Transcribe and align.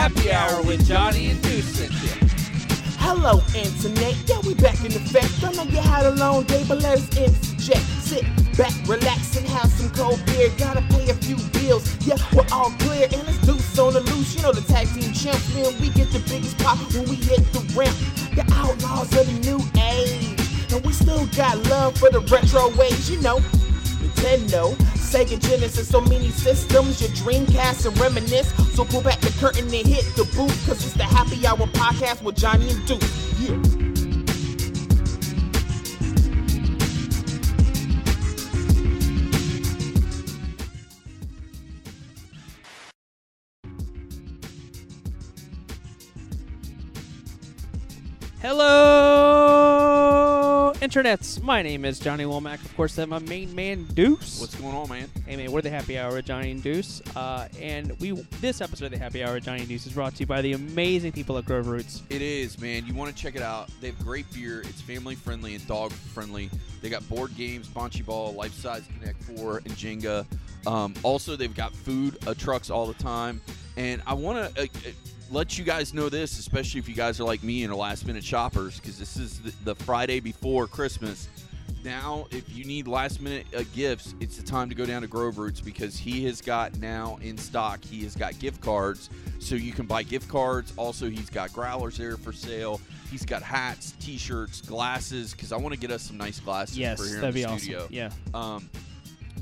happy 0.00 0.32
hour 0.32 0.62
with 0.62 0.86
Johnny 0.86 1.28
and 1.28 1.42
Deuce, 1.42 1.76
Cynthia. 1.76 2.16
Hello, 3.04 3.42
internet. 3.54 4.16
Yeah, 4.24 4.40
we 4.46 4.54
back 4.54 4.80
in 4.80 4.92
effect. 4.96 5.28
I 5.44 5.52
know 5.52 5.64
you 5.64 5.76
had 5.76 6.06
a 6.06 6.12
long 6.12 6.44
day, 6.44 6.64
but 6.66 6.80
let 6.80 6.96
us 6.96 7.06
interject. 7.14 7.84
Sit 8.00 8.24
back, 8.56 8.72
relax, 8.88 9.36
and 9.36 9.46
have 9.48 9.68
some 9.68 9.90
cold 9.90 10.18
beer. 10.24 10.48
Gotta 10.56 10.80
pay 10.88 11.10
a 11.10 11.14
few 11.20 11.36
bills. 11.52 11.84
Yeah, 12.06 12.16
we're 12.32 12.48
all 12.50 12.70
clear, 12.80 13.12
and 13.12 13.28
it's 13.28 13.46
loose 13.46 13.78
on 13.78 13.92
the 13.92 14.00
loose. 14.00 14.34
You 14.34 14.40
know 14.40 14.52
the 14.52 14.64
tag 14.72 14.88
team 14.88 15.12
champs. 15.12 15.52
We 15.54 15.90
get 15.90 16.08
the 16.16 16.24
biggest 16.30 16.56
pop 16.56 16.78
when 16.94 17.04
we 17.04 17.16
hit 17.16 17.44
the 17.52 17.60
ramp. 17.76 17.96
The 18.32 18.48
outlaws 18.56 19.12
of 19.12 19.26
the 19.28 19.36
new 19.44 19.60
age, 19.84 20.72
and 20.72 20.80
we 20.82 20.94
still 20.94 21.26
got 21.36 21.58
love 21.68 21.98
for 21.98 22.08
the 22.08 22.20
retro 22.32 22.74
ways. 22.74 23.10
You 23.10 23.20
know, 23.20 23.36
Nintendo, 24.10 24.74
Sega 24.96 25.38
Genesis, 25.40 25.88
so 25.88 26.00
many 26.00 26.30
systems, 26.30 27.00
your 27.00 27.10
Dreamcast 27.10 27.86
and 27.86 27.98
reminisce. 27.98 28.52
So 28.74 28.84
pull 28.84 29.02
back 29.02 29.20
the 29.20 29.30
curtain 29.40 29.64
and 29.64 29.86
hit 29.86 30.04
the 30.16 30.24
booth, 30.36 30.66
cause 30.66 30.84
it's 30.84 30.94
the 30.94 31.04
Happy 31.04 31.46
Hour 31.46 31.66
podcast 31.68 32.22
with 32.22 32.36
Johnny 32.36 32.70
and 32.70 32.86
Deuce. 32.86 33.40
Yeah. 33.40 33.56
Hello, 48.42 48.89
internets. 50.80 51.42
My 51.42 51.60
name 51.60 51.84
is 51.84 51.98
Johnny 51.98 52.24
Womack. 52.24 52.64
Of 52.64 52.74
course, 52.74 52.96
I'm 52.96 53.10
my 53.10 53.18
main 53.18 53.54
man, 53.54 53.84
Deuce. 53.84 54.40
What's 54.40 54.54
going 54.54 54.74
on, 54.74 54.88
man? 54.88 55.10
Hey 55.26 55.36
man, 55.36 55.52
we're 55.52 55.60
the 55.60 55.68
Happy 55.68 55.98
Hour 55.98 56.14
with 56.14 56.24
Johnny 56.24 56.52
and 56.52 56.62
Deuce, 56.62 57.02
uh, 57.14 57.48
and 57.60 57.98
we 58.00 58.12
this 58.40 58.62
episode 58.62 58.86
of 58.86 58.92
the 58.92 58.98
Happy 58.98 59.22
Hour 59.22 59.34
with 59.34 59.44
Johnny 59.44 59.60
and 59.60 59.68
Deuce 59.68 59.86
is 59.86 59.92
brought 59.92 60.14
to 60.14 60.20
you 60.20 60.26
by 60.26 60.40
the 60.40 60.54
amazing 60.54 61.12
people 61.12 61.36
at 61.36 61.44
Grove 61.44 61.68
Roots. 61.68 62.02
It 62.08 62.22
is, 62.22 62.58
man. 62.58 62.86
You 62.86 62.94
want 62.94 63.14
to 63.14 63.22
check 63.22 63.36
it 63.36 63.42
out. 63.42 63.68
They 63.82 63.88
have 63.88 63.98
great 63.98 64.32
beer. 64.32 64.62
It's 64.62 64.80
family 64.80 65.14
friendly 65.14 65.54
and 65.54 65.66
dog 65.66 65.92
friendly. 65.92 66.48
They 66.80 66.88
got 66.88 67.06
board 67.10 67.36
games, 67.36 67.68
bocce 67.68 68.04
ball, 68.04 68.32
life 68.32 68.54
size 68.54 68.82
Connect 68.98 69.22
Four, 69.22 69.58
and 69.58 69.72
Jenga. 69.72 70.24
Um, 70.66 70.94
also, 71.02 71.36
they've 71.36 71.54
got 71.54 71.74
food 71.74 72.16
uh, 72.26 72.32
trucks 72.32 72.70
all 72.70 72.86
the 72.86 72.94
time. 72.94 73.42
And 73.76 74.02
I 74.06 74.14
want 74.14 74.54
to 74.54 74.62
uh, 74.62 74.64
uh, 74.64 74.90
let 75.30 75.56
you 75.58 75.64
guys 75.64 75.94
know 75.94 76.08
this, 76.08 76.38
especially 76.38 76.80
if 76.80 76.88
you 76.88 76.94
guys 76.94 77.20
are 77.20 77.24
like 77.24 77.42
me 77.42 77.62
and 77.64 77.72
are 77.72 77.76
last 77.76 78.06
minute 78.06 78.24
shoppers, 78.24 78.78
because 78.80 78.98
this 78.98 79.16
is 79.16 79.40
the, 79.40 79.52
the 79.64 79.74
Friday 79.74 80.20
before 80.20 80.66
Christmas. 80.66 81.28
Now, 81.82 82.26
if 82.30 82.54
you 82.54 82.64
need 82.64 82.86
last 82.86 83.22
minute 83.22 83.46
uh, 83.56 83.62
gifts, 83.74 84.14
it's 84.20 84.36
the 84.36 84.42
time 84.42 84.68
to 84.68 84.74
go 84.74 84.84
down 84.84 85.00
to 85.00 85.08
Grove 85.08 85.38
Roots 85.38 85.62
because 85.62 85.96
he 85.96 86.24
has 86.26 86.42
got 86.42 86.76
now 86.78 87.18
in 87.22 87.38
stock. 87.38 87.82
He 87.82 88.02
has 88.04 88.14
got 88.14 88.38
gift 88.38 88.60
cards, 88.60 89.08
so 89.38 89.54
you 89.54 89.72
can 89.72 89.86
buy 89.86 90.02
gift 90.02 90.28
cards. 90.28 90.74
Also, 90.76 91.08
he's 91.08 91.30
got 91.30 91.52
growlers 91.54 91.96
there 91.96 92.18
for 92.18 92.32
sale. 92.32 92.80
He's 93.10 93.24
got 93.24 93.42
hats, 93.42 93.94
T-shirts, 93.98 94.60
glasses. 94.60 95.32
Because 95.32 95.52
I 95.52 95.56
want 95.56 95.72
to 95.72 95.80
get 95.80 95.90
us 95.90 96.02
some 96.02 96.18
nice 96.18 96.38
glasses 96.38 96.76
Yes, 96.78 97.00
for 97.00 97.06
here 97.08 97.20
that'd 97.20 97.28
in 97.30 97.34
be 97.34 97.42
the 97.42 97.48
awesome. 97.48 97.58
studio. 97.58 97.86
Yeah. 97.90 98.10
Um, 98.34 98.68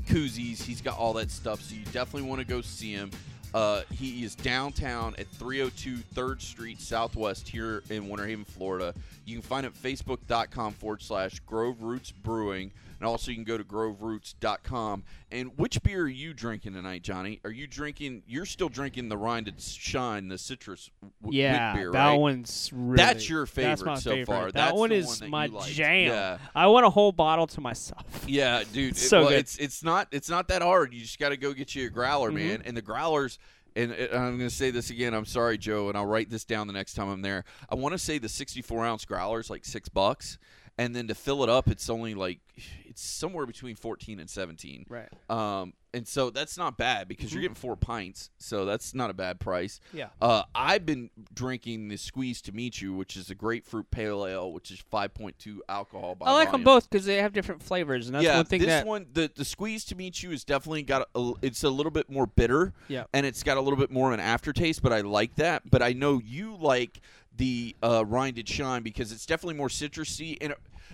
koozies. 0.07 0.61
He's 0.61 0.81
got 0.81 0.97
all 0.97 1.13
that 1.13 1.31
stuff. 1.31 1.61
So 1.61 1.75
you 1.75 1.83
definitely 1.85 2.29
want 2.29 2.39
to 2.39 2.47
go 2.47 2.61
see 2.61 2.93
him. 2.93 3.11
Uh, 3.53 3.81
he 3.91 4.23
is 4.23 4.35
downtown 4.35 5.15
at 5.17 5.27
302 5.27 5.97
3rd 6.15 6.41
Street 6.41 6.79
Southwest 6.81 7.47
here 7.47 7.81
in 7.89 8.07
Winter 8.09 8.27
Haven, 8.27 8.45
Florida. 8.45 8.93
You 9.25 9.33
can 9.35 9.41
find 9.41 9.65
him 9.65 9.73
at 9.75 9.81
facebook.com 9.81 10.73
forward 10.73 11.01
slash 11.01 11.39
Grove 11.41 11.81
Roots 11.81 12.11
Brewing. 12.11 12.71
And 12.99 13.07
also, 13.07 13.31
you 13.31 13.35
can 13.37 13.45
go 13.45 13.57
to 13.57 13.63
groveroots.com. 13.63 15.03
And 15.31 15.57
which 15.57 15.81
beer 15.83 16.01
are 16.01 16.07
you 16.07 16.33
drinking 16.33 16.73
tonight, 16.73 17.01
Johnny? 17.01 17.39
Are 17.45 17.49
you 17.51 17.65
drinking? 17.65 18.23
You're 18.27 18.45
still 18.45 18.67
drinking 18.67 19.07
the 19.07 19.17
and 19.17 19.53
Shine, 19.61 20.27
the 20.27 20.37
citrus 20.37 20.89
w- 21.21 21.39
Yeah, 21.41 21.75
beer, 21.75 21.91
that 21.91 22.13
one's 22.13 22.69
really. 22.73 22.97
That's 22.97 23.29
your 23.29 23.45
that's 23.45 23.51
favorite 23.51 23.85
my 23.85 23.95
so 23.99 24.11
favorite. 24.11 24.25
far. 24.25 24.45
That 24.47 24.53
That's 24.53 24.73
one 24.77 24.91
is 24.91 25.05
one 25.05 25.17
that 25.19 25.29
my 25.29 25.47
jam. 25.67 26.07
Yeah. 26.07 26.37
I 26.53 26.67
want 26.67 26.85
a 26.85 26.89
whole 26.89 27.13
bottle 27.13 27.47
to 27.47 27.61
myself. 27.61 28.25
Yeah, 28.27 28.63
dude. 28.73 28.93
it- 28.93 28.97
So 29.09 29.21
well, 29.21 29.29
good. 29.29 29.39
it's 29.39 29.57
it's 29.57 29.81
not 29.81 30.07
it's 30.11 30.29
not 30.29 30.49
that 30.49 30.61
hard. 30.61 30.93
You 30.93 30.99
just 30.99 31.19
got 31.19 31.29
to 31.29 31.37
go 31.37 31.53
get 31.53 31.73
you 31.75 31.87
a 31.87 31.89
growler, 31.89 32.29
Mm-hmm. 32.31 32.47
man. 32.47 32.63
And 32.65 32.75
the 32.75 32.81
growlers. 32.81 33.38
And 33.79 33.93
uh, 33.93 34.17
I'm 34.17 34.37
going 34.37 34.49
to 34.49 34.55
say 34.55 34.71
this 34.71 34.89
again. 34.89 35.13
I'm 35.13 35.25
sorry, 35.25 35.57
Joe, 35.57 35.87
and 35.87 35.97
I'll 35.97 36.05
write 36.05 36.29
this 36.29 36.43
down 36.43 36.67
the 36.67 36.73
next 36.73 36.95
time 36.95 37.07
I'm 37.07 37.21
there. 37.21 37.45
I 37.69 37.75
want 37.75 37.93
to 37.93 37.97
say 37.97 38.17
the 38.17 38.27
64 38.27 38.85
ounce 38.85 39.05
growler 39.05 39.39
is 39.39 39.49
like 39.49 39.63
six 39.63 39.87
bucks, 39.87 40.37
and 40.79 40.95
then 40.95 41.07
to 41.09 41.13
fill 41.13 41.43
it 41.43 41.49
up, 41.49 41.67
it's 41.67 41.89
only 41.89 42.15
like 42.15 42.39
it's 42.85 43.01
somewhere 43.01 43.45
between 43.45 43.75
14 43.75 44.17
and 44.17 44.29
17. 44.29 44.85
Right. 44.87 45.09
Um, 45.29 45.73
and 45.93 46.07
so 46.07 46.29
that's 46.29 46.57
not 46.57 46.77
bad 46.77 47.09
because 47.09 47.33
you're 47.33 47.41
getting 47.41 47.55
four 47.55 47.75
pints, 47.75 48.29
so 48.37 48.63
that's 48.63 48.93
not 48.93 49.09
a 49.09 49.13
bad 49.13 49.41
price. 49.41 49.81
Mm-hmm. 49.89 49.97
Yeah. 49.97 50.07
Uh, 50.21 50.43
I've 50.55 50.85
been 50.85 51.09
drinking 51.33 51.89
the 51.89 51.97
Squeeze 51.97 52.41
to 52.43 52.53
Meet 52.53 52.81
You, 52.81 52.93
which 52.93 53.17
is 53.17 53.29
a 53.29 53.35
grapefruit 53.35 53.91
pale 53.91 54.25
ale, 54.25 54.53
which 54.53 54.71
is 54.71 54.81
5.2 54.93 55.57
alcohol. 55.67 56.15
By 56.15 56.27
I 56.27 56.31
like 56.31 56.51
them 56.51 56.63
both 56.63 56.89
because 56.89 57.05
they 57.05 57.17
have 57.17 57.33
different 57.33 57.61
flavors, 57.61 58.05
and 58.05 58.15
that's 58.15 58.23
yeah, 58.23 58.37
one 58.37 58.45
thing 58.45 58.61
this 58.61 58.69
that. 58.69 58.85
one, 58.85 59.07
the 59.11 59.29
the 59.35 59.43
squeeze 59.43 59.83
to 59.85 59.95
meet 59.95 60.23
you, 60.23 60.31
is 60.31 60.45
definitely 60.45 60.83
got 60.83 61.09
a, 61.13 61.33
it's 61.41 61.65
a 61.65 61.69
little 61.69 61.91
bit 61.91 62.09
more 62.09 62.25
bitter. 62.25 62.71
Yeah. 62.87 63.03
and 63.13 63.25
it's 63.25 63.43
got 63.43 63.57
a 63.57 63.61
little 63.61 63.79
bit 63.79 63.91
more 63.91 64.09
of 64.09 64.13
an 64.13 64.21
aftertaste, 64.21 64.81
but 64.81 64.93
I 64.93 65.01
like 65.01 65.35
that. 65.35 65.69
But 65.69 65.81
I 65.81 65.91
know 65.91 66.21
you 66.23 66.55
like 66.55 67.01
the 67.35 67.75
uh, 67.83 68.05
Rinded 68.05 68.47
Shine 68.47 68.83
because 68.83 69.11
it's 69.11 69.25
definitely 69.25 69.55
more 69.55 69.67
citrusy 69.67 70.37
and. 70.39 70.53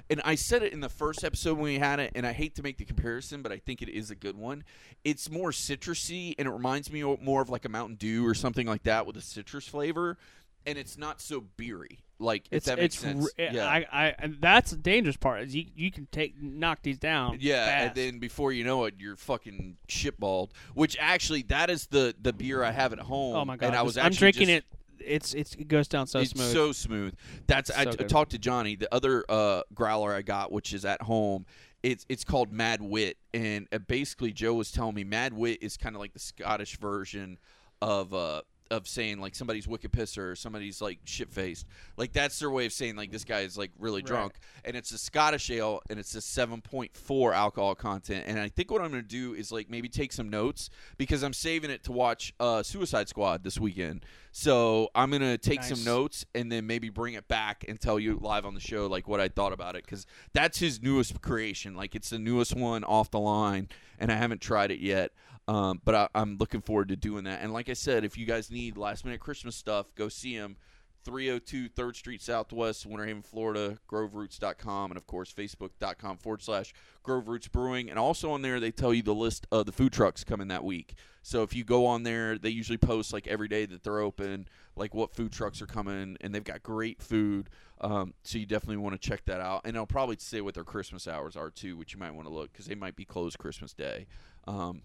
And 0.10 0.22
I 0.24 0.36
said 0.36 0.64
it 0.64 0.74
in 0.74 0.80
the 0.82 0.90
first 0.90 1.24
episode 1.24 1.56
when 1.56 1.66
we 1.74 1.80
had 1.80 2.00
it, 2.00 2.12
and 2.16 2.26
I 2.26 2.34
hate 2.34 2.56
to 2.56 2.64
make 2.64 2.78
the 2.78 2.86
comparison, 2.86 3.42
but 3.42 3.52
I 3.52 3.58
think 3.58 3.82
it 3.82 3.90
is 3.90 4.12
a 4.12 4.16
good 4.16 4.38
one. 4.38 4.64
It's 5.04 5.30
more 5.30 5.52
citrusy, 5.52 6.36
and 6.38 6.48
it 6.48 6.52
reminds 6.52 6.92
me 6.92 7.04
more 7.04 7.42
of 7.42 7.50
like 7.50 7.66
a 7.66 7.70
Mountain 7.70 7.96
Dew 7.96 8.26
or 8.26 8.34
something 8.34 8.68
like 8.68 8.84
that 8.84 9.06
with 9.06 9.18
a 9.18 9.22
citrus 9.22 9.68
flavor, 9.68 10.18
and 10.66 10.78
it's 10.78 10.98
not 10.98 11.22
so 11.22 11.42
beery. 11.58 12.00
Like 12.18 12.46
if 12.50 12.58
it's 12.58 12.66
that 12.68 12.78
makes 12.78 12.96
it's 12.96 13.04
sense. 13.04 13.30
r- 13.38 13.46
yeah. 13.52 13.68
I, 13.68 13.86
I 13.92 14.16
and 14.18 14.38
that's 14.40 14.72
the 14.72 14.78
dangerous 14.78 15.18
part 15.18 15.42
is 15.42 15.54
you 15.54 15.66
you 15.76 15.92
can 15.92 16.08
take 16.14 16.42
knock 16.42 16.80
these 16.82 16.98
down. 16.98 17.40
Yeah, 17.42 17.88
and 17.88 17.94
then 17.96 18.20
before 18.20 18.54
you 18.54 18.64
know 18.64 18.86
it, 18.86 18.94
you're 18.98 19.18
fucking 19.18 19.76
shitballed. 19.90 20.52
Which 20.76 20.96
actually, 20.98 21.42
that 21.50 21.70
is 21.70 21.88
the 21.88 22.16
the 22.22 22.32
beer 22.32 22.64
I 22.64 22.72
have 22.72 22.94
at 22.94 23.00
home. 23.00 23.36
oh 23.36 23.44
my 23.44 23.58
god, 23.58 23.68
And 23.68 23.76
I 23.76 23.82
was 23.82 23.98
I'm 23.98 24.06
actually 24.06 24.32
drinking 24.32 24.48
just- 24.48 24.58
it. 24.60 24.66
It's 25.06 25.34
it's 25.34 25.54
it 25.56 25.68
goes 25.68 25.88
down 25.88 26.08
so 26.08 26.20
it's 26.20 26.32
smooth. 26.32 26.54
so 26.54 26.72
smooth. 26.72 27.14
That's 27.48 27.70
I, 27.70 27.84
So 27.86 27.90
I 27.92 27.96
good. 27.96 28.10
talked 28.10 28.32
to 28.32 28.38
Johnny, 28.40 28.76
the 28.76 28.94
other 28.94 29.24
uh, 29.30 29.62
growler 29.74 30.14
I 30.14 30.22
got, 30.22 30.52
which 30.52 30.74
is 30.74 30.86
at 30.86 31.02
home. 31.04 31.46
It's 31.84 32.06
it's 32.10 32.24
called 32.24 32.52
Mad 32.52 32.82
Wit, 32.82 33.18
and 33.34 33.68
uh, 33.72 33.78
basically 33.78 34.32
Joe 34.34 34.56
was 34.56 34.72
telling 34.72 34.96
me 34.96 35.04
Mad 35.04 35.34
Wit 35.34 35.60
is 35.62 35.78
kind 35.78 35.96
of 35.96 36.00
like 36.02 36.14
the 36.14 36.20
Scottish 36.20 36.78
version 36.78 37.38
of 37.82 38.14
uh 38.14 38.42
of 38.72 38.88
saying 38.88 39.20
like 39.20 39.36
somebody's 39.36 39.68
wicked 39.68 39.92
pisser 39.92 40.32
or 40.32 40.36
somebody's 40.36 40.82
like 40.82 41.00
shit 41.06 41.30
faced. 41.30 41.66
Like 41.98 42.14
that's 42.14 42.40
their 42.40 42.50
way 42.50 42.66
of 42.66 42.74
saying 42.74 42.96
like 42.96 43.12
this 43.12 43.24
guy 43.24 43.42
is 43.42 43.58
like 43.58 43.72
really 43.80 44.02
Right. 44.02 44.06
drunk. 44.08 44.34
And 44.64 44.76
it's 44.76 44.92
a 44.92 44.98
Scottish 44.98 45.52
ale 45.52 45.82
and 45.90 46.00
it's 46.00 46.16
a 46.16 46.22
seven 46.22 46.62
point 46.62 46.96
four 46.98 47.34
alcohol 47.34 47.76
content. 47.76 48.26
And 48.28 48.40
I 48.40 48.50
think 48.50 48.72
what 48.72 48.82
I'm 48.82 48.90
gonna 48.90 49.02
do 49.04 49.34
is 49.34 49.52
like 49.52 49.70
maybe 49.70 49.88
take 49.90 50.12
some 50.12 50.30
notes 50.30 50.70
because 50.98 51.24
I'm 51.24 51.34
saving 51.34 51.70
it 51.70 51.84
to 51.84 51.92
watch 51.92 52.34
uh 52.40 52.64
Suicide 52.64 53.08
Squad 53.10 53.44
this 53.44 53.60
weekend. 53.60 54.04
So 54.32 54.90
I'm 54.96 55.12
gonna 55.12 55.38
take 55.38 55.64
some 55.64 55.84
notes 55.86 56.26
and 56.36 56.52
then 56.52 56.68
maybe 56.68 56.90
bring 56.90 57.14
it 57.14 57.28
back 57.28 57.64
and 57.68 57.80
tell 57.80 58.00
you 58.00 58.18
live 58.22 58.46
on 58.46 58.54
the 58.54 58.60
show 58.60 58.88
like 58.88 59.08
what 59.08 59.20
I 59.22 59.28
thought 59.30 59.54
about 59.54 59.76
it 59.76 59.86
because 59.86 60.06
that's 60.34 60.58
his 60.60 60.82
newest 60.82 61.22
creation. 61.22 61.76
Like 61.76 61.96
it's 61.96 62.10
the 62.10 62.20
newest 62.20 62.56
one 62.56 62.84
off 62.84 63.12
the 63.12 63.20
line, 63.20 63.70
and 64.00 64.12
I 64.12 64.16
haven't 64.16 64.42
tried 64.42 64.72
it 64.72 64.80
yet. 64.80 65.12
Um, 65.48 65.82
but 65.84 65.96
I, 65.96 66.08
I'm 66.16 66.38
looking 66.38 66.62
forward 66.62 66.90
to 66.90 66.96
doing 66.96 67.26
that. 67.26 67.42
And 67.42 67.54
like 67.54 67.70
I 67.70 67.74
said, 67.74 68.04
if 68.04 68.18
you 68.18 68.26
guys 68.26 68.50
need 68.50 68.78
last 68.78 69.06
minute 69.06 69.20
Christmas 69.20 69.56
stuff, 69.56 69.94
go 69.96 70.10
see 70.10 70.34
him. 70.34 70.58
302 71.06 71.70
3rd 71.70 71.96
Street 71.96 72.22
Southwest, 72.22 72.86
Winter 72.86 73.06
Haven, 73.06 73.22
Florida, 73.22 73.78
groveroots.com, 73.88 74.90
and 74.90 74.98
of 74.98 75.06
course, 75.06 75.32
facebook.com 75.32 76.18
forward 76.18 76.42
slash 76.42 76.74
Grove 77.04 77.28
Roots 77.28 77.48
Brewing. 77.48 77.92
And 77.92 78.00
also 78.00 78.32
on 78.32 78.42
there, 78.42 78.60
they 78.60 78.72
tell 78.72 78.92
you 78.92 79.04
the 79.04 79.14
list 79.14 79.46
of 79.52 79.68
the 79.68 79.72
food 79.72 79.94
trucks 79.94 80.24
coming 80.24 80.48
that 80.48 80.64
week. 80.64 80.96
So 81.22 81.44
if 81.44 81.56
you 81.56 81.64
go 81.64 81.86
on 81.86 82.04
there, 82.04 82.40
they 82.40 82.50
usually 82.50 82.80
post 82.80 83.14
like 83.14 83.28
every 83.28 83.48
day 83.48 83.68
that 83.68 83.84
they're 83.84 84.00
open, 84.00 84.48
like 84.76 84.96
what 84.96 85.14
food 85.14 85.32
trucks 85.32 85.62
are 85.62 85.68
coming, 85.68 86.18
and 86.22 86.34
they've 86.34 86.44
got 86.44 86.64
great 86.64 87.02
food. 87.02 87.50
Um, 87.82 88.16
so 88.24 88.40
you 88.40 88.48
definitely 88.48 88.78
want 88.78 89.00
to 89.00 89.08
check 89.08 89.26
that 89.26 89.42
out. 89.42 89.62
And 89.66 89.78
I'll 89.78 89.86
probably 89.86 90.18
say 90.18 90.42
what 90.42 90.56
their 90.56 90.64
Christmas 90.64 91.08
hours 91.08 91.36
are 91.36 91.52
too, 91.52 91.78
which 91.78 91.94
you 91.94 92.00
might 92.00 92.16
want 92.16 92.28
to 92.28 92.34
look 92.34 92.52
because 92.52 92.66
they 92.66 92.76
might 92.76 92.96
be 92.96 93.06
closed 93.06 93.38
Christmas 93.38 93.74
Day. 93.74 94.08
Um, 94.48 94.82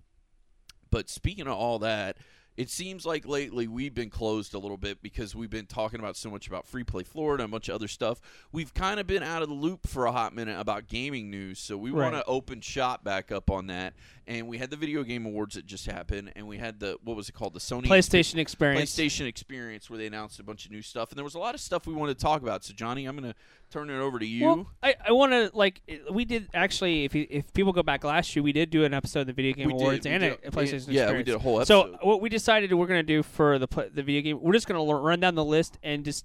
but 0.91 1.09
speaking 1.09 1.47
of 1.47 1.55
all 1.55 1.79
that, 1.81 2.17
it 2.57 2.69
seems 2.69 3.07
like 3.07 3.27
lately 3.27 3.69
we've 3.69 3.95
been 3.95 4.11
closed 4.11 4.53
a 4.55 4.59
little 4.59 4.77
bit 4.77 5.01
because 5.03 5.35
we've 5.35 5.51
been 5.51 5.67
talking 5.67 5.99
about 5.99 6.17
so 6.17 6.31
much 6.31 6.47
about 6.47 6.67
Free 6.67 6.85
Play 6.85 7.05
Florida 7.05 7.43
and 7.45 7.51
a 7.51 7.53
bunch 7.53 7.69
of 7.69 7.75
other 7.75 7.89
stuff. 7.89 8.21
We've 8.53 8.75
kind 8.75 9.01
of 9.01 9.07
been 9.07 9.23
out 9.23 9.43
of 9.43 9.49
the 9.49 9.55
loop 9.55 9.87
for 9.87 10.05
a 10.05 10.13
hot 10.13 10.35
minute 10.35 10.59
about 10.61 10.87
gaming 10.87 11.31
news, 11.31 11.59
so 11.59 11.79
we 11.79 11.91
want 11.91 12.17
to 12.17 12.25
open 12.25 12.61
shop 12.61 13.03
back 13.03 13.33
up 13.33 13.51
on 13.51 13.69
that. 13.69 13.95
And 14.31 14.47
we 14.47 14.59
had 14.59 14.71
the 14.71 14.77
Video 14.77 15.03
Game 15.03 15.27
Awards 15.27 15.57
that 15.57 15.67
just 15.67 15.87
happened, 15.87 16.31
and 16.37 16.47
we 16.47 16.57
had 16.57 16.79
the 16.79 16.97
what 17.03 17.17
was 17.17 17.29
it 17.29 17.33
called, 17.33 17.53
the 17.53 17.59
Sony 17.59 17.87
PlayStation 17.87 18.37
experience. 18.39 18.95
PlayStation 18.95 19.27
Experience, 19.27 19.91
where 19.91 19.99
they 19.99 20.07
announced 20.07 20.39
a 20.39 20.45
bunch 20.45 20.65
of 20.67 20.71
new 20.71 20.83
stuff, 20.83 21.11
and 21.11 21.19
there 21.19 21.25
was 21.25 21.35
a 21.35 21.39
lot 21.41 21.57
of 21.57 21.61
stuff 21.61 21.85
we 21.85 21.95
wanted 21.95 22.17
to 22.17 22.23
talk 22.23 22.41
about. 22.41 22.63
So, 22.63 22.73
Johnny, 22.73 23.07
I'm 23.07 23.17
going 23.19 23.33
to 23.33 23.37
turn 23.73 23.91
it 23.91 23.99
over 23.99 24.21
to 24.21 24.25
you. 24.25 24.47
Well, 24.47 24.67
I, 24.85 24.95
I 25.09 25.11
want 25.11 25.33
to 25.33 25.51
like 25.53 25.83
we 26.13 26.25
did 26.25 26.49
actually. 26.55 27.05
If 27.05 27.13
you, 27.17 27.27
if 27.29 27.53
people 27.55 27.73
go 27.73 27.83
back 27.83 28.05
last 28.05 28.37
year, 28.37 28.45
we 28.45 28.53
did 28.53 28.71
do 28.71 28.85
an 28.85 28.95
episode 28.95 29.23
of 29.23 29.27
the 29.27 29.33
Video 29.33 29.53
Game 29.53 29.67
We 29.67 29.73
Awards 29.73 30.07
we 30.07 30.13
and 30.13 30.23
did- 30.23 30.39
a, 30.45 30.51
PlayStation. 30.53 30.87
Yeah, 30.93 31.11
we 31.11 31.25
did 31.25 31.35
a 31.35 31.39
whole 31.41 31.59
episode. 31.59 31.99
So 31.99 31.99
what 32.03 32.21
we 32.21 32.29
decided 32.29 32.73
we're 32.73 32.87
gonna 32.87 33.03
do 33.03 33.25
for 33.25 33.59
the 33.59 33.67
the 33.93 34.05
video 34.05 34.23
game, 34.23 34.39
we're 34.41 34.53
just 34.53 34.69
gonna 34.69 34.79
l- 34.79 35.03
run 35.03 35.19
down 35.19 35.35
the 35.35 35.45
list 35.45 35.77
and 35.83 36.05
just 36.05 36.25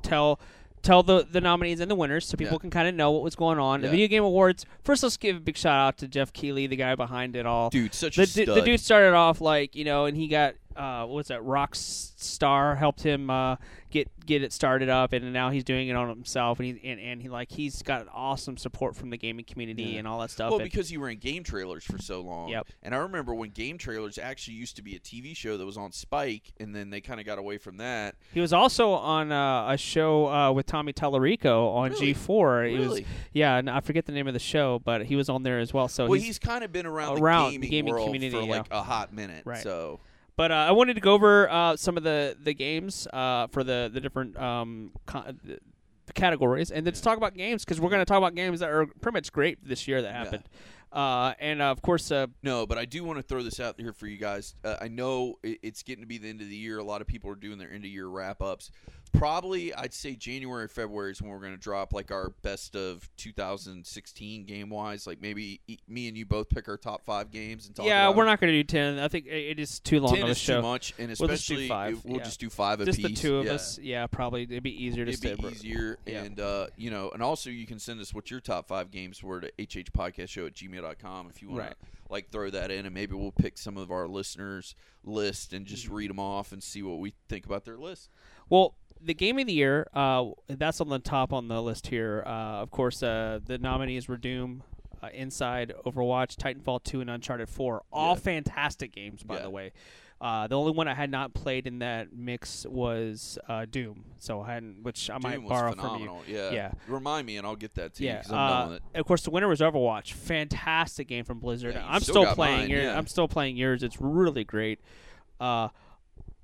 tell 0.00 0.40
tell 0.82 1.02
the 1.02 1.26
the 1.30 1.40
nominees 1.40 1.80
and 1.80 1.90
the 1.90 1.94
winners, 1.94 2.26
so 2.26 2.36
people 2.36 2.54
Yeah. 2.56 2.60
can 2.60 2.70
kind 2.70 2.88
of 2.88 2.94
know 2.94 3.10
what 3.12 3.22
was 3.22 3.34
going 3.36 3.58
on. 3.58 3.80
The 3.82 3.88
Video 3.88 4.08
Game 4.08 4.24
Awards. 4.24 4.66
First, 4.84 5.02
let's 5.02 5.16
give 5.16 5.36
a 5.36 5.40
big 5.40 5.56
shout 5.56 5.78
out 5.78 5.98
to 5.98 6.08
Jeff 6.08 6.32
Keighley, 6.32 6.66
the 6.66 6.76
guy 6.76 6.94
behind 6.94 7.36
it 7.36 7.46
all. 7.46 7.70
dude, 7.70 7.94
such 7.94 8.16
the, 8.16 8.22
a 8.22 8.26
stud. 8.26 8.48
the 8.56 8.62
dude 8.62 8.80
started 8.80 9.14
off 9.14 9.40
like 9.40 9.74
you 9.76 9.84
know, 9.84 10.04
and 10.06 10.16
he 10.16 10.28
got 10.28 10.54
uh, 10.76 11.00
what 11.06 11.14
was 11.14 11.28
that? 11.28 11.40
Rockstar 11.40 12.76
helped 12.76 13.02
him 13.02 13.30
uh, 13.30 13.56
get 13.90 14.08
get 14.26 14.42
it 14.42 14.52
started 14.52 14.88
up, 14.88 15.12
and 15.12 15.32
now 15.32 15.50
he's 15.50 15.64
doing 15.64 15.88
it 15.88 15.94
on 15.94 16.08
himself, 16.08 16.58
and 16.58 16.66
he 16.66 16.90
and, 16.90 17.00
and 17.00 17.22
he 17.22 17.28
like 17.28 17.50
he's 17.50 17.82
got 17.82 18.06
awesome 18.12 18.56
support 18.56 18.96
from 18.96 19.10
the 19.10 19.16
gaming 19.16 19.44
community 19.44 19.82
Yeah. 19.84 19.98
and 20.00 20.08
all 20.08 20.20
that 20.20 20.30
stuff. 20.30 20.50
Well, 20.50 20.60
and- 20.60 20.70
because 20.70 20.90
you 20.90 21.00
were 21.00 21.10
in 21.10 21.18
game 21.18 21.44
trailers 21.44 21.84
for 21.84 21.98
so 21.98 22.20
long. 22.20 22.48
Yep. 22.48 22.66
And 22.82 22.94
I 22.94 22.98
remember 22.98 23.34
when 23.34 23.50
game 23.50 23.78
trailers 23.78 24.18
actually 24.18 24.54
used 24.54 24.76
to 24.76 24.82
be 24.82 24.96
a 24.96 25.00
TV 25.00 25.36
show 25.36 25.56
that 25.56 25.66
was 25.66 25.76
on 25.76 25.92
Spike, 25.92 26.52
and 26.58 26.74
then 26.74 26.90
they 26.90 27.00
kind 27.00 27.20
of 27.20 27.26
got 27.26 27.38
away 27.38 27.58
from 27.58 27.76
that. 27.78 28.16
He 28.32 28.40
was 28.40 28.52
also 28.52 28.90
on 28.92 29.30
uh, 29.32 29.70
a 29.70 29.76
show 29.76 30.28
uh, 30.28 30.52
with 30.52 30.66
Tommy 30.66 30.92
Tallarico 30.92 31.74
on 31.74 31.90
Really? 31.90 32.14
G4. 32.14 32.74
It 32.74 32.88
was 32.88 33.00
yeah, 33.32 33.56
and 33.56 33.68
I 33.70 33.80
forget 33.80 34.06
the 34.06 34.12
name 34.12 34.26
of 34.26 34.34
the 34.34 34.40
show, 34.40 34.80
but 34.84 35.04
he 35.06 35.16
was 35.16 35.28
on 35.28 35.42
there 35.42 35.58
as 35.58 35.72
well. 35.72 35.88
So 35.88 36.04
well, 36.04 36.14
he's, 36.14 36.24
he's, 36.24 36.38
kind 36.38 36.64
of 36.64 36.72
been 36.72 36.86
around, 36.86 37.18
around 37.18 37.52
the 37.52 37.58
the 37.58 37.68
gaming, 37.68 37.94
community, 37.94 38.30
for 38.30 38.42
yeah. 38.42 38.58
like 38.58 38.66
a 38.70 38.82
hot 38.82 39.12
minute. 39.12 39.42
Right. 39.44 39.62
So 39.62 40.00
but 40.36 40.50
uh, 40.50 40.54
I 40.54 40.70
wanted 40.72 40.94
to 40.94 41.00
go 41.00 41.12
over 41.12 41.50
uh, 41.50 41.76
some 41.76 41.96
of 41.96 42.02
the 42.02 42.36
the 42.42 42.54
games 42.54 43.06
uh, 43.12 43.46
for 43.48 43.62
the 43.64 43.90
the 43.92 44.00
different 44.00 44.36
um, 44.38 44.92
co- 45.06 45.24
the 45.44 45.58
the 46.06 46.12
categories, 46.12 46.70
and 46.70 46.86
then 46.86 46.92
to 46.94 47.02
talk 47.02 47.16
about 47.16 47.34
games 47.34 47.64
because 47.64 47.80
we're 47.80 47.90
going 47.90 48.00
to 48.00 48.04
talk 48.04 48.18
about 48.18 48.34
games 48.34 48.60
that 48.60 48.70
are 48.70 48.86
pretty 48.86 49.14
much 49.14 49.32
great 49.32 49.58
this 49.66 49.86
year 49.86 50.02
that 50.02 50.12
happened. 50.12 50.44
Uh, 50.92 51.32
and 51.38 51.62
uh, 51.62 51.66
of 51.66 51.80
course, 51.80 52.10
uh, 52.10 52.26
no, 52.42 52.66
but 52.66 52.76
I 52.76 52.84
do 52.84 53.02
want 53.02 53.18
to 53.18 53.22
throw 53.22 53.42
this 53.42 53.58
out 53.60 53.80
here 53.80 53.92
for 53.94 54.06
you 54.06 54.18
guys. 54.18 54.54
Uh, 54.62 54.76
I 54.80 54.88
know 54.88 55.38
it, 55.42 55.58
it's 55.62 55.82
getting 55.82 56.02
to 56.02 56.06
be 56.06 56.18
the 56.18 56.28
end 56.28 56.42
of 56.42 56.48
the 56.48 56.56
year. 56.56 56.78
A 56.78 56.84
lot 56.84 57.00
of 57.00 57.06
people 57.06 57.30
are 57.30 57.34
doing 57.34 57.58
their 57.58 57.72
end 57.72 57.84
of 57.84 57.90
year 57.90 58.06
wrap 58.08 58.42
ups. 58.42 58.70
Probably, 59.12 59.74
I'd 59.74 59.92
say 59.94 60.14
January, 60.16 60.66
February 60.68 61.12
is 61.12 61.20
when 61.22 61.30
we're 61.30 61.38
going 61.40 61.52
to 61.52 61.58
drop 61.60 61.92
like 61.92 62.10
our 62.10 62.30
best 62.42 62.74
of 62.74 63.08
2016 63.18 64.44
game 64.44 64.68
wise. 64.70 65.06
Like 65.06 65.20
maybe 65.20 65.60
me 65.88 66.08
and 66.08 66.16
you 66.16 66.24
both 66.26 66.48
pick 66.48 66.68
our 66.68 66.76
top 66.76 67.04
five 67.04 67.30
games 67.30 67.66
and 67.66 67.74
talk. 67.76 67.86
yeah, 67.86 68.08
we're 68.10 68.24
not 68.24 68.40
going 68.40 68.52
to 68.52 68.58
do 68.58 68.64
ten. 68.64 68.98
I 68.98 69.08
think 69.08 69.26
it 69.26 69.58
is 69.58 69.78
too 69.80 70.00
long 70.00 70.14
Ten 70.14 70.22
of 70.24 70.28
a 70.28 70.32
is 70.32 70.38
show. 70.38 70.56
too 70.60 70.66
much, 70.66 70.94
and 70.98 71.08
We'll 71.18 71.28
just 71.28 71.46
do 71.48 71.54
especially 71.54 71.68
five, 71.68 72.04
we'll 72.04 72.18
yeah. 72.18 72.24
just 72.24 72.40
do 72.40 72.50
five 72.50 72.84
Just 72.84 73.02
the 73.02 73.12
two 73.12 73.38
of 73.38 73.44
yeah. 73.46 73.52
us. 73.52 73.78
Yeah, 73.78 74.06
probably 74.06 74.42
it'd 74.42 74.62
be 74.62 74.84
easier 74.84 75.04
to 75.04 75.10
It'd 75.12 75.20
stay. 75.20 75.34
be 75.34 75.46
easier, 75.48 75.98
yeah. 76.06 76.22
and 76.22 76.40
uh, 76.40 76.66
you 76.76 76.90
know, 76.90 77.10
and 77.10 77.22
also 77.22 77.50
you 77.50 77.66
can 77.66 77.78
send 77.78 78.00
us 78.00 78.12
what 78.14 78.30
your 78.30 78.40
top 78.40 78.66
five 78.66 78.90
games 78.90 79.22
were 79.22 79.40
to 79.40 79.52
hhpodcastshow 79.58 80.46
at 80.46 80.54
gmail.com 80.54 81.28
if 81.30 81.42
you 81.42 81.48
want 81.48 81.60
Right. 81.60 81.70
to 81.70 81.76
like 82.08 82.30
throw 82.30 82.50
that 82.50 82.70
in, 82.70 82.86
and 82.86 82.94
maybe 82.94 83.14
we'll 83.14 83.32
pick 83.32 83.56
some 83.56 83.76
of 83.76 83.90
our 83.90 84.08
listeners' 84.08 84.74
list 85.04 85.52
and 85.52 85.64
Mm-hmm. 85.66 85.74
just 85.74 85.88
read 85.88 86.10
them 86.10 86.18
off 86.18 86.52
and 86.52 86.62
see 86.62 86.82
what 86.82 86.98
we 86.98 87.14
think 87.28 87.46
about 87.46 87.64
their 87.64 87.76
list. 87.78 88.08
Well, 88.50 88.74
the 89.04 89.14
game 89.14 89.38
of 89.38 89.46
the 89.46 89.52
year, 89.52 89.86
uh, 89.94 90.26
that's 90.48 90.80
on 90.80 90.88
the 90.88 90.98
top 90.98 91.32
on 91.32 91.48
the 91.48 91.60
list 91.62 91.86
here. 91.88 92.22
Uh, 92.26 92.30
of 92.62 92.70
course, 92.70 93.02
uh, 93.02 93.40
the 93.44 93.58
nominees 93.58 94.08
were 94.08 94.16
Doom, 94.16 94.62
uh, 95.02 95.08
Inside, 95.12 95.72
Overwatch, 95.84 96.36
Titanfall 96.36 96.82
2, 96.84 97.00
and 97.00 97.10
Uncharted 97.10 97.48
4. 97.48 97.82
All 97.92 98.10
Yeah. 98.14 98.20
fantastic 98.20 98.92
games, 98.92 99.22
by 99.22 99.36
Yeah. 99.36 99.42
the 99.42 99.50
way. 99.50 99.72
Uh, 100.20 100.46
the 100.46 100.56
only 100.56 100.70
one 100.70 100.86
I 100.86 100.94
had 100.94 101.10
not 101.10 101.34
played 101.34 101.66
in 101.66 101.80
that 101.80 102.12
mix 102.12 102.64
was 102.64 103.40
uh, 103.48 103.64
Doom, 103.68 104.04
so 104.20 104.40
I 104.40 104.54
hadn't, 104.54 104.84
which 104.84 105.10
I 105.10 105.18
might 105.18 105.32
Doom 105.34 105.44
was 105.44 105.50
borrow 105.50 105.72
from 105.72 105.78
you. 105.80 105.84
phenomenal. 105.84 106.22
Yeah. 106.28 106.50
Yeah. 106.52 106.72
Remind 106.86 107.26
me, 107.26 107.38
and 107.38 107.44
I'll 107.46 107.56
get 107.56 107.74
that 107.74 107.94
to 107.94 108.04
you 108.04 108.10
Yeah, 108.10 108.22
'cause 108.22 108.30
I'm 108.30 108.48
done 108.50 108.68
with 108.68 108.82
it. 108.94 109.00
of 109.00 109.04
course, 109.06 109.22
the 109.22 109.30
winner 109.32 109.48
was 109.48 109.58
Overwatch. 109.60 110.12
Fantastic 110.12 111.08
game 111.08 111.24
from 111.24 111.40
Blizzard. 111.40 111.76
I'm 111.76 112.00
still 112.02 112.22
still 112.22 112.34
playing 112.36 112.58
mine, 112.60 112.70
yours. 112.70 112.96
I'm 112.96 113.08
still 113.08 113.26
playing 113.26 113.56
yours. 113.56 113.82
It's 113.82 114.00
really 114.00 114.44
great. 114.44 114.78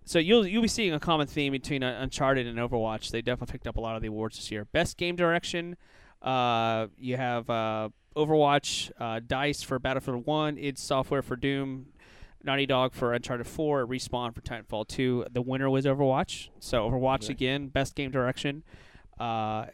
So 0.08 0.18
you'll 0.18 0.46
you'll 0.46 0.62
be 0.62 0.68
seeing 0.68 0.94
a 0.94 0.98
common 0.98 1.26
theme 1.26 1.52
between 1.52 1.82
uh, 1.82 1.98
Uncharted 2.00 2.46
and 2.46 2.58
Overwatch. 2.58 3.10
They 3.10 3.20
definitely 3.20 3.52
picked 3.52 3.66
up 3.66 3.76
a 3.76 3.80
lot 3.80 3.94
of 3.94 4.00
the 4.00 4.08
awards 4.08 4.36
this 4.36 4.50
year. 4.50 4.64
Best 4.64 4.96
game 4.96 5.16
direction. 5.16 5.76
Uh, 6.22 6.86
you 6.96 7.18
have 7.18 7.50
uh, 7.50 7.90
Overwatch, 8.16 8.90
uh, 8.98 9.20
Dice 9.26 9.62
for 9.62 9.78
Battlefield 9.78 10.24
One, 10.24 10.56
id 10.56 10.78
Software 10.78 11.20
for 11.20 11.36
Doom, 11.36 11.88
Naughty 12.42 12.64
Dog 12.64 12.94
for 12.94 13.12
Uncharted 13.12 13.46
4, 13.46 13.86
Respawn 13.86 14.34
for 14.34 14.40
Titanfall 14.40 14.88
2. 14.88 15.26
The 15.30 15.42
winner 15.42 15.68
was 15.68 15.84
Overwatch. 15.84 16.48
So 16.58 16.88
Overwatch 16.88 17.24
Okay. 17.24 17.32
again, 17.34 17.68
best 17.68 17.94
game 17.94 18.10
direction. 18.10 18.62
Uh, 19.20 19.66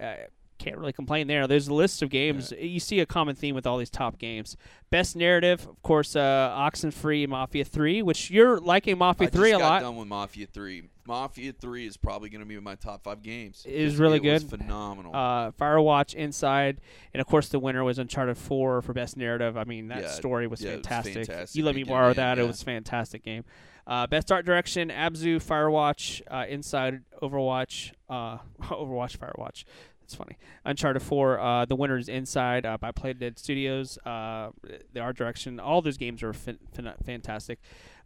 can't 0.58 0.78
really 0.78 0.92
complain 0.92 1.26
there. 1.26 1.46
There's 1.46 1.68
a 1.68 1.74
list 1.74 2.02
of 2.02 2.10
games. 2.10 2.52
You 2.58 2.80
see 2.80 3.00
a 3.00 3.06
common 3.06 3.34
theme 3.36 3.54
with 3.54 3.66
all 3.66 3.78
these 3.78 3.90
top 3.90 4.18
games. 4.18 4.56
Best 4.90 5.16
narrative, 5.16 5.66
of 5.68 5.82
course, 5.82 6.14
uh, 6.16 6.54
Oxenfree 6.56 7.26
Mafia 7.28 7.64
3, 7.64 8.02
which 8.02 8.30
you're 8.30 8.58
liking 8.58 8.96
Mafia 8.98 9.26
I 9.28 9.30
3 9.30 9.50
just 9.50 9.56
a 9.56 9.62
got 9.62 9.68
lot. 9.68 9.80
done 9.82 9.96
with 9.96 10.08
Mafia 10.08 10.46
3. 10.46 10.84
Mafia 11.06 11.52
3 11.52 11.86
is 11.86 11.96
probably 11.98 12.30
going 12.30 12.40
to 12.40 12.46
be 12.46 12.54
in 12.54 12.64
my 12.64 12.76
top 12.76 13.04
five 13.04 13.20
games. 13.22 13.64
It 13.66 13.74
is 13.74 13.96
really 13.96 14.16
it 14.18 14.22
good. 14.22 14.42
phenomenal. 14.48 15.14
Uh, 15.14 15.50
Firewatch, 15.52 16.14
Inside, 16.14 16.80
and 17.12 17.20
of 17.20 17.26
course 17.26 17.48
the 17.48 17.58
winner 17.58 17.84
was 17.84 17.98
Uncharted 17.98 18.38
4 18.38 18.80
for 18.80 18.92
best 18.94 19.16
narrative. 19.16 19.56
I 19.58 19.64
mean 19.64 19.88
that 19.88 20.02
Yeah, 20.02 20.08
story 20.08 20.46
was 20.46 20.62
yeah, 20.62 20.70
it 20.70 20.76
was 20.78 20.86
fantastic. 20.86 21.26
fantastic. 21.26 21.56
You 21.58 21.64
let 21.64 21.74
me 21.74 21.82
borrow 21.84 22.14
that; 22.14 22.38
yeah. 22.38 22.44
it 22.44 22.46
was 22.46 22.62
a 22.62 22.64
fantastic 22.64 23.22
game. 23.22 23.44
Uh, 23.86 24.06
best 24.06 24.32
art 24.32 24.46
direction: 24.46 24.88
Abzu, 24.88 25.44
Firewatch, 25.44 26.22
uh, 26.30 26.46
Inside, 26.48 27.02
Overwatch, 27.20 27.92
uh, 28.08 28.38
Overwatch, 28.62 29.18
Firewatch. 29.18 29.64
That's 30.04 30.14
funny. 30.14 30.36
Uncharted 30.66 31.02
4. 31.02 31.40
Uh, 31.40 31.64
the 31.64 31.74
winner 31.76 31.96
is 31.96 32.10
Inside 32.10 32.66
uh, 32.66 32.76
by 32.76 32.92
Play 32.92 33.14
Dead 33.14 33.38
Studios. 33.38 33.96
Uh, 34.04 34.50
the 34.92 35.00
art 35.00 35.16
direction, 35.16 35.58
all 35.58 35.80
those 35.80 35.96
games 35.96 36.22
are 36.22 36.34
fin- 36.34 36.58
fin- 36.74 36.92
fantastic. 37.06 37.58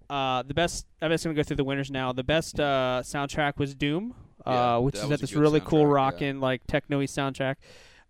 Uh, 0.09 0.43
the 0.43 0.55
best. 0.55 0.87
I'm 1.03 1.11
just 1.11 1.25
gonna 1.25 1.35
go 1.35 1.43
through 1.43 1.57
the 1.57 1.65
winners 1.65 1.91
now. 1.91 2.13
The 2.13 2.23
best 2.23 2.61
uh, 2.61 3.03
soundtrack 3.05 3.59
was 3.59 3.75
Doom, 3.75 4.15
Yeah, 4.47 4.77
uh, 4.77 4.81
which 4.81 4.95
is 4.95 5.11
at 5.11 5.21
this 5.21 5.35
really 5.35 5.61
cool 5.61 5.87
rocking 5.87 6.37
yeah. 6.37 6.43
like 6.43 6.67
techno-y 6.69 7.05
soundtrack. 7.05 7.57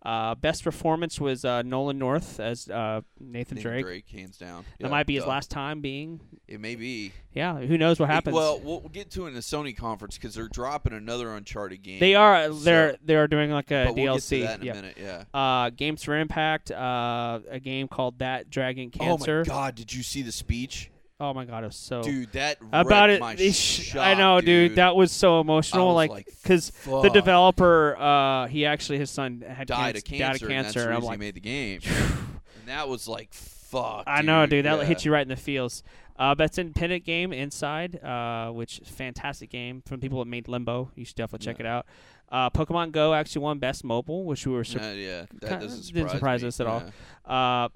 Uh, 0.01 0.33
best 0.33 0.63
performance 0.63 1.19
was 1.19 1.43
uh, 1.43 1.61
Nolan 1.61 1.99
North 1.99 2.39
as 2.39 2.69
uh, 2.69 3.01
Nathan, 3.19 3.57
Nathan 3.57 3.57
Drake. 3.57 3.85
Drake, 3.85 4.07
hands 4.09 4.37
down. 4.37 4.63
That 4.79 4.85
Yeah, 4.85 4.91
might 4.91 5.05
be 5.07 5.15
his 5.15 5.25
duh. 5.25 5.29
last 5.29 5.51
time 5.51 5.81
being. 5.81 6.21
It 6.47 6.61
may 6.61 6.75
be. 6.75 7.11
Yeah, 7.33 7.57
who 7.59 7.77
knows 7.77 7.99
what 7.99 8.09
happens? 8.09 8.33
Well, 8.33 8.59
we'll 8.61 8.79
we'll 8.79 8.89
get 8.89 9.11
to 9.11 9.25
it 9.25 9.29
in 9.29 9.33
the 9.33 9.41
Sony 9.41 9.75
conference 9.75 10.17
because 10.17 10.35
they're 10.35 10.47
dropping 10.47 10.93
another 10.93 11.33
Uncharted 11.35 11.81
game. 11.83 11.99
they 11.99 12.15
are 12.15 12.47
they're 12.49 12.95
they 13.03 13.15
are 13.17 13.27
doing 13.27 13.51
like 13.51 13.71
a 13.71 13.85
but 13.87 13.95
we'll 13.95 14.13
get 14.15 14.21
DLC. 14.23 14.29
to 14.29 14.47
that 14.47 14.59
in 14.61 14.65
yeah. 14.67 14.71
a 14.71 14.75
minute. 14.75 14.97
Yeah. 14.99 15.23
Uh, 15.33 15.69
Games 15.69 16.01
for 16.03 16.17
Impact, 16.17 16.71
uh, 16.71 17.39
a 17.49 17.59
game 17.59 17.87
called 17.89 18.19
That 18.19 18.49
Dragon 18.49 18.91
Cancer. 18.91 19.43
Oh 19.45 19.49
my 19.49 19.53
God! 19.53 19.75
Did 19.75 19.93
you 19.93 20.01
see 20.01 20.21
the 20.21 20.31
speech, 20.31 20.91
Oh 21.21 21.33
my 21.33 21.43
god, 21.43 21.63
it 21.63 21.67
was 21.67 21.75
so 21.75 22.01
dude? 22.01 22.31
That 22.31 22.59
about 22.71 23.09
it. 23.09 23.19
My 23.19 23.35
sh- 23.35 23.51
shop, 23.51 24.05
I 24.07 24.13
know, 24.13 24.39
dude. 24.39 24.75
That 24.75 24.95
was 24.95 25.11
so 25.11 25.41
emotional. 25.41 25.87
was 25.87 25.95
like 25.95 26.09
like, 26.11 26.25
because 26.41 26.71
the 26.85 27.09
developer, 27.09 27.97
uh, 27.97 28.47
he 28.47 28.65
actually 28.65 28.99
his 28.99 29.09
son 29.09 29.43
had 29.45 29.67
died 29.67 29.97
of 29.97 30.03
cancer. 30.05 30.23
died 30.23 30.35
of 30.37 30.41
and 30.43 30.51
that's 30.51 30.73
cancer. 30.73 30.89
the 30.89 30.95
I'm 30.95 31.03
like, 31.03 31.17
he 31.19 31.19
made 31.19 31.35
the 31.35 31.41
game, 31.41 31.81
and 31.85 32.67
that 32.67 32.87
was 32.87 33.07
like, 33.07 33.33
fuck. 33.33 34.05
I 34.07 34.21
know, 34.21 34.45
dude. 34.45 34.63
That 34.65 34.79
yeah. 34.79 34.85
hits 34.85 35.03
you 35.03 35.11
right 35.11 35.21
in 35.21 35.27
the 35.27 35.35
feels. 35.35 35.83
Uh, 36.17 36.35
best 36.35 36.57
independent 36.59 37.05
game, 37.05 37.31
Inside, 37.31 38.03
uh, 38.03 38.49
which 38.51 38.79
is 38.79 38.89
a 38.89 38.93
fantastic 38.93 39.49
game 39.49 39.81
from 39.85 40.01
people 40.01 40.19
that 40.19 40.29
made 40.29 40.47
Limbo. 40.49 40.91
You 40.95 41.05
should 41.05 41.15
definitely 41.15 41.45
check 41.45 41.59
Yeah. 41.59 41.65
it 41.65 41.69
out. 41.69 41.85
Uh, 42.29 42.49
Pokemon 42.49 42.91
Go 42.91 43.13
actually 43.13 43.41
won 43.41 43.57
best 43.59 43.83
mobile, 43.85 44.25
which 44.25 44.45
we 44.45 44.53
were 44.53 44.65
sur- 44.65 44.79
Uh, 44.81 44.91
yeah, 44.91 45.25
that 45.41 45.61
doesn't 45.61 45.81
surprise, 45.83 45.91
didn't 45.91 46.09
surprise 46.11 46.41
me. 46.43 46.47
us 46.49 46.59
at 46.59 46.67
all. 46.67 46.83
Uh, 47.25 47.69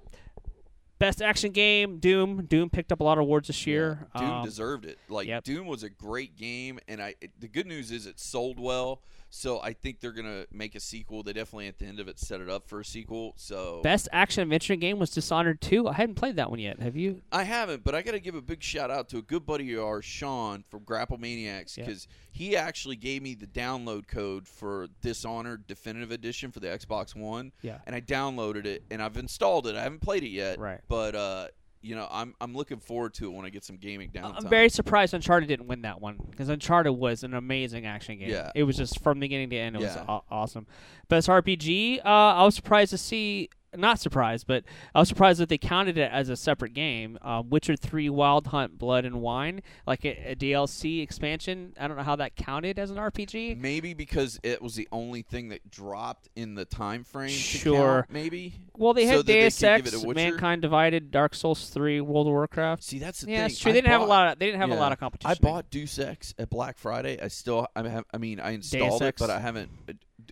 best 1.03 1.21
action 1.21 1.51
game, 1.51 1.97
Doom. 1.97 2.45
Doom 2.45 2.69
picked 2.69 2.93
up 2.93 3.01
a 3.01 3.03
lot 3.03 3.17
of 3.17 3.23
awards 3.23 3.47
this 3.47 3.67
year. 3.67 4.07
Yeah. 4.15 4.21
Doom 4.21 4.31
Um, 4.31 4.45
deserved 4.45 4.85
it. 4.85 4.97
Like 5.09 5.27
yep. 5.27 5.43
Doom 5.43 5.67
was 5.67 5.83
a 5.83 5.89
great 5.89 6.37
game, 6.37 6.79
and 6.87 7.01
I. 7.01 7.15
It, 7.19 7.31
the 7.39 7.49
good 7.49 7.67
news 7.67 7.91
is 7.91 8.05
it 8.05 8.19
sold 8.19 8.57
well, 8.59 9.01
so 9.35 9.59
I 9.61 9.73
think 9.73 9.99
they're 9.99 10.11
gonna 10.11 10.45
make 10.51 10.75
a 10.75 10.79
sequel. 10.79 11.23
They 11.23 11.33
definitely 11.33 11.67
at 11.67 11.79
the 11.79 11.87
end 11.87 11.99
of 11.99 12.07
it 12.07 12.19
set 12.19 12.39
it 12.39 12.49
up 12.49 12.67
for 12.67 12.79
a 12.81 12.85
sequel. 12.85 13.33
So 13.35 13.81
Best 13.81 14.07
action 14.11 14.43
adventure 14.43 14.75
game 14.75 14.99
was 14.99 15.09
Dishonored 15.09 15.59
2. 15.59 15.87
I 15.87 15.93
hadn't 15.93 16.15
played 16.15 16.35
that 16.35 16.51
one 16.51 16.59
yet. 16.59 16.79
Have 16.79 16.95
you? 16.95 17.23
I 17.31 17.43
haven't, 17.43 17.83
but 17.83 17.95
I 17.95 18.03
got 18.03 18.11
to 18.11 18.19
give 18.19 18.35
a 18.35 18.41
big 18.43 18.61
shout 18.61 18.91
out 18.91 19.09
to 19.09 19.17
a 19.17 19.21
good 19.23 19.43
buddy 19.43 19.73
of 19.73 19.83
ours, 19.83 20.05
Sean 20.05 20.63
from 20.69 20.83
Grapple 20.83 21.17
Maniacs, 21.17 21.75
Yeah. 21.77 21.85
because 21.85 22.07
he 22.31 22.55
actually 22.55 22.95
gave 22.95 23.23
me 23.23 23.33
the 23.33 23.47
download 23.47 24.07
code 24.07 24.47
for 24.47 24.87
Dishonored 25.01 25.65
Definitive 25.65 26.11
Edition 26.11 26.51
for 26.51 26.59
the 26.59 26.67
Xbox 26.67 27.15
One, 27.15 27.51
Yeah. 27.63 27.79
and 27.87 27.95
I 27.95 28.01
downloaded 28.01 28.65
it 28.65 28.83
and 28.91 29.01
I've 29.01 29.17
installed 29.17 29.65
it. 29.65 29.75
I 29.75 29.81
haven't 29.81 30.01
played 30.01 30.23
it 30.23 30.29
yet, 30.29 30.59
Right. 30.59 30.79
But 30.87 31.15
uh, 31.15 31.47
you 31.83 31.95
know, 31.95 32.07
I'm 32.09 32.33
I'm 32.41 32.55
looking 32.55 32.79
forward 32.79 33.13
to 33.15 33.25
it 33.25 33.33
when 33.33 33.45
I 33.45 33.49
get 33.49 33.63
some 33.63 33.75
gaming 33.77 34.09
downtime. 34.09 34.35
I'm 34.37 34.47
very 34.49 34.69
surprised 34.69 35.13
Uncharted 35.13 35.49
didn't 35.49 35.67
win 35.67 35.81
that 35.83 35.99
one 36.01 36.17
because 36.31 36.49
Uncharted 36.49 36.93
was 36.93 37.23
an 37.23 37.33
amazing 37.33 37.85
action 37.85 38.17
game. 38.19 38.29
Yeah. 38.29 38.51
It 38.55 38.63
was 38.63 38.77
just 38.77 39.01
from 39.01 39.19
beginning 39.19 39.49
to 39.51 39.57
end. 39.57 39.75
It 39.75 39.81
was 39.81 39.93
Yeah. 39.95 40.05
aw- 40.07 40.21
awesome. 40.31 40.65
Best 41.09 41.27
RPG, 41.27 41.99
uh, 41.99 42.07
I 42.07 42.43
was 42.43 42.55
surprised 42.55 42.91
to 42.91 42.97
see 42.97 43.49
not 43.75 43.99
surprised, 43.99 44.47
but 44.47 44.63
I 44.93 44.99
was 44.99 45.07
surprised 45.09 45.39
that 45.39 45.49
they 45.49 45.57
counted 45.57 45.97
it 45.97 46.11
as 46.11 46.29
a 46.29 46.35
separate 46.35 46.73
game. 46.73 47.17
Um, 47.21 47.49
Witcher 47.49 47.75
Three: 47.75 48.09
Wild 48.09 48.47
Hunt, 48.47 48.77
Blood 48.77 49.05
and 49.05 49.21
Wine, 49.21 49.61
like 49.87 50.05
a, 50.05 50.31
a 50.31 50.35
DLC 50.35 51.01
expansion. 51.01 51.73
I 51.79 51.87
don't 51.87 51.97
know 51.97 52.03
how 52.03 52.15
that 52.17 52.35
counted 52.35 52.79
as 52.79 52.91
an 52.91 52.97
RPG. 52.97 53.57
Maybe 53.57 53.93
because 53.93 54.39
it 54.43 54.61
was 54.61 54.75
the 54.75 54.87
only 54.91 55.21
thing 55.21 55.49
that 55.49 55.69
dropped 55.69 56.29
in 56.35 56.55
the 56.55 56.65
time 56.65 57.03
frame. 57.03 57.29
Sure. 57.29 58.01
count, 58.03 58.11
maybe. 58.11 58.53
Well, 58.75 58.93
they 58.93 59.05
So 59.07 59.17
had 59.17 59.25
they 59.25 59.41
Deus 59.41 59.61
Ex, 59.63 60.03
Mankind 60.03 60.61
Divided, 60.61 61.11
Dark 61.11 61.35
Souls 61.35 61.69
Three, 61.69 62.01
World 62.01 62.27
of 62.27 62.33
Warcraft. 62.33 62.83
See, 62.83 62.99
that's 62.99 63.21
the 63.21 63.31
Yeah, 63.31 63.37
thing. 63.37 63.45
it's 63.47 63.59
true. 63.59 63.69
I 63.69 63.73
They 63.73 63.81
didn't 63.81 63.91
have 63.91 64.01
a 64.01 64.05
lot. 64.05 64.27
Of, 64.33 64.39
they 64.39 64.45
didn't 64.47 64.61
have 64.61 64.71
a 64.71 64.75
lot 64.75 64.91
of 64.91 64.99
competition. 64.99 65.31
I 65.31 65.35
bought 65.35 65.69
Deus 65.69 65.99
Ex 65.99 66.33
at 66.37 66.49
Black 66.49 66.77
Friday. 66.77 67.19
I 67.21 67.27
still, 67.27 67.67
I 67.75 67.87
have, 67.87 68.05
I 68.13 68.17
mean, 68.17 68.39
I 68.39 68.51
installed 68.51 69.01
it, 69.01 69.15
but 69.17 69.29
I 69.29 69.39
haven't. 69.39 69.69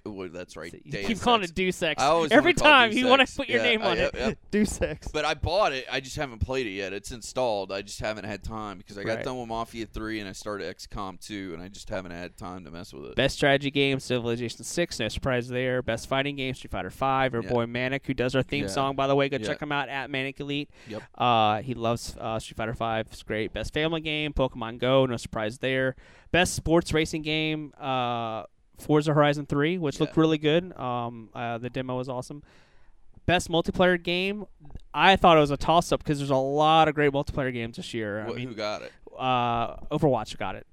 Well, 0.06 0.30
that's 0.30 0.56
right. 0.56 0.72
You 0.86 0.92
Deus 0.92 1.08
keep 1.08 1.20
calling 1.20 1.44
it 1.44 1.54
Deus 1.54 1.82
Ex. 1.84 2.02
I 2.02 2.08
always 2.08 2.32
Every 2.32 2.54
wanna 2.54 2.60
call 2.60 2.68
it 2.68 2.72
time 2.72 2.90
Deus 2.92 3.00
you 3.00 3.08
want 3.08 3.22
Ex. 3.22 3.32
to 3.32 3.38
put 3.38 3.50
your 3.50 3.58
Yeah, 3.60 3.64
name 3.64 3.82
I- 3.82 3.86
on 3.90 3.98
yep, 3.98 4.14
it. 4.14 4.20
yep. 4.20 4.38
Deus 4.52 4.82
Ex. 4.82 5.08
But 5.10 5.26
I 5.26 5.34
bought 5.34 5.74
it. 5.74 5.86
I 5.92 6.00
just 6.00 6.16
haven't 6.16 6.40
played 6.40 6.68
it 6.68 6.72
yet. 6.72 6.94
It's 6.94 7.12
installed. 7.12 7.72
I 7.72 7.82
just 7.82 8.00
haven't 8.00 8.26
had 8.26 8.44
time 8.44 8.78
because 8.78 8.98
I 8.98 9.04
got 9.04 9.18
Right. 9.18 9.26
done 9.26 9.40
with 9.40 9.48
Mafia 9.50 9.86
3 9.86 10.20
and 10.20 10.30
I 10.30 10.32
started 10.34 10.74
XCOM 10.76 11.20
2 11.20 11.54
and 11.54 11.62
I 11.62 11.68
just 11.68 11.90
haven't 11.90 12.12
had 12.12 12.38
time 12.38 12.64
to 12.66 12.72
mess 12.72 12.94
with 12.94 13.06
it. 13.06 13.16
Best 13.16 13.36
strategy 13.36 13.72
game, 13.72 14.00
Civilization 14.00 14.64
Six. 14.64 15.00
No 15.00 15.08
surprise 15.10 15.48
there. 15.50 15.82
Best 15.82 16.08
fighting 16.08 16.36
game, 16.36 16.54
Street 16.54 16.72
Fighter 16.72 16.90
Five. 16.92 17.34
Our 17.34 17.42
Yeah. 17.44 17.50
boy 17.50 17.66
Manic, 17.66 18.06
who 18.08 18.14
does 18.14 18.36
our 18.36 18.44
theme 18.44 18.64
Yeah. 18.64 18.70
song, 18.70 18.96
by 18.96 19.08
the 19.08 19.16
way, 19.16 19.30
go 19.30 19.38
Yeah. 19.38 19.48
check 19.48 19.62
him 19.62 19.72
out 19.72 19.90
at 19.90 20.10
Manic 20.10 20.40
Elite. 20.40 20.70
Yep. 20.88 21.04
Uh, 21.16 21.62
he 21.62 21.74
loves 21.74 22.16
uh, 22.20 22.40
Street 22.40 22.56
Fighter 22.58 22.74
Five. 22.76 23.08
It's 23.12 23.24
great. 23.24 23.52
Best 23.54 23.74
family 23.74 24.02
game, 24.02 24.32
Pokemon 24.34 24.78
Go. 24.80 25.06
No 25.06 25.18
surprise 25.18 25.58
there. 25.60 25.96
Best 26.32 26.54
sports 26.56 26.94
racing 26.94 27.24
game, 27.24 27.74
uh, 27.80 28.44
Forza 28.82 29.14
Horizon 29.14 29.46
Three, 29.46 29.78
which 29.78 30.00
looked 30.00 30.18
really 30.18 30.38
good. 30.38 30.78
Um, 30.78 31.30
uh, 31.34 31.58
the 31.58 31.70
demo 31.70 31.98
was 31.98 32.10
awesome. 32.10 32.44
Best 33.26 33.50
multiplayer 33.50 34.02
game, 34.02 34.46
I 34.94 35.16
thought 35.16 35.38
it 35.38 35.42
was 35.42 35.52
a 35.52 35.58
toss 35.58 35.92
up 35.92 36.04
because 36.04 36.18
there's 36.18 36.32
a 36.32 36.36
lot 36.36 36.88
of 36.88 36.96
great 36.96 37.12
multiplayer 37.12 37.54
games 37.54 37.78
this 37.78 37.94
year. 37.94 38.24
What, 38.26 38.34
I 38.34 38.36
mean, 38.38 38.48
who 38.50 38.56
got 38.56 38.82
it? 38.82 38.92
uh, 39.18 39.76
Overwatch 39.92 40.38
got 40.38 40.56
it. 40.56 40.66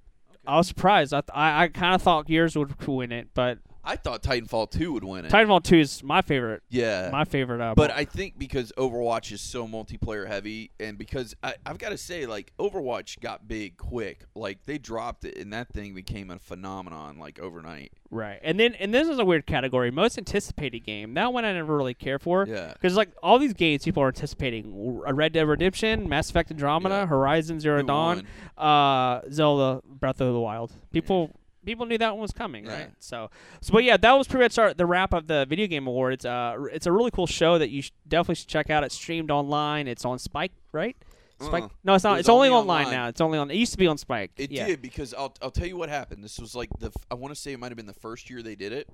I 0.47 0.57
was 0.57 0.67
surprised. 0.67 1.13
I 1.13 1.21
th- 1.21 1.31
I, 1.35 1.65
I 1.65 1.69
kind 1.69 1.95
of 1.95 2.01
thought 2.01 2.27
Gears 2.27 2.57
would 2.57 2.75
win 2.89 3.13
it, 3.13 3.29
but 3.35 3.59
I 3.91 3.97
thought 3.97 4.23
Titanfall 4.23 4.71
2 4.71 4.93
would 4.93 5.03
win 5.05 5.25
it. 5.25 5.33
Titanfall 5.33 5.65
Two 5.65 5.79
is 5.79 6.03
my 6.03 6.21
favorite. 6.21 6.63
yeah. 6.69 7.09
My 7.11 7.25
favorite. 7.25 7.63
Uh, 7.63 7.75
But 7.75 7.91
I 7.91 8.05
think 8.05 8.39
because 8.39 8.71
Overwatch 8.77 9.33
is 9.33 9.41
so 9.41 9.67
multiplayer 9.67 10.29
heavy, 10.29 10.73
and 10.79 10.99
because 10.99 11.35
I, 11.43 11.55
I've 11.65 11.79
got 11.79 11.89
to 11.89 11.97
say, 11.97 12.27
like 12.27 12.53
Overwatch 12.59 13.19
got 13.21 13.49
big 13.49 13.79
quick. 13.79 14.27
Like 14.35 14.65
they 14.67 14.77
dropped 14.77 15.25
it, 15.25 15.39
and 15.39 15.55
that 15.55 15.73
thing 15.73 15.95
became 15.95 16.31
a 16.31 16.39
phenomenon 16.39 17.19
like 17.19 17.39
overnight. 17.39 17.93
right, 18.11 18.39
and 18.43 18.61
then 18.61 18.75
and 18.75 18.93
this 18.93 19.09
is 19.09 19.19
a 19.19 19.25
weird 19.25 19.47
category. 19.47 19.91
Most 19.91 20.19
anticipated 20.19 20.81
game. 20.85 21.15
That 21.15 21.33
one 21.33 21.47
I 21.47 21.55
never 21.55 21.75
really 21.75 21.95
care 21.95 22.19
for. 22.19 22.47
Yeah. 22.47 22.75
Because 22.75 22.95
like 22.95 23.09
all 23.23 23.39
these 23.39 23.55
games 23.55 23.85
people 23.85 24.03
are 24.03 24.09
anticipating: 24.09 25.01
Red 25.01 25.33
Dead 25.33 25.49
Redemption, 25.49 26.11
Mass 26.11 26.29
Effect 26.29 26.51
Andromeda, 26.51 26.95
Yeah. 26.95 27.07
Horizon 27.07 27.59
Zero 27.59 27.81
Who 27.81 27.87
Dawn, 27.87 28.27
uh, 28.59 29.23
Zelda 29.33 29.81
Breath 29.87 30.21
of 30.21 30.35
the 30.35 30.41
Wild. 30.41 30.73
People. 30.93 31.31
People 31.69 31.85
knew 31.85 31.99
that 31.99 32.13
one 32.13 32.23
was 32.23 32.33
coming, 32.33 32.65
Yeah. 32.65 32.73
right? 32.73 32.91
So, 32.99 33.29
so, 33.61 33.73
but 33.75 33.85
yeah, 33.85 33.99
that 33.99 34.13
was 34.13 34.27
pretty 34.27 34.45
much 34.45 34.57
our, 34.59 34.73
the 34.73 34.87
wrap 34.87 35.13
of 35.13 35.27
the 35.27 35.45
video 35.47 35.67
game 35.67 35.87
awards. 35.87 36.25
Uh, 36.25 36.57
it's 36.73 36.87
a 36.87 36.93
really 36.93 37.11
cool 37.11 37.27
show 37.27 37.59
that 37.59 37.69
you 37.69 37.83
sh- 37.83 37.93
definitely 38.09 38.37
should 38.37 38.49
check 38.49 38.71
out. 38.71 38.85
It's 38.85 38.95
streamed 38.95 39.31
online. 39.31 39.87
It's 39.87 40.07
on 40.07 40.19
Spike, 40.19 40.53
right? 40.73 40.97
Spike? 41.43 41.65
Uh-uh. 41.65 41.69
No, 41.85 41.95
it's 41.95 42.05
not. 42.05 42.17
It 42.17 42.21
it's 42.21 42.31
only, 42.31 42.49
only 42.49 42.59
online, 42.59 42.87
online. 42.87 42.99
now. 42.99 43.09
It's 43.09 43.21
only 43.21 43.37
on. 43.37 43.51
It 43.51 43.57
used 43.57 43.73
to 43.73 43.79
be 43.79 43.87
on 43.87 43.99
Spike. 43.99 44.31
It 44.39 44.51
yeah. 44.51 44.67
did 44.67 44.81
because 44.81 45.13
I'll 45.13 45.35
I'll 45.43 45.51
tell 45.51 45.67
you 45.67 45.77
what 45.77 45.91
happened. 45.91 46.25
This 46.25 46.39
was 46.39 46.55
like 46.55 46.71
the 46.79 46.91
I 47.11 47.15
want 47.17 47.35
to 47.35 47.39
say 47.41 47.53
it 47.53 47.59
might 47.61 47.69
have 47.69 47.77
been 47.77 47.85
the 47.87 47.93
first 47.93 48.31
year 48.31 48.43
they 48.43 48.55
did 48.57 48.73
it, 48.73 48.89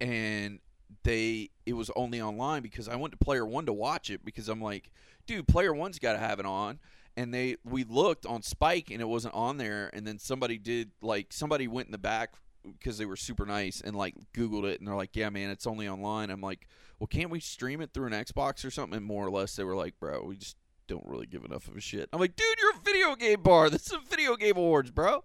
and 0.00 0.60
they 1.02 1.50
it 1.66 1.72
was 1.72 1.90
only 1.96 2.22
online 2.22 2.62
because 2.62 2.88
I 2.88 2.94
went 2.94 3.12
to 3.12 3.18
Player 3.18 3.44
One 3.44 3.66
to 3.66 3.72
watch 3.72 4.10
it 4.10 4.24
because 4.24 4.48
I'm 4.48 4.62
like, 4.62 4.92
dude, 5.26 5.48
Player 5.48 5.74
One's 5.74 5.98
got 5.98 6.12
to 6.12 6.18
have 6.18 6.38
it 6.38 6.46
on. 6.46 6.78
And 7.16 7.32
they 7.32 7.56
we 7.64 7.84
looked 7.84 8.24
on 8.24 8.42
Spike 8.42 8.90
and 8.90 9.00
it 9.00 9.08
wasn't 9.08 9.34
on 9.34 9.58
there. 9.58 9.90
And 9.92 10.06
then 10.06 10.18
somebody 10.18 10.58
did 10.58 10.92
like 11.02 11.32
somebody 11.32 11.68
went 11.68 11.88
in 11.88 11.92
the 11.92 11.98
back 11.98 12.34
because 12.64 12.98
they 12.98 13.06
were 13.06 13.16
super 13.16 13.44
nice 13.44 13.80
and 13.80 13.94
like 13.96 14.14
Googled 14.34 14.64
it 14.64 14.78
and 14.78 14.88
they're 14.88 14.94
like, 14.94 15.14
yeah, 15.16 15.28
man, 15.28 15.50
it's 15.50 15.66
only 15.66 15.88
online. 15.88 16.30
I'm 16.30 16.40
like, 16.40 16.66
well, 16.98 17.08
can't 17.08 17.30
we 17.30 17.40
stream 17.40 17.80
it 17.80 17.90
through 17.92 18.06
an 18.06 18.12
Xbox 18.12 18.64
or 18.64 18.70
something? 18.70 18.96
And 18.96 19.04
more 19.06 19.26
or 19.26 19.30
less, 19.30 19.56
they 19.56 19.64
were 19.64 19.74
like, 19.76 19.98
bro, 19.98 20.24
we 20.24 20.36
just 20.36 20.56
don't 20.86 21.04
really 21.06 21.26
give 21.26 21.44
enough 21.44 21.68
of 21.68 21.76
a 21.76 21.80
shit. 21.80 22.08
I'm 22.12 22.20
like, 22.20 22.36
dude, 22.36 22.46
you're 22.60 22.70
a 22.70 22.82
video 22.84 23.14
game 23.16 23.42
bar. 23.42 23.70
This 23.70 23.86
is 23.86 23.92
a 23.92 24.00
video 24.08 24.36
game 24.36 24.56
awards, 24.56 24.90
bro. 24.90 25.24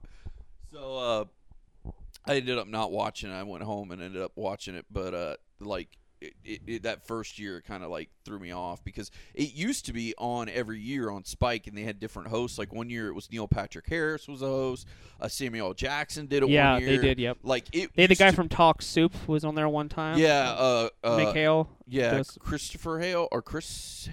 So 0.72 0.98
uh, 0.98 1.92
I 2.26 2.36
ended 2.36 2.58
up 2.58 2.68
not 2.68 2.92
watching. 2.92 3.32
it. 3.32 3.36
I 3.36 3.44
went 3.44 3.64
home 3.64 3.92
and 3.92 4.02
ended 4.02 4.22
up 4.22 4.34
watching 4.36 4.76
it, 4.76 4.86
but 4.92 5.14
uh, 5.14 5.36
like 5.60 5.90
it, 6.22 6.34
it, 6.44 6.62
it, 6.68 6.84
that 6.84 7.06
first 7.06 7.38
year 7.40 7.62
kind 7.62 7.84
of 7.84 7.90
like 7.90 8.10
threw 8.26 8.40
me 8.40 8.52
off 8.52 8.84
because 8.84 9.12
it 9.34 9.54
used 9.54 9.86
to 9.86 9.94
be 9.94 10.14
on 10.18 10.50
every 10.50 10.80
year 10.80 11.10
on 11.10 11.24
Spike, 11.24 11.68
and 11.68 11.78
they 11.78 11.84
had 11.84 12.00
different 12.00 12.30
hosts. 12.30 12.58
Like 12.58 12.74
one 12.74 12.90
year 12.90 13.08
it 13.08 13.14
was 13.14 13.32
Neil 13.32 13.48
Patrick 13.48 13.88
Harris 13.88 14.28
was 14.28 14.42
a 14.42 14.46
host. 14.48 14.88
Uh, 15.20 15.28
Samuel 15.28 15.74
Jackson 15.74 16.26
did 16.28 16.44
it. 16.44 16.50
Yeah, 16.50 16.74
one 16.74 16.86
they 16.86 16.98
did, 16.98 17.20
yep. 17.20 17.38
Like 17.44 17.66
it. 17.74 17.92
They 17.96 18.04
had 18.04 18.12
the 18.12 18.16
guy 18.16 18.30
to- 18.32 18.36
from 18.36 18.50
Talk 18.50 18.82
Soup 18.82 19.14
was 19.28 19.44
on 19.46 19.56
there 19.56 19.70
one 19.70 19.90
time. 19.90 20.18
Yeah, 20.20 20.52
uh, 20.52 20.90
uh, 21.04 21.18
Mikhail. 21.18 21.70
yeah, 21.88 22.18
does- 22.18 22.38
Christopher 22.40 23.00
Hale 23.00 23.28
or 23.32 23.42
Chris. 23.42 24.10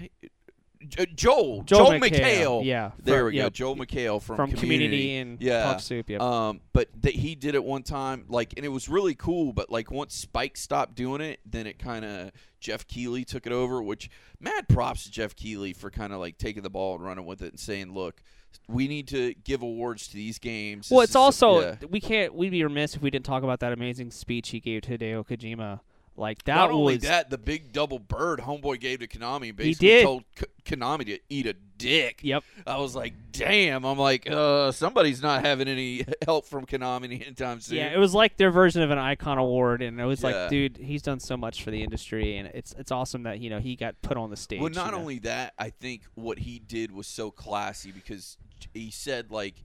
Joel, 0.89 1.07
Joel 1.15 1.63
Joel, 1.65 1.91
McHale, 1.93 2.11
McHale. 2.11 2.65
yeah, 2.65 2.91
there 3.03 3.19
from- 3.21 3.27
we 3.27 3.33
go. 3.33 3.43
yep. 3.45 3.53
Joel 3.53 3.77
McHale 3.77 4.23
from, 4.23 4.37
from 4.37 4.53
Community, 4.53 5.17
and 5.17 5.41
yeah. 5.41 5.77
Soup. 5.79 6.09
Yep. 6.09 6.21
Um, 6.21 6.61
but 6.73 6.89
th- 7.03 7.15
he 7.15 7.35
did 7.35 7.55
it 7.55 7.65
one 7.65 7.83
time, 7.83 8.25
like, 8.29 8.55
and 8.57 8.65
it 8.65 8.69
was 8.71 8.89
really 8.89 9.15
cool. 9.15 9.53
But 9.53 9.71
like, 9.71 9.91
once 9.91 10.15
Spike 10.15 10.57
stopped 10.57 10.95
doing 10.95 11.21
it, 11.21 11.41
then 11.45 11.67
it 11.67 11.79
kind 11.79 12.05
of 12.05 12.31
Jeff 12.61 12.87
Keighley 12.87 13.25
took 13.25 13.47
it 13.47 13.53
over. 13.53 13.83
Which 13.83 14.11
mad 14.41 14.69
props 14.69 15.05
to 15.05 15.11
Jeff 15.11 15.35
Keighley 15.37 15.73
for 15.73 15.91
kind 15.91 16.13
of 16.13 16.21
like 16.21 16.39
taking 16.39 16.63
the 16.63 16.71
ball 16.71 16.95
and 16.97 17.05
running 17.05 17.27
with 17.27 17.43
it 17.43 17.51
and 17.51 17.61
saying, 17.61 17.93
"Look, 17.93 18.23
we 18.69 18.89
need 18.89 19.09
to 19.09 19.35
give 19.45 19.63
awards 19.63 20.09
to 20.09 20.15
these 20.15 20.39
games." 20.39 20.91
well, 20.91 21.01
This 21.01 21.11
it's 21.11 21.13
is- 21.13 21.17
also 21.17 21.61
yeah. 21.61 21.77
we 21.91 22.01
can't. 22.01 22.35
We'd 22.35 22.51
be 22.51 22.63
remiss 22.63 22.95
if 22.97 23.03
we 23.03 23.11
didn't 23.11 23.25
talk 23.27 23.43
about 23.43 23.61
that 23.61 23.73
amazing 23.73 24.11
speech 24.11 24.51
he 24.51 24.61
gave 24.61 24.83
to 24.83 24.97
Hideo 24.99 25.27
Kojima. 25.27 25.81
Like 26.17 26.45
that 26.45 26.55
Not 26.55 26.69
was 26.71 26.77
only 26.77 26.97
that, 26.99 27.29
the 27.31 27.39
big 27.39 27.73
double 27.73 27.99
bird 27.99 28.39
homeboy 28.41 28.79
gave 28.79 29.01
to 29.01 29.09
Konami 29.09 29.55
basically 29.55 29.89
did. 29.89 30.03
told 30.05 30.25
K- 30.37 30.47
Konami 30.65 31.07
to 31.07 31.19
eat 31.29 31.47
a 31.47 31.55
dick. 31.77 32.21
Yep. 32.23 32.45
I 32.69 32.79
was 32.79 32.95
like, 32.95 33.15
damn. 33.33 33.85
I'm 33.85 33.99
like, 33.99 34.31
uh, 34.31 34.71
somebody's 34.71 35.21
not 35.21 35.45
having 35.45 35.67
any 35.67 36.05
help 36.25 36.47
from 36.47 36.67
Konami 36.67 37.21
anytime 37.21 37.61
soon. 37.61 37.79
Yeah, 37.79 37.93
it 37.93 37.99
was 37.99 38.15
like 38.15 38.37
their 38.37 38.53
version 38.53 38.83
of 38.83 38.93
an 38.93 38.99
icon 38.99 39.39
award, 39.39 39.83
and 39.83 40.01
it 40.01 40.05
was 40.05 40.23
Yeah. 40.23 40.29
like, 40.43 40.51
dude, 40.51 40.77
he's 40.77 41.03
done 41.03 41.19
so 41.19 41.37
much 41.37 41.65
for 41.65 41.73
the 41.73 41.83
industry, 41.83 42.37
and 42.37 42.47
it's 42.55 42.73
it's 42.79 42.93
awesome 42.93 43.25
that 43.25 43.41
you 43.41 43.51
know 43.51 43.59
he 43.59 43.75
got 43.75 44.01
put 44.01 44.17
on 44.17 44.31
the 44.31 44.37
stage. 44.37 44.61
Well, 44.61 44.71
not 44.71 44.87
you 44.87 44.93
know? 44.93 44.99
only 44.99 45.19
that, 45.21 45.55
I 45.59 45.71
think 45.71 46.03
what 46.15 46.39
he 46.39 46.61
did 46.61 46.93
was 46.93 47.09
so 47.09 47.33
classy 47.33 47.91
because 47.91 48.37
he 48.73 48.93
said 48.93 49.33
like, 49.33 49.57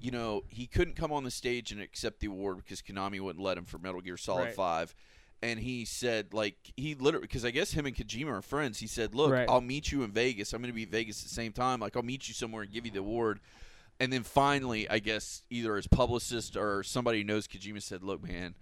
you 0.00 0.10
know, 0.10 0.44
he 0.48 0.66
couldn't 0.66 0.96
come 0.96 1.12
on 1.12 1.24
the 1.24 1.30
stage 1.30 1.70
and 1.70 1.82
accept 1.82 2.20
the 2.20 2.28
award 2.28 2.56
because 2.56 2.80
Konami 2.80 3.20
wouldn't 3.20 3.44
let 3.44 3.58
him 3.58 3.66
for 3.66 3.76
Metal 3.78 4.00
Gear 4.00 4.16
Solid 4.16 4.44
Right. 4.46 4.54
Five. 4.54 4.94
And 5.40 5.60
he 5.60 5.84
said, 5.84 6.34
like, 6.34 6.56
he 6.76 6.94
literally, 6.96 7.26
because 7.26 7.44
I 7.44 7.50
guess 7.50 7.70
him 7.70 7.86
and 7.86 7.94
Kojima 7.94 8.38
are 8.38 8.42
friends. 8.42 8.80
He 8.80 8.88
said, 8.88 9.14
"Look, 9.14 9.30
Right. 9.30 9.48
I'll 9.48 9.60
meet 9.60 9.92
you 9.92 10.02
in 10.02 10.10
Vegas. 10.10 10.52
I'm 10.52 10.60
going 10.60 10.72
to 10.72 10.74
be 10.74 10.82
in 10.82 10.90
Vegas 10.90 11.20
at 11.22 11.28
the 11.28 11.34
same 11.34 11.52
time. 11.52 11.78
Like, 11.80 11.96
I'll 11.96 12.02
meet 12.02 12.26
you 12.26 12.34
somewhere 12.34 12.62
and 12.62 12.72
give 12.72 12.84
you 12.84 12.90
the 12.90 12.98
award." 12.98 13.38
And 14.00 14.12
then 14.12 14.22
finally, 14.22 14.88
I 14.88 14.98
guess 14.98 15.42
either 15.50 15.76
his 15.76 15.86
publicist 15.86 16.56
or 16.56 16.82
somebody 16.82 17.18
who 17.18 17.24
knows 17.24 17.46
Kojima 17.46 17.82
said, 17.82 18.02
"Look, 18.02 18.22
man, 18.22 18.54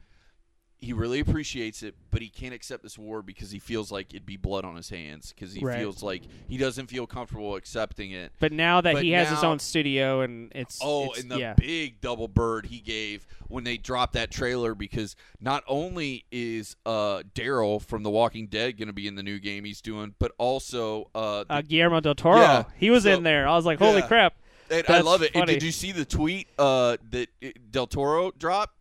he 0.78 0.92
really 0.92 1.20
appreciates 1.20 1.82
it, 1.82 1.94
but 2.10 2.20
he 2.20 2.28
can't 2.28 2.52
accept 2.54 2.82
this 2.82 2.98
award 2.98 3.24
because 3.26 3.50
he 3.50 3.58
feels 3.58 3.90
like 3.90 4.12
it'd 4.12 4.26
be 4.26 4.36
blood 4.36 4.64
on 4.64 4.76
his 4.76 4.90
hands 4.90 5.32
because 5.34 5.54
he 5.54 5.64
Right. 5.64 5.78
feels 5.78 6.02
like 6.02 6.22
he 6.48 6.58
doesn't 6.58 6.88
feel 6.88 7.06
comfortable 7.06 7.56
accepting 7.56 8.10
it." 8.12 8.32
But 8.40 8.52
now 8.52 8.80
that 8.82 8.94
But 8.94 9.02
he 9.04 9.10
has 9.12 9.28
his 9.30 9.42
own 9.42 9.58
studio, 9.58 10.20
and 10.20 10.52
it's 10.54 10.78
Oh, 10.82 11.10
it's, 11.12 11.20
and 11.22 11.30
the 11.30 11.38
yeah, 11.38 11.54
big 11.54 12.00
double 12.00 12.28
bird 12.28 12.66
he 12.66 12.80
gave 12.80 13.26
when 13.48 13.64
they 13.64 13.76
dropped 13.78 14.12
that 14.14 14.30
trailer 14.30 14.74
because 14.74 15.16
not 15.40 15.64
only 15.66 16.24
is 16.30 16.76
uh, 16.84 17.22
Daryl 17.34 17.80
from 17.82 18.02
The 18.02 18.10
Walking 18.10 18.46
Dead 18.46 18.76
going 18.76 18.88
to 18.88 18.92
be 18.92 19.06
in 19.06 19.14
the 19.14 19.22
new 19.22 19.38
game 19.38 19.64
he's 19.64 19.80
doing, 19.80 20.14
but 20.18 20.32
also 20.38 21.10
uh, 21.14 21.44
the- 21.44 21.52
uh, 21.54 21.62
Guillermo 21.62 22.00
del 22.00 22.14
Toro, 22.14 22.38
Yeah, 22.40 22.64
he 22.76 22.90
was 22.90 23.04
so- 23.04 23.14
in 23.14 23.22
there. 23.22 23.48
I 23.48 23.56
was 23.56 23.64
like, 23.64 23.78
holy 23.78 24.00
yeah. 24.00 24.06
crap! 24.08 24.34
and 24.70 24.84
I 24.88 25.00
love 25.00 25.22
it. 25.22 25.30
And 25.34 25.46
did 25.46 25.62
you 25.62 25.70
see 25.72 25.92
the 25.92 26.04
tweet 26.04 26.48
uh, 26.58 26.96
that 27.10 27.28
Del 27.70 27.86
Toro 27.86 28.32
dropped? 28.36 28.74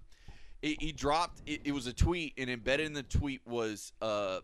It, 0.65 0.81
he 0.81 0.91
dropped. 0.91 1.41
It, 1.45 1.62
it 1.63 1.72
was 1.74 1.86
a 1.86 1.93
tweet, 1.93 2.34
and 2.38 2.50
embedded 2.50 2.88
in 2.88 2.93
the 2.93 3.03
tweet 3.03 3.41
was 3.45 3.93
uh, 4.01 4.39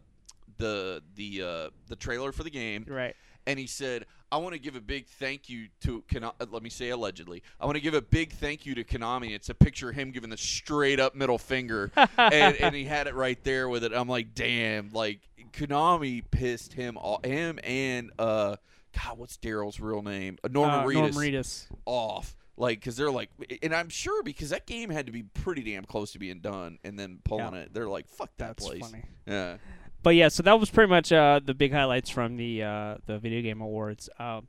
the 0.57 1.01
the 1.15 1.41
uh, 1.41 1.69
the 1.87 1.95
trailer 1.95 2.31
for 2.31 2.43
the 2.43 2.51
game. 2.51 2.85
Right. 2.87 3.15
and 3.47 3.57
he 3.57 3.65
said, 3.65 4.05
"I 4.31 4.37
want 4.37 4.53
to 4.53 4.59
give 4.59 4.75
a 4.75 4.81
big 4.81 5.07
thank 5.07 5.49
you 5.49 5.69
to 5.81 6.03
Konami." 6.03 6.33
Let 6.51 6.61
me 6.61 6.69
say 6.69 6.89
allegedly. 6.89 7.41
I 7.59 7.65
want 7.65 7.75
to 7.75 7.81
give 7.81 7.95
a 7.95 8.03
big 8.03 8.33
thank 8.33 8.67
you 8.67 8.75
to 8.75 8.83
Konami. 8.83 9.31
It's 9.31 9.49
a 9.49 9.55
picture 9.55 9.89
of 9.89 9.95
him 9.95 10.11
giving 10.11 10.29
the 10.29 10.37
straight 10.37 10.99
up 10.99 11.15
middle 11.15 11.39
finger, 11.39 11.91
and, 12.17 12.55
and 12.55 12.75
he 12.75 12.85
had 12.85 13.07
it 13.07 13.15
right 13.15 13.43
there 13.43 13.67
with 13.67 13.83
it. 13.83 13.91
I'm 13.91 14.07
like, 14.07 14.35
damn, 14.35 14.91
like 14.91 15.21
Konami 15.53 16.23
pissed 16.29 16.73
him 16.73 16.97
off, 16.97 17.25
him 17.25 17.59
and 17.63 18.11
uh, 18.19 18.57
God, 18.93 19.17
what's 19.17 19.37
Daryl's 19.37 19.79
real 19.79 20.01
name? 20.03 20.37
Uh, 20.43 20.49
Norman 20.51 20.81
uh, 20.81 20.83
Reedus 20.83 20.93
Norman 20.93 21.13
Reedus. 21.13 21.67
off. 21.85 22.35
Like, 22.57 22.79
because 22.79 22.95
they're 22.97 23.09
like, 23.11 23.29
and 23.63 23.73
I'm 23.73 23.89
sure 23.89 24.21
because 24.23 24.49
that 24.49 24.67
game 24.67 24.89
had 24.89 25.05
to 25.07 25.11
be 25.11 25.23
pretty 25.23 25.63
damn 25.63 25.85
close 25.85 26.11
to 26.11 26.19
being 26.19 26.39
done, 26.41 26.77
and 26.83 26.99
then 26.99 27.19
pulling 27.23 27.53
Yeah. 27.53 27.61
it, 27.61 27.73
they're 27.73 27.87
like, 27.89 28.07
"Fuck 28.07 28.29
that 28.37 28.49
That's 28.57 28.65
place." 28.67 28.81
funny. 28.81 29.03
Yeah, 29.25 29.57
but 30.03 30.11
yeah, 30.15 30.27
so 30.27 30.43
that 30.43 30.59
was 30.59 30.69
pretty 30.69 30.89
much 30.89 31.11
uh, 31.11 31.39
the 31.43 31.53
big 31.53 31.71
highlights 31.71 32.09
from 32.09 32.37
the 32.37 32.61
uh, 32.63 32.97
the 33.07 33.17
video 33.19 33.41
game 33.41 33.61
awards. 33.61 34.09
Um, 34.19 34.47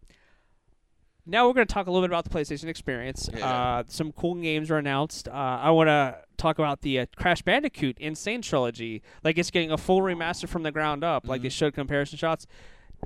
now 1.25 1.47
we're 1.47 1.55
going 1.55 1.67
to 1.67 1.73
talk 1.73 1.87
a 1.87 1.91
little 1.91 2.07
bit 2.07 2.11
about 2.13 2.25
the 2.25 2.31
PlayStation 2.31 2.65
experience. 2.67 3.31
Yeah. 3.33 3.47
Uh, 3.49 3.83
some 3.87 4.11
cool 4.11 4.35
games 4.35 4.71
were 4.71 4.79
announced. 4.79 5.29
Uh, 5.29 5.33
I 5.33 5.71
want 5.71 5.87
to 5.87 6.19
talk 6.37 6.59
about 6.59 6.81
the 6.83 6.99
uh, 6.99 7.07
Crash 7.17 7.43
Bandicoot 7.43 7.97
Insane 7.99 8.43
trilogy. 8.43 9.03
Like 9.23 9.39
it's 9.39 9.53
getting 9.53 9.71
a 9.71 9.79
full 9.79 10.01
remaster 10.01 10.49
from 10.49 10.65
the 10.65 10.73
ground 10.73 11.05
up. 11.05 11.29
Like 11.29 11.43
they 11.43 11.49
Mhm. 11.49 11.53
showed 11.53 11.75
comparison 11.75 12.19
shots. 12.19 12.49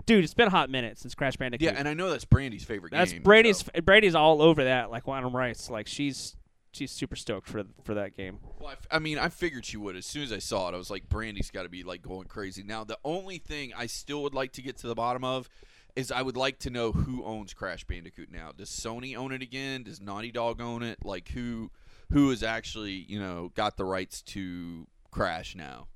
Dude, 0.05 0.23
it's 0.23 0.35
been 0.35 0.49
a 0.49 0.51
hot 0.51 0.71
minute 0.71 0.99
since 0.99 1.15
Crash 1.15 1.37
Bandicoot. 1.37 1.65
Yeah, 1.65 1.75
and 1.77 1.89
I 1.89 1.95
know 1.95 2.11
that's 2.11 2.25
Brandy's 2.25 2.65
favorite 2.65 2.93
That's 2.93 3.13
game. 3.13 3.23
Brady's. 3.23 3.59
so- 3.65 3.81
Brady's 3.83 4.15
all 4.15 4.43
over 4.43 4.65
that. 4.65 4.91
Like 4.91 5.05
Quantum 5.05 5.35
Rice. 5.35 5.71
Like 5.71 5.87
she's 5.87 6.37
she's 6.73 6.91
super 6.91 7.17
stoked 7.17 7.49
for 7.49 7.65
for 7.83 7.95
that 7.95 8.17
game. 8.17 8.39
Well, 8.61 8.69
I, 8.69 8.73
f- 8.73 8.87
I 8.91 8.99
mean, 8.99 9.19
I 9.19 9.29
figured 9.31 9.65
she 9.65 9.77
would. 9.77 9.97
As 9.97 10.07
soon 10.07 10.23
as 10.23 10.33
I 10.33 10.39
saw 10.39 10.69
it, 10.69 10.75
I 10.75 10.77
was 10.77 10.91
like, 10.91 11.09
Brandy's 11.09 11.51
got 11.51 11.63
to 11.63 11.69
be 11.69 11.83
like 11.83 12.03
going 12.03 12.27
crazy. 12.29 12.63
Now, 12.63 12.85
the 12.85 12.99
only 13.05 13.39
thing 13.39 13.73
I 13.77 13.87
still 13.87 14.23
would 14.23 14.35
like 14.35 14.53
to 14.53 14.63
get 14.63 14.77
to 14.79 14.87
the 14.87 14.95
bottom 14.95 15.25
of 15.25 15.49
is 15.97 16.13
I 16.13 16.21
would 16.21 16.37
like 16.37 16.59
to 16.61 16.71
know 16.71 16.93
who 16.93 17.25
owns 17.25 17.55
Crash 17.55 17.85
Bandicoot 17.85 18.31
now. 18.31 18.51
Does 18.57 18.69
Sony 18.69 19.17
own 19.17 19.33
it 19.33 19.41
again? 19.43 19.83
Does 19.83 20.01
Naughty 20.01 20.31
Dog 20.31 20.61
own 20.61 20.83
it? 20.83 20.99
Like 21.05 21.31
who 21.31 21.71
who 22.13 22.31
has 22.31 22.43
actually 22.43 22.93
you 23.09 23.19
know 23.19 23.51
got 23.55 23.77
the 23.79 23.85
rights 23.87 24.21
to 24.23 24.87
Crash 25.11 25.57
now? 25.57 25.87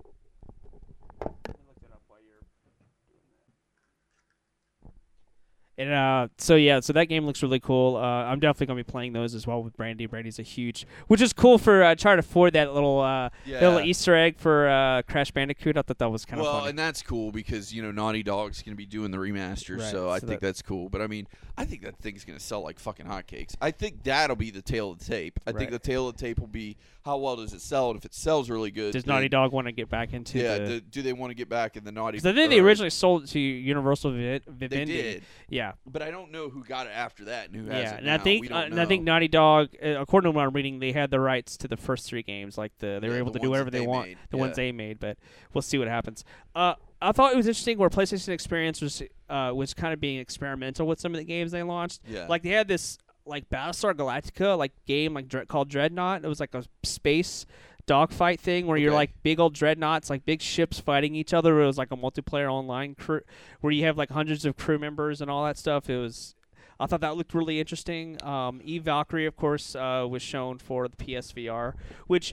And 5.81 5.93
uh, 5.95 6.29
so 6.37 6.57
yeah, 6.57 6.81
so 6.81 6.93
that 6.93 7.07
game 7.07 7.25
looks 7.25 7.43
really 7.43 7.59
cool. 7.59 7.97
Uh, 7.97 8.01
I'm 8.01 8.39
definitely 8.39 8.67
gonna 8.67 8.85
be 8.85 8.91
playing 8.91 9.15
those 9.15 9.35
as 9.35 9.47
well 9.47 9.63
with 9.63 9.75
Brandy. 9.79 10.05
Brandy's 10.05 10.39
a 10.39 10.43
huge, 10.43 10.87
which 11.07 11.23
is 11.23 11.33
cool 11.33 11.57
for 11.57 11.83
uh, 11.83 11.95
trying 11.95 12.17
to 12.17 12.21
afford 12.21 12.53
that 12.53 12.75
little 12.75 13.01
uh, 13.01 13.31
little 13.47 13.81
Easter 13.81 14.15
egg 14.15 14.37
for 14.37 14.69
uh, 14.69 15.01
Crash 15.09 15.31
Bandicoot. 15.31 15.79
I 15.79 15.83
thought 15.83 15.97
that 15.97 16.11
was 16.11 16.27
kind 16.27 16.39
of 16.39 16.45
well, 16.45 16.59
funny. 16.59 16.71
and 16.71 16.79
that's 16.79 17.01
cool 17.03 17.33
because 17.33 17.73
you 17.73 17.81
know 17.83 17.91
Naughty 17.93 18.23
Dog's 18.23 18.63
going 18.63 18.75
to 18.75 18.77
be 18.77 18.85
doing 18.85 19.11
the 19.11 19.17
remaster, 19.17 19.79
Right, 19.79 19.91
so 19.91 20.11
I 20.11 20.19
so 20.19 20.27
think 20.27 20.41
that- 20.41 20.49
that's 20.49 20.61
cool. 20.61 20.91
But 20.91 21.01
I 21.01 21.07
mean, 21.07 21.27
I 21.57 21.65
think 21.65 21.81
that 21.83 21.97
thing's 21.97 22.27
going 22.27 22.39
to 22.39 22.45
sell 22.45 22.61
like 22.61 22.79
fucking 22.79 23.07
hotcakes. 23.07 23.55
I 23.63 23.71
think 23.71 24.03
that'll 24.03 24.37
be 24.37 24.51
the 24.51 24.63
tail 24.63 24.91
of 24.91 24.99
the 24.99 25.07
tape. 25.07 25.41
I 25.47 25.51
Right. 25.51 25.59
think 25.61 25.71
the 25.71 25.79
tail 25.79 26.09
of 26.09 26.17
the 26.17 26.21
tape 26.23 26.41
will 26.41 26.47
be 26.47 26.77
how 27.07 27.17
well 27.17 27.37
does 27.37 27.55
it 27.55 27.63
sell, 27.63 27.89
and 27.91 27.99
if 27.99 28.05
it 28.05 28.13
sells 28.13 28.51
really 28.51 28.71
good, 28.71 28.93
Does 28.93 29.07
Naughty 29.07 29.31
Dog 29.31 29.53
want 29.53 29.67
to 29.67 29.73
get 29.73 29.89
back 29.89 30.13
into 30.13 30.39
yeah, 30.39 30.59
the? 30.59 30.67
do, 30.67 30.81
do 30.81 31.03
they 31.03 31.15
want 31.15 31.31
to 31.31 31.35
get 31.35 31.49
back 31.49 31.77
in 31.79 31.85
the 31.85 31.93
Naughty? 31.93 32.19
Because 32.19 32.27
I 32.27 32.35
think 32.35 32.51
they 32.51 32.61
originally 32.61 32.91
sold 32.91 33.25
it 33.25 33.29
to 33.29 33.41
Universal 33.41 34.13
Vi- 34.13 34.41
they 34.47 34.69
did, 34.85 35.23
Yeah, 35.49 35.70
but 35.87 36.03
I 36.03 36.11
don't 36.11 36.31
know 36.31 36.49
who 36.49 36.65
got 36.65 36.87
it 36.87 36.93
after 36.95 37.25
that 37.27 37.51
and 37.51 37.57
who 37.57 37.67
has 37.71 37.83
yeah, 37.83 37.95
it 37.95 37.97
and 37.99 38.07
now. 38.07 38.15
I 38.15 38.19
think 38.19 38.51
uh, 38.51 38.55
and 38.55 38.81
I 38.81 38.87
think. 38.87 39.05
Naughty 39.05 39.29
Dog, 39.29 39.69
uh, 39.83 40.01
according 40.01 40.33
to 40.33 40.37
what 40.37 40.47
I'm 40.47 40.53
reading, 40.53 40.79
they 40.79 40.93
had 40.93 41.11
the 41.11 41.21
rights 41.21 41.57
to 41.59 41.69
the 41.69 41.77
first 41.77 42.07
three 42.07 42.23
games. 42.23 42.59
Like 42.59 42.73
the 42.79 42.99
they 43.01 43.09
were 43.09 43.17
able 43.17 43.33
the 43.33 43.39
to 43.39 43.45
do 43.45 43.51
whatever 43.51 43.71
they, 43.71 43.81
they 43.81 43.87
want, 43.87 44.09
made, 44.09 44.19
the 44.31 44.37
ones 44.37 44.57
they 44.57 44.73
made. 44.73 45.01
But 45.01 45.19
we'll 45.53 45.63
see 45.63 45.79
what 45.79 45.89
happens. 45.89 46.25
Uh, 46.55 46.75
I 47.03 47.13
thought 47.13 47.33
it 47.33 47.37
was 47.37 47.47
interesting 47.47 47.79
where 47.79 47.89
PlayStation 47.89 48.29
Experience 48.29 48.81
was 48.81 49.03
uh, 49.29 49.53
was 49.55 49.75
kind 49.75 49.93
of 49.93 50.01
being 50.01 50.19
experimental 50.19 50.87
with 50.87 51.01
some 51.01 51.15
of 51.15 51.19
the 51.19 51.25
games 51.25 51.53
they 51.53 51.63
launched. 51.63 52.01
yeah, 52.07 52.27
Like 52.29 52.43
they 52.43 52.51
had 52.51 52.69
this 52.69 52.99
like 53.25 53.49
Battlestar 53.49 53.95
Galactica 53.95 54.59
like 54.59 54.73
game 54.87 55.15
like 55.15 55.29
Dre- 55.29 55.47
called 55.47 55.69
Dreadnought. 55.69 56.25
It 56.25 56.29
was 56.29 56.41
like 56.41 56.55
a 56.55 56.65
space 56.83 57.47
dogfight 57.87 58.41
thing 58.41 58.67
where 58.67 58.77
you're 58.77 58.93
like 58.93 59.11
big 59.23 59.39
old 59.41 59.55
dreadnoughts, 59.55 60.11
like 60.11 60.25
big 60.25 60.41
ships 60.43 60.81
fighting 60.81 61.15
each 61.15 61.33
other. 61.35 61.61
It 61.61 61.67
was 61.67 61.79
like 61.79 61.91
a 61.91 61.97
multiplayer 61.97 62.51
online 62.51 62.95
crew 62.95 63.21
where 63.61 63.73
you 63.73 63.85
have 63.85 63.97
like 63.99 64.11
hundreds 64.11 64.45
of 64.45 64.57
crew 64.57 64.79
members 64.79 65.21
and 65.21 65.31
all 65.31 65.45
that 65.45 65.59
stuff. 65.59 65.89
It 65.91 65.99
was. 65.99 66.35
I 66.79 66.87
thought 66.87 67.03
that 67.03 67.17
looked 67.17 67.35
really 67.35 67.61
interesting. 67.61 68.23
Um, 68.25 68.61
Eve 68.65 68.85
Valkyrie, 68.85 69.27
of 69.27 69.37
course, 69.37 69.75
uh, 69.77 70.07
was 70.09 70.23
shown 70.23 70.57
for 70.57 70.89
the 70.89 70.97
PSVR. 70.97 71.75
Which, 72.07 72.33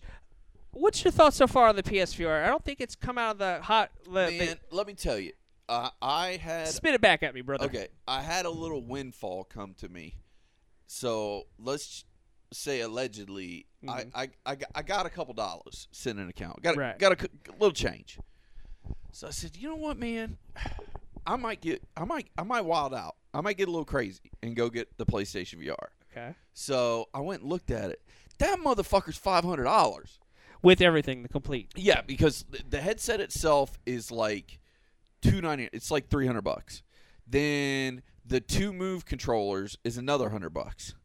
what's 0.72 1.04
your 1.04 1.12
thoughts 1.12 1.36
so 1.36 1.48
far 1.48 1.68
on 1.68 1.76
the 1.76 1.84
PSVR? 1.84 2.46
I 2.46 2.48
don't 2.48 2.64
think 2.64 2.80
it's 2.80 2.96
come 2.96 3.18
out 3.18 3.32
of 3.32 3.38
the 3.40 3.60
hot. 3.62 3.92
The, 4.06 4.28
the- 4.28 4.38
man, 4.38 4.56
let 4.72 4.88
me 4.88 4.94
tell 4.94 5.20
you, 5.20 5.34
uh, 5.68 5.90
I 6.02 6.38
had 6.42 6.70
spit 6.70 6.94
it 6.94 7.02
back 7.02 7.24
at 7.24 7.36
me, 7.36 7.42
brother. 7.42 7.66
Okay, 7.66 7.90
I 8.08 8.22
had 8.22 8.46
a 8.46 8.50
little 8.50 8.82
windfall 8.82 9.44
come 9.44 9.74
to 9.80 9.90
me. 9.90 10.16
So 10.88 11.44
let's 11.60 12.06
say 12.52 12.82
allegedly, 12.82 13.66
Mhm. 13.84 14.12
I, 14.16 14.24
I, 14.24 14.30
I, 14.46 14.56
got- 14.56 14.70
I 14.76 14.82
got 14.82 15.06
a 15.06 15.10
couple 15.10 15.34
dollars 15.34 15.88
sitting 15.92 16.18
in 16.20 16.24
an 16.24 16.30
account. 16.30 16.62
Got 16.62 16.76
a, 16.76 16.80
Right. 16.80 17.00
got 17.00 17.12
a, 17.20 17.22
c- 17.22 17.30
little 17.60 17.72
change. 17.74 18.20
So 19.12 19.28
I 19.28 19.32
said, 19.32 19.56
you 19.58 19.68
know 19.70 19.76
what, 19.76 19.98
man, 19.98 20.38
I 21.28 21.36
might 21.36 21.62
get, 21.62 21.84
I 21.98 22.06
might, 22.06 22.28
I 22.38 22.44
might 22.44 22.62
wild 22.66 22.94
out. 22.94 23.16
I 23.34 23.42
might 23.42 23.58
get 23.58 23.68
a 23.68 23.72
little 23.72 23.86
crazy 23.86 24.32
and 24.42 24.56
go 24.56 24.70
get 24.70 24.98
the 24.98 25.06
PlayStation 25.06 25.64
VR. 25.66 25.76
Okay. 26.12 26.34
So 26.54 27.10
I 27.14 27.20
went 27.20 27.42
and 27.42 27.50
looked 27.52 27.70
at 27.70 27.92
it. 27.92 28.02
That 28.40 28.60
motherfucker's 28.60 29.18
five 29.18 29.44
hundred 29.44 29.66
dollars. 29.66 30.20
With 30.64 30.82
everything, 30.82 31.22
the 31.22 31.30
complete. 31.30 31.72
Yeah, 31.76 32.02
because 32.02 32.44
th- 32.52 32.64
the 32.68 32.82
headset 32.82 33.20
itself 33.20 33.78
is 33.86 34.12
like 34.12 34.60
two 35.22 35.40
ninety. 35.42 35.70
It's 35.74 35.92
like 35.92 36.10
three 36.10 36.26
hundred 36.26 36.42
bucks. 36.44 36.82
Then 37.28 38.02
the 38.26 38.40
two 38.40 38.74
move 38.74 39.06
controllers 39.06 39.78
is 39.84 39.98
another 39.98 40.30
hundred 40.30 40.52
bucks. 40.52 40.96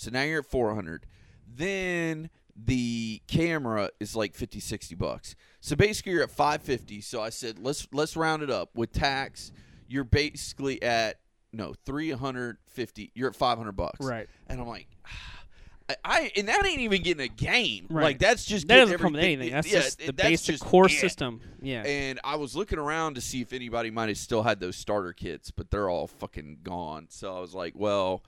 So 0.00 0.10
now 0.10 0.22
you're 0.22 0.40
at 0.40 0.46
four 0.46 0.74
hundred. 0.74 1.06
Then 1.46 2.30
the 2.56 3.22
camera 3.26 3.90
is 4.00 4.14
like 4.14 4.34
50 4.34 4.60
60 4.60 4.94
bucks. 4.94 5.34
So 5.60 5.76
basically 5.76 6.12
you're 6.12 6.22
at 6.22 6.30
550. 6.30 7.00
So 7.00 7.22
I 7.22 7.30
said 7.30 7.58
let's 7.58 7.86
let's 7.92 8.16
round 8.16 8.42
it 8.42 8.50
up 8.50 8.70
with 8.74 8.92
tax. 8.92 9.52
You're 9.88 10.04
basically 10.04 10.82
at 10.82 11.20
no 11.52 11.74
350. 11.84 13.12
You're 13.14 13.28
at 13.28 13.36
500 13.36 13.72
bucks. 13.72 14.00
Right. 14.00 14.28
And 14.46 14.60
I'm 14.60 14.68
like, 14.68 14.86
ah, 15.06 15.44
I, 15.90 15.96
I 16.04 16.32
and 16.36 16.48
that 16.48 16.64
ain't 16.64 16.80
even 16.80 17.02
getting 17.02 17.24
a 17.24 17.28
game. 17.28 17.86
Right. 17.90 18.04
Like 18.04 18.18
that's 18.18 18.44
just 18.44 18.68
That 18.68 18.76
doesn't 18.76 18.98
come 18.98 19.12
with 19.12 19.22
anything. 19.22 19.50
That's 19.52 19.70
yeah, 19.70 19.80
just 19.80 19.98
the 19.98 20.12
that's 20.12 20.28
basic 20.28 20.54
just 20.54 20.64
core 20.64 20.86
it. 20.86 20.92
system. 20.92 21.40
Yeah. 21.60 21.82
And 21.82 22.20
I 22.24 22.36
was 22.36 22.56
looking 22.56 22.78
around 22.78 23.14
to 23.14 23.20
see 23.20 23.40
if 23.42 23.52
anybody 23.52 23.90
might 23.90 24.08
have 24.08 24.18
still 24.18 24.42
had 24.42 24.60
those 24.60 24.76
starter 24.76 25.12
kits, 25.12 25.50
but 25.50 25.70
they're 25.70 25.90
all 25.90 26.06
fucking 26.06 26.58
gone. 26.62 27.08
So 27.10 27.36
I 27.36 27.40
was 27.40 27.54
like, 27.54 27.74
well, 27.76 28.22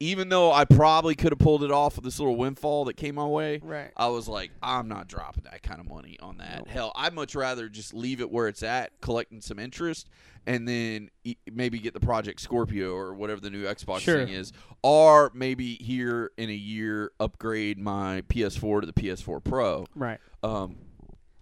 even 0.00 0.28
though 0.28 0.52
I 0.52 0.64
probably 0.64 1.14
could 1.14 1.32
have 1.32 1.38
pulled 1.40 1.64
it 1.64 1.70
off 1.72 1.96
with 1.96 2.04
this 2.04 2.18
little 2.20 2.36
windfall 2.36 2.84
that 2.86 2.94
came 2.96 3.16
my 3.16 3.26
way, 3.26 3.60
right. 3.62 3.90
I 3.96 4.08
was 4.08 4.28
like, 4.28 4.50
I'm 4.62 4.86
not 4.88 5.08
dropping 5.08 5.44
that 5.44 5.62
kind 5.62 5.80
of 5.80 5.88
money 5.88 6.16
on 6.20 6.38
that. 6.38 6.58
Nope. 6.58 6.68
Hell, 6.68 6.92
I'd 6.94 7.14
much 7.14 7.34
rather 7.34 7.68
just 7.68 7.94
leave 7.94 8.20
it 8.20 8.30
where 8.30 8.46
it's 8.48 8.62
at, 8.62 8.92
collecting 9.00 9.40
some 9.40 9.58
interest, 9.58 10.08
and 10.46 10.68
then 10.68 11.10
e- 11.24 11.36
maybe 11.52 11.78
get 11.80 11.94
the 11.94 12.00
Project 12.00 12.40
Scorpio 12.40 12.94
or 12.94 13.12
whatever 13.14 13.40
the 13.40 13.50
new 13.50 13.64
Xbox 13.64 14.00
Sure. 14.00 14.24
thing 14.24 14.32
is, 14.34 14.52
or 14.82 15.32
maybe 15.34 15.74
here 15.76 16.30
in 16.36 16.48
a 16.48 16.54
year 16.54 17.10
upgrade 17.18 17.78
my 17.78 18.22
PS4 18.28 18.80
to 18.82 18.86
the 18.86 18.92
PS4 18.92 19.42
Pro, 19.42 19.84
Right. 19.96 20.20
um, 20.44 20.76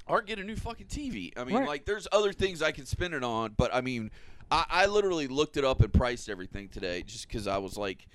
or 0.08 0.22
get 0.22 0.38
a 0.38 0.44
new 0.44 0.56
fucking 0.56 0.86
TV. 0.86 1.32
I 1.36 1.44
mean, 1.44 1.56
Right. 1.56 1.68
like, 1.68 1.84
there's 1.84 2.08
other 2.10 2.32
things 2.32 2.62
I 2.62 2.72
can 2.72 2.86
spend 2.86 3.12
it 3.12 3.22
on, 3.22 3.52
but 3.56 3.74
I 3.74 3.82
mean, 3.82 4.10
I, 4.50 4.64
I 4.70 4.86
literally 4.86 5.26
looked 5.28 5.56
it 5.58 5.64
up 5.64 5.80
and 5.82 5.92
priced 5.92 6.28
everything 6.30 6.68
today 6.68 7.02
just 7.02 7.28
because 7.28 7.46
I 7.46 7.58
was 7.58 7.76
like. 7.76 8.06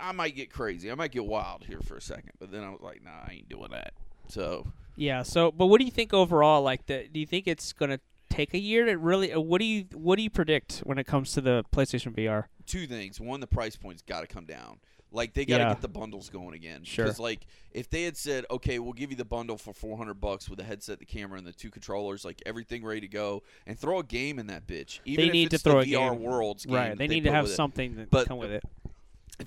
I 0.00 0.12
might 0.12 0.34
get 0.34 0.50
crazy. 0.52 0.90
I 0.90 0.94
might 0.94 1.12
get 1.12 1.24
wild 1.24 1.64
here 1.64 1.80
for 1.80 1.96
a 1.96 2.00
second, 2.00 2.32
but 2.38 2.50
then 2.50 2.62
I 2.64 2.70
was 2.70 2.80
like, 2.80 3.02
"Nah, 3.04 3.10
I 3.26 3.32
ain't 3.32 3.48
doing 3.48 3.70
that." 3.72 3.92
So 4.28 4.66
Yeah. 4.96 5.22
So, 5.22 5.50
but 5.52 5.66
what 5.66 5.78
do 5.78 5.84
you 5.84 5.90
think 5.90 6.12
overall? 6.14 6.62
Like, 6.62 6.86
the, 6.86 7.08
do 7.12 7.20
you 7.20 7.26
think 7.26 7.46
it's 7.46 7.72
gonna 7.72 8.00
take 8.28 8.54
a 8.54 8.58
year 8.58 8.84
to 8.86 8.96
really? 8.96 9.32
uh, 9.32 9.40
What 9.40 9.58
do 9.60 9.64
you 9.66 9.86
What 9.94 10.16
do 10.16 10.22
you 10.22 10.30
predict 10.30 10.78
when 10.84 10.98
it 10.98 11.06
comes 11.06 11.32
to 11.32 11.40
the 11.40 11.64
PlayStation 11.72 12.14
VR? 12.14 12.44
two 12.66 12.86
things. 12.86 13.18
One, 13.20 13.40
the 13.40 13.46
price 13.48 13.74
point's 13.76 14.02
got 14.02 14.20
to 14.20 14.26
come 14.28 14.44
down. 14.44 14.78
Like 15.12 15.34
they 15.34 15.44
got 15.44 15.58
to 15.58 15.64
Yeah. 15.64 15.68
get 15.70 15.80
the 15.82 15.88
bundles 15.88 16.28
going 16.28 16.54
again. 16.54 16.84
Sure. 16.84 17.06
Because 17.06 17.18
like 17.18 17.40
if 17.72 17.90
they 17.90 18.04
had 18.04 18.16
said, 18.16 18.44
okay, 18.48 18.78
we'll 18.78 18.92
give 18.92 19.10
you 19.10 19.16
the 19.16 19.24
bundle 19.24 19.56
for 19.58 19.72
four 19.74 19.96
hundred 19.98 20.20
bucks 20.20 20.48
with 20.48 20.60
the 20.60 20.64
headset, 20.64 21.00
the 21.00 21.04
camera, 21.04 21.36
and 21.36 21.44
the 21.44 21.52
two 21.52 21.68
controllers, 21.70 22.24
like 22.24 22.40
everything 22.46 22.84
ready 22.84 23.00
to 23.00 23.08
go, 23.08 23.42
and 23.66 23.76
throw 23.76 23.98
a 23.98 24.04
game 24.04 24.38
in 24.38 24.46
that 24.46 24.68
bitch. 24.68 25.00
Even 25.04 25.22
They 25.24 25.26
if 25.26 25.32
need 25.32 25.50
to 25.50 25.56
it's 25.56 25.64
throw 25.64 25.82
the 25.82 25.94
a 25.94 25.98
VR 25.98 26.12
game. 26.12 26.20
Worlds 26.22 26.64
game 26.64 26.74
Right. 26.76 26.88
that 26.90 26.98
They 26.98 27.08
need 27.08 27.24
to 27.24 27.32
have 27.32 27.42
with 27.46 27.52
it. 27.52 27.56
something 27.56 27.96
that 27.96 28.08
But 28.10 28.28
come 28.28 28.38
with 28.38 28.52
it. 28.52 28.62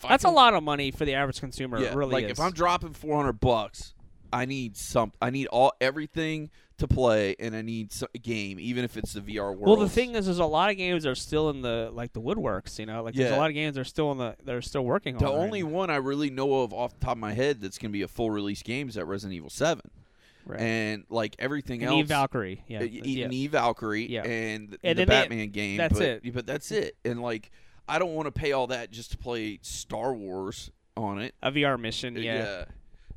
That's 0.01 0.23
a 0.23 0.29
lot 0.29 0.53
of 0.53 0.63
money 0.63 0.91
for 0.91 1.06
the 1.06 1.13
average 1.15 1.39
consumer. 1.39 1.79
Yeah, 1.79 1.91
it 1.91 1.95
really 1.95 2.13
like 2.13 2.25
is. 2.25 2.32
if 2.32 2.39
I'm 2.39 2.51
dropping 2.51 2.93
four 2.93 3.15
hundred 3.17 3.39
bucks, 3.39 3.93
I 4.32 4.45
need 4.45 4.75
some. 4.77 5.12
I 5.21 5.29
need 5.29 5.47
all 5.47 5.73
everything 5.82 6.49
to 6.79 6.88
play, 6.88 7.36
and 7.39 7.56
I 7.56 7.62
need 7.62 7.91
some, 7.91 8.10
a 8.15 8.17
game, 8.17 8.60
even 8.60 8.84
if 8.84 8.97
it's 8.97 9.13
the 9.13 9.21
VR 9.21 9.56
world. 9.56 9.60
well, 9.62 9.75
the 9.75 9.88
thing 9.88 10.15
is, 10.15 10.25
there's 10.25 10.39
a 10.39 10.45
lot 10.45 10.71
of 10.71 10.77
games 10.77 11.03
that 11.03 11.10
are 11.12 11.15
still 11.15 11.51
in 11.51 11.62
the 11.62 11.91
like 11.93 12.13
the 12.13 12.21
woodworks. 12.21 12.79
You 12.79 12.88
know, 12.88 13.03
like 13.03 13.13
there's 13.13 13.32
a 13.32 13.38
lot 13.38 13.49
of 13.49 13.53
games 13.53 13.75
that 13.75 13.82
are 13.82 13.86
still 13.86 14.12
in 14.12 14.17
the 14.17 14.36
they're 14.43 14.62
still 14.63 14.84
working 14.84 15.17
the 15.17 15.27
on. 15.27 15.32
right 15.34 15.39
only 15.39 15.62
now. 15.63 15.69
one 15.69 15.89
I 15.91 15.97
really 15.97 16.29
know 16.32 16.62
of 16.63 16.73
off 16.73 16.97
the 16.99 17.06
top 17.06 17.12
of 17.13 17.19
my 17.19 17.34
head 17.34 17.62
that's 17.62 17.77
going 17.77 17.91
to 17.91 17.93
be 17.93 18.01
a 18.01 18.08
full 18.08 18.32
release 18.32 18.63
game 18.63 18.89
is 18.89 18.95
that 18.95 19.06
Resident 19.06 19.36
Evil 19.36 19.51
Seven, 19.51 19.91
right. 20.47 20.60
and 20.60 21.03
like 21.12 21.36
everything 21.38 21.82
And 21.84 21.89
else. 21.91 21.99
Eve 21.99 22.08
Valkyrie. 22.08 22.63
Yeah. 22.67 22.79
uh, 22.79 22.84
yeah. 22.86 23.27
Eve 23.29 23.51
Valkyrie 23.51 24.08
Yeah. 24.10 24.23
and, 24.23 24.71
the- 24.71 24.79
And 24.84 24.97
the 24.97 25.06
then 25.06 25.08
they- 25.08 25.21
Batman 25.21 25.49
game. 25.49 25.77
that's 25.77 25.93
but, 25.93 26.01
it. 26.01 26.34
But 26.34 26.47
that's 26.47 26.71
it. 26.71 26.95
And 27.06 27.21
like, 27.21 27.51
I 27.87 27.99
don't 27.99 28.13
want 28.13 28.27
to 28.27 28.31
pay 28.31 28.51
all 28.51 28.67
that 28.67 28.91
just 28.91 29.11
to 29.11 29.17
play 29.17 29.59
Star 29.61 30.13
Wars 30.13 30.71
on 30.95 31.19
it. 31.19 31.35
A 31.41 31.51
VR 31.51 31.79
mission. 31.79 32.15
Yeah. 32.15 32.43
Uh, 32.43 32.65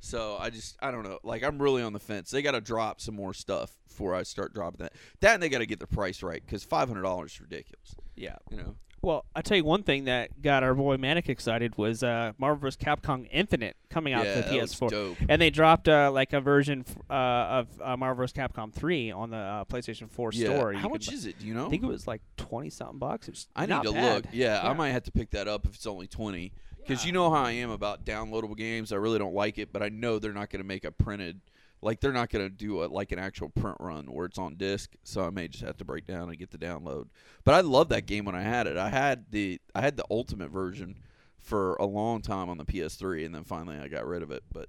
So 0.00 0.37
I 0.38 0.50
just 0.50 0.76
I 0.81 0.90
don't 0.90 1.02
know. 1.05 1.18
Like 1.22 1.42
I'm 1.42 1.61
really 1.61 1.83
on 1.83 1.92
the 1.92 1.98
fence. 1.98 2.31
They 2.31 2.42
got 2.42 2.52
to 2.52 2.61
drop 2.61 3.00
some 3.00 3.14
more 3.14 3.35
stuff 3.35 3.72
before 3.88 4.14
I 4.14 4.22
start 4.22 4.55
dropping 4.55 4.79
that. 4.79 4.92
That 5.20 5.35
and 5.35 5.42
they 5.42 5.48
got 5.48 5.59
to 5.59 5.66
get 5.66 5.81
the 5.81 5.87
price 5.87 6.22
right 6.22 6.42
because 6.44 6.62
five 6.64 6.88
hundred 6.88 7.02
dollars 7.02 7.33
is 7.33 7.40
ridiculous. 7.40 7.94
Yeah. 8.14 8.37
You 8.50 8.57
know. 8.59 8.74
Well, 9.03 9.25
I 9.37 9.43
tell 9.43 9.57
you 9.57 9.65
one 9.65 9.83
thing 9.85 10.05
that 10.05 10.43
got 10.43 10.63
our 10.65 10.75
boy 10.75 10.97
Manic 10.97 11.29
excited 11.29 11.77
was 11.79 12.03
uh, 12.03 12.33
Marvel 12.39 12.59
vs. 12.61 12.77
Capcom 12.77 13.29
Infinite 13.31 13.77
coming 13.89 14.13
out 14.13 14.25
yeah, 14.25 14.41
the 14.41 14.43
PS4, 14.43 14.91
dope. 14.91 15.17
and 15.29 15.41
they 15.41 15.51
dropped 15.51 15.89
uh, 15.89 16.11
like 16.11 16.33
a 16.33 16.41
version 16.41 16.85
f- 16.89 16.97
uh, 17.09 17.13
of 17.61 17.69
uh, 17.81 17.97
Marvel 17.97 18.25
vs. 18.25 18.33
Capcom 18.37 18.73
3 18.73 19.13
on 19.13 19.31
the 19.31 19.37
uh, 19.37 19.65
PlayStation 19.67 20.11
4 20.11 20.31
Yeah. 20.33 20.49
store. 20.49 20.73
You 20.73 20.79
How 20.81 20.89
much 20.89 21.13
is 21.13 21.25
it? 21.27 21.39
Do 21.39 21.47
you 21.47 21.55
know? 21.55 21.67
I 21.67 21.71
think 21.71 21.85
it 21.85 21.87
was 21.87 22.07
like 22.09 22.21
twenty 22.37 22.71
something 22.71 22.99
bucks. 22.99 23.29
It's 23.29 23.47
I 23.55 23.67
need 23.67 23.83
to 23.83 23.93
bad. 23.93 24.15
look. 24.15 24.25
Yeah, 24.33 24.61
I 24.63 24.73
might 24.73 24.91
have 24.91 25.05
to 25.05 25.13
pick 25.13 25.31
that 25.31 25.47
up 25.47 25.67
if 25.67 25.75
it's 25.77 25.87
only 25.87 26.09
twenty. 26.09 26.53
Because 26.79 27.03
Yeah. 27.05 27.09
you 27.09 27.13
know 27.13 27.31
how 27.31 27.43
I 27.45 27.53
am 27.53 27.71
about 27.71 28.05
downloadable 28.05 28.57
games. 28.57 28.93
I 28.93 28.97
really 28.97 29.19
don't 29.19 29.35
like 29.35 29.59
it, 29.59 29.73
but 29.73 29.83
I 29.83 29.89
know 29.89 30.19
they're 30.19 30.33
not 30.33 30.51
going 30.51 30.63
to 30.63 30.67
make 30.67 30.85
a 30.85 30.91
printed. 30.91 31.41
Like 31.87 32.01
they're 32.01 32.12
not 32.12 32.31
going 32.31 32.44
to 32.44 32.51
do 32.51 32.83
a, 32.83 32.87
like 32.87 33.12
an 33.12 33.20
actual 33.20 33.49
print 33.49 33.77
run 33.79 34.07
where 34.07 34.27
it's 34.27 34.38
on 34.38 34.57
disc. 34.57 34.90
So 35.05 35.25
I 35.25 35.31
may 35.31 35.46
just 35.46 35.62
have 35.62 35.77
to 35.77 35.85
break 35.85 36.05
down 36.05 36.29
and 36.29 36.37
get 36.37 36.51
the 36.51 36.59
download. 36.59 37.07
But 37.44 37.55
I 37.55 37.61
love 37.61 37.90
that 37.90 38.07
game 38.07 38.25
when 38.25 38.35
I 38.35 38.42
had 38.42 38.66
it. 38.66 38.77
I 38.77 38.88
had 38.90 39.27
the 39.31 39.61
I 39.72 39.83
had 39.83 39.96
the 39.96 40.05
ultimate 40.11 40.51
version 40.51 40.96
for 41.38 41.77
a 41.77 41.87
long 41.87 42.22
time 42.22 42.49
on 42.49 42.59
the 42.59 42.64
PS3, 42.64 43.25
and 43.25 43.33
then 43.33 43.44
finally 43.44 43.79
I 43.79 43.87
got 43.87 44.05
rid 44.05 44.25
of 44.25 44.33
it. 44.33 44.42
But 44.53 44.68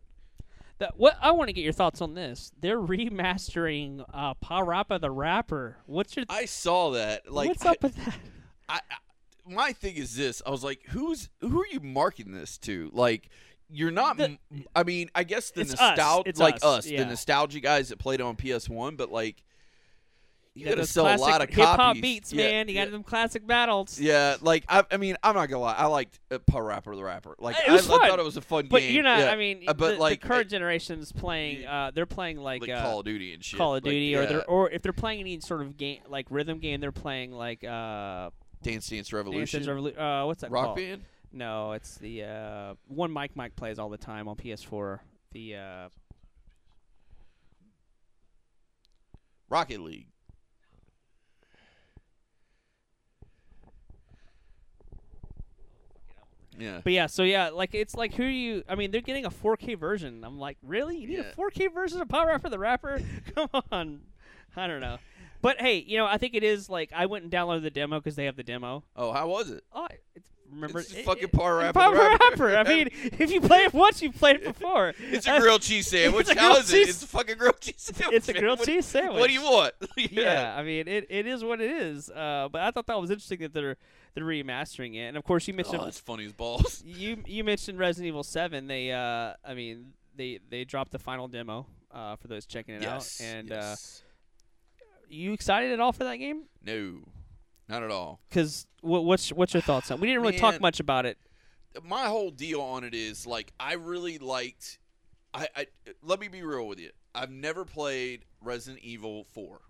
That, 0.77 0.93
what 0.95 1.17
I 1.19 1.31
want 1.31 1.47
to 1.49 1.53
get 1.53 1.63
your 1.63 1.73
thoughts 1.73 2.01
on 2.01 2.13
this. 2.13 2.51
They're 2.61 2.79
remastering 2.79 4.05
uh, 4.13 4.35
Parappa 4.35 5.01
the 5.01 5.09
Rapper. 5.09 5.77
What's 5.87 6.15
your 6.15 6.25
I 6.29 6.45
saw 6.45 6.91
that. 6.91 7.31
Like 7.31 7.49
what's 7.49 7.65
I- 7.65 7.71
up 7.71 7.81
with 7.81 7.95
that? 7.95 8.15
I, 8.69 8.75
I 8.75 8.95
my 9.49 9.71
thing 9.73 9.95
is 9.95 10.15
this. 10.15 10.41
I 10.45 10.51
was 10.51 10.63
like, 10.63 10.81
who's 10.89 11.29
who 11.41 11.61
are 11.61 11.67
you 11.67 11.79
marketing 11.79 12.33
this 12.33 12.57
to? 12.59 12.91
Like 12.93 13.29
you're 13.69 13.91
not 13.91 14.17
The- 14.17 14.37
I 14.75 14.83
mean, 14.83 15.09
I 15.15 15.23
guess 15.23 15.51
the 15.51 15.63
nostalgia 15.63 16.31
like 16.37 16.55
us, 16.57 16.63
us, 16.63 16.87
yeah. 16.87 16.99
the 17.03 17.05
nostalgia 17.09 17.59
guys 17.59 17.89
that 17.89 17.99
played 17.99 18.21
on 18.21 18.35
PS1, 18.35 18.95
but 18.97 19.11
like 19.11 19.43
you 20.53 20.63
Yeah, 20.63 20.69
got 20.69 20.75
to 20.75 20.81
those 20.81 20.89
sell 20.89 21.05
a 21.05 21.17
lot 21.17 21.41
of 21.41 21.49
classic 21.49 21.53
hip 21.53 21.65
hop 21.65 21.77
copies. 21.77 22.01
beats, 22.01 22.33
Yeah, 22.33 22.47
man. 22.47 22.67
You 22.67 22.73
yeah. 22.75 22.85
got 22.85 22.91
them 22.91 23.03
classic 23.03 23.45
battles. 23.45 23.99
Yeah, 23.99 24.37
like 24.41 24.63
I, 24.67 24.83
I 24.89 24.97
mean, 24.97 25.15
I'm 25.21 25.35
not 25.35 25.49
gonna 25.49 25.61
lie. 25.61 25.75
I 25.75 25.85
liked 25.85 26.19
uh, 26.31 26.39
Parappa 26.39 26.95
the 26.95 27.03
Rapper. 27.03 27.35
Like 27.37 27.55
I, 27.67 27.75
I 27.75 27.77
thought 27.77 28.17
it 28.17 28.25
was 28.25 28.37
a 28.37 28.41
fun 28.41 28.65
But 28.67 28.79
game. 28.81 28.93
you're 28.95 29.03
not. 29.03 29.19
I 29.21 29.35
mean, 29.35 29.65
Uh, 29.67 29.73
but 29.75 29.93
the, 29.95 29.99
like 29.99 30.21
the 30.21 30.27
current 30.27 30.49
generation's 30.49 31.11
playing. 31.11 31.67
Uh, 31.67 31.91
they're 31.93 32.07
playing 32.07 32.37
like, 32.37 32.61
like 32.61 32.71
uh, 32.71 32.81
Call 32.81 32.99
of 33.01 33.05
Duty 33.05 33.35
and 33.35 33.43
shit. 33.45 33.59
Call 33.59 33.75
of 33.75 33.83
Like, 33.83 33.91
Duty, 33.91 34.15
or 34.15 34.21
yeah. 34.21 34.25
they're 34.29 34.45
or 34.49 34.71
if 34.71 34.81
they're 34.81 34.93
playing 34.93 35.19
any 35.19 35.39
sort 35.41 35.61
of 35.61 35.77
game 35.77 35.99
like 36.09 36.25
rhythm 36.31 36.57
game, 36.57 36.81
they're 36.81 36.91
playing 36.91 37.33
like 37.33 37.63
uh, 37.63 38.31
Dance 38.63 38.87
Dance 38.87 38.89
Dance 38.89 39.13
Revolution, 39.13 39.61
Dance 39.63 39.69
Revolu- 39.69 39.99
uh 39.99 40.25
what's 40.25 40.41
that 40.41 40.49
Rock 40.49 40.65
called? 40.65 40.77
Band. 40.77 41.03
No, 41.31 41.73
it's 41.73 41.97
the 41.97 42.23
uh, 42.23 42.73
one 42.87 43.11
Mike 43.11 43.31
Mike 43.35 43.55
plays 43.55 43.79
all 43.79 43.89
the 43.89 43.97
time 43.97 44.27
on 44.27 44.35
PS4. 44.35 44.99
The 45.33 45.55
uh, 45.55 45.89
Rocket 49.49 49.81
League. 49.81 50.07
Yeah. 56.57 56.81
But 56.83 56.93
yeah, 56.93 57.05
so 57.05 57.21
yeah, 57.23 57.49
like 57.49 57.75
it's 57.75 57.95
like 57.95 58.15
who 58.15 58.23
you? 58.23 58.63
I 58.67 58.75
mean, 58.75 58.89
they're 58.89 59.01
getting 59.01 59.25
a 59.25 59.29
4K 59.29 59.77
version. 59.77 60.23
I'm 60.23 60.39
like, 60.39 60.57
really? 60.63 60.97
You 60.97 61.07
need 61.07 61.17
Yeah. 61.17 61.31
a 61.31 61.35
4K 61.35 61.71
version 61.73 62.01
of 62.01 62.07
Parappa 62.07 62.49
the 62.49 62.57
Rapper? 62.57 62.99
Come 63.35 63.49
on, 63.71 64.01
I 64.55 64.65
don't 64.67 64.81
know. 64.81 64.97
But 65.41 65.61
hey, 65.61 65.77
you 65.85 65.97
know, 65.97 66.07
I 66.07 66.17
think 66.17 66.33
it 66.33 66.43
is 66.43 66.67
like 66.67 66.91
I 66.95 67.05
went 67.05 67.23
and 67.23 67.31
downloaded 67.31 67.61
the 67.61 67.69
demo 67.69 67.99
because 67.99 68.15
they 68.15 68.25
have 68.25 68.35
the 68.35 68.43
demo. 68.43 68.83
Oh, 68.95 69.11
how 69.11 69.27
was 69.27 69.51
it? 69.51 69.63
Oh, 69.71 69.87
it's 70.15 70.29
remember 70.51 70.79
It's 70.79 70.93
it- 70.93 71.05
fucking 71.05 71.29
Parappa 71.29 71.73
Power 71.73 71.93
Rapper. 71.93 72.55
I 72.55 72.63
mean, 72.63 72.89
if 73.03 73.31
you 73.31 73.41
play 73.41 73.59
it 73.59 73.73
once, 73.73 74.01
you've 74.01 74.15
played 74.15 74.37
it 74.37 74.43
before. 74.43 74.93
It's 74.99 75.27
a 75.27 75.39
grilled 75.39 75.61
cheese 75.61 75.87
sandwich. 75.87 76.29
How 76.33 76.57
is 76.57 76.71
it? 76.73 76.89
It's 76.89 77.03
a 77.03 77.07
fucking 77.07 77.37
grilled 77.37 77.59
cheese 77.59 77.75
sandwich. 77.77 78.15
It's 78.17 78.29
a 78.29 78.33
grilled 78.33 78.63
cheese 78.63 78.85
sandwich. 78.85 79.19
What 79.19 79.27
do 79.27 79.33
you 79.33 79.41
want? 79.43 79.73
yeah, 79.97 80.55
I 80.57 80.63
mean, 80.63 80.87
it, 80.87 81.05
it 81.09 81.27
is 81.27 81.43
what 81.43 81.61
it 81.61 81.71
is. 81.71 82.09
Uh, 82.09 82.47
but 82.51 82.61
I 82.61 82.71
thought 82.71 82.87
that 82.87 82.99
was 82.99 83.09
interesting 83.11 83.39
that 83.39 83.53
they're 83.53 83.77
they're 84.15 84.23
remastering 84.23 84.95
it. 84.95 85.07
And 85.07 85.17
of 85.17 85.23
course, 85.23 85.47
you 85.47 85.53
mentioned 85.53 85.81
Oh, 85.81 85.85
that's 85.85 85.99
funny 85.99 86.25
as 86.25 86.33
balls. 86.33 86.83
you 86.85 87.23
you 87.27 87.43
mentioned 87.43 87.77
Resident 87.77 88.07
Evil 88.07 88.23
Seven. 88.23 88.67
They 88.67 88.91
uh, 88.91 89.33
I 89.45 89.53
mean, 89.53 89.93
they 90.15 90.39
they 90.49 90.63
dropped 90.63 90.91
the 90.91 90.99
final 90.99 91.27
demo 91.27 91.67
uh, 91.93 92.15
for 92.15 92.27
those 92.27 92.45
checking 92.45 92.75
it 92.75 92.81
yes. 92.81 93.21
out. 93.21 93.27
And 93.27 93.51
uh, 93.51 93.75
you 95.09 95.33
excited 95.33 95.71
at 95.71 95.79
all 95.79 95.91
for 95.91 96.03
that 96.05 96.17
game? 96.17 96.43
no, 96.65 96.99
not 97.69 97.83
at 97.83 97.91
all. 97.91 98.19
Because 98.29 98.65
what, 98.81 99.03
what's 99.05 99.29
what's 99.31 99.53
your 99.53 99.61
thoughts 99.61 99.91
on? 99.91 99.99
We 99.99 100.07
didn't 100.07 100.21
really 100.21 100.37
talk 100.37 100.59
much 100.61 100.79
about 100.79 101.05
it. 101.05 101.17
my 101.83 102.05
whole 102.05 102.31
deal 102.31 102.61
on 102.61 102.83
it 102.83 102.93
is 102.93 103.25
like 103.27 103.51
I 103.59 103.73
really 103.73 104.17
liked. 104.17 104.79
I, 105.33 105.47
I 105.55 105.67
let 106.01 106.19
me 106.19 106.27
be 106.27 106.41
real 106.43 106.67
with 106.67 106.79
you. 106.79 106.89
I've 107.13 107.31
never 107.31 107.65
played 107.65 108.25
Resident 108.41 108.83
Evil 108.83 109.25
Four, 109.33 109.61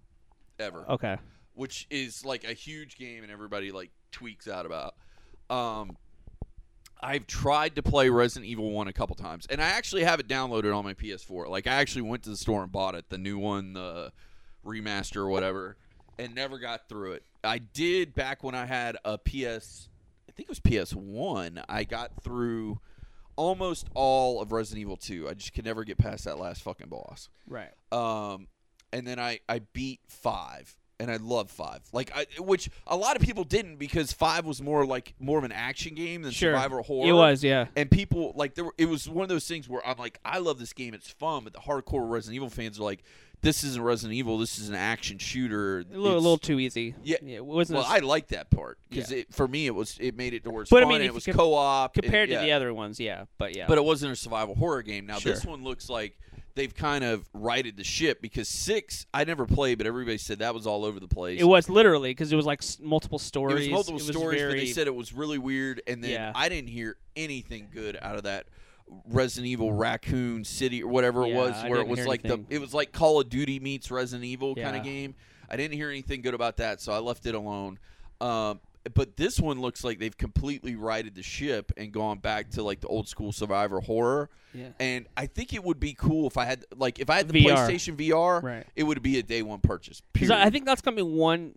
ever, 0.59 0.85
Okay. 0.89 1.17
which 1.53 1.87
is 1.89 2.23
like 2.25 2.43
a 2.43 2.53
huge 2.53 2.97
game 2.97 3.23
and 3.23 3.31
everybody 3.31 3.71
like 3.71 3.91
tweaks 4.11 4.47
out 4.47 4.65
about. 4.65 4.95
Um, 5.49 5.97
I've 7.01 7.27
tried 7.27 7.75
to 7.75 7.83
play 7.83 8.09
Resident 8.09 8.45
Evil 8.49 8.71
One 8.71 8.87
a 8.87 8.93
couple 8.93 9.15
times, 9.15 9.45
and 9.49 9.61
I 9.61 9.65
actually 9.69 10.03
have 10.03 10.19
it 10.19 10.27
downloaded 10.27 10.75
on 10.75 10.83
my 10.83 10.93
PS4. 10.93 11.47
Like 11.47 11.67
I 11.67 11.73
actually 11.75 12.01
went 12.03 12.23
to 12.23 12.29
the 12.29 12.37
store 12.37 12.63
and 12.63 12.71
bought 12.71 12.95
it, 12.95 13.09
the 13.09 13.17
new 13.17 13.37
one, 13.37 13.73
the 13.73 14.11
remaster 14.65 15.17
or 15.17 15.29
whatever, 15.29 15.77
and 16.19 16.33
never 16.35 16.57
got 16.59 16.87
through 16.89 17.13
it. 17.13 17.23
I 17.43 17.59
did 17.59 18.13
back 18.15 18.43
when 18.43 18.55
I 18.55 18.65
had 18.65 18.97
a 19.05 19.17
PS, 19.17 19.89
I 20.27 20.31
think 20.33 20.49
it 20.49 20.49
was 20.49 20.59
PS 20.59 20.93
One. 20.93 21.61
I 21.69 21.83
got 21.83 22.11
through 22.23 22.79
almost 23.35 23.87
all 23.93 24.41
of 24.41 24.51
Resident 24.51 24.81
Evil 24.81 24.97
Two. 24.97 25.27
I 25.29 25.33
just 25.33 25.53
could 25.53 25.65
never 25.65 25.83
get 25.83 25.97
past 25.97 26.25
that 26.25 26.39
last 26.39 26.61
fucking 26.63 26.89
boss. 26.89 27.29
Right. 27.47 27.71
Um, 27.91 28.47
and 28.91 29.05
then 29.05 29.19
I 29.19 29.39
I 29.47 29.59
beat 29.73 29.99
five, 30.07 30.75
and 30.99 31.11
I 31.11 31.17
love 31.17 31.51
five. 31.51 31.81
Like 31.93 32.11
I, 32.15 32.25
which 32.39 32.69
a 32.87 32.95
lot 32.95 33.15
of 33.15 33.21
people 33.21 33.43
didn't 33.43 33.77
because 33.77 34.11
five 34.11 34.45
was 34.45 34.61
more 34.61 34.85
like 34.85 35.13
more 35.19 35.37
of 35.37 35.43
an 35.43 35.51
action 35.51 35.93
game 35.93 36.23
than 36.23 36.31
Sure. 36.31 36.53
survival 36.53 36.83
horror. 36.83 37.07
It 37.09 37.13
was, 37.13 37.43
yeah. 37.43 37.67
And 37.75 37.89
people 37.91 38.33
like 38.35 38.55
there 38.55 38.65
were, 38.65 38.73
it 38.77 38.85
was 38.89 39.07
one 39.07 39.23
of 39.23 39.29
those 39.29 39.47
things 39.47 39.69
where 39.69 39.85
I'm 39.85 39.97
like, 39.97 40.19
I 40.25 40.39
love 40.39 40.57
this 40.59 40.73
game, 40.73 40.93
it's 40.93 41.09
fun, 41.09 41.43
but 41.43 41.53
the 41.53 41.59
hardcore 41.59 42.09
Resident 42.09 42.35
Evil 42.35 42.49
fans 42.49 42.79
are 42.79 42.83
like, 42.83 43.03
this 43.41 43.63
isn't 43.63 43.81
Resident 43.81 44.15
Evil, 44.15 44.37
this 44.37 44.57
is 44.59 44.69
an 44.69 44.75
action 44.75 45.17
shooter. 45.17 45.79
A 45.79 45.83
little, 45.97 46.13
a 46.13 46.19
little 46.19 46.37
too 46.37 46.59
easy. 46.59 46.95
Yeah. 47.03 47.17
it 47.23 47.45
wasn't. 47.45 47.77
well, 47.79 47.85
as- 47.87 48.01
I 48.01 48.05
like 48.05 48.27
that 48.29 48.49
part 48.49 48.77
because 48.89 49.11
Yeah. 49.11 49.23
for 49.31 49.47
me 49.47 49.67
it 49.67 49.75
was 49.75 49.97
it 49.99 50.15
made 50.15 50.33
it 50.33 50.43
to 50.45 50.49
where 50.49 50.61
it's 50.63 50.71
But 50.71 50.83
I 50.83 50.85
mean, 50.87 50.95
and 50.95 51.05
it 51.05 51.13
was 51.13 51.25
com- 51.25 51.35
co-op 51.35 51.93
compared 51.93 52.29
to 52.29 52.35
yeah. 52.35 52.41
the 52.41 52.51
other 52.53 52.73
ones, 52.73 52.99
yeah. 52.99 53.25
But 53.37 53.55
yeah. 53.55 53.65
But 53.67 53.77
it 53.77 53.83
wasn't 53.83 54.11
a 54.11 54.15
survival 54.15 54.55
horror 54.55 54.81
game. 54.81 55.05
Now 55.05 55.19
Sure. 55.19 55.33
this 55.33 55.45
one 55.45 55.63
looks 55.63 55.89
like 55.89 56.17
they've 56.55 56.73
kind 56.73 57.03
of 57.03 57.29
righted 57.35 57.77
the 57.77 57.83
ship 57.83 58.19
because 58.19 58.47
six 58.49 59.05
I 59.13 59.23
never 59.23 59.45
played, 59.45 59.77
but 59.77 59.85
everybody 59.85 60.17
said 60.17 60.39
that 60.39 60.55
was 60.55 60.65
all 60.65 60.83
over 60.83 60.99
the 60.99 61.07
place. 61.07 61.39
it 61.39 61.43
was 61.43 61.69
literally 61.69 62.09
because 62.09 62.33
it 62.33 62.35
was 62.35 62.47
like 62.47 62.63
multiple 62.81 63.19
It 63.19 63.21
stories. 63.21 63.59
was 63.59 63.69
multiple 63.69 63.99
It 64.01 64.07
was 64.07 64.15
stories, 64.15 64.41
but 64.41 64.51
they 64.53 64.65
said 64.65 64.87
it 64.87 64.95
was 64.95 65.13
really 65.13 65.37
weird. 65.37 65.83
And 65.85 66.03
then 66.03 66.09
Yeah. 66.11 66.31
I 66.33 66.49
didn't 66.49 66.69
hear 66.69 66.97
anything 67.15 67.67
good 67.71 67.97
out 68.01 68.15
of 68.17 68.23
that 68.23 68.47
Resident 69.09 69.47
Evil 69.47 69.73
Raccoon 69.73 70.43
City 70.43 70.83
or 70.83 70.87
whatever 70.89 71.23
it 71.25 71.33
was, 71.33 71.53
I 71.55 71.69
where 71.69 71.79
it 71.81 71.87
was 71.87 72.05
like 72.05 72.21
anything. 72.25 72.45
the 72.49 72.55
it 72.55 72.59
was 72.59 72.73
like 72.73 72.91
Call 72.91 73.19
of 73.19 73.29
Duty 73.29 73.59
meets 73.59 73.91
Resident 73.91 74.25
Evil 74.25 74.55
kind 74.55 74.75
of 74.75 74.83
game. 74.83 75.15
I 75.49 75.55
didn't 75.57 75.75
hear 75.75 75.89
anything 75.89 76.21
good 76.21 76.33
about 76.33 76.57
that, 76.57 76.81
so 76.81 76.91
I 76.93 76.99
left 76.99 77.25
it 77.25 77.35
alone. 77.35 77.79
Um, 78.19 78.59
but 78.93 79.17
this 79.17 79.39
one 79.39 79.59
looks 79.59 79.83
like 79.83 79.99
they've 79.99 80.17
completely 80.17 80.75
righted 80.75 81.15
the 81.15 81.23
ship 81.23 81.71
and 81.75 81.91
gone 81.91 82.19
back 82.19 82.49
to 82.51 82.63
like 82.63 82.79
the 82.79 82.87
old 82.87 83.07
school 83.07 83.31
survivor 83.33 83.81
horror. 83.81 84.29
Yeah. 84.53 84.67
And 84.79 85.07
I 85.17 85.25
think 85.25 85.53
it 85.53 85.61
would 85.63 85.79
be 85.79 85.93
cool 85.93 86.25
if 86.27 86.37
I 86.37 86.45
had 86.45 86.65
like 86.75 86.99
if 86.99 87.09
I 87.09 87.17
had 87.17 87.27
the 87.27 87.43
VR. 87.45 87.55
PlayStation 87.67 87.97
VR, 87.97 88.41
Right. 88.41 88.65
it 88.75 88.83
would 88.83 89.01
be 89.03 89.19
a 89.19 89.23
day 89.23 89.41
one 89.41 89.59
purchase. 89.59 90.01
I 90.31 90.49
think 90.49 90.65
that's 90.65 90.81
gonna 90.81 90.95
be 90.95 91.01
one 91.01 91.53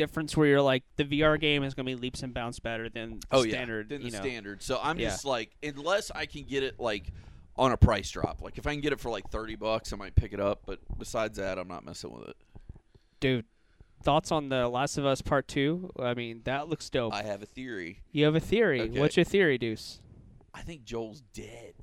difference 0.00 0.36
where 0.36 0.46
you're 0.46 0.62
like 0.62 0.82
the 0.96 1.04
VR 1.04 1.38
game 1.38 1.62
is 1.62 1.74
gonna 1.74 1.86
be 1.86 1.94
leaps 1.94 2.22
and 2.22 2.32
bounds 2.32 2.58
better 2.58 2.88
than 2.88 3.20
the 3.20 3.26
oh 3.32 3.42
standard. 3.44 3.90
yeah, 3.90 3.98
than 3.98 4.06
the 4.06 4.12
know. 4.12 4.22
standard. 4.22 4.62
So 4.62 4.80
I'm 4.82 4.98
Yeah. 4.98 5.10
just 5.10 5.24
like, 5.24 5.50
unless 5.62 6.10
I 6.10 6.24
can 6.26 6.44
get 6.44 6.62
it 6.62 6.80
like 6.80 7.12
on 7.56 7.72
a 7.72 7.76
price 7.76 8.10
drop, 8.10 8.40
like 8.40 8.56
if 8.56 8.66
I 8.66 8.72
can 8.72 8.80
get 8.80 8.92
it 8.92 9.00
for 9.00 9.10
like 9.10 9.28
thirty 9.30 9.56
bucks, 9.56 9.92
I 9.92 9.96
might 9.96 10.14
pick 10.14 10.32
it 10.32 10.40
up. 10.40 10.62
But 10.66 10.78
besides 10.98 11.36
that, 11.38 11.58
I'm 11.58 11.68
not 11.68 11.84
messing 11.84 12.10
with 12.12 12.28
it. 12.28 12.36
Dude, 13.20 13.44
thoughts 14.02 14.32
on 14.32 14.48
the 14.48 14.66
Last 14.68 14.96
of 14.96 15.04
Us 15.04 15.20
Part 15.20 15.46
Two? 15.46 15.90
I 15.98 16.14
mean, 16.14 16.40
that 16.44 16.68
looks 16.68 16.88
dope. 16.88 17.12
I 17.12 17.22
have 17.22 17.42
a 17.42 17.46
theory. 17.46 18.00
you 18.12 18.24
have 18.24 18.34
a 18.34 18.40
theory. 18.40 18.80
Okay. 18.80 18.98
What's 18.98 19.16
your 19.16 19.24
theory, 19.24 19.58
Deuce? 19.58 20.00
I 20.54 20.62
think 20.62 20.84
Joel's 20.84 21.20
dead 21.34 21.74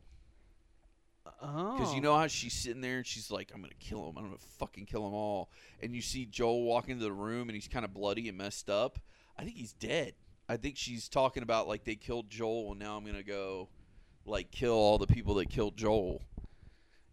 Oh, 1.41 1.77
because 1.77 1.93
you 1.93 2.01
know 2.01 2.15
how 2.17 2.27
she's 2.27 2.53
sitting 2.53 2.81
there 2.81 2.97
and 2.97 3.05
she's 3.05 3.29
like, 3.29 3.51
"I'm 3.53 3.61
gonna 3.61 3.73
kill 3.79 4.09
him. 4.09 4.17
I'm 4.17 4.23
gonna 4.25 4.37
fucking 4.57 4.85
kill 4.87 5.03
them 5.03 5.13
all." 5.13 5.49
And 5.81 5.93
you 5.95 6.01
see 6.01 6.25
Joel 6.25 6.63
walk 6.63 6.89
into 6.89 7.03
the 7.03 7.11
room 7.11 7.49
and 7.49 7.55
he's 7.55 7.67
kind 7.67 7.85
of 7.85 7.93
bloody 7.93 8.27
and 8.27 8.37
messed 8.37 8.69
up. 8.69 8.97
I 9.37 9.43
think 9.43 9.55
he's 9.55 9.73
dead. 9.73 10.13
I 10.49 10.57
think 10.57 10.77
she's 10.77 11.07
talking 11.09 11.43
about 11.43 11.67
like 11.67 11.83
they 11.83 11.95
killed 11.95 12.29
Joel 12.29 12.71
and 12.71 12.79
now 12.79 12.97
I'm 12.97 13.05
gonna 13.05 13.21
go 13.23 13.69
like 14.25 14.49
kill 14.51 14.73
all 14.73 14.97
the 14.97 15.07
people 15.07 15.35
that 15.35 15.49
killed 15.49 15.77
Joel. 15.77 16.21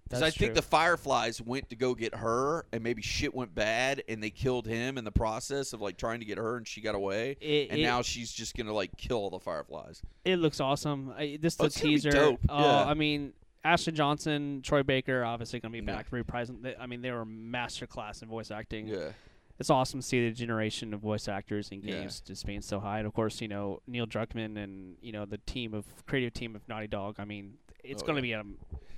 Because 0.05 0.23
I 0.23 0.31
think 0.31 0.51
true. 0.51 0.55
the 0.57 0.63
Fireflies 0.63 1.41
went 1.41 1.71
to 1.71 1.77
go 1.77 1.95
get 1.95 2.15
her, 2.15 2.67
and 2.73 2.83
maybe 2.85 3.01
shit 3.01 3.35
went 3.35 3.55
bad, 3.55 4.03
and 4.07 4.23
they 4.23 4.29
killed 4.29 4.67
him 4.67 4.99
in 4.99 5.05
the 5.05 5.11
process 5.11 5.73
of 5.73 5.81
like 5.81 5.97
trying 5.97 6.21
to 6.21 6.27
get 6.27 6.37
her, 6.37 6.59
and 6.59 6.69
she 6.69 6.83
got 6.83 6.95
away. 6.95 7.39
It, 7.41 7.71
and 7.71 7.81
it, 7.81 7.83
now 7.83 8.03
she's 8.03 8.31
just 8.31 8.55
gonna 8.55 8.73
like 8.75 8.95
kill 8.99 9.17
all 9.17 9.31
the 9.31 9.39
Fireflies. 9.39 10.03
it 10.25 10.37
looks 10.37 10.61
awesome. 10.61 11.13
I, 11.17 11.39
this 11.41 11.57
Oh, 11.59 11.65
gonna 11.65 11.71
be 11.71 11.81
teaser. 11.81 12.11
dope. 12.11 12.41
Uh, 12.49 12.59
Yeah. 12.61 12.85
I 12.85 12.95
mean, 12.95 13.33
Ashley 13.65 13.93
Johnson, 13.93 14.61
Troy 14.63 14.83
Baker, 14.83 15.25
obviously 15.25 15.61
gonna 15.61 15.73
be 15.73 15.79
Yeah. 15.79 15.85
back 15.97 16.11
reprising. 16.11 16.63
They, 16.63 16.77
I 16.77 16.87
mean, 16.87 17.01
they 17.03 17.11
were 17.11 17.25
masterclass 17.25 18.23
in 18.23 18.29
voice 18.29 18.51
acting. 18.51 18.87
Yeah, 18.89 19.11
it's 19.59 19.71
awesome 19.71 20.01
to 20.01 20.07
see 20.07 20.29
the 20.29 20.35
generation 20.35 20.93
of 20.93 21.01
voice 21.01 21.29
actors 21.29 21.71
in 21.71 21.81
Yeah. 21.83 22.01
games 22.01 22.21
just 22.21 22.45
being 22.47 22.61
so 22.61 22.81
high. 22.81 22.99
And 22.99 23.07
of 23.07 23.15
course, 23.15 23.41
you 23.41 23.49
know 23.49 23.81
Neil 23.87 24.07
Druckmann 24.07 24.57
and 24.63 24.97
you 25.01 25.13
know 25.13 25.25
the 25.25 25.39
team 25.39 25.73
of 25.75 25.85
creative 26.07 26.35
team 26.35 26.55
of 26.55 26.69
Naughty 26.69 26.87
Dog. 26.89 27.17
I 27.19 27.25
mean, 27.25 27.55
it's 27.83 28.03
Oh, 28.03 28.07
going 28.07 28.23
to 28.23 28.29
yeah. 28.29 28.43
be 28.43 28.49
a 28.51 28.55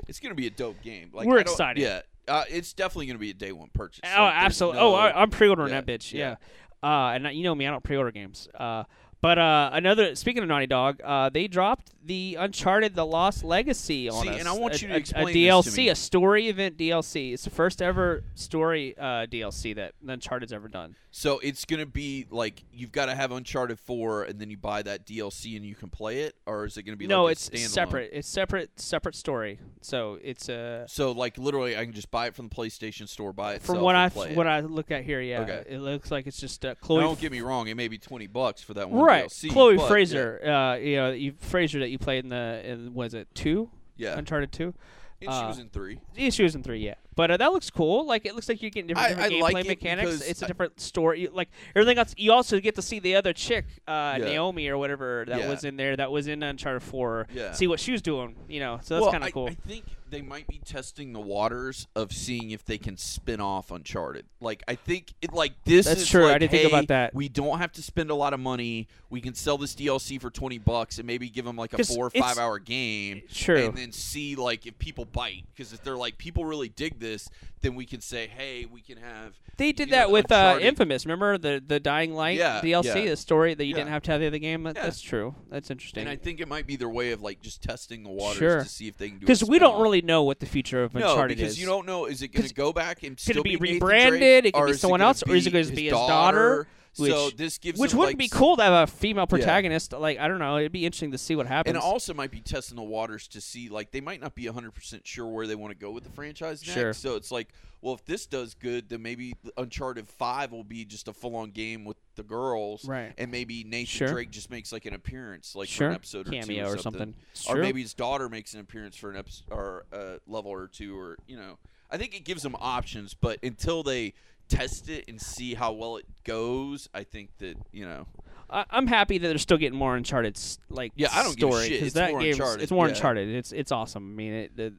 It's 0.09 0.21
gonna 0.21 0.35
be 0.37 0.47
a 0.47 0.51
dope 0.51 0.81
game. 0.83 1.11
Like 1.13 1.27
We're 1.27 1.39
excited. 1.39 1.83
Yeah, 1.83 2.03
uh, 2.29 2.45
it's 2.49 2.73
definitely 2.73 3.07
gonna 3.07 3.19
be 3.19 3.31
a 3.31 3.35
day 3.35 3.51
one 3.53 3.71
purchase. 3.73 4.01
Oh, 4.05 4.23
Like, 4.25 4.35
absolutely. 4.37 4.81
no- 4.81 4.89
oh, 4.91 4.95
I, 4.95 5.21
I'm 5.21 5.31
pre-ordering 5.31 5.71
yeah, 5.73 5.81
that 5.81 5.87
bitch. 6.01 6.13
yeah. 6.13 6.37
Yeah. 6.83 6.89
Uh, 6.89 7.13
and 7.15 7.27
I- 7.27 7.31
you 7.33 7.43
know 7.43 7.55
me, 7.57 7.67
I 7.67 7.71
don't 7.71 7.83
pre-order 7.83 8.13
games. 8.13 8.47
Uh, 8.55 8.85
but 9.21 9.39
uh, 9.39 9.71
another. 9.73 10.15
Speaking 10.15 10.43
of 10.43 10.49
Naughty 10.49 10.67
Dog, 10.69 11.01
uh, 11.03 11.29
they 11.31 11.49
dropped 11.49 11.91
the 12.07 12.37
Uncharted: 12.39 12.95
The 12.95 13.05
Lost 13.05 13.45
Legacy 13.45 14.09
on 14.09 14.23
See, 14.23 14.29
us. 14.31 14.39
and 14.41 14.49
I 14.49 14.53
want 14.53 14.75
a, 14.75 14.81
you 14.81 14.89
to 14.89 14.95
a- 14.95 14.97
explain 14.97 15.29
a 15.29 15.33
DLC, 15.39 15.71
to 15.73 15.77
me. 15.77 15.89
a 15.89 15.95
story 15.95 16.49
event 16.49 16.77
DLC. 16.79 17.33
It's 17.33 17.45
the 17.45 17.51
first 17.51 17.83
ever 17.83 18.23
story 18.35 18.97
uh, 18.99 19.27
DLC 19.27 19.75
that 19.77 19.93
Uncharted's 20.07 20.53
ever 20.53 20.69
done. 20.69 20.97
So 21.11 21.39
it's 21.39 21.65
gonna 21.65 21.87
be 21.87 22.27
like 22.31 22.63
you've 22.73 22.93
got 22.93 23.07
to 23.07 23.15
have 23.15 23.33
Uncharted 23.33 23.81
Four, 23.81 24.25
and 24.25 24.39
then 24.39 24.51
you 24.51 24.57
buy 24.59 24.83
that 24.83 25.07
DLC 25.07 25.57
and 25.57 25.65
you 25.65 25.75
can 25.75 25.89
play 25.89 26.21
it, 26.23 26.37
or 26.47 26.67
is 26.67 26.77
it 26.77 26.83
gonna 26.83 26.97
be 26.97 27.07
no, 27.07 27.25
like 27.25 27.31
a 27.31 27.33
it's 27.33 27.49
standalone? 27.49 27.69
separate. 27.69 28.11
It's 28.13 28.29
separate, 28.29 28.79
separate 28.79 29.15
story. 29.15 29.59
So 29.81 30.19
it's 30.23 30.49
uh, 30.51 30.87
So 30.87 31.13
like 31.13 31.39
literally, 31.39 31.77
I 31.77 31.85
can 31.85 31.95
just 31.95 32.11
buy 32.11 32.27
it 32.27 32.35
from 32.35 32.49
the 32.49 32.55
PlayStation 32.55 33.09
Store, 33.09 33.33
buy 33.33 33.55
it. 33.55 33.63
from 33.63 33.81
what 33.81 33.95
I 33.97 34.09
what 34.11 34.47
I 34.47 34.61
look 34.61 34.91
at 34.91 35.05
here, 35.05 35.21
yeah, 35.23 35.41
Okay. 35.41 35.65
it 35.69 35.79
looks 35.81 36.11
like 36.11 36.27
it's 36.27 36.39
just 36.39 36.65
uh, 36.67 36.69
Now, 36.69 36.75
Chloe. 36.83 37.01
don't 37.01 37.19
get 37.19 37.33
me 37.33 37.41
wrong, 37.41 37.69
it 37.69 37.77
may 37.77 37.89
be 37.89 37.97
twenty 37.99 38.27
bucks 38.27 38.63
for 38.63 38.75
that 38.75 38.91
one 38.91 39.03
right, 39.03 39.25
DLC. 39.27 39.51
Chloe 39.51 39.77
but, 39.79 39.89
Frazer. 39.89 40.41
Uh, 40.47 40.77
you 40.77 40.97
know, 40.97 41.13
you 41.13 41.33
Frazer 41.39 41.79
that 41.81 41.89
you 41.89 41.96
played 41.99 42.25
in 42.25 42.31
the 42.31 42.63
in 42.65 42.95
was 42.95 43.15
it 43.15 43.29
two 43.35 43.71
Yeah. 43.97 44.19
Uncharted 44.19 44.53
two. 44.53 44.75
And 45.19 45.31
she 45.31 45.37
uh, 45.39 45.49
was 45.49 45.59
in 45.59 45.71
three. 45.71 45.99
Yeah, 46.15 46.29
she 46.29 46.43
was 46.43 46.55
in 46.55 46.63
three, 46.63 46.81
yeah. 46.81 46.97
But 47.15 47.31
uh, 47.31 47.37
that 47.39 47.51
looks 47.51 47.71
cool. 47.71 48.07
Like 48.07 48.27
it 48.27 48.35
looks 48.35 48.51
like 48.51 48.61
you're 48.61 48.71
getting 48.71 48.89
different, 48.89 49.19
I- 49.19 49.29
different 49.29 49.33
I 49.33 49.49
gameplay 49.49 49.53
like 49.55 49.67
mechanics. 49.67 50.21
It's 50.21 50.43
a 50.43 50.45
I- 50.45 50.49
different 50.49 50.79
story. 50.79 51.23
You, 51.23 51.31
like 51.33 51.49
everything 51.75 51.97
else, 51.97 52.13
you 52.19 52.33
also 52.33 52.61
get 52.61 52.75
to 52.75 52.83
see 52.83 52.99
the 52.99 53.15
other 53.17 53.33
chick, 53.33 53.65
uh, 53.89 54.17
Yeah. 54.19 54.27
Naomi 54.27 54.69
or 54.69 54.77
whatever 54.77 55.25
that 55.27 55.39
Yeah. 55.39 55.49
was 55.49 55.65
in 55.65 55.79
there. 55.79 55.97
That 55.97 56.11
was 56.13 56.29
in 56.29 56.43
Uncharted 56.43 56.83
Four. 56.83 57.29
Yeah. 57.33 57.53
See 57.53 57.67
what 57.67 57.81
she 57.81 57.93
was 57.93 58.03
doing. 58.03 58.37
You 58.47 58.61
know, 58.61 58.79
so 58.83 58.97
that's 58.97 59.03
well, 59.05 59.13
kind 59.13 59.25
of 59.25 59.33
cool. 59.33 59.49
I 59.49 59.55
think 59.67 59.85
they 60.17 60.23
might 60.23 60.47
be 60.47 60.59
testing 60.65 61.13
the 61.13 61.21
waters 61.21 61.87
of 61.95 62.11
seeing 62.11 62.51
if 62.51 62.65
they 62.65 62.79
can 62.79 62.97
spin 62.97 63.39
off 63.39 63.71
Uncharted. 63.71 64.25
Like 64.41 64.63
I 64.67 64.75
think 64.75 65.13
it 65.21 65.33
like 65.35 65.53
this 65.65 65.85
That's 65.85 66.03
is 66.03 66.09
true. 66.09 66.27
I 66.29 66.39
didn't 66.39 66.53
think 66.53 66.69
about 66.69 66.89
that. 66.89 67.15
We 67.15 67.29
don't 67.29 67.59
have 67.59 67.73
to 67.73 67.83
spend 67.83 68.09
a 68.11 68.15
lot 68.15 68.33
of 68.33 68.41
money. 68.41 68.89
We 69.11 69.21
can 69.21 69.35
sell 69.35 69.59
this 69.59 69.75
DLC 69.75 70.19
for 70.19 70.31
twenty 70.31 70.57
bucks 70.59 70.97
and 70.99 71.07
maybe 71.07 71.29
give 71.29 71.45
them 71.45 71.57
like 71.57 71.75
a 71.75 71.85
four 71.85 72.07
or 72.07 72.11
five 72.11 72.39
hour 72.39 72.59
game. 72.59 73.23
True. 73.31 73.67
And 73.67 73.77
then 73.77 73.93
see 73.93 74.37
like 74.37 74.67
if 74.67 74.79
people 74.79 75.05
bite 75.05 75.45
because 75.55 75.75
if 75.75 75.83
they're 75.85 75.97
like 75.97 76.17
people 76.17 76.47
really 76.47 76.71
dig 76.71 76.99
this, 76.99 77.29
then 77.61 77.75
we 77.75 77.85
can 77.85 78.01
say 78.01 78.27
hey 78.27 78.65
we 78.65 78.81
can 78.81 78.97
have 78.97 79.35
They 79.59 79.73
did 79.73 79.89
you 79.89 79.93
know, 79.93 79.99
that 79.99 80.11
with 80.11 80.33
uh, 80.33 80.59
Infamous. 80.63 81.05
Remember 81.05 81.37
the 81.37 81.63
the 81.67 81.79
Dying 81.79 82.15
Light 82.15 82.39
Yeah, 82.39 82.61
DLC, 82.63 82.85
yeah. 83.05 83.11
the 83.11 83.17
story 83.17 83.53
that 83.55 83.65
you 83.65 83.71
Yeah. 83.71 83.77
didn't 83.77 83.91
have 83.91 84.03
to 84.05 84.13
have 84.13 84.21
the 84.23 84.27
other 84.29 84.39
game. 84.39 84.63
That. 84.63 84.77
That's 84.77 85.01
true. 85.03 85.35
That's 85.51 85.71
interesting. 85.71 86.03
And 86.03 86.09
I 86.09 86.17
think 86.17 86.41
it 86.41 86.49
might 86.49 86.67
be 86.67 86.77
their 86.77 86.89
way 86.89 87.13
of 87.13 87.23
like 87.23 87.43
just 87.43 87.63
testing 87.63 88.03
the 88.03 88.11
waters 88.11 88.39
Sure. 88.39 88.63
to 88.63 88.69
see 88.69 88.89
if 88.89 88.97
they 88.97 89.09
can 89.11 89.19
do. 89.19 89.27
Because 89.27 89.45
we 89.45 89.59
don't 89.59 89.81
really 89.83 90.03
know 90.07 90.23
what 90.23 90.41
the 90.41 90.47
future 90.47 90.83
of 90.83 90.95
No, 90.95 91.11
Uncharted 91.11 91.37
because 91.37 91.53
is. 91.53 91.61
you 91.61 91.67
don't 91.67 91.87
know. 91.87 92.07
Is 92.07 92.23
it 92.23 92.29
going 92.29 92.47
to 92.47 92.55
go 92.55 92.73
back 92.73 93.03
and 93.03 93.17
Could 93.17 93.21
still 93.21 93.39
it 93.39 93.45
be 93.45 93.57
rebranded? 93.57 94.21
Drake, 94.21 94.45
It 94.47 94.55
could 94.55 94.67
be 94.67 94.73
someone 94.75 95.01
else, 95.01 95.23
or 95.23 95.35
is 95.35 95.47
it 95.47 95.51
gonna 95.51 95.65
be 95.67 95.85
his 95.85 95.93
daughter? 95.93 96.67
Which- 96.97 97.13
so 97.13 97.29
this 97.29 97.59
gives 97.59 97.79
which 97.79 97.93
would 97.93 98.07
like, 98.07 98.17
be 98.17 98.29
cool 98.29 98.57
to 98.57 98.63
have 98.63 98.89
a 98.89 98.91
female 98.91 99.27
protagonist. 99.27 99.93
Like 99.93 100.19
I 100.19 100.29
don't 100.29 100.39
know, 100.39 100.57
it'd 100.57 100.73
be 100.73 100.87
interesting 100.87 101.13
to 101.13 101.19
see 101.19 101.37
what 101.37 101.47
happens. 101.47 101.77
And 101.77 101.77
it 101.77 101.87
also 101.87 102.15
might 102.15 102.31
be 102.31 102.41
testing 102.41 102.77
the 102.77 102.83
waters 102.83 103.29
to 103.29 103.41
see, 103.43 103.69
like, 103.69 103.91
they 103.91 104.01
might 104.01 104.19
not 104.19 104.35
be 104.35 104.45
100% 104.45 105.05
sure 105.05 105.27
where 105.27 105.47
they 105.47 105.55
want 105.57 105.73
to 105.73 105.79
go 105.79 105.91
with 105.91 106.05
the 106.05 106.11
franchise 106.11 106.63
next. 106.67 106.73
Sure. 106.73 106.93
So 106.95 107.17
it's 107.17 107.31
like, 107.31 107.49
well, 107.87 107.95
if 107.95 108.05
this 108.05 108.27
does 108.27 108.55
good, 108.55 108.89
then 108.89 109.01
maybe 109.01 109.37
Uncharted 109.57 110.09
5 110.09 110.51
will 110.51 110.65
be 110.65 110.85
just 110.85 111.07
a 111.07 111.13
full 111.13 111.37
on 111.37 111.53
game 111.53 111.85
with 111.85 111.97
the 112.17 112.25
girls. 112.25 112.85
Right. 112.85 113.13
And 113.17 113.31
maybe 113.31 113.63
Nathan 113.63 113.87
Sure. 113.87 114.09
Drake 114.09 114.33
just 114.33 114.51
makes, 114.51 114.73
like, 114.73 114.87
an 114.87 114.95
appearance, 114.95 115.55
like, 115.55 115.69
sure 115.69 115.87
for 115.87 115.91
an 115.91 115.95
episode 115.95 116.27
or 116.27 116.33
two 116.33 116.41
cameo 116.41 116.67
or, 116.69 116.75
or 116.75 116.79
something. 116.79 117.15
It's 117.31 117.49
Or 117.49 117.59
maybe 117.59 117.81
his 117.81 117.95
daughter 117.95 118.29
makes 118.29 118.55
an 118.55 118.61
appearance 118.61 118.97
for 118.97 119.13
an 119.13 119.17
episode 119.17 119.45
or 119.53 119.85
a 119.93 120.19
level 120.27 120.51
or 120.51 120.67
two, 120.67 120.99
or, 120.99 121.17
you 121.29 121.37
know. 121.37 121.59
I 121.89 121.97
think 121.97 122.17
it 122.17 122.25
gives 122.25 122.43
them 122.43 122.57
options, 122.59 123.15
but 123.15 123.39
until 123.45 123.85
they 123.85 124.15
test 124.49 124.89
it 124.89 125.05
and 125.07 125.21
see 125.21 125.55
how 125.55 125.71
well 125.71 125.97
it 125.97 126.07
goes, 126.25 126.89
I 126.93 127.05
think 127.05 127.39
that, 127.39 127.57
you 127.71 127.87
know. 127.87 128.09
I, 128.51 128.65
I'm 128.69 128.89
happy 128.89 129.19
that 129.19 129.29
they're 129.29 129.39
still 129.39 129.59
getting 129.59 129.79
more 129.79 129.95
Uncharted 129.95 130.37
like 130.71 130.91
Yeah, 130.97 131.11
I 131.13 131.23
don't 131.23 131.35
story 131.35 131.69
shit. 131.69 131.85
It's 131.85 131.95
that 131.95 132.11
more 132.11 132.21
Uncharted, 132.21 132.63
it's 132.65 132.73
more 132.73 132.87
yeah. 132.87 132.95
Uncharted. 132.95 133.29
It's 133.29 133.53
it's 133.53 133.71
awesome. 133.71 134.13
I 134.13 134.17
mean, 134.17 134.33
it, 134.33 134.53
it, 134.59 134.73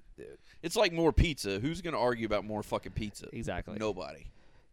It's 0.63 0.75
like 0.75 0.91
more 0.93 1.13
pizza. 1.13 1.59
Who's 1.59 1.81
going 1.81 1.93
to 1.93 1.99
argue 1.99 2.25
about 2.25 2.45
more 2.45 2.63
fucking 2.63 2.93
pizza? 2.93 3.27
exactly. 3.31 3.77
Nobody. 3.79 4.27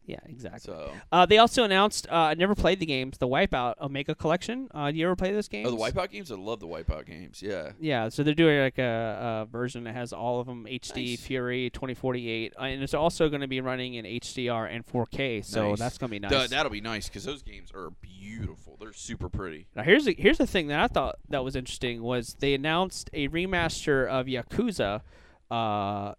Yeah, 0.07 0.19
exactly. 0.27 0.61
So, 0.61 0.93
Uh, 1.11 1.25
they 1.25 1.39
also 1.39 1.65
announced. 1.65 2.07
Uh, 2.11 2.15
I 2.17 2.35
never 2.35 2.55
played 2.55 2.79
the 2.79 2.85
games. 2.85 3.17
The 3.17 3.27
Wipeout 3.27 3.77
Omega 3.81 4.15
Collection. 4.15 4.69
Uh, 4.75 4.91
do 4.91 4.99
you 4.99 5.07
ever 5.07 5.17
play 5.17 5.33
those 5.33 5.49
games? 5.49 5.67
oh, 5.67 5.71
the 5.71 5.79
Wipeout 5.79 6.11
games. 6.11 6.31
I 6.31 6.35
love 6.35 6.61
the 6.61 6.67
Wipeout 6.67 7.07
games. 7.07 7.41
Yeah. 7.43 7.71
Yeah, 7.81 8.11
so 8.11 8.23
they're 8.23 8.35
doing 8.35 8.61
like 8.61 8.77
a, 8.77 9.45
a 9.45 9.51
version 9.51 9.85
that 9.85 9.95
has 9.95 10.13
all 10.13 10.41
of 10.41 10.47
them 10.47 10.67
HD, 10.67 11.13
Nice. 11.13 11.21
Fury, 11.23 11.71
2048, 11.71 12.53
uh, 12.55 12.63
and 12.65 12.83
it's 12.83 12.93
also 12.93 13.31
going 13.31 13.41
to 13.41 13.47
be 13.49 13.63
running 13.63 13.95
in 13.95 14.05
HDR 14.05 14.71
and 14.71 14.87
4K. 14.87 15.43
So 15.43 15.71
Nice. 15.71 15.79
that's 15.79 15.97
going 15.97 16.09
to 16.11 16.13
be 16.13 16.19
nice. 16.19 16.31
Th- 16.33 16.51
that'll 16.51 16.69
be 16.71 16.83
nice 16.83 17.09
because 17.09 17.25
those 17.25 17.43
games 17.43 17.71
are 17.75 17.89
beautiful. 18.03 18.77
They're 18.79 18.93
super 18.93 19.31
pretty. 19.31 19.69
Now 19.75 19.85
here's 19.85 20.05
the, 20.05 20.15
here's 20.19 20.37
the 20.37 20.47
thing 20.47 20.67
that 20.67 20.81
I 20.81 20.87
thought 20.89 21.17
that 21.31 21.43
was 21.43 21.57
interesting 21.57 22.03
was 22.03 22.37
they 22.41 22.53
announced 22.53 23.09
a 23.15 23.29
remaster 23.29 24.07
of 24.07 24.27
Yakuza. 24.27 25.01
Uh, 25.51 26.15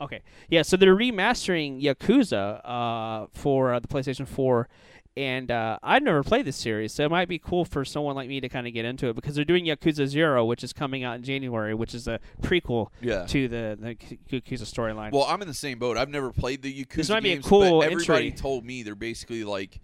okay, 0.00 0.20
yeah, 0.48 0.62
so 0.62 0.76
they're 0.76 0.96
remastering 0.96 1.82
Yakuza 1.82 2.60
uh, 2.64 3.26
for 3.32 3.74
uh, 3.74 3.80
the 3.80 3.88
PlayStation 3.88 4.26
4, 4.26 4.68
and 5.16 5.50
uh, 5.50 5.78
I've 5.82 6.02
never 6.02 6.22
played 6.24 6.44
this 6.44 6.56
series, 6.56 6.92
so 6.92 7.04
it 7.04 7.10
might 7.10 7.28
be 7.28 7.38
cool 7.38 7.64
for 7.64 7.84
someone 7.84 8.16
like 8.16 8.28
me 8.28 8.40
to 8.40 8.48
kind 8.48 8.66
of 8.66 8.72
get 8.72 8.84
into 8.84 9.08
it 9.08 9.14
because 9.14 9.36
they're 9.36 9.44
doing 9.44 9.64
Yakuza 9.64 10.06
Zero, 10.06 10.44
which 10.44 10.64
is 10.64 10.72
coming 10.72 11.04
out 11.04 11.14
in 11.16 11.22
January, 11.22 11.72
which 11.74 11.94
is 11.94 12.08
a 12.08 12.18
prequel 12.42 12.88
Yeah. 13.00 13.24
to 13.26 13.46
the 13.48 13.78
the 13.80 13.94
Yakuza 14.40 14.62
storyline. 14.64 15.12
Well, 15.12 15.24
I'm 15.24 15.40
in 15.40 15.46
the 15.48 15.54
same 15.54 15.78
boat. 15.78 15.96
I've 15.96 16.08
never 16.08 16.32
played 16.32 16.62
the 16.62 16.84
Yakuza 16.84 16.94
This 16.96 17.10
might 17.10 17.22
be 17.22 17.32
a 17.32 17.40
cool 17.40 17.80
but 17.80 17.92
everybody 17.92 18.26
entry. 18.28 18.32
told 18.38 18.64
me 18.64 18.82
they're 18.82 18.96
basically 18.96 19.44
like 19.44 19.80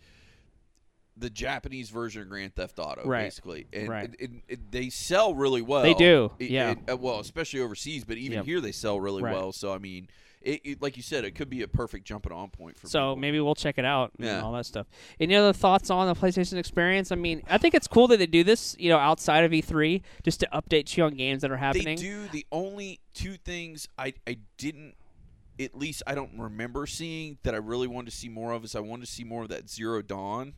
the 1.21 1.31
Japanese 1.31 1.91
version 1.91 2.23
of 2.23 2.29
Grand 2.29 2.55
Theft 2.55 2.79
Auto, 2.79 3.05
Right. 3.05 3.25
basically. 3.25 3.67
And 3.73 3.89
Right. 3.89 4.71
they 4.71 4.89
sell 4.91 5.35
really 5.35 5.63
well. 5.63 5.83
They 5.83 5.95
do, 5.95 6.33
yeah. 6.39 6.75
uh, 6.91 6.97
well, 6.97 7.21
especially 7.21 7.61
overseas, 7.61 8.05
but 8.05 8.17
even 8.17 8.39
Yep. 8.39 8.45
here 8.47 8.61
they 8.61 8.73
sell 8.73 8.99
really 9.01 9.23
Right. 9.23 9.33
well. 9.35 9.53
So 9.53 9.73
I 9.73 9.79
mean, 9.79 10.09
it, 10.41 10.61
it, 10.65 10.81
like 10.83 10.97
you 10.97 11.03
said, 11.03 11.25
it 11.27 11.33
could 11.35 11.51
be 11.51 11.61
a 11.61 11.69
perfect 11.69 12.07
jumping 12.07 12.33
on 12.33 12.49
point 12.49 12.79
for 12.79 12.87
So 12.89 12.99
people. 13.11 13.17
maybe 13.17 13.41
we'll 13.41 13.55
check 13.55 13.77
it 13.77 13.85
out 13.85 14.13
and 14.17 14.27
Yeah. 14.27 14.41
all 14.41 14.53
that 14.53 14.65
stuff. 14.65 14.87
Any 15.21 15.35
other 15.37 15.53
thoughts 15.53 15.91
on 15.91 16.07
the 16.09 16.15
PlayStation 16.19 16.57
experience? 16.57 17.13
I 17.13 17.17
mean, 17.17 17.43
I 17.47 17.59
think 17.59 17.75
it's 17.75 17.87
cool 17.87 18.09
that 18.09 18.17
they 18.17 18.27
do 18.27 18.43
this, 18.43 18.75
you 18.79 18.89
know, 18.89 18.97
outside 18.97 19.45
of 19.45 19.53
E3, 19.53 20.03
just 20.25 20.41
to 20.41 20.49
update 20.51 20.97
you 20.97 21.05
on 21.05 21.15
games 21.15 21.43
that 21.43 21.51
are 21.51 21.59
happening. 21.59 21.97
They 21.97 22.03
do. 22.03 22.27
The 22.29 22.47
only 22.51 23.01
two 23.13 23.35
things 23.37 23.87
I 23.99 24.15
I 24.27 24.39
didn't, 24.57 24.95
at 25.59 25.77
least 25.77 26.03
I 26.07 26.15
don't 26.15 26.39
remember 26.39 26.87
seeing 26.87 27.37
that 27.43 27.53
I 27.55 27.59
really 27.59 27.87
wanted 27.87 28.11
to 28.11 28.17
see 28.17 28.31
more 28.31 28.53
of 28.53 28.65
is 28.65 28.75
I 28.75 28.81
wanted 28.81 29.05
to 29.05 29.13
see 29.13 29.25
more 29.25 29.43
of 29.43 29.51
that 29.51 29.69
Zero 29.69 30.01
Dawn, 30.01 30.55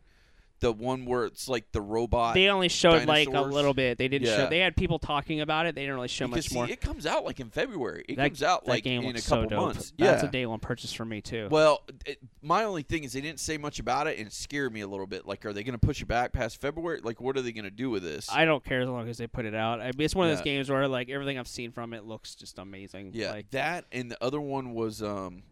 the 0.62 0.72
one 0.72 1.04
where 1.04 1.24
it's 1.24 1.48
like 1.48 1.70
the 1.72 1.80
robot. 1.80 2.34
They 2.34 2.48
only 2.48 2.68
showed 2.68 3.06
like 3.06 3.28
a 3.28 3.40
little 3.40 3.74
bit. 3.74 3.98
They 3.98 4.08
didn't 4.08 4.28
show. 4.28 4.44
Yeah. 4.44 4.46
They 4.46 4.60
had 4.60 4.76
people 4.76 4.98
talking 4.98 5.40
about 5.40 5.66
it. 5.66 5.74
They 5.74 5.82
didn't 5.82 5.96
really 5.96 6.08
show 6.08 6.28
because 6.28 6.44
much 6.46 6.50
see, 6.50 6.54
more. 6.54 6.68
it 6.68 6.80
comes 6.80 7.04
out 7.04 7.24
like 7.24 7.40
in 7.40 7.50
February. 7.50 8.04
It 8.08 8.16
that, 8.16 8.28
comes 8.28 8.42
out 8.42 8.66
like 8.66 8.86
in 8.86 9.04
a 9.04 9.20
couple 9.20 9.50
so 9.50 9.56
months. 9.56 9.92
That's 9.98 10.22
a 10.22 10.28
day 10.28 10.46
one 10.46 10.60
purchase 10.60 10.92
for 10.92 11.04
me 11.04 11.20
too. 11.20 11.48
Well, 11.50 11.82
it, 12.06 12.18
my 12.40 12.64
only 12.64 12.82
thing 12.82 13.04
is 13.04 13.12
they 13.12 13.20
didn't 13.20 13.40
say 13.40 13.58
much 13.58 13.80
about 13.80 14.06
it, 14.06 14.18
and 14.18 14.28
it 14.28 14.32
scared 14.32 14.72
me 14.72 14.80
a 14.80 14.88
little 14.88 15.06
bit. 15.06 15.26
Like, 15.26 15.44
are 15.44 15.52
they 15.52 15.64
going 15.64 15.78
to 15.78 15.84
push 15.84 16.00
it 16.00 16.06
back 16.06 16.32
past 16.32 16.60
February? 16.60 17.00
Like, 17.02 17.20
what 17.20 17.36
are 17.36 17.42
they 17.42 17.52
going 17.52 17.64
to 17.64 17.70
do 17.70 17.90
with 17.90 18.04
this? 18.04 18.28
I 18.32 18.44
don't 18.44 18.64
care 18.64 18.80
as 18.82 18.88
long 18.88 19.08
as 19.08 19.18
they 19.18 19.26
put 19.26 19.44
it 19.44 19.54
out. 19.54 19.80
I 19.80 19.86
mean, 19.86 19.94
it's 19.98 20.14
one 20.14 20.28
of 20.30 20.36
those 20.36 20.44
games 20.44 20.70
where 20.70 20.86
like 20.86 21.10
everything 21.10 21.38
I've 21.38 21.48
seen 21.48 21.72
from 21.72 21.92
it 21.92 22.04
looks 22.04 22.34
just 22.36 22.58
amazing. 22.58 23.10
yeah, 23.14 23.32
like 23.32 23.50
that 23.50 23.84
and 23.90 24.10
the 24.10 24.22
other 24.22 24.40
one 24.40 24.74
was 24.74 25.02
um 25.02 25.42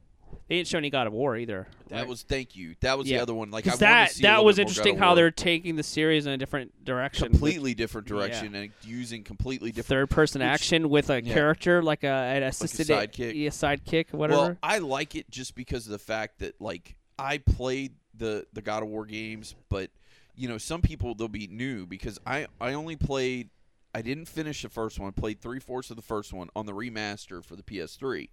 they 0.49 0.57
didn't 0.57 0.69
show 0.69 0.79
any 0.79 0.91
God 0.91 1.07
of 1.07 1.13
War 1.13 1.37
either. 1.37 1.67
that 1.89 2.01
right? 2.01 2.09
was 2.09 2.23
thank 2.23 2.57
you. 2.57 2.75
That 2.81 2.99
was 2.99 3.09
Yeah. 3.09 3.19
the 3.19 3.23
other 3.23 3.35
one. 3.35 3.51
Like 3.51 3.67
I 3.67 3.77
that 3.77 4.09
to 4.09 4.15
see 4.15 4.23
that 4.23 4.45
was 4.45 4.57
bit 4.57 4.63
more 4.63 4.65
God 4.65 4.71
interesting 4.71 4.99
how 4.99 5.15
they're 5.15 5.31
taking 5.31 5.77
the 5.77 5.83
series 5.83 6.27
in 6.27 6.33
a 6.33 6.37
different 6.37 6.85
direction. 6.85 7.29
completely 7.31 7.75
different 7.75 8.07
direction 8.07 8.55
and 8.55 8.71
using 8.83 9.23
completely 9.25 9.71
different 9.71 9.87
third 9.89 10.11
person 10.11 10.41
which- 10.41 10.49
action 10.49 10.89
with 10.89 11.11
a 11.11 11.23
yeah. 11.23 11.33
character 11.33 11.83
like 11.83 12.05
a 12.05 12.09
an 12.09 12.43
assisted 12.43 12.87
sidekick. 12.89 13.35
yeah, 13.35 13.51
sidekick, 13.51 14.13
whatever. 14.13 14.41
Well, 14.41 14.57
I 14.63 14.79
like 14.79 15.15
it 15.15 15.31
just 15.31 15.55
because 15.55 15.87
of 15.87 15.93
the 15.93 15.99
fact 15.99 16.39
that 16.41 16.61
like 16.61 16.97
I 17.19 17.39
played 17.39 17.93
the 18.15 18.47
the 18.53 18.63
God 18.63 18.83
of 18.83 18.89
War 18.89 19.07
games, 19.07 19.55
but 19.69 19.91
you 20.37 20.49
know 20.49 20.59
some 20.59 20.81
people 20.83 21.15
they'll 21.15 21.29
be 21.29 21.47
new 21.47 21.87
because 21.87 22.19
I 22.27 22.47
I 22.61 22.73
only 22.73 22.97
played 22.97 23.51
I 23.95 24.03
didn't 24.03 24.27
finish 24.27 24.63
the 24.63 24.69
first 24.69 24.99
one. 25.01 25.13
Played 25.13 25.41
three 25.41 25.59
fourths 25.59 25.91
of 25.91 25.97
the 25.97 26.03
first 26.03 26.33
one 26.33 26.49
on 26.55 26.65
the 26.67 26.73
remaster 26.73 27.45
for 27.45 27.57
the 27.57 27.63
PS3. 27.63 28.29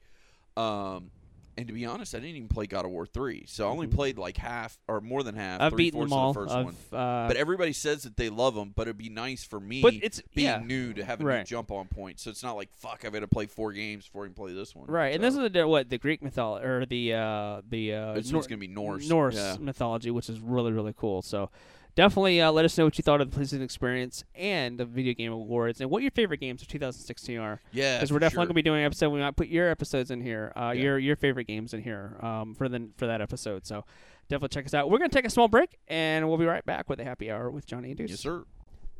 Um, 0.55 1.11
And 1.57 1.67
to 1.67 1.73
be 1.73 1.85
honest, 1.87 2.13
I 2.13 2.19
didn't 2.19 2.35
even 2.35 2.47
play 2.49 2.67
God 2.67 2.85
of 2.85 2.91
War 2.91 3.07
three, 3.07 3.45
so 3.47 3.67
I 3.67 3.71
only 3.71 3.87
Mhm. 3.87 3.95
played 3.95 4.17
like 4.19 4.37
half 4.37 4.77
or 4.87 5.01
more 5.01 5.23
than 5.23 5.33
half. 5.33 5.59
I've 5.59 5.71
three 5.71 5.85
beaten 5.85 6.01
them 6.01 6.13
all. 6.13 6.31
The 6.31 6.41
1st 6.41 6.51
I've, 6.51 6.65
one. 6.65 6.75
uh, 6.93 7.27
But 7.27 7.35
everybody 7.35 7.73
says 7.73 8.03
that 8.03 8.15
they 8.15 8.29
love 8.29 8.53
them, 8.53 8.73
but 8.75 8.83
it'd 8.83 8.97
be 8.99 9.09
nice 9.09 9.43
for 9.43 9.59
me 9.59 9.81
but 9.81 9.95
it's 9.95 10.21
being 10.35 10.45
yeah. 10.45 10.61
new 10.63 10.93
to 10.93 11.03
have 11.03 11.19
a 11.19 11.23
new 11.23 11.43
jump 11.45 11.71
on 11.71 11.87
point. 11.87 12.19
So 12.19 12.29
it's 12.29 12.43
not 12.43 12.55
like 12.55 12.69
fuck, 12.73 13.03
I've 13.05 13.11
got 13.11 13.21
to 13.21 13.27
play 13.27 13.47
four 13.47 13.73
games 13.73 14.05
before 14.05 14.23
I 14.25 14.27
can 14.27 14.35
play 14.35 14.53
this 14.53 14.75
one. 14.75 14.85
Right, 14.87 15.15
and 15.15 15.23
this 15.23 15.35
is 15.35 15.51
the 15.51 15.67
what 15.67 15.89
the 15.89 15.97
Greek 15.97 16.21
mythology 16.21 16.63
or 16.63 16.85
the 16.85 17.13
uh, 17.13 17.61
the 17.67 17.93
uh, 17.93 18.13
this 18.13 18.29
Nor- 18.31 18.37
one's 18.37 18.47
gonna 18.47 18.59
be 18.59 18.67
Norse. 18.67 19.09
Norse 19.09 19.35
Yeah. 19.35 19.55
mythology, 19.59 20.11
which 20.11 20.29
is 20.29 20.39
really 20.39 20.71
really 20.71 20.93
cool. 20.95 21.23
So 21.23 21.49
definitely 21.97 22.39
uh, 22.39 22.49
let 22.53 22.63
us 22.63 22.77
know 22.77 22.85
what 22.85 22.97
you 22.97 23.01
thought 23.01 23.19
of 23.19 23.29
the 23.29 23.37
PlayStation 23.37 23.61
experience 23.61 24.23
and 24.35 24.79
the 24.79 24.85
Video 24.85 25.13
Game 25.13 25.33
Awards, 25.33 25.81
and 25.81 25.89
what 25.89 26.01
your 26.03 26.11
favorite 26.11 26.39
games 26.39 26.61
of 26.61 26.69
2016 26.69 27.37
are. 27.37 27.59
Yeah, 27.73 27.97
Because 27.97 28.13
we're 28.13 28.19
definitely 28.19 28.43
sure. 28.43 28.45
gonna 28.47 28.53
be 28.53 28.61
doing 28.61 28.79
an 28.79 28.85
episode. 28.85 29.09
We 29.09 29.19
might 29.19 29.35
put 29.35 29.49
your 29.49 29.69
episodes 29.69 30.09
in 30.11 30.21
here, 30.21 30.53
uh, 30.55 30.71
Yeah. 30.73 30.81
your 30.83 30.99
your 30.99 31.15
favorite 31.17 31.47
games 31.47 31.73
in 31.73 31.81
here 31.83 32.17
um, 32.21 32.55
for 32.55 32.69
the 32.69 32.87
for 32.95 33.07
that 33.07 33.19
episode. 33.19 33.67
So 33.67 33.83
definitely 34.29 34.55
check 34.55 34.65
us 34.65 34.73
out. 34.73 34.89
We're 34.89 34.99
gonna 34.99 35.09
take 35.09 35.25
a 35.25 35.29
small 35.29 35.49
break, 35.49 35.77
and 35.89 36.29
we'll 36.29 36.37
be 36.37 36.45
right 36.45 36.65
back 36.65 36.87
with 36.89 37.01
a 37.01 37.03
happy 37.03 37.29
hour 37.29 37.49
with 37.51 37.65
Johnny 37.65 37.89
and 37.89 37.97
Deuce. 37.97 38.11
Yes, 38.11 38.19
sir. 38.21 38.45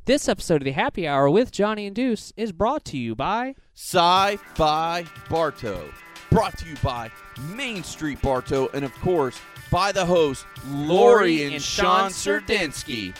This 0.05 0.27
episode 0.29 0.61
of 0.61 0.65
the 0.65 0.71
Happy 0.71 1.05
Hour 1.05 1.29
with 1.29 1.51
Johnny 1.51 1.85
and 1.85 1.93
Deuce 1.95 2.31
is 2.37 2.53
brought 2.53 2.85
to 2.85 2.97
you 2.97 3.13
by 3.13 3.55
Sci-Fi 3.73 5.03
Bartow, 5.29 5.89
brought 6.31 6.57
to 6.59 6.65
you 6.69 6.75
by 6.83 7.11
Main 7.53 7.83
Street 7.83 8.21
Bartow, 8.21 8.69
and 8.73 8.83
of 8.85 8.93
course 9.01 9.37
by 9.69 9.91
the 9.91 10.05
host 10.05 10.45
Lori 10.69 11.43
and, 11.43 11.53
and 11.55 11.63
Sean 11.63 12.09
Sean 12.09 12.41
Serdinsky. 12.41 13.13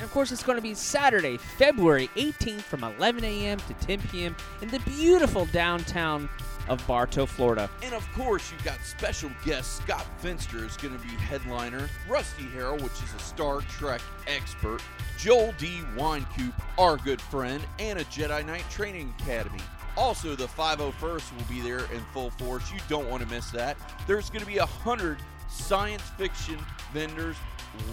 And 0.00 0.06
of 0.06 0.12
course, 0.12 0.32
it's 0.32 0.42
going 0.42 0.56
to 0.56 0.62
be 0.62 0.74
Saturday, 0.74 1.36
February 1.36 2.08
18th 2.16 2.62
from 2.62 2.84
11 2.84 3.22
a.m. 3.22 3.58
to 3.58 3.74
10 3.86 4.00
p.m. 4.08 4.34
in 4.62 4.68
the 4.68 4.80
beautiful 4.80 5.44
downtown 5.46 6.28
of 6.70 6.86
Bartow, 6.86 7.26
Florida. 7.26 7.68
And 7.82 7.94
of 7.94 8.10
course, 8.14 8.50
you've 8.50 8.64
got 8.64 8.82
special 8.82 9.30
guest 9.44 9.76
Scott 9.76 10.06
Finster 10.18 10.64
is 10.64 10.76
going 10.78 10.96
to 10.96 11.06
be 11.06 11.12
headliner. 11.16 11.88
Rusty 12.08 12.44
Harrell, 12.44 12.80
which 12.80 12.92
is 12.92 13.12
a 13.14 13.18
Star 13.18 13.60
Trek 13.62 14.00
expert. 14.26 14.80
Joel 15.18 15.52
D. 15.58 15.80
Winecoop, 15.96 16.54
our 16.78 16.96
good 16.96 17.20
friend, 17.20 17.62
and 17.78 17.98
a 17.98 18.04
Jedi 18.04 18.46
Knight 18.46 18.64
Training 18.70 19.12
Academy. 19.20 19.60
Also, 19.96 20.34
the 20.34 20.46
501st 20.46 21.36
will 21.36 21.44
be 21.48 21.60
there 21.60 21.84
in 21.92 22.00
full 22.14 22.30
force. 22.30 22.72
You 22.72 22.78
don't 22.88 23.10
want 23.10 23.22
to 23.22 23.28
miss 23.28 23.50
that. 23.50 23.76
There's 24.06 24.30
going 24.30 24.40
to 24.40 24.46
be 24.46 24.58
a 24.58 24.66
hundred 24.66 25.18
science 25.50 26.02
fiction 26.16 26.58
vendors 26.92 27.36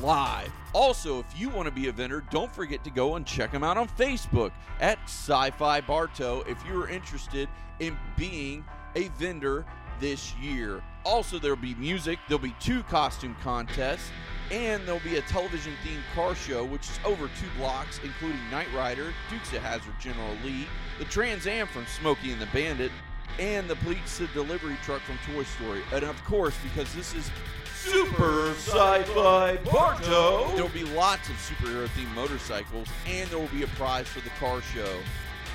live. 0.01 0.51
Also, 0.73 1.19
if 1.19 1.39
you 1.39 1.49
want 1.49 1.67
to 1.67 1.71
be 1.73 1.87
a 1.87 1.91
vendor, 1.91 2.23
don't 2.31 2.51
forget 2.51 2.83
to 2.83 2.89
go 2.89 3.15
and 3.15 3.25
check 3.25 3.51
them 3.51 3.63
out 3.63 3.77
on 3.77 3.87
Facebook 3.89 4.51
at 4.79 4.99
Sci-Fi 5.05 5.81
Bartow 5.81 6.43
if 6.47 6.57
you're 6.67 6.89
interested 6.89 7.49
in 7.79 7.97
being 8.15 8.63
a 8.95 9.07
vendor 9.19 9.65
this 9.99 10.35
year. 10.35 10.81
Also, 11.05 11.39
there'll 11.39 11.55
be 11.55 11.75
music, 11.75 12.19
there'll 12.27 12.41
be 12.41 12.55
two 12.59 12.83
costume 12.83 13.35
contests, 13.41 14.11
and 14.51 14.85
there'll 14.85 14.99
be 15.01 15.17
a 15.17 15.21
television 15.23 15.73
themed 15.85 16.01
car 16.15 16.35
show, 16.35 16.63
which 16.63 16.81
is 16.81 16.99
over 17.05 17.27
two 17.39 17.47
blocks, 17.57 17.99
including 18.03 18.39
Knight 18.49 18.67
Rider, 18.75 19.13
Dukes 19.29 19.53
of 19.53 19.61
Hazzard 19.61 19.99
General 19.99 20.35
Lee, 20.43 20.67
the 20.99 21.05
Trans 21.05 21.47
Am 21.47 21.67
from 21.67 21.85
Smokey 21.85 22.31
and 22.31 22.41
the 22.41 22.47
Bandit, 22.47 22.91
and 23.39 23.69
the 23.69 23.75
pizza 23.77 24.27
delivery 24.27 24.77
truck 24.83 25.01
from 25.01 25.17
Toy 25.33 25.43
Story. 25.43 25.81
And 25.93 26.03
of 26.03 26.23
course, 26.25 26.55
because 26.63 26.93
this 26.93 27.13
is 27.13 27.29
Super 27.75 28.49
Sci-Fi 28.51 29.57
Bartow, 29.57 30.51
there 30.55 30.63
will 30.63 30.69
be 30.69 30.83
lots 30.83 31.29
of 31.29 31.35
superhero 31.35 31.87
themed 31.89 32.13
motorcycles, 32.15 32.87
and 33.07 33.29
there 33.29 33.39
will 33.39 33.47
be 33.47 33.63
a 33.63 33.67
prize 33.67 34.07
for 34.07 34.21
the 34.21 34.31
car 34.31 34.61
show. 34.61 34.99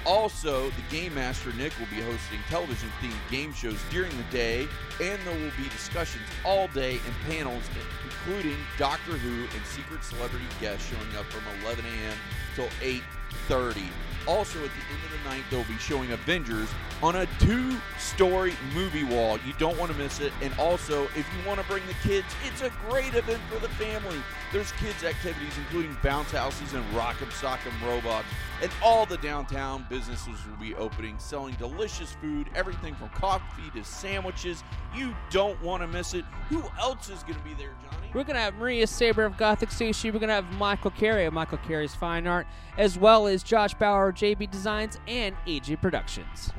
Also, 0.04 0.70
the 0.70 0.82
Game 0.90 1.14
Master 1.14 1.52
Nick 1.52 1.72
will 1.78 1.87
be 1.87 2.02
hosting 2.02 2.38
television 2.48 2.88
themed 3.00 3.30
game 3.30 3.52
shows 3.52 3.78
during 3.90 4.11
the 4.16 4.24
day, 4.32 4.66
and 5.00 5.20
there 5.24 5.35
will 5.35 5.52
be 5.56 5.68
discussions 5.70 6.24
all 6.44 6.66
day 6.68 6.94
and 6.94 7.14
panels, 7.28 7.62
including 8.04 8.56
Doctor 8.78 9.12
Who 9.12 9.42
and 9.56 9.66
secret 9.66 10.02
celebrity 10.02 10.46
guests 10.61 10.88
showing 10.90 11.16
up 11.16 11.26
from 11.26 11.42
11 11.64 11.85
a.m. 11.85 12.16
till 12.56 12.68
8:30. 12.80 13.88
Also, 14.26 14.58
at 14.58 14.70
the 14.70 14.94
end 14.94 15.04
of 15.04 15.11
the 15.22 15.28
night, 15.28 15.42
they'll 15.50 15.64
be 15.64 15.78
showing 15.78 16.12
Avengers 16.12 16.68
on 17.02 17.16
a 17.16 17.26
two-story 17.40 18.54
movie 18.74 19.04
wall. 19.04 19.38
You 19.44 19.52
don't 19.58 19.76
want 19.78 19.90
to 19.92 19.98
miss 19.98 20.20
it. 20.20 20.32
And 20.42 20.52
also, 20.58 21.04
if 21.16 21.26
you 21.37 21.48
want 21.48 21.61
to 21.61 21.66
bring 21.66 21.87
the 21.87 21.94
kids, 22.08 22.26
it's 22.46 22.62
a 22.62 22.70
great 22.88 23.14
event 23.14 23.40
for 23.50 23.58
the 23.58 23.68
family. 23.70 24.18
There's 24.52 24.70
kids 24.72 25.02
activities 25.02 25.56
including 25.56 25.96
bounce 26.04 26.30
houses 26.30 26.74
and 26.74 26.84
rock'em 26.92 27.30
sock'em 27.30 27.72
robots. 27.86 28.26
And 28.60 28.70
all 28.84 29.06
the 29.06 29.16
downtown 29.16 29.86
businesses 29.88 30.38
will 30.46 30.58
be 30.58 30.74
opening, 30.74 31.18
selling 31.18 31.54
delicious 31.54 32.12
food, 32.20 32.50
everything 32.54 32.94
from 32.94 33.08
coffee 33.08 33.70
to 33.74 33.82
sandwiches. 33.82 34.62
You 34.94 35.14
don't 35.30 35.60
want 35.62 35.82
to 35.82 35.88
miss 35.88 36.12
it. 36.12 36.26
Who 36.50 36.62
else 36.78 37.08
is 37.08 37.22
going 37.22 37.38
to 37.38 37.44
be 37.44 37.54
there, 37.54 37.74
Johnny? 37.82 38.08
We're 38.12 38.24
going 38.24 38.36
to 38.36 38.42
have 38.42 38.54
Maria 38.56 38.86
Saber 38.86 39.24
of 39.24 39.38
Gothic 39.38 39.70
Sushi. 39.70 40.12
We're 40.12 40.20
going 40.20 40.28
to 40.28 40.34
have 40.34 40.52
Michael 40.58 40.90
Carey 40.90 41.24
of 41.24 41.32
Michael 41.32 41.58
Carey's 41.58 41.94
Fine 41.94 42.26
Art, 42.26 42.46
as 42.76 42.98
well 42.98 43.26
as 43.26 43.42
Josh 43.42 43.72
Bauer 43.72 44.10
of 44.10 44.16
JB 44.16 44.50
Designs 44.50 44.98
and 45.08 45.34
AG 45.46 45.74
Productions. 45.76 46.52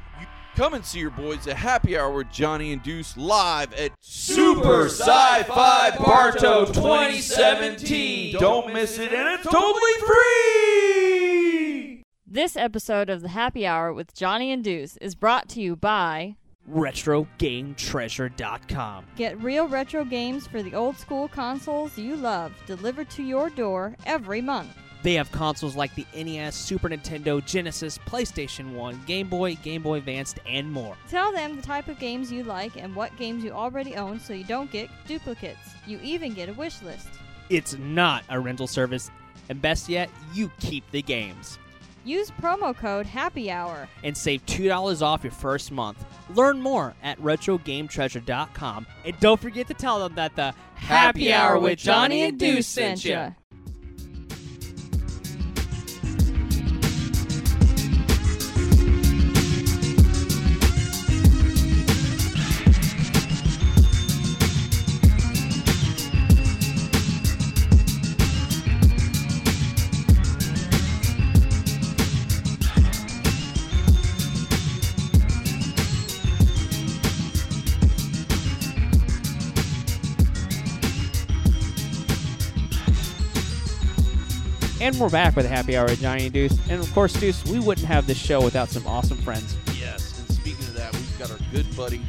You 0.53 0.61
come 0.61 0.73
and 0.75 0.85
see 0.85 0.99
your 0.99 1.09
boys 1.09 1.47
at 1.47 1.57
Happy 1.57 1.97
Hour 1.97 2.11
with 2.11 2.31
Johnny 2.31 2.71
and 2.73 2.83
Deuce 2.83 3.17
live 3.17 3.73
at 3.73 3.91
Super 4.01 4.85
Sci-Fi 4.85 5.97
Bartow 5.97 6.65
2017. 6.65 8.35
Don't 8.39 8.71
miss 8.71 8.99
it, 8.99 9.11
and 9.11 9.29
it's 9.29 9.41
totally 9.43 9.93
free. 11.95 12.03
This 12.27 12.55
episode 12.55 13.09
of 13.09 13.23
the 13.23 13.29
Happy 13.29 13.65
Hour 13.65 13.91
with 13.93 14.13
Johnny 14.13 14.51
and 14.51 14.63
Deuce 14.63 14.95
is 14.97 15.15
brought 15.15 15.49
to 15.49 15.59
you 15.59 15.75
by 15.75 16.35
RetroGameTreasure.com. 16.71 19.05
Get 19.15 19.41
real 19.41 19.67
retro 19.67 20.05
games 20.05 20.45
for 20.45 20.61
the 20.61 20.75
old 20.75 20.97
school 20.97 21.29
consoles 21.29 21.97
you 21.97 22.15
love 22.15 22.53
delivered 22.67 23.09
to 23.11 23.23
your 23.23 23.49
door 23.49 23.95
every 24.05 24.41
month. 24.41 24.77
They 25.03 25.15
have 25.15 25.31
consoles 25.33 25.75
like 25.75 25.93
the 25.95 26.05
NES, 26.15 26.55
Super 26.55 26.87
Nintendo, 26.89 27.45
Genesis, 27.45 27.97
PlayStation 27.97 28.71
1, 28.71 29.01
Game 29.05 29.27
Boy, 29.27 29.55
Game 29.55 29.83
Boy 29.83 29.97
Advanced, 29.97 30.39
and 30.47 30.71
more. 30.71 30.95
Tell 31.09 31.31
them 31.33 31.57
the 31.57 31.61
type 31.61 31.89
of 31.89 31.99
games 31.99 32.31
you 32.31 32.43
like 32.43 32.77
and 32.81 32.95
what 32.95 33.15
games 33.17 33.43
you 33.43 33.51
already 33.51 33.95
own 33.95 34.19
so 34.19 34.33
you 34.33 34.45
don't 34.45 34.71
get 34.71 34.89
duplicates. 35.05 35.59
You 35.85 35.99
even 36.01 36.33
get 36.33 36.47
a 36.47 36.53
wish 36.53 36.81
list. 36.81 37.09
It's 37.49 37.77
not 37.77 38.23
a 38.29 38.39
rental 38.39 38.65
service, 38.65 39.11
and 39.49 39.61
best 39.61 39.89
yet, 39.89 40.09
you 40.33 40.49
keep 40.61 40.89
the 40.91 41.01
games. 41.01 41.59
Use 42.05 42.31
promo 42.31 42.75
code 42.75 43.05
Happy 43.05 43.49
Hour. 43.51 43.87
and 44.03 44.15
save 44.15 44.45
$2 44.45 45.01
off 45.01 45.23
your 45.23 45.31
first 45.31 45.71
month. 45.71 46.03
Learn 46.33 46.61
more 46.61 46.93
at 47.03 47.17
RetroGameTreasure.com. 47.21 48.87
And 49.05 49.19
don't 49.19 49.39
forget 49.39 49.67
to 49.67 49.73
tell 49.73 49.99
them 49.99 50.15
that 50.15 50.35
the 50.35 50.53
Happy 50.75 51.31
Hour 51.31 51.59
with 51.59 51.79
Johnny 51.79 52.23
and 52.23 52.37
Deuce 52.39 52.67
sent 52.67 53.05
you. 53.05 53.33
And 84.83 84.99
we're 84.99 85.09
back 85.09 85.37
with 85.37 85.45
a 85.45 85.47
Happy 85.47 85.77
Hour 85.77 85.85
with 85.85 86.01
Johnny 86.01 86.25
and 86.25 86.33
Deuce. 86.33 86.59
And 86.69 86.81
of 86.81 86.93
course, 86.93 87.13
Deuce, 87.13 87.45
we 87.45 87.57
wouldn't 87.57 87.87
have 87.87 88.05
this 88.05 88.17
show 88.17 88.43
without 88.43 88.67
some 88.67 88.85
awesome 88.85 89.15
friends. 89.19 89.55
Yes, 89.79 90.19
and 90.19 90.29
speaking 90.29 90.65
of 90.65 90.73
that, 90.73 90.91
we've 90.91 91.17
got 91.17 91.31
our 91.31 91.37
good 91.53 91.65
buddy 91.77 92.01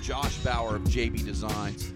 Josh 0.00 0.38
Bauer 0.38 0.76
of 0.76 0.84
JB 0.84 1.22
Designs. 1.22 1.92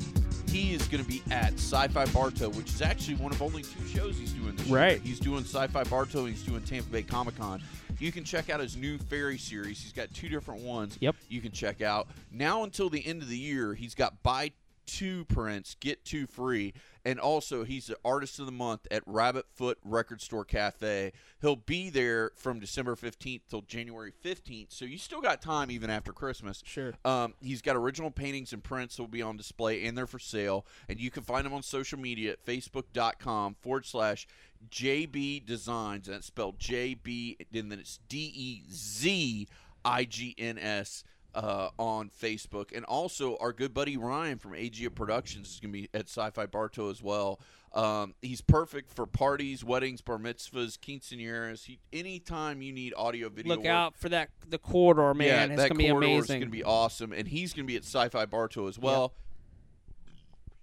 He 0.52 0.74
is 0.74 0.86
going 0.86 1.02
to 1.02 1.08
be 1.08 1.22
at 1.30 1.54
Sci-Fi 1.54 2.04
Bartow, 2.12 2.50
which 2.50 2.68
is 2.68 2.82
actually 2.82 3.14
one 3.14 3.32
of 3.32 3.40
only 3.40 3.62
two 3.62 3.86
shows 3.86 4.18
he's 4.18 4.34
doing 4.34 4.54
this 4.54 4.66
year. 4.66 4.76
Right. 4.76 5.00
He's 5.00 5.18
doing 5.18 5.44
Sci-Fi 5.44 5.84
Bartow. 5.84 6.26
and 6.26 6.34
He's 6.34 6.42
doing 6.42 6.60
Tampa 6.60 6.90
Bay 6.90 7.02
Comic 7.02 7.38
Con. 7.38 7.62
You 7.98 8.12
can 8.12 8.22
check 8.22 8.50
out 8.50 8.60
his 8.60 8.76
new 8.76 8.98
fairy 8.98 9.38
series. 9.38 9.82
He's 9.82 9.94
got 9.94 10.12
two 10.12 10.28
different 10.28 10.60
ones. 10.60 10.98
Yep. 11.00 11.16
You 11.30 11.40
can 11.40 11.52
check 11.52 11.80
out 11.80 12.08
now 12.30 12.64
until 12.64 12.90
the 12.90 13.04
end 13.06 13.22
of 13.22 13.30
the 13.30 13.38
year. 13.38 13.72
He's 13.72 13.94
got 13.94 14.22
buy 14.22 14.52
two 14.86 15.24
prints, 15.26 15.76
get 15.80 16.04
two 16.04 16.26
free, 16.26 16.74
and 17.04 17.20
also 17.20 17.64
he's 17.64 17.86
the 17.86 17.96
artist 18.04 18.38
of 18.38 18.46
the 18.46 18.52
month 18.52 18.86
at 18.90 19.02
Rabbit 19.06 19.46
Foot 19.54 19.78
Record 19.84 20.20
Store 20.20 20.44
Cafe. 20.44 21.12
He'll 21.40 21.56
be 21.56 21.90
there 21.90 22.32
from 22.36 22.60
December 22.60 22.94
15th 22.96 23.42
till 23.48 23.62
January 23.62 24.12
15th, 24.24 24.66
so 24.70 24.84
you 24.84 24.98
still 24.98 25.20
got 25.20 25.42
time 25.42 25.70
even 25.70 25.90
after 25.90 26.12
Christmas. 26.12 26.62
Sure. 26.64 26.94
Um, 27.04 27.34
he's 27.42 27.62
got 27.62 27.76
original 27.76 28.10
paintings 28.10 28.52
and 28.52 28.62
prints 28.62 28.96
that 28.96 29.02
will 29.02 29.08
be 29.08 29.22
on 29.22 29.36
display 29.36 29.84
and 29.86 29.96
they're 29.96 30.06
for 30.06 30.18
sale. 30.18 30.66
And 30.88 31.00
you 31.00 31.10
can 31.10 31.22
find 31.22 31.46
him 31.46 31.52
on 31.52 31.62
social 31.62 31.98
media 31.98 32.32
at 32.32 32.44
facebook.com 32.44 33.56
forward 33.60 33.86
slash 33.86 34.26
JB 34.70 35.46
Designs. 35.46 36.08
And 36.08 36.16
that's 36.16 36.26
spelled 36.26 36.58
JB, 36.58 37.36
and 37.52 37.70
then 37.70 37.78
it's 37.78 37.98
D 38.08 38.32
E 38.34 38.62
Z 38.72 39.48
I 39.84 40.04
G 40.04 40.34
N 40.38 40.58
S. 40.58 41.04
uh, 41.34 41.70
on 41.78 42.10
Facebook, 42.10 42.74
and 42.74 42.84
also 42.84 43.36
our 43.38 43.52
good 43.52 43.74
buddy 43.74 43.96
Ryan 43.96 44.38
from 44.38 44.54
AG 44.54 44.88
Productions 44.90 45.50
is 45.50 45.60
going 45.60 45.72
to 45.72 45.78
be 45.80 45.88
at 45.92 46.08
Sci-Fi 46.08 46.46
Bartow 46.46 46.90
as 46.90 47.02
well. 47.02 47.40
Um, 47.72 48.14
he's 48.22 48.40
perfect 48.40 48.92
for 48.92 49.04
parties, 49.04 49.64
weddings, 49.64 50.00
bar 50.00 50.18
mitzvahs, 50.18 50.78
quinceañeras. 50.78 51.64
He, 51.64 51.80
anytime 51.92 52.62
you 52.62 52.72
need 52.72 52.94
audio 52.96 53.28
video, 53.28 53.50
Look 53.54 53.64
work, 53.64 53.68
out 53.68 53.96
for 53.96 54.08
that 54.10 54.30
the 54.46 54.58
corridor, 54.58 55.12
man. 55.12 55.26
yeah, 55.26 55.44
it's 55.46 55.62
that 55.62 55.68
gonna 55.70 55.78
be 55.78 55.88
corridor 55.90 56.06
is 56.06 56.26
going 56.26 56.40
to 56.42 56.46
be 56.46 56.62
awesome, 56.62 57.12
and 57.12 57.26
he's 57.26 57.52
going 57.52 57.66
to 57.66 57.70
be 57.70 57.76
at 57.76 57.82
Sci-Fi 57.82 58.26
Bartow 58.26 58.68
as 58.68 58.78
well. 58.78 59.14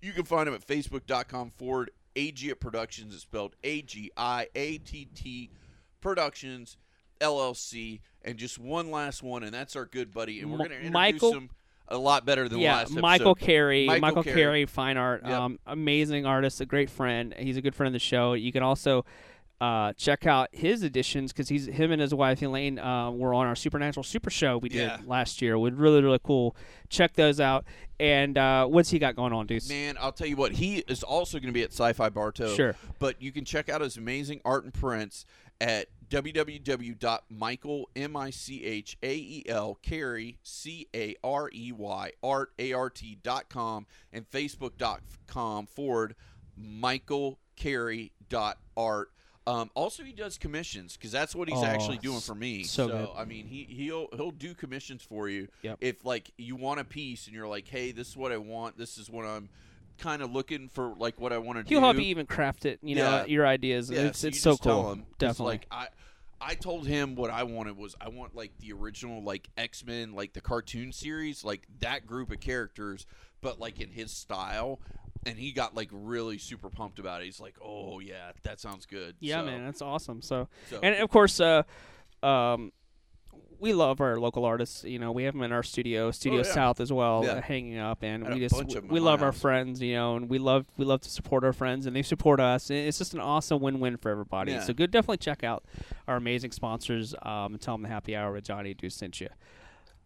You 0.01 0.13
can 0.13 0.24
find 0.24 0.47
him 0.47 0.55
at 0.55 0.65
facebook.com 0.65 1.49
forward 1.51 1.91
Agiat 2.15 2.59
Productions. 2.59 3.13
It's 3.13 3.24
spelled 3.24 3.55
A 3.63 3.82
G 3.82 4.11
I 4.15 4.47
A 4.55 4.78
T 4.78 5.05
T 5.13 5.49
Productions 5.99 6.78
LLC. 7.19 7.99
And 8.24 8.38
just 8.38 8.59
one 8.59 8.91
last 8.91 9.24
one, 9.24 9.43
and 9.43 9.53
that's 9.53 9.76
our 9.76 9.86
good 9.86 10.13
buddy, 10.13 10.41
and 10.41 10.51
we're 10.51 10.57
going 10.57 10.69
to 10.69 10.76
introduce 10.76 10.93
Michael- 10.93 11.34
him 11.34 11.49
a 11.88 11.97
lot 11.97 12.26
better 12.26 12.47
than 12.47 12.59
yeah, 12.59 12.78
last 12.78 12.91
Michael 12.91 13.32
episode. 13.32 13.45
Carey, 13.45 13.86
Michael 13.88 14.01
Michael, 14.01 14.24
Carey. 14.24 14.36
Carey, 14.41 14.65
fine 14.65 14.95
art, 14.97 15.24
Yep. 15.26 15.32
um, 15.34 15.59
amazing 15.65 16.26
artist, 16.26 16.61
a 16.61 16.65
great 16.65 16.89
friend. 16.89 17.34
He's 17.38 17.57
a 17.57 17.61
good 17.61 17.76
friend 17.76 17.88
of 17.88 17.93
the 17.93 17.99
show. 17.99 18.32
You 18.34 18.51
can 18.53 18.63
also 18.63 19.03
uh, 19.59 19.91
check 19.93 20.26
out 20.26 20.47
his 20.53 20.84
editions 20.84 21.34
because 21.34 21.49
he's 21.49 21.65
him 21.67 21.91
and 21.91 22.01
his 22.01 22.13
wife 22.13 22.41
Elaine 22.41 22.80
uh, 22.80 23.11
were 23.11 23.34
on 23.34 23.45
our 23.45 23.55
Supernatural 23.55 24.03
Super 24.03 24.30
Show 24.30 24.57
we 24.57 24.69
did 24.69 24.78
Yeah. 24.80 24.97
last 25.05 25.39
year. 25.41 25.57
Was 25.59 25.74
really 25.74 26.01
really 26.01 26.19
cool. 26.24 26.55
Check 26.89 27.13
those 27.13 27.39
out. 27.39 27.65
And 27.99 28.38
uh, 28.39 28.65
what's 28.67 28.89
he 28.89 28.97
got 28.97 29.15
going 29.15 29.34
on, 29.34 29.45
Deuce? 29.45 29.69
Man, 29.69 29.97
I'll 29.99 30.11
tell 30.13 30.26
you 30.28 30.36
what, 30.36 30.53
he 30.53 30.78
is 30.88 31.03
also 31.03 31.38
going 31.38 31.49
to 31.49 31.53
be 31.53 31.61
at 31.61 31.72
Sci-Fi 31.72 32.09
Bartow. 32.09 32.55
Sure. 32.55 32.76
But 32.97 33.22
you 33.22 33.32
can 33.32 33.45
check 33.45 33.69
out 33.69 33.82
his 33.82 33.97
amazing 33.97 34.41
art 34.43 34.63
and 34.63 34.74
prints 34.74 35.26
at 35.62 35.88
www.michael 36.09 37.89
m 37.95 38.18
i 38.18 38.30
c 38.32 38.64
h 38.66 38.97
a 39.03 39.43
l 39.47 39.78
carey 39.82 40.38
c 40.43 40.88
a 40.93 41.16
r 41.24 41.49
y 41.53 42.12
art 42.24 42.51
a 42.59 42.74
r 42.74 42.89
t 42.89 43.18
dot 43.24 43.45
and 44.12 44.30
facebook.com 44.30 45.68
forward 45.68 46.16
michael 46.57 47.39
carey 47.55 48.12
dot 48.28 48.57
art. 48.76 49.12
Um, 49.47 49.72
also, 49.74 50.03
he 50.03 50.12
does 50.14 50.38
commissions 50.38 50.95
because 50.97 51.12
that's 51.12 51.34
what 51.36 51.49
he's 51.49 51.57
Oh, 51.57 51.66
actually 51.66 51.97
doing 51.97 52.20
for 52.20 52.36
me. 52.36 52.64
so 52.64 52.88
good. 52.88 53.09
I 53.16 53.26
mean, 53.26 53.47
he 53.47 53.64
he'll 53.64 54.07
he'll 54.16 54.30
do 54.32 54.53
commissions 54.53 55.01
for 55.03 55.30
you 55.30 55.47
Yep. 55.64 55.78
if 55.82 56.05
like 56.05 56.32
you 56.38 56.55
want 56.55 56.80
a 56.80 56.84
piece 56.84 57.26
and 57.28 57.36
you're 57.36 57.47
like, 57.47 57.68
hey, 57.68 57.91
this 57.91 58.09
is 58.09 58.18
what 58.18 58.32
I 58.32 58.38
want. 58.38 58.78
This 58.78 58.97
is 58.97 59.09
what 59.09 59.26
I'm 59.26 59.49
kind 60.01 60.21
of 60.21 60.31
looking 60.33 60.67
for, 60.67 60.93
like 60.97 61.19
what 61.19 61.31
I 61.31 61.37
want 61.37 61.59
to 61.59 61.63
do. 61.63 61.69
He'll 61.69 61.79
help 61.81 61.95
you 61.95 62.01
even 62.03 62.25
craft 62.25 62.65
it. 62.65 62.79
You 62.83 62.95
know 62.95 63.03
Yeah. 63.03 63.25
your 63.25 63.47
ideas. 63.47 63.89
Yeah, 63.89 64.01
it's 64.01 64.19
so 64.19 64.27
it's 64.27 64.35
you 64.37 64.41
so 64.41 64.51
just 64.51 64.63
tell 64.63 64.81
cool. 64.83 64.91
him, 64.91 64.99
'cause, 65.03 65.15
Definitely. 65.19 65.53
Like 65.53 65.67
I, 65.71 65.87
I 66.41 66.55
told 66.55 66.87
him 66.87 67.15
what 67.15 67.29
I 67.29 67.43
wanted 67.43 67.77
was 67.77 67.95
I 68.01 68.09
want 68.09 68.35
like 68.35 68.57
the 68.59 68.73
original 68.73 69.23
like 69.23 69.47
X 69.57 69.85
Men 69.85 70.13
like 70.13 70.33
the 70.33 70.41
cartoon 70.41 70.91
series 70.91 71.43
like 71.45 71.67
that 71.79 72.05
group 72.07 72.31
of 72.31 72.39
characters, 72.39 73.05
but 73.41 73.59
like 73.59 73.79
in 73.79 73.89
his 73.91 74.11
style. 74.11 74.79
And 75.23 75.37
he 75.37 75.51
got 75.51 75.75
like 75.75 75.89
really 75.91 76.39
super 76.39 76.71
pumped 76.71 76.97
about 76.97 77.21
it. 77.21 77.25
He's 77.25 77.39
like, 77.39 77.55
"Oh 77.63 77.99
yeah, 77.99 78.31
that 78.41 78.59
sounds 78.59 78.87
good." 78.87 79.15
yeah, 79.19 79.41
So- 79.41 79.45
man, 79.45 79.63
that's 79.65 79.81
awesome. 79.83 80.23
So 80.23 80.47
so- 80.71 80.79
and 80.81 80.95
of 80.95 81.11
course, 81.11 81.39
uh, 81.39 81.61
um, 82.23 82.71
we 83.62 83.74
love 83.74 84.01
our 84.01 84.20
local 84.20 84.43
artists. 84.43 84.84
You 84.84 84.99
know, 84.99 85.12
we 85.12 85.24
have 85.24 85.34
them 85.36 85.43
in 85.43 85.51
our 85.51 85.64
studio, 85.64 86.12
Studio 86.12 86.41
Oh, 86.41 86.43
yeah. 86.45 86.51
South 86.53 86.82
as 86.82 86.91
well, 86.91 87.24
Yeah. 87.24 87.34
uh, 87.34 87.41
hanging 87.41 87.78
up, 87.78 88.03
and 88.03 88.24
Had 88.26 88.34
we 88.34 88.39
just 88.39 88.82
we 88.89 88.99
love 88.99 89.22
our 89.22 89.32
friends. 89.32 89.82
You 89.82 89.93
know, 89.93 90.16
and 90.18 90.30
we 90.30 90.39
love 90.39 90.66
we 90.78 90.84
love 90.84 91.01
to 91.01 91.09
support 91.09 91.43
our 91.43 91.53
friends, 91.53 91.86
and 91.86 91.95
they 91.95 92.01
support 92.01 92.39
us. 92.39 92.70
And 92.70 92.80
it's 92.80 92.97
just 92.97 93.14
an 93.14 93.20
awesome 93.22 93.62
win-win 93.62 93.97
for 93.97 94.09
everybody. 94.09 94.51
Yeah. 94.53 94.64
So 94.64 94.74
good, 94.74 94.91
definitely 94.91 95.18
check 95.18 95.43
out 95.43 95.64
our 96.07 96.18
amazing 96.18 96.51
sponsors. 96.51 97.14
Um, 97.22 97.53
and 97.53 97.62
tell 97.62 97.76
them 97.76 97.84
the 97.84 97.89
happy 97.89 98.16
hour 98.16 98.34
with 98.34 98.43
Johnny 98.43 98.74
Deuce 98.74 98.95
sent 98.95 99.22
you. 99.22 99.30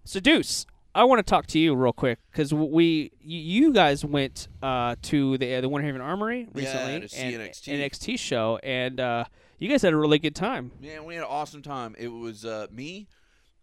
So 0.03 0.20
Deuce. 0.20 0.66
I 0.93 1.03
want 1.03 1.20
to 1.20 1.30
talk 1.30 1.45
to 1.47 1.60
you 1.60 1.76
real 1.76 1.91
quick 1.91 2.20
because 2.32 2.53
we, 2.53 3.12
you, 3.20 3.74
guys 3.74 4.06
went 4.06 4.47
uh, 4.64 4.95
to 5.01 5.38
the 5.38 5.56
uh, 5.56 5.60
the 5.60 5.68
Winter 5.68 5.86
Haven 5.88 5.99
Armory 5.99 6.47
recently, 6.53 7.06
see 7.10 7.20
and 7.22 7.36
NXT. 7.36 7.80
NXT 7.82 8.18
show, 8.18 8.60
and 8.64 8.97
uh, 9.01 9.26
you 9.60 9.68
guys 9.68 9.82
had 9.82 9.91
a 9.91 9.97
really 9.97 10.20
good 10.20 10.36
time. 10.36 10.72
Man, 10.82 11.03
we 11.03 11.16
had 11.16 11.26
an 11.26 11.30
awesome 11.30 11.62
time. 11.62 11.97
It 11.99 12.08
was 12.08 12.45
uh, 12.45 12.68
me, 12.72 13.10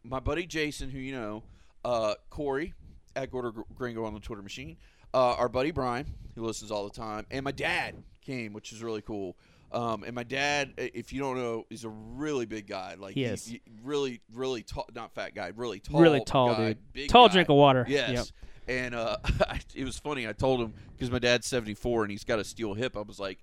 my 0.05 0.21
buddy 0.21 0.47
Jason, 0.47 0.91
who 0.91 0.99
you 0.99 1.13
know, 1.13 1.43
uh, 1.85 2.15
Corey 2.31 2.75
at 3.15 3.31
Gordo 3.31 3.65
Gringo 3.75 4.05
on 4.05 4.15
the 4.15 4.21
Twitter 4.21 4.43
machine, 4.43 4.77
uh, 5.15 5.35
our 5.35 5.49
buddy 5.49 5.71
Brian, 5.71 6.07
who 6.35 6.45
listens 6.45 6.71
all 6.71 6.85
the 6.85 6.95
time, 6.95 7.27
and 7.31 7.45
my 7.45 7.53
dad 7.53 7.95
came, 8.25 8.53
which 8.53 8.73
is 8.73 8.83
really 8.83 9.03
cool. 9.03 9.37
Um, 9.73 10.05
and 10.05 10.15
my 10.15 10.23
dad, 10.23 10.75
if 10.77 11.13
you 11.15 11.21
don't 11.21 11.39
know, 11.39 11.65
is 11.71 11.85
a 11.85 11.89
really 11.89 12.45
big 12.45 12.67
guy. 12.67 12.95
Like 12.99 13.17
He 13.47 13.63
really, 13.83 14.21
really 14.33 14.63
tall, 14.63 14.87
not 14.95 15.15
fat 15.15 15.35
guy, 15.35 15.51
really 15.57 15.81
tall, 15.81 16.01
really 16.01 16.23
tall 16.25 16.55
guy, 16.55 16.69
dude. 16.69 16.93
big 16.93 17.09
Tall 17.09 17.29
guy. 17.29 17.33
drink 17.33 17.49
of 17.49 17.57
water. 17.57 17.87
Yes. 17.89 18.11
Yep. 18.11 18.27
And 18.69 18.95
uh, 18.95 19.17
it 19.75 19.85
was 19.85 19.99
funny. 19.99 20.29
I 20.29 20.33
told 20.33 20.61
him 20.61 20.75
because 20.93 21.11
my 21.11 21.19
dad's 21.19 21.47
74 21.47 22.03
and 22.03 22.11
he's 22.11 22.25
got 22.25 22.39
a 22.39 22.45
steel 22.45 22.75
hip. 22.75 22.97
I 22.99 23.01
was 23.01 23.19
like, 23.19 23.39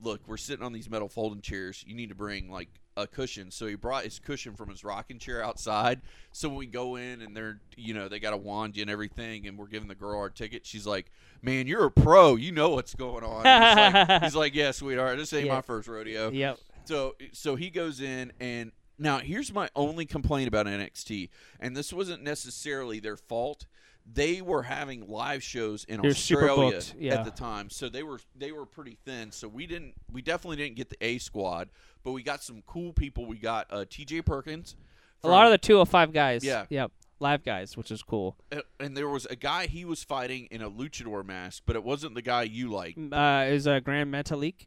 look, 0.00 0.20
we're 0.26 0.36
sitting 0.36 0.64
on 0.64 0.72
these 0.72 0.88
metal 0.88 1.08
folding 1.08 1.40
chairs. 1.40 1.84
You 1.86 1.96
need 1.96 2.10
to 2.10 2.14
bring 2.14 2.48
like 2.50 2.68
a 2.96 3.06
cushion. 3.06 3.50
So 3.50 3.66
he 3.66 3.74
brought 3.74 4.04
his 4.04 4.18
cushion 4.18 4.54
from 4.54 4.68
his 4.68 4.84
rocking 4.84 5.18
chair 5.18 5.42
outside. 5.44 6.00
So 6.32 6.48
when 6.48 6.58
we 6.58 6.66
go 6.66 6.96
in 6.96 7.22
and 7.22 7.36
they're, 7.36 7.60
you 7.76 7.94
know, 7.94 8.08
they 8.08 8.18
got 8.20 8.32
a 8.32 8.36
wand 8.36 8.76
and 8.76 8.90
everything 8.90 9.46
and 9.46 9.56
we're 9.58 9.66
giving 9.66 9.88
the 9.88 9.94
girl 9.94 10.18
our 10.18 10.30
ticket, 10.30 10.66
she's 10.66 10.86
like, 10.86 11.10
man, 11.42 11.66
you're 11.66 11.84
a 11.86 11.90
pro. 11.90 12.36
You 12.36 12.52
know 12.52 12.70
what's 12.70 12.94
going 12.94 13.24
on. 13.24 13.38
He's, 13.44 13.76
like, 14.08 14.22
he's 14.22 14.36
like, 14.36 14.54
yeah, 14.54 14.70
sweetheart, 14.70 15.16
this 15.18 15.32
ain't 15.32 15.46
Yeah. 15.46 15.54
my 15.54 15.62
first 15.62 15.88
rodeo. 15.88 16.30
Yep. 16.30 16.58
So 16.84 17.14
so 17.32 17.54
he 17.56 17.70
goes 17.70 18.00
in 18.00 18.32
and 18.40 18.72
now 18.98 19.18
here's 19.18 19.52
my 19.52 19.68
only 19.74 20.04
complaint 20.04 20.48
about 20.48 20.66
NXT, 20.66 21.28
and 21.60 21.76
this 21.76 21.92
wasn't 21.92 22.22
necessarily 22.22 23.00
their 23.00 23.16
fault. 23.16 23.66
They 24.10 24.42
were 24.42 24.62
having 24.62 25.08
live 25.08 25.42
shows 25.42 25.84
in 25.84 26.00
They're 26.02 26.10
Australia 26.10 26.80
yeah. 26.98 27.14
at 27.14 27.24
the 27.24 27.30
time, 27.30 27.70
so 27.70 27.88
they 27.88 28.02
were 28.02 28.20
they 28.36 28.52
were 28.52 28.66
pretty 28.66 28.98
thin. 29.04 29.30
So 29.30 29.48
we 29.48 29.66
didn't 29.66 29.94
we 30.10 30.22
definitely 30.22 30.56
didn't 30.56 30.76
get 30.76 30.90
the 30.90 30.96
A 31.00 31.18
squad, 31.18 31.68
but 32.02 32.12
we 32.12 32.22
got 32.22 32.42
some 32.42 32.62
cool 32.66 32.92
people. 32.92 33.26
We 33.26 33.38
got 33.38 33.66
uh, 33.70 33.84
T.J. 33.88 34.22
Perkins. 34.22 34.76
A 35.24 35.28
lot 35.28 35.42
of 35.44 35.46
from- 35.46 35.52
the 35.52 35.58
205 35.58 36.12
guys. 36.12 36.44
Yeah. 36.44 36.66
Yep. 36.68 36.90
Live 37.20 37.44
guys, 37.44 37.76
which 37.76 37.92
is 37.92 38.02
cool. 38.02 38.36
uh, 38.50 38.62
and 38.80 38.96
there 38.96 39.08
was 39.08 39.26
a 39.26 39.36
guy 39.36 39.66
he 39.66 39.84
was 39.84 40.02
fighting 40.02 40.48
in 40.50 40.60
a 40.60 40.68
luchador 40.68 41.24
mask, 41.24 41.62
but 41.64 41.76
it 41.76 41.84
wasn't 41.84 42.16
the 42.16 42.22
guy 42.22 42.42
you 42.42 42.68
like. 42.68 42.96
Uh, 43.12 43.44
is 43.46 43.68
uh, 43.68 43.78
Grand 43.78 44.12
Metalik? 44.12 44.66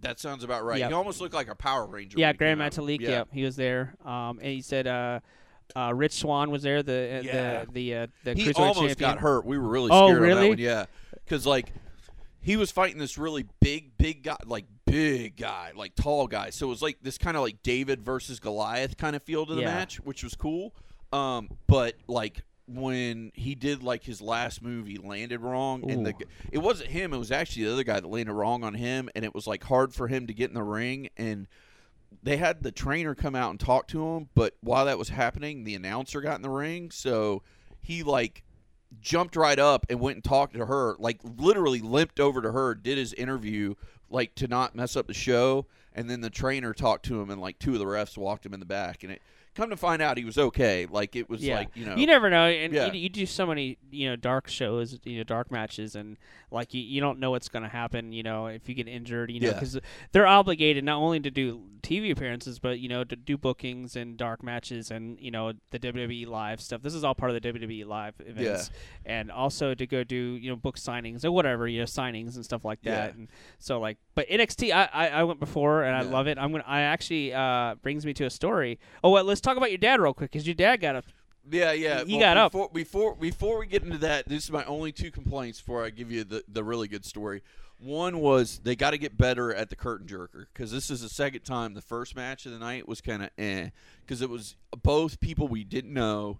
That 0.00 0.20
sounds 0.20 0.44
about 0.44 0.64
right. 0.64 0.80
Yep. 0.80 0.90
He 0.90 0.94
almost 0.94 1.22
looked 1.22 1.32
like 1.32 1.48
a 1.48 1.54
Power 1.54 1.86
Ranger. 1.86 2.18
Yeah, 2.20 2.34
Grand. 2.34 2.60
Metalik. 2.60 3.00
Yeah. 3.00 3.10
Yep, 3.10 3.28
he 3.32 3.42
was 3.42 3.56
there. 3.56 3.94
Um, 4.04 4.38
and 4.42 4.52
he 4.52 4.60
said 4.60 4.86
uh, 4.86 5.20
uh, 5.76 5.92
Rich 5.94 6.12
Swann 6.14 6.50
was 6.50 6.62
there. 6.62 6.82
The 6.82 6.92
uh, 6.92 7.22
Yeah. 7.22 7.64
the 7.64 7.72
the 7.72 7.94
uh, 7.96 8.06
the 8.24 8.34
he 8.34 8.52
almost 8.52 8.78
champion. 8.78 8.96
got 8.98 9.18
hurt. 9.18 9.44
We 9.44 9.58
were 9.58 9.68
really 9.68 9.90
Oh, 9.92 10.08
scared 10.08 10.16
on 10.18 10.22
really? 10.22 10.40
that 10.42 10.48
one. 10.48 10.58
Yeah, 10.58 10.84
because 11.24 11.46
like 11.46 11.72
he 12.40 12.56
was 12.56 12.70
fighting 12.70 12.98
this 12.98 13.16
really 13.16 13.46
big, 13.60 13.96
big 13.96 14.22
guy, 14.22 14.36
like 14.44 14.66
big 14.84 15.36
guy, 15.36 15.72
like 15.74 15.94
tall 15.94 16.26
guy. 16.26 16.50
So 16.50 16.66
it 16.66 16.70
was 16.70 16.82
like 16.82 16.98
this 17.02 17.16
kind 17.18 17.36
of 17.36 17.42
like 17.42 17.62
David 17.62 18.02
versus 18.04 18.38
Goliath 18.38 18.96
kind 18.98 19.16
of 19.16 19.22
feel 19.22 19.46
to 19.46 19.54
the 19.54 19.62
Yeah. 19.62 19.74
match, 19.74 19.96
which 20.00 20.22
was 20.22 20.34
cool. 20.34 20.74
Um, 21.12 21.48
but 21.66 21.94
like 22.06 22.42
when 22.66 23.30
he 23.34 23.54
did 23.54 23.82
like 23.82 24.04
his 24.04 24.20
last 24.20 24.62
move, 24.62 24.86
he 24.86 24.98
landed 24.98 25.40
wrong, 25.40 25.90
and 25.90 26.04
the 26.06 26.14
it 26.52 26.58
wasn't 26.58 26.90
him. 26.90 27.12
It 27.14 27.18
was 27.18 27.30
actually 27.32 27.64
the 27.64 27.72
other 27.72 27.84
guy 27.84 28.00
that 28.00 28.08
landed 28.08 28.32
wrong 28.34 28.64
on 28.64 28.74
him, 28.74 29.08
and 29.14 29.24
it 29.24 29.34
was 29.34 29.46
like 29.46 29.64
hard 29.64 29.94
for 29.94 30.08
him 30.08 30.26
to 30.26 30.34
get 30.34 30.50
in 30.50 30.54
the 30.54 30.62
ring 30.62 31.08
and. 31.16 31.46
They 32.22 32.36
had 32.36 32.62
the 32.62 32.72
trainer 32.72 33.14
come 33.14 33.34
out 33.34 33.50
and 33.50 33.60
talk 33.60 33.88
to 33.88 34.06
him, 34.08 34.28
but 34.34 34.54
while 34.60 34.86
that 34.86 34.98
was 34.98 35.10
happening, 35.10 35.64
the 35.64 35.74
announcer 35.74 36.20
got 36.20 36.36
in 36.36 36.42
the 36.42 36.50
ring, 36.50 36.90
so 36.90 37.42
he 37.80 38.02
like 38.02 38.44
jumped 39.00 39.36
right 39.36 39.58
up 39.58 39.86
and 39.88 40.00
went 40.00 40.16
and 40.16 40.24
talked 40.24 40.54
to 40.54 40.66
her, 40.66 40.96
like 40.98 41.20
literally 41.22 41.80
limped 41.80 42.20
over 42.20 42.40
to 42.40 42.52
her, 42.52 42.74
did 42.74 42.98
his 42.98 43.12
interview, 43.14 43.74
like 44.10 44.34
to 44.36 44.48
not 44.48 44.74
mess 44.74 44.96
up 44.96 45.06
the 45.06 45.14
show, 45.14 45.66
and 45.92 46.08
then 46.08 46.20
the 46.20 46.30
trainer 46.30 46.72
talked 46.72 47.04
to 47.06 47.20
him, 47.20 47.30
and 47.30 47.40
like 47.40 47.58
two 47.58 47.72
of 47.74 47.78
the 47.78 47.84
refs 47.84 48.16
walked 48.16 48.46
him 48.46 48.54
in 48.54 48.60
the 48.60 48.66
back, 48.66 49.02
and 49.02 49.12
it 49.12 49.22
come 49.54 49.70
to 49.70 49.76
find 49.76 50.02
out 50.02 50.18
he 50.18 50.24
was 50.24 50.38
okay. 50.38 50.86
Like 50.90 51.16
it 51.16 51.28
was 51.28 51.42
yeah. 51.42 51.56
like 51.56 51.68
you 51.74 51.86
know, 51.86 51.96
you 51.96 52.06
never 52.06 52.30
know, 52.30 52.46
and 52.46 52.72
Yeah. 52.72 52.92
you, 52.92 53.00
you 53.00 53.08
do 53.08 53.26
so 53.26 53.46
many, 53.46 53.78
you 53.90 54.08
know, 54.08 54.16
dark 54.16 54.48
shows, 54.48 54.98
you 55.04 55.18
know, 55.18 55.24
dark 55.24 55.50
matches, 55.50 55.94
and 55.94 56.16
like 56.50 56.74
you, 56.74 56.82
you 56.82 57.00
don't 57.00 57.18
know 57.18 57.30
what's 57.30 57.48
going 57.48 57.62
to 57.62 57.68
happen, 57.68 58.12
you 58.12 58.22
know, 58.22 58.46
if 58.46 58.68
you 58.68 58.74
get 58.74 58.88
injured, 58.88 59.30
you 59.30 59.40
know, 59.40 59.48
Yeah. 59.48 59.54
because 59.54 59.78
they're 60.12 60.26
obligated 60.26 60.84
not 60.84 60.98
only 60.98 61.20
to 61.20 61.30
do 61.30 61.62
TV 61.82 62.10
appearances, 62.10 62.58
but 62.58 62.78
you 62.80 62.88
know, 62.88 63.04
to 63.04 63.14
do 63.16 63.36
bookings 63.36 63.94
and 63.96 64.16
dark 64.16 64.42
matches, 64.42 64.90
and 64.90 65.18
you 65.20 65.30
know, 65.30 65.52
the 65.70 65.78
WWE 65.78 66.26
live 66.26 66.60
stuff. 66.60 66.82
This 66.82 66.94
is 66.94 67.04
all 67.04 67.14
part 67.14 67.30
of 67.30 67.40
the 67.40 67.52
WWE 67.52 67.86
live 67.86 68.14
events, 68.20 68.70
and 69.04 69.30
also 69.30 69.74
to 69.74 69.86
go 69.86 70.02
do, 70.02 70.16
you 70.16 70.48
know, 70.50 70.56
book 70.56 70.76
signings 70.76 71.24
or 71.24 71.32
whatever, 71.32 71.68
you 71.68 71.78
know, 71.80 71.84
signings 71.84 72.36
and 72.36 72.44
stuff 72.44 72.64
like 72.64 72.80
that. 72.82 73.10
Yeah. 73.10 73.14
And 73.14 73.28
so, 73.58 73.80
like, 73.80 73.98
but 74.14 74.28
NXT, 74.28 74.72
I, 74.72 74.88
I, 74.92 75.08
I 75.08 75.24
went 75.24 75.40
before, 75.40 75.82
and 75.84 75.94
I 75.94 76.02
love 76.02 76.26
it. 76.26 76.38
I'm 76.38 76.52
gonna, 76.52 76.64
I 76.66 76.80
actually 76.80 77.34
uh, 77.34 77.74
brings 77.82 78.06
me 78.06 78.14
to 78.14 78.24
a 78.24 78.30
story. 78.30 78.78
Oh, 79.02 79.10
well, 79.10 79.24
let's 79.24 79.40
talk 79.44 79.56
about 79.56 79.70
your 79.70 79.78
dad 79.78 80.00
real 80.00 80.14
quick, 80.14 80.30
because 80.32 80.46
your 80.46 80.54
dad 80.54 80.80
got 80.80 80.96
a 80.96 81.02
Yeah, 81.50 81.72
yeah. 81.72 82.04
He 82.04 82.14
well, 82.14 82.20
got 82.20 82.36
up. 82.36 82.52
before, 82.52 82.68
Before 82.70 83.14
before 83.14 83.58
we 83.58 83.66
get 83.66 83.82
into 83.82 83.98
that, 83.98 84.28
this 84.28 84.44
is 84.44 84.50
my 84.50 84.64
only 84.64 84.92
two 84.92 85.10
complaints 85.10 85.60
before 85.60 85.84
I 85.84 85.90
give 85.90 86.10
you 86.10 86.24
the, 86.24 86.44
the 86.48 86.64
really 86.64 86.88
good 86.88 87.04
story. 87.04 87.42
One 87.78 88.20
was 88.20 88.60
they 88.62 88.76
got 88.76 88.92
to 88.92 88.98
get 88.98 89.18
better 89.18 89.52
at 89.54 89.68
the 89.68 89.76
curtain 89.76 90.06
jerker 90.06 90.46
because 90.52 90.72
this 90.72 90.90
is 90.90 91.02
the 91.02 91.08
second 91.08 91.42
time. 91.42 91.74
The 91.74 91.82
first 91.82 92.16
match 92.16 92.46
of 92.46 92.52
the 92.52 92.58
night 92.58 92.88
was 92.88 93.00
kind 93.00 93.22
of 93.22 93.30
eh 93.36 93.70
because 94.00 94.22
it 94.22 94.30
was 94.30 94.56
both 94.82 95.20
people 95.20 95.48
we 95.48 95.64
didn't 95.64 95.92
know. 95.92 96.38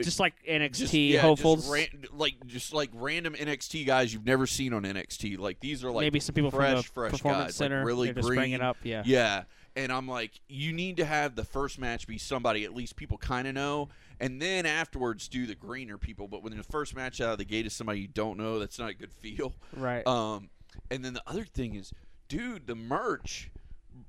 Just 0.00 0.18
like 0.18 0.34
NXT 0.48 0.72
just, 0.74 0.94
yeah, 0.94 1.20
hopefuls. 1.20 1.60
just 1.60 1.72
ran, 1.72 1.86
like 2.12 2.46
just 2.46 2.72
like 2.72 2.90
random 2.94 3.34
NXT 3.34 3.86
guys 3.86 4.12
you've 4.12 4.26
never 4.26 4.46
seen 4.46 4.72
on 4.72 4.82
NXT. 4.82 5.38
Like 5.38 5.60
these 5.60 5.84
are 5.84 5.90
like 5.90 6.02
Maybe 6.02 6.20
some 6.20 6.34
people 6.34 6.50
fresh, 6.50 6.70
from 6.70 6.76
the 6.76 6.82
fresh 6.82 7.10
performance 7.12 7.44
guys, 7.46 7.56
center. 7.56 7.78
like 7.78 7.86
really 7.86 8.06
They're 8.08 8.22
just 8.22 8.28
bringing 8.28 8.60
up. 8.60 8.76
Yeah. 8.82 9.02
Yeah. 9.04 9.44
And 9.78 9.92
I'm 9.92 10.08
like, 10.08 10.32
you 10.48 10.72
need 10.72 10.96
to 10.96 11.04
have 11.04 11.36
the 11.36 11.44
first 11.44 11.78
match 11.78 12.06
be 12.08 12.18
somebody 12.18 12.64
at 12.64 12.74
least 12.74 12.96
people 12.96 13.16
kind 13.16 13.46
of 13.46 13.54
know, 13.54 13.88
and 14.18 14.42
then 14.42 14.66
afterwards 14.66 15.28
do 15.28 15.46
the 15.46 15.54
greener 15.54 15.96
people. 15.98 16.26
But 16.26 16.42
when 16.42 16.56
the 16.56 16.64
first 16.64 16.96
match 16.96 17.20
out 17.20 17.32
of 17.32 17.38
the 17.38 17.44
gate 17.44 17.64
is 17.64 17.72
somebody 17.74 18.00
you 18.00 18.08
don't 18.08 18.36
know, 18.38 18.58
that's 18.58 18.78
not 18.78 18.90
a 18.90 18.94
good 18.94 19.12
feel. 19.12 19.54
Right. 19.76 20.04
Um, 20.06 20.48
and 20.90 21.04
then 21.04 21.14
the 21.14 21.22
other 21.28 21.44
thing 21.44 21.76
is, 21.76 21.92
dude, 22.28 22.66
the 22.66 22.74
merch, 22.74 23.50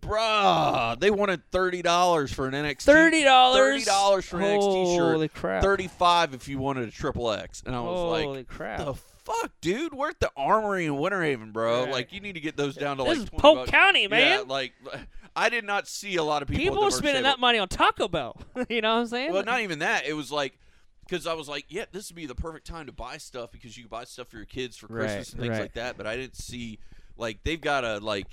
bruh, 0.02 1.00
they 1.00 1.12
wanted 1.12 1.42
thirty 1.52 1.82
dollars 1.82 2.32
for 2.32 2.48
an 2.48 2.54
NXT. 2.54 2.82
Thirty 2.84 3.24
dollars. 3.24 3.58
Thirty 3.60 3.86
dollars 3.86 4.26
for 4.26 4.38
an 4.40 4.46
NXT 4.46 4.96
shirt. 4.96 5.14
Holy 5.14 5.28
crap. 5.28 5.62
Thirty-five 5.64 6.34
if 6.34 6.48
you 6.48 6.58
wanted 6.58 6.88
a 6.88 6.92
triple 6.92 7.32
X. 7.32 7.62
And 7.66 7.76
I 7.76 7.80
was 7.82 7.96
Holy 7.98 8.38
like, 8.38 8.48
crap. 8.48 8.80
the 8.86 8.94
fuck, 8.96 9.52
dude? 9.62 9.94
We're 9.94 10.10
at 10.10 10.20
the 10.20 10.32
Armory 10.36 10.86
in 10.86 10.98
Winter 10.98 11.22
Haven, 11.22 11.52
bro. 11.52 11.84
Right. 11.84 11.92
Like, 11.92 12.14
you 12.14 12.20
need 12.20 12.34
to 12.34 12.40
get 12.40 12.58
those 12.58 12.76
down 12.76 12.98
to 12.98 13.04
this 13.04 13.20
like 13.20 13.24
is 13.26 13.30
Polk 13.30 13.58
bucks. 13.60 13.72
County, 13.72 14.04
Yeah, 14.04 14.08
man. 14.08 14.48
like 14.48 14.74
I 15.40 15.50
did 15.50 15.64
not 15.64 15.88
see 15.88 16.16
a 16.18 16.24
lot 16.24 16.42
of 16.42 16.48
people. 16.48 16.64
People 16.64 16.84
were 16.84 16.92
spending 16.92 17.24
that 17.24 17.40
money 17.40 17.60
on 17.60 17.68
Taco 17.68 18.08
Bell. 18.08 18.40
you 18.70 18.82
know 18.82 18.96
what 18.96 19.02
I'm 19.02 19.08
saying? 19.08 19.34
Well, 19.34 19.44
not 19.44 19.62
even 19.62 19.80
that. 19.80 20.06
It 20.06 20.14
was 20.14 20.32
like 20.32 20.58
because 21.08 21.26
I 21.26 21.34
was 21.34 21.48
like, 21.48 21.66
yeah, 21.70 21.86
this 21.92 22.10
would 22.10 22.16
be 22.16 22.26
the 22.26 22.36
perfect 22.36 22.68
time 22.68 22.86
to 22.86 22.92
buy 22.92 23.18
stuff 23.18 23.52
because 23.52 23.78
you 23.78 23.88
buy 23.88 24.04
stuff 24.04 24.28
for 24.28 24.38
your 24.38 24.46
kids 24.46 24.78
for 24.78 24.88
Christmas 24.88 25.12
Right, 25.12 25.34
and 25.34 25.42
things 25.42 25.52
right. 25.52 25.62
like 25.62 25.74
that. 25.74 25.98
But 25.98 26.08
I 26.08 26.16
didn't 26.16 26.36
see 26.36 26.80
like 27.18 27.44
they've 27.44 27.62
got 27.62 27.82
to 27.82 28.00
like. 28.00 28.28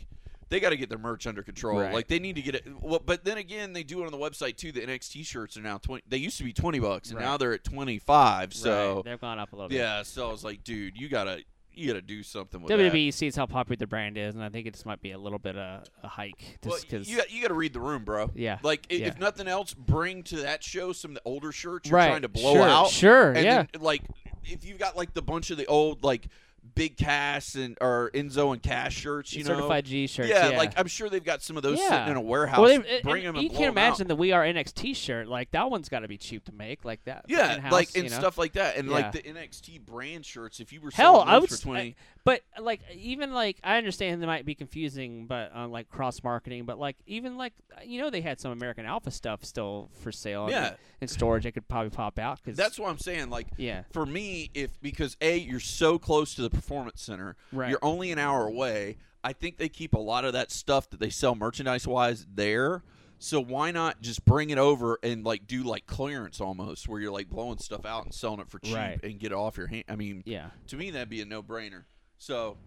They 0.49 0.61
got 0.61 0.71
to 0.71 0.77
get 0.77 0.89
their 0.89 0.99
merch 0.99 1.27
under 1.27 1.43
control. 1.43 1.81
Right. 1.81 1.93
Like 1.93 2.07
they 2.07 2.21
need 2.21 2.37
to 2.37 2.43
get 2.43 2.55
it. 2.55 2.65
Well, 2.81 3.03
but 3.05 3.25
then 3.25 3.37
again, 3.37 3.73
they 3.73 3.83
do 3.83 4.03
it 4.03 4.07
on 4.07 4.13
the 4.13 4.19
website 4.19 4.57
too. 4.57 4.71
The 4.71 4.81
NXT 4.81 5.27
shirts 5.27 5.57
are 5.57 5.61
now 5.61 5.79
twenty. 5.79 6.05
They 6.09 6.19
used 6.19 6.39
to 6.39 6.45
be 6.45 6.53
twenty 6.53 6.79
bucks, 6.79 7.11
and 7.11 7.19
now 7.19 7.37
they're 7.37 7.53
at 7.53 7.65
twenty 7.65 7.99
five. 7.99 8.55
So 8.55 8.97
right. 8.97 9.05
they've 9.05 9.21
gone 9.21 9.41
up 9.41 9.53
a 9.53 9.57
little 9.57 9.69
bit. 9.69 9.79
yeah. 9.79 10.05
So 10.05 10.29
I 10.29 10.31
was 10.31 10.45
like, 10.45 10.63
dude, 10.63 10.97
you 10.97 11.09
gotta 11.09 11.43
you 11.77 11.87
gotta 11.87 12.03
do 12.03 12.23
something 12.23 12.63
with 12.63 12.71
it. 12.71 12.93
WWE 12.93 13.13
sees 13.13 13.37
how 13.37 13.47
popular 13.47 13.77
the 13.77 13.87
brand 13.87 14.17
is, 14.17 14.35
and 14.35 14.43
I 14.43 14.49
think 14.49 14.67
it 14.67 14.75
just 14.75 14.87
might 14.87 15.01
be 15.03 15.13
a 15.13 15.19
little 15.19 15.39
bit 15.39 15.57
of 15.57 15.85
a 16.03 16.09
hike. 16.09 16.59
that. 16.63 16.69
Well, 16.71 16.79
because. 16.81 17.09
you 17.09 17.19
got, 17.19 17.31
you 17.31 17.43
got 17.43 17.49
to 17.49 17.55
read 17.55 17.73
the 17.73 17.81
room, 17.81 18.05
bro. 18.05 18.31
Yeah. 18.35 18.59
Like 18.63 18.87
Yeah. 18.91 19.07
if 19.07 19.19
nothing 19.19 19.47
else, 19.49 19.75
bring 19.75 20.23
to 20.25 20.37
that 20.37 20.65
show 20.65 20.93
some 20.93 21.13
of 21.13 21.15
the 21.17 21.23
older 21.25 21.53
shirts 21.53 21.89
you're 21.89 21.99
right. 21.99 22.09
trying 22.09 22.23
to 22.23 22.29
blow 22.29 22.55
sure, 22.55 22.63
out. 22.63 22.91
Sure. 22.91 23.33
And 23.33 23.45
yeah. 23.45 23.65
then, 23.73 23.83
like, 23.83 24.03
if 24.45 24.65
you've 24.65 24.79
got 24.79 24.97
like 24.97 25.15
the 25.15 25.23
bunch 25.23 25.51
of 25.51 25.59
the 25.59 25.67
old 25.67 26.03
like 26.05 26.29
big 26.75 26.97
Cass 26.97 27.55
and 27.55 27.77
or 27.81 28.11
Enzo 28.15 28.53
and 28.53 28.63
Cass 28.63 28.93
shirts, 28.93 29.33
you 29.33 29.45
know, 29.45 29.55
Certified 29.57 29.85
G 29.85 30.07
shirts. 30.07 30.29
yeah, 30.29 30.51
Yeah, 30.51 30.59
like 30.59 30.73
I'm 30.79 30.87
sure 30.87 31.09
they've 31.09 31.23
got 31.25 31.43
some 31.43 31.57
of 31.57 31.63
those 31.63 31.79
Yeah. 31.79 31.89
sitting 31.91 32.11
in 32.13 32.17
a 32.17 32.21
warehouse. 32.21 32.59
Well, 32.59 32.81
they- 32.83 33.01
bring 33.03 33.25
them 33.25 33.37
you 33.37 33.49
blow 33.49 33.59
can 33.59 33.69
'em 33.69 33.79
out. 33.79 33.87
imagine 33.89 34.09
the 34.09 34.17
We 34.17 34.33
Are 34.33 34.43
NXT 34.45 34.95
shirt. 34.95 35.29
Like 35.29 35.51
that 35.53 35.71
one's 35.71 35.89
got 35.89 36.01
to 36.01 36.09
be 36.09 36.17
cheap 36.19 36.45
to 36.47 36.53
make, 36.53 36.85
like 36.85 37.05
that. 37.05 37.25
Yeah, 37.29 37.69
like 37.71 37.95
you 37.95 38.03
and 38.03 38.11
know? 38.11 38.19
stuff 38.19 38.39
like 38.39 38.53
that, 38.55 38.77
and 38.77 38.89
Yeah. 38.89 38.95
like 38.95 39.13
the 39.13 39.23
NXT 39.27 39.79
brand 39.79 40.25
shirts. 40.27 40.61
If 40.61 40.73
you 40.73 40.81
were 40.81 40.91
Hell, 40.91 41.15
selling 41.17 41.29
I 41.29 41.39
would. 41.39 41.51
for 41.51 41.57
twenty, 41.61 41.91
I- 41.91 41.95
but 42.25 42.43
like 42.61 42.81
even 42.95 43.33
like 43.33 43.59
I 43.63 43.77
understand 43.79 44.23
they 44.23 44.27
might 44.27 44.45
be 44.45 44.55
confusing, 44.55 45.27
but 45.27 45.53
uh, 45.55 45.69
like 45.69 45.89
cross 45.89 46.23
marketing. 46.23 46.65
But 46.65 46.79
like 46.79 46.97
even 47.07 47.37
like 47.37 47.53
you 47.85 48.01
know 48.01 48.11
they 48.11 48.21
had 48.21 48.41
some 48.41 48.53
American 48.53 48.87
Alpha 48.87 49.11
stuff 49.11 49.45
still 49.45 49.91
for 50.01 50.11
sale. 50.13 50.49
Yeah. 50.51 50.69
in, 50.71 50.75
in 51.03 51.09
storage. 51.09 51.45
it 51.47 51.53
could 51.53 51.69
probably 51.69 51.91
pop 51.91 52.19
out 52.19 52.41
because 52.43 52.57
that's 52.57 52.79
what 52.79 52.89
I'm 52.91 52.99
saying. 52.99 53.29
Like 53.31 53.47
yeah. 53.57 53.83
for 53.93 54.07
me, 54.07 54.51
if 54.55 54.81
because 54.81 55.17
a 55.21 55.37
you're 55.37 55.61
so 55.61 55.99
close 55.99 56.35
to 56.35 56.49
the 56.49 56.51
performance 56.57 57.03
center, 57.03 57.37
Right. 57.53 57.71
you're 57.71 57.79
only 57.83 58.11
an 58.13 58.19
hour 58.19 58.47
away. 58.47 58.97
I 59.23 59.33
think 59.33 59.59
they 59.59 59.69
keep 59.69 59.95
a 59.95 59.99
lot 59.99 60.25
of 60.25 60.33
that 60.35 60.51
stuff 60.51 60.89
that 60.91 61.01
they 61.01 61.11
sell 61.11 61.35
merchandise 61.35 61.87
wise 61.87 62.27
there. 62.33 62.83
So 63.19 63.41
why 63.41 63.71
not 63.71 64.03
just 64.03 64.25
bring 64.25 64.51
it 64.51 64.59
over 64.59 64.99
and 65.03 65.25
like 65.25 65.47
do 65.47 65.63
like 65.63 65.87
clearance 65.87 66.41
almost, 66.41 66.87
where 66.89 67.01
you're 67.01 67.13
like 67.13 67.29
blowing 67.31 67.59
stuff 67.59 67.87
out 67.87 68.05
and 68.05 68.13
selling 68.15 68.41
it 68.41 68.49
for 68.51 68.59
cheap 68.59 68.75
Right. 68.77 69.03
and 69.03 69.19
get 69.19 69.33
it 69.33 69.35
off 69.35 69.57
your 69.57 69.67
hand? 69.69 69.85
I 69.89 69.97
mean, 69.97 70.23
Yeah. 70.27 70.51
to 70.69 70.77
me 70.77 70.91
that'd 70.91 71.09
be 71.09 71.23
a 71.23 71.25
no 71.25 71.43
brainer. 71.43 71.85
So, 72.19 72.59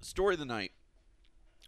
story 0.00 0.34
of 0.34 0.38
the 0.40 0.46
night. 0.46 0.72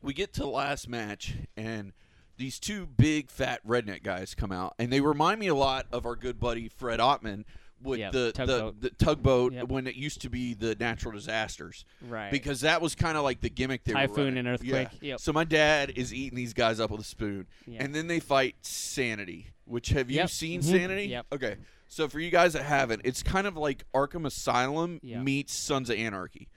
We 0.01 0.15
get 0.15 0.33
to 0.35 0.41
the 0.41 0.47
last 0.49 0.89
match, 0.89 1.37
and 1.57 1.93
these 2.37 2.59
two 2.59 2.87
big 2.87 3.31
fat 3.31 3.65
redneck 3.67 4.03
guys 4.03 4.35
come 4.35 4.51
out, 4.51 4.75
and 4.79 4.93
they 4.93 5.01
remind 5.01 5.39
me 5.39 5.47
a 5.47 5.55
lot 5.55 5.87
of 5.93 6.07
our 6.07 6.17
good 6.17 6.41
buddy 6.41 6.69
Fred 6.69 6.99
Ottman 6.99 7.45
with 7.83 7.99
Yep, 8.01 8.13
the, 8.13 8.33
tugboat. 8.33 8.81
the 8.81 8.89
the 8.89 8.95
tugboat 8.97 9.53
Yep. 9.53 9.69
when 9.69 9.87
it 9.87 9.95
used 9.95 10.21
to 10.23 10.31
be 10.31 10.55
the 10.55 10.75
natural 10.77 11.13
disasters, 11.13 11.85
Right. 12.09 12.31
because 12.31 12.61
that 12.63 12.81
was 12.81 12.95
kind 12.95 13.17
of 13.17 13.25
like 13.25 13.41
the 13.41 13.51
gimmick 13.51 13.85
they 13.85 13.93
were 13.95 14.01
Typhoon 14.01 14.37
and 14.37 14.49
earthquake. 14.49 14.89
Yeah. 15.01 15.09
Yep. 15.13 15.21
So 15.21 15.33
my 15.33 15.45
dad 15.45 15.93
is 15.97 16.13
eating 16.15 16.37
these 16.37 16.53
guys 16.55 16.81
up 16.81 16.91
with 16.91 17.01
a 17.01 17.05
spoon, 17.05 17.47
and 17.77 17.95
then 17.95 18.07
they 18.07 18.21
fight 18.21 18.57
Sanity. 18.63 19.49
Which 19.65 19.91
have 19.91 20.11
you 20.11 20.27
seen 20.29 20.61
Mhm. 20.61 20.65
Sanity? 20.65 21.05
Yep. 21.07 21.27
Okay. 21.33 21.57
So 21.89 22.09
for 22.09 22.19
you 22.21 22.31
guys 22.31 22.55
that 22.55 22.65
haven't, 22.65 23.03
it's 23.05 23.23
kind 23.23 23.47
of 23.47 23.57
like 23.57 23.85
Arkham 23.95 24.27
Asylum 24.27 24.99
meets 25.03 25.55
Sons 25.55 25.91
of 25.91 25.97
Anarchy. 25.97 26.49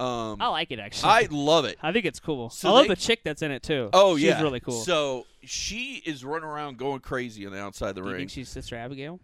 Um, 0.00 0.38
I 0.40 0.48
like 0.48 0.72
it 0.72 0.80
actually. 0.80 1.08
I 1.10 1.28
love 1.30 1.64
it. 1.66 1.78
I 1.80 1.92
think 1.92 2.04
it's 2.04 2.18
cool. 2.18 2.50
So 2.50 2.68
I 2.68 2.72
love 2.72 2.84
they- 2.88 2.94
the 2.94 3.00
chick 3.00 3.20
that's 3.22 3.42
in 3.42 3.52
it 3.52 3.62
too. 3.62 3.90
Oh 3.92 4.16
She's 4.16 4.24
yeah, 4.26 4.42
really 4.42 4.58
cool. 4.58 4.82
So 4.82 5.24
she 5.44 6.02
is 6.04 6.24
running 6.24 6.48
around 6.48 6.78
going 6.78 6.98
crazy 7.00 7.46
on 7.46 7.52
the 7.52 7.60
outside 7.60 7.90
of 7.90 7.94
the 7.96 8.00
Do 8.02 8.08
you 8.08 8.12
ring. 8.14 8.20
think 8.22 8.30
she's 8.30 8.48
Sister 8.48 8.74
Abigail? 8.76 9.20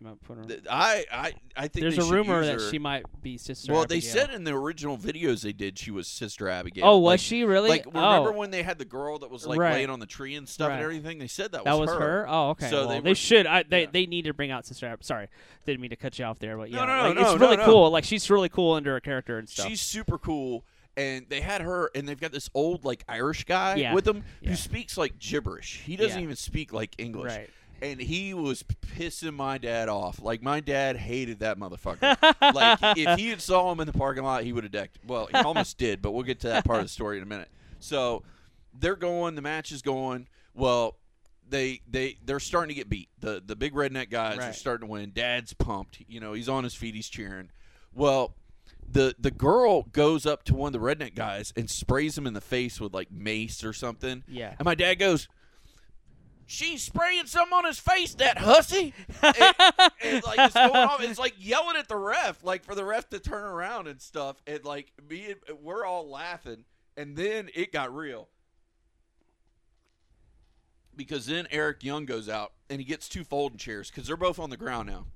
They 0.00 0.08
might 0.08 0.20
put 0.24 0.38
her. 0.38 0.44
Th- 0.44 0.60
I, 0.68 1.04
I, 1.12 1.32
I 1.56 1.68
think 1.68 1.82
There's 1.82 1.98
a 1.98 2.12
rumor 2.12 2.44
that 2.44 2.60
she 2.68 2.80
might 2.80 3.04
be 3.22 3.38
Sister. 3.38 3.72
Well, 3.72 3.84
they 3.84 4.00
said 4.00 4.30
in 4.30 4.42
the 4.42 4.52
original 4.52 4.98
videos 4.98 5.42
they 5.42 5.52
did 5.52 5.78
she 5.78 5.92
was 5.92 6.08
Sister 6.08 6.48
Abigail. 6.48 6.84
Oh, 6.84 6.98
was 6.98 7.12
Like- 7.12 7.20
she 7.20 7.44
really? 7.44 7.68
Like 7.68 7.86
remember 7.86 8.30
oh, 8.30 8.32
when 8.32 8.50
they 8.50 8.64
had 8.64 8.78
the 8.78 8.84
girl 8.84 9.18
that 9.20 9.30
was 9.30 9.46
like 9.46 9.58
Right. 9.58 9.74
laying 9.74 9.90
on 9.90 10.00
the 10.00 10.06
tree 10.06 10.34
and 10.34 10.48
stuff 10.48 10.72
and 10.72 10.80
everything? 10.82 11.18
They 11.18 11.28
said 11.28 11.52
that, 11.52 11.64
that 11.64 11.78
was 11.78 11.88
was 11.90 11.98
her. 11.98 12.26
Oh, 12.28 12.50
okay. 12.50 12.70
So 12.70 12.86
well, 12.86 12.88
they 12.88 13.00
they, 13.00 13.14
should. 13.14 13.46
I, 13.46 13.62
they 13.62 13.82
yeah. 13.82 13.88
they 13.92 14.06
need 14.06 14.24
to 14.24 14.34
bring 14.34 14.50
out 14.50 14.66
Sister. 14.66 14.86
Ab- 14.86 15.04
Sorry, 15.04 15.28
didn't 15.64 15.80
mean 15.80 15.90
to 15.90 15.96
cut 15.96 16.18
you 16.18 16.24
off 16.24 16.40
there, 16.40 16.56
but 16.56 16.70
yeah, 16.70 16.84
no, 16.84 16.86
no, 16.86 17.02
like, 17.08 17.14
no, 17.14 17.20
it's 17.20 17.40
no, 17.40 17.46
really 17.46 17.56
no. 17.58 17.64
cool. 17.64 17.90
Like 17.90 18.02
she's 18.04 18.28
really 18.28 18.48
cool 18.48 18.74
under 18.74 18.92
her 18.94 19.00
character 19.00 19.38
and 19.38 19.48
stuff. 19.48 19.68
She's 19.68 19.80
super 19.80 20.18
cool. 20.18 20.64
And 20.96 21.26
they 21.28 21.40
had 21.40 21.60
her, 21.60 21.90
and 21.96 22.08
they've 22.08 22.20
got 22.20 22.30
this 22.30 22.48
old 22.54 22.84
like 22.84 23.04
Irish 23.08 23.44
guy 23.44 23.74
Yeah. 23.76 23.94
with 23.94 24.04
them 24.04 24.22
Yeah. 24.40 24.50
who 24.50 24.56
speaks 24.56 24.96
like 24.96 25.18
gibberish. 25.18 25.82
He 25.84 25.96
doesn't 25.96 26.18
Yeah. 26.18 26.22
even 26.24 26.36
speak 26.36 26.72
like 26.72 26.94
English. 26.98 27.32
right. 27.32 27.50
And 27.84 28.00
he 28.00 28.34
was 28.34 28.62
pissing 28.62 29.34
my 29.34 29.58
dad 29.58 29.88
off. 29.88 30.20
Like 30.22 30.42
my 30.42 30.60
dad 30.60 30.96
hated 30.96 31.40
that 31.40 31.58
motherfucker. 31.58 32.16
like 32.54 32.78
if 32.96 33.18
he 33.18 33.28
had 33.28 33.40
saw 33.40 33.70
him 33.70 33.80
in 33.80 33.86
the 33.86 33.92
parking 33.92 34.24
lot, 34.24 34.44
he 34.44 34.52
would 34.52 34.64
have 34.64 34.72
decked. 34.72 34.98
Well, 35.06 35.26
he 35.26 35.36
almost 35.36 35.78
did, 35.78 36.00
but 36.02 36.12
we'll 36.12 36.22
get 36.22 36.40
to 36.40 36.48
that 36.48 36.64
part 36.64 36.80
of 36.80 36.86
the 36.86 36.90
story 36.90 37.16
in 37.18 37.22
a 37.22 37.26
minute. 37.26 37.48
So 37.80 38.22
they're 38.78 38.96
going. 38.96 39.34
The 39.34 39.42
match 39.42 39.72
is 39.72 39.82
going. 39.82 40.28
Well, 40.54 40.96
they 41.48 41.80
they 41.88 42.16
they're 42.24 42.40
starting 42.40 42.70
to 42.70 42.74
get 42.74 42.88
beat. 42.88 43.08
The 43.20 43.42
the 43.44 43.56
big 43.56 43.74
redneck 43.74 44.10
guys 44.10 44.38
are 44.38 44.52
starting 44.52 44.88
to 44.88 44.92
win. 44.92 45.12
Dad's 45.14 45.52
pumped. 45.52 45.98
You 46.08 46.20
know, 46.20 46.32
he's 46.32 46.48
on 46.48 46.64
his 46.64 46.74
feet. 46.74 46.94
He's 46.94 47.08
cheering. 47.08 47.50
Well. 47.92 48.34
The, 48.86 49.14
the 49.18 49.30
girl 49.30 49.84
goes 49.84 50.26
up 50.26 50.44
to 50.44 50.54
one 50.54 50.74
of 50.74 50.78
the 50.78 50.86
redneck 50.86 51.14
guys 51.14 51.54
and 51.56 51.70
sprays 51.70 52.18
him 52.18 52.26
in 52.26 52.34
the 52.34 52.40
face 52.42 52.78
with 52.78 52.92
like 52.92 53.10
mace 53.10 53.64
or 53.64 53.72
something. 53.72 54.22
Yeah. 54.28 54.54
And 54.58 54.66
my 54.66 54.74
dad 54.74 54.96
goes, 54.96 55.26
She's 56.46 56.82
spraying 56.82 57.26
something 57.26 57.56
on 57.56 57.64
his 57.64 57.78
face, 57.78 58.14
that 58.16 58.38
hussy. 58.38 58.92
and, 59.22 59.34
and, 60.02 60.24
like 60.24 60.38
it's 60.38 60.54
going 60.54 60.76
off. 60.76 61.02
It's 61.02 61.18
like 61.18 61.34
yelling 61.38 61.76
at 61.76 61.88
the 61.88 61.96
ref, 61.96 62.44
like 62.44 62.64
for 62.64 62.74
the 62.74 62.84
ref 62.84 63.08
to 63.10 63.18
turn 63.18 63.44
around 63.44 63.88
and 63.88 64.00
stuff. 64.00 64.36
And 64.46 64.64
like 64.64 64.92
me, 65.08 65.34
and, 65.48 65.58
we're 65.62 65.84
all 65.84 66.08
laughing. 66.08 66.64
And 66.96 67.16
then 67.16 67.48
it 67.54 67.72
got 67.72 67.94
real 67.94 68.28
because 70.96 71.26
then 71.26 71.46
Eric 71.50 71.82
Young 71.82 72.04
goes 72.04 72.28
out 72.28 72.52
and 72.70 72.80
he 72.80 72.84
gets 72.84 73.08
two 73.08 73.24
folding 73.24 73.58
chairs 73.58 73.90
because 73.90 74.06
they're 74.06 74.16
both 74.16 74.38
on 74.38 74.50
the 74.50 74.56
ground 74.56 74.88
now. 74.88 75.06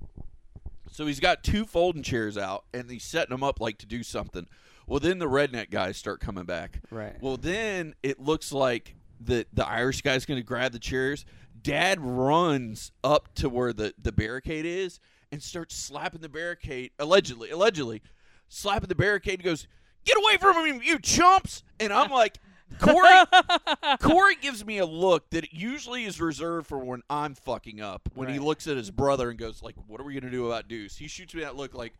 So 0.91 1.05
he's 1.05 1.19
got 1.19 1.43
two 1.43 1.65
folding 1.65 2.03
chairs 2.03 2.37
out 2.37 2.65
and 2.73 2.89
he's 2.89 3.03
setting 3.03 3.29
them 3.29 3.43
up 3.43 3.59
like 3.59 3.77
to 3.79 3.85
do 3.85 4.03
something. 4.03 4.47
Well, 4.87 4.99
then 4.99 5.19
the 5.19 5.27
redneck 5.27 5.69
guys 5.69 5.97
start 5.97 6.19
coming 6.19 6.45
back. 6.45 6.81
Right. 6.89 7.15
Well, 7.21 7.37
then 7.37 7.93
it 8.01 8.19
looks 8.19 8.51
like 8.51 8.95
the 9.19 9.45
the 9.53 9.67
Irish 9.67 10.01
guy's 10.01 10.25
going 10.25 10.39
to 10.39 10.45
grab 10.45 10.71
the 10.71 10.79
chairs. 10.79 11.25
Dad 11.61 11.99
runs 12.01 12.91
up 13.03 13.33
to 13.35 13.49
where 13.49 13.73
the 13.73 13.93
the 14.01 14.11
barricade 14.11 14.65
is 14.65 14.99
and 15.31 15.41
starts 15.43 15.75
slapping 15.75 16.21
the 16.21 16.29
barricade. 16.29 16.91
Allegedly, 16.99 17.51
allegedly, 17.51 18.01
slapping 18.47 18.89
the 18.89 18.95
barricade. 18.95 19.35
and 19.35 19.43
goes, 19.43 19.67
"Get 20.05 20.17
away 20.17 20.37
from 20.37 20.65
him, 20.65 20.81
you 20.83 20.99
chumps!" 20.99 21.63
And 21.79 21.91
I'm 21.91 22.09
like, 22.09 22.39
Corey. 22.79 23.07
Corey 24.01 24.35
gives 24.35 24.65
me 24.65 24.77
a 24.77 24.85
look 24.85 25.29
that 25.31 25.53
usually 25.53 26.05
is 26.05 26.21
reserved 26.21 26.67
for 26.67 26.77
when 26.77 27.01
I'm 27.09 27.33
fucking 27.35 27.81
up. 27.81 28.09
When 28.13 28.29
he 28.29 28.39
looks 28.39 28.67
at 28.67 28.77
his 28.77 28.91
brother 28.91 29.29
and 29.29 29.39
goes, 29.39 29.63
"Like, 29.63 29.75
what 29.87 29.99
are 29.99 30.03
we 30.03 30.13
gonna 30.13 30.31
do 30.31 30.47
about 30.47 30.67
Deuce?" 30.67 30.97
He 30.97 31.07
shoots 31.07 31.33
me 31.33 31.41
that 31.41 31.55
look 31.55 31.73
like. 31.73 31.93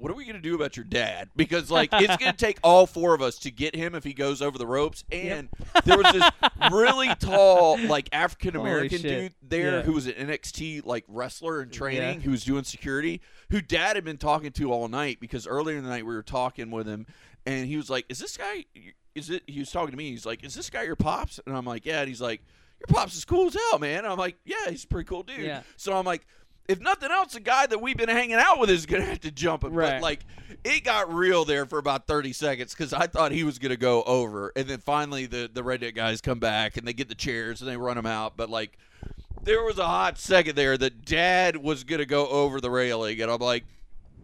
What 0.00 0.10
are 0.10 0.14
we 0.14 0.24
gonna 0.24 0.40
do 0.40 0.54
about 0.54 0.76
your 0.78 0.84
dad? 0.84 1.28
Because 1.36 1.70
like 1.70 1.90
it's 1.92 2.16
gonna 2.16 2.32
take 2.32 2.58
all 2.64 2.86
four 2.86 3.14
of 3.14 3.20
us 3.20 3.38
to 3.40 3.50
get 3.50 3.74
him 3.76 3.94
if 3.94 4.02
he 4.02 4.14
goes 4.14 4.40
over 4.40 4.56
the 4.56 4.66
ropes. 4.66 5.04
And 5.12 5.48
there 5.84 5.98
was 5.98 6.10
this 6.12 6.30
really 6.72 7.14
tall, 7.16 7.78
like 7.86 8.08
African 8.12 8.56
American 8.56 9.02
dude 9.02 9.34
there 9.42 9.76
Yeah. 9.78 9.82
who 9.82 9.92
was 9.92 10.06
an 10.06 10.14
NXT 10.14 10.86
like 10.86 11.04
wrestler 11.06 11.60
in 11.62 11.68
training, 11.70 12.00
Yeah. 12.20 12.20
who 12.24 12.30
was 12.30 12.44
doing 12.44 12.64
security, 12.64 13.20
who 13.50 13.60
Dad 13.60 13.96
had 13.96 14.04
been 14.04 14.16
talking 14.16 14.52
to 14.52 14.72
all 14.72 14.88
night 14.88 15.20
because 15.20 15.46
earlier 15.46 15.76
in 15.76 15.84
the 15.84 15.90
night 15.90 16.06
we 16.06 16.14
were 16.14 16.22
talking 16.22 16.70
with 16.70 16.86
him, 16.86 17.06
and 17.44 17.66
he 17.66 17.76
was 17.76 17.90
like, 17.90 18.06
"Is 18.08 18.18
this 18.18 18.36
guy? 18.38 18.64
Is 19.14 19.28
it?" 19.28 19.42
He 19.46 19.58
was 19.60 19.70
talking 19.70 19.90
to 19.90 19.96
me. 19.98 20.10
He's 20.10 20.24
like, 20.24 20.42
"Is 20.44 20.54
this 20.54 20.70
guy 20.70 20.82
your 20.84 20.96
pops?" 20.96 21.40
And 21.46 21.54
I'm 21.54 21.66
like, 21.66 21.84
"Yeah." 21.84 22.00
And 22.00 22.08
he's 22.08 22.20
like, 22.22 22.42
"Your 22.78 22.86
pops 22.94 23.16
is 23.16 23.24
cool 23.26 23.48
as 23.48 23.54
hell, 23.70 23.78
man." 23.78 23.98
And 23.98 24.06
I'm 24.06 24.18
like, 24.18 24.36
"Yeah, 24.46 24.70
he's 24.70 24.84
a 24.84 24.88
pretty 24.88 25.06
cool 25.08 25.22
dude." 25.24 25.40
Yeah. 25.40 25.62
So 25.76 25.92
I'm 25.94 26.06
like. 26.06 26.26
If 26.70 26.80
nothing 26.80 27.10
else, 27.10 27.32
the 27.32 27.40
guy 27.40 27.66
that 27.66 27.82
we've 27.82 27.96
been 27.96 28.08
hanging 28.08 28.36
out 28.36 28.60
with 28.60 28.70
is 28.70 28.86
gonna 28.86 29.04
have 29.04 29.20
to 29.20 29.32
jump 29.32 29.64
him. 29.64 29.74
Right. 29.74 29.94
But 29.94 30.02
like, 30.02 30.20
it 30.62 30.84
got 30.84 31.12
real 31.12 31.44
there 31.44 31.66
for 31.66 31.78
about 31.78 32.06
thirty 32.06 32.32
seconds 32.32 32.72
because 32.72 32.92
I 32.92 33.08
thought 33.08 33.32
he 33.32 33.42
was 33.42 33.58
gonna 33.58 33.76
go 33.76 34.04
over, 34.04 34.52
and 34.54 34.68
then 34.68 34.78
finally 34.78 35.26
the 35.26 35.50
the 35.52 35.62
redneck 35.62 35.96
guys 35.96 36.20
come 36.20 36.38
back 36.38 36.76
and 36.76 36.86
they 36.86 36.92
get 36.92 37.08
the 37.08 37.16
chairs 37.16 37.60
and 37.60 37.68
they 37.68 37.76
run 37.76 37.98
him 37.98 38.06
out. 38.06 38.36
But 38.36 38.50
like, 38.50 38.78
there 39.42 39.64
was 39.64 39.78
a 39.78 39.86
hot 39.86 40.16
second 40.16 40.54
there 40.54 40.78
that 40.78 41.04
Dad 41.04 41.56
was 41.56 41.82
gonna 41.82 42.06
go 42.06 42.28
over 42.28 42.60
the 42.60 42.70
railing, 42.70 43.20
and 43.20 43.30
I'm 43.30 43.40
like. 43.40 43.64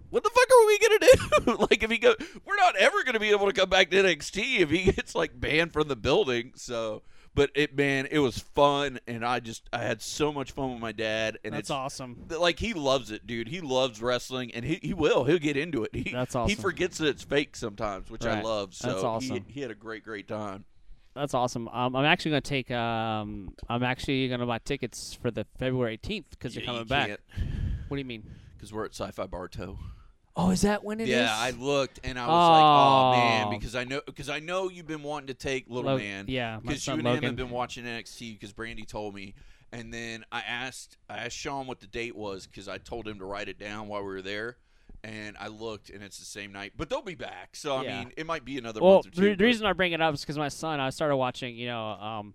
What 0.08 0.22
the 0.22 0.30
fuck 0.30 0.48
are 0.48 0.66
we 0.66 0.78
gonna 0.78 1.56
do? 1.58 1.66
like, 1.68 1.82
if 1.82 1.90
he 1.90 1.98
go, 1.98 2.14
we're 2.46 2.56
not 2.56 2.76
ever 2.76 3.02
gonna 3.02 3.18
be 3.18 3.30
able 3.30 3.46
to 3.46 3.52
come 3.52 3.68
back 3.68 3.90
to 3.90 3.96
NXT 3.96 4.60
if 4.60 4.70
he 4.70 4.84
gets 4.92 5.16
like 5.16 5.38
banned 5.38 5.72
from 5.72 5.88
the 5.88 5.96
building. 5.96 6.52
So, 6.54 7.02
but 7.36 7.50
it, 7.54 7.76
man, 7.76 8.08
it 8.10 8.18
was 8.18 8.38
fun, 8.38 8.98
and 9.06 9.24
I 9.24 9.40
just, 9.40 9.68
I 9.70 9.82
had 9.82 10.00
so 10.00 10.32
much 10.32 10.52
fun 10.52 10.72
with 10.72 10.80
my 10.80 10.92
dad, 10.92 11.38
and 11.44 11.52
That's 11.52 11.60
it's 11.60 11.70
awesome. 11.70 12.24
like 12.30 12.58
he 12.58 12.72
loves 12.72 13.10
it, 13.10 13.26
dude. 13.26 13.46
He 13.46 13.60
loves 13.60 14.00
wrestling, 14.00 14.52
and 14.54 14.64
he, 14.64 14.80
he 14.82 14.94
will. 14.94 15.24
He'll 15.24 15.38
get 15.38 15.58
into 15.58 15.84
it. 15.84 15.94
He, 15.94 16.10
That's 16.10 16.34
He 16.34 16.54
forgets 16.54 16.96
that 16.98 17.08
it's 17.08 17.22
fake 17.22 17.54
sometimes, 17.54 18.10
which 18.10 18.24
I 18.24 18.40
love. 18.40 18.74
So 18.74 18.88
That's 18.88 19.04
awesome. 19.04 19.44
He, 19.46 19.52
he 19.52 19.60
had 19.60 19.70
a 19.70 19.74
great, 19.74 20.02
great 20.02 20.26
time. 20.26 20.64
That's 21.14 21.34
awesome. 21.34 21.68
Um, 21.68 21.94
I'm 21.94 22.04
actually 22.04 22.32
gonna 22.32 22.40
take. 22.40 22.70
Um, 22.70 23.54
I'm 23.68 23.82
actually 23.82 24.28
gonna 24.28 24.46
buy 24.46 24.58
tickets 24.58 25.14
for 25.14 25.30
the 25.30 25.46
February 25.58 25.98
18th 25.98 26.24
because 26.30 26.54
they're 26.54 26.64
coming 26.64 26.84
back. 26.84 27.20
What 27.88 27.96
do 27.96 27.98
you 27.98 28.04
mean? 28.04 28.24
because 28.56 28.72
we're 28.72 28.84
at 28.84 28.94
Sci-Fi 28.94 29.26
Bartow. 29.26 29.78
Oh, 30.38 30.50
is 30.50 30.62
that 30.62 30.84
when 30.84 31.00
it 31.00 31.04
is? 31.04 31.08
yeah, 31.08 31.34
I 31.34 31.50
looked 31.52 32.00
and 32.04 32.18
I 32.18 32.26
was 32.26 32.48
like, 32.50 32.62
oh 32.64 33.12
man, 33.12 33.58
because 33.58 33.74
I 33.74 33.84
know 33.84 34.02
because 34.04 34.28
I 34.28 34.38
know 34.38 34.68
you've 34.68 34.86
been 34.86 35.02
wanting 35.02 35.28
to 35.28 35.34
take 35.34 35.64
little 35.68 35.92
Lo- 35.92 35.98
man. 35.98 36.26
Yeah, 36.28 36.56
my 36.56 36.60
because 36.60 36.86
you 36.86 36.92
son 36.92 36.98
and 37.06 37.08
him 37.08 37.22
have 37.24 37.36
been 37.36 37.50
watching 37.50 37.84
NXT 37.84 38.34
because 38.34 38.52
Brandy 38.52 38.84
told 38.84 39.14
me, 39.14 39.34
and 39.72 39.92
then 39.94 40.24
I 40.30 40.40
asked 40.40 40.98
I 41.08 41.18
asked 41.18 41.36
Sean 41.36 41.66
what 41.66 41.80
the 41.80 41.86
date 41.86 42.14
was 42.14 42.46
because 42.46 42.68
I 42.68 42.76
told 42.78 43.08
him 43.08 43.18
to 43.20 43.24
write 43.24 43.48
it 43.48 43.58
down 43.58 43.88
while 43.88 44.00
we 44.02 44.08
were 44.08 44.20
there, 44.22 44.58
and 45.02 45.36
I 45.40 45.48
looked 45.48 45.88
and 45.88 46.02
it's 46.02 46.18
the 46.18 46.26
same 46.26 46.52
night, 46.52 46.74
but 46.76 46.90
they'll 46.90 47.00
be 47.00 47.14
back. 47.14 47.56
So 47.56 47.76
I 47.76 47.82
Yeah. 47.84 47.98
mean, 48.00 48.12
it 48.18 48.26
might 48.26 48.44
be 48.44 48.58
another 48.58 48.82
well, 48.82 48.94
month 48.96 49.06
or 49.06 49.10
two. 49.12 49.20
the, 49.22 49.28
the 49.30 49.36
but- 49.36 49.44
reason 49.44 49.66
I 49.66 49.72
bring 49.72 49.92
it 49.92 50.02
up 50.02 50.12
is 50.12 50.20
because 50.20 50.36
my 50.36 50.48
son. 50.48 50.80
I 50.80 50.90
started 50.90 51.16
watching. 51.16 51.56
You 51.56 51.68
know, 51.68 51.82
um, 51.92 52.34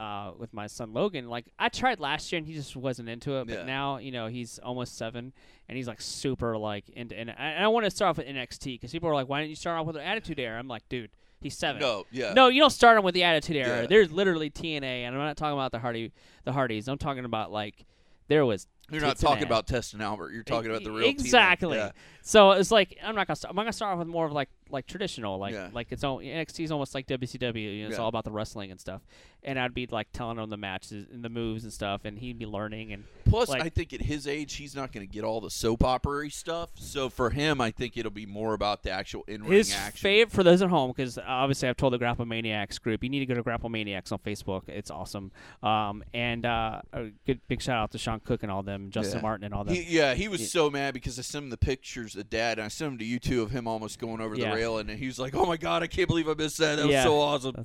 uh, 0.00 0.32
with 0.38 0.52
my 0.54 0.66
son 0.66 0.92
Logan. 0.92 1.28
Like 1.28 1.46
I 1.58 1.68
tried 1.68 2.00
last 2.00 2.30
year 2.32 2.38
and 2.38 2.46
he 2.46 2.54
just 2.54 2.76
wasn't 2.76 3.08
into 3.08 3.36
it. 3.38 3.46
But 3.46 3.58
Yeah. 3.58 3.64
now, 3.64 3.98
you 3.98 4.12
know, 4.12 4.26
he's 4.28 4.58
almost 4.60 4.96
seven 4.96 5.32
and 5.68 5.76
he's 5.76 5.88
like 5.88 6.00
super 6.00 6.56
like 6.56 6.88
into. 6.90 7.16
And 7.18 7.30
I, 7.30 7.34
and 7.34 7.64
I 7.64 7.68
want 7.68 7.84
to 7.84 7.90
start 7.90 8.10
off 8.10 8.16
with 8.18 8.26
NXT 8.26 8.74
because 8.74 8.92
people 8.92 9.08
are 9.08 9.14
like, 9.14 9.28
"Why 9.28 9.40
didn't 9.40 9.50
you 9.50 9.56
start 9.56 9.78
off 9.78 9.86
with 9.86 9.96
the 9.96 10.04
Attitude 10.04 10.38
Era?" 10.38 10.58
I'm 10.58 10.68
like, 10.68 10.88
dude, 10.88 11.10
he's 11.40 11.56
seven. 11.56 11.80
no, 11.80 12.06
yeah, 12.10 12.32
No, 12.32 12.48
you 12.48 12.60
don't 12.60 12.70
start 12.70 12.96
him 12.98 13.04
with 13.04 13.14
the 13.14 13.24
Attitude 13.24 13.56
Era. 13.56 13.80
Yeah. 13.82 13.86
There's 13.86 14.10
literally 14.12 14.50
TNA, 14.50 14.82
and 15.02 15.14
I'm 15.14 15.20
not 15.20 15.36
talking 15.36 15.54
about 15.54 15.72
the 15.72 15.78
Hardy, 15.80 16.12
the 16.44 16.52
Hardys. 16.52 16.88
I'm 16.88 16.98
talking 16.98 17.24
about 17.24 17.50
like 17.50 17.84
there 18.28 18.44
was. 18.46 18.66
You're 18.90 19.02
not 19.02 19.18
talking 19.18 19.44
about 19.44 19.66
Test 19.66 19.92
and 19.92 20.02
Albert. 20.02 20.32
You're 20.32 20.42
talking 20.44 20.70
about 20.70 20.82
the 20.82 20.90
real 20.90 21.08
exactly. 21.08 21.76
Yeah. 21.76 21.90
So 22.22 22.52
it's 22.52 22.70
like 22.70 22.96
I'm 23.04 23.14
not 23.14 23.26
gonna. 23.26 23.36
Start, 23.36 23.50
I'm 23.50 23.56
gonna 23.56 23.72
start 23.72 23.92
off 23.92 23.98
with 23.98 24.08
more 24.08 24.24
of 24.24 24.32
like 24.32 24.48
like 24.70 24.86
traditional, 24.86 25.38
like 25.38 25.54
Yeah. 25.54 25.70
like 25.72 25.88
it's 25.90 26.04
all 26.04 26.18
NXT 26.18 26.64
is 26.64 26.70
almost 26.72 26.94
like 26.94 27.06
WCW. 27.06 27.56
You 27.76 27.82
know, 27.84 27.88
it's 27.88 27.96
Yeah. 27.98 28.02
all 28.02 28.08
about 28.08 28.24
the 28.24 28.30
wrestling 28.30 28.70
and 28.70 28.80
stuff. 28.80 29.02
And 29.44 29.58
I'd 29.58 29.72
be 29.72 29.86
like 29.86 30.08
telling 30.12 30.36
him 30.38 30.50
the 30.50 30.56
matches 30.56 31.06
and 31.12 31.24
the 31.24 31.28
moves 31.28 31.62
and 31.64 31.72
stuff, 31.72 32.04
and 32.04 32.18
he'd 32.18 32.38
be 32.38 32.46
learning. 32.46 32.92
And 32.92 33.04
Plus, 33.24 33.48
Like- 33.50 33.62
I 33.62 33.68
think 33.68 33.92
at 33.92 34.00
his 34.00 34.26
age, 34.26 34.54
he's 34.54 34.74
not 34.74 34.90
going 34.90 35.06
to 35.06 35.12
get 35.12 35.22
all 35.22 35.40
the 35.42 35.50
soap 35.50 35.84
opera 35.84 36.30
stuff. 36.30 36.70
So 36.76 37.08
for 37.10 37.28
him, 37.30 37.60
I 37.60 37.70
think 37.70 37.96
it'll 37.98 38.10
be 38.10 38.24
more 38.26 38.54
about 38.54 38.82
the 38.82 38.90
actual 38.90 39.22
in 39.28 39.42
ring 39.42 39.52
his 39.52 39.74
action. 39.74 40.00
favorite 40.00 40.32
for 40.34 40.42
those 40.42 40.62
at 40.62 40.70
home, 40.70 40.90
because 40.96 41.18
obviously 41.18 41.68
I've 41.68 41.76
told 41.76 41.92
the 41.92 41.98
Grapple 41.98 42.24
Maniacs 42.24 42.78
group, 42.78 43.02
you 43.04 43.10
need 43.10 43.18
to 43.20 43.26
go 43.26 43.34
to 43.34 43.42
Grapple 43.42 43.68
Maniacs 43.68 44.12
on 44.12 44.18
Facebook. 44.20 44.62
It's 44.68 44.90
awesome. 44.90 45.30
Um, 45.62 46.02
and 46.14 46.46
uh, 46.46 46.80
a 46.94 47.10
good 47.26 47.40
big 47.48 47.60
shout 47.60 47.76
out 47.76 47.90
to 47.92 47.98
Sean 47.98 48.18
Cook 48.20 48.42
and 48.42 48.50
all 48.50 48.62
them, 48.62 48.90
Justin 48.90 49.18
Yeah. 49.18 49.22
Martin 49.22 49.44
and 49.44 49.54
all. 49.54 49.64
He, 49.64 49.82
yeah, 49.82 50.14
he 50.14 50.26
was 50.26 50.50
so 50.50 50.70
mad 50.70 50.94
because 50.94 51.18
I 51.18 51.22
sent 51.22 51.44
him 51.44 51.50
the 51.50 51.56
pictures 51.58 52.16
of 52.16 52.30
dad, 52.30 52.58
and 52.58 52.64
I 52.64 52.68
sent 52.68 52.92
him 52.92 52.98
to 52.98 53.04
you 53.04 53.18
two 53.18 53.42
of 53.42 53.50
him 53.50 53.68
almost 53.68 53.98
going 53.98 54.20
over 54.22 54.34
the 54.36 54.42
and 54.58 54.90
he's 54.90 55.18
like, 55.18 55.34
"Oh 55.34 55.46
my 55.46 55.56
god, 55.56 55.82
I 55.82 55.86
can't 55.86 56.08
believe 56.08 56.28
I 56.28 56.34
missed 56.34 56.58
that. 56.58 56.76
That 56.76 56.88
Yeah. 56.88 56.96
was 56.96 57.04
so 57.04 57.20
awesome." 57.20 57.64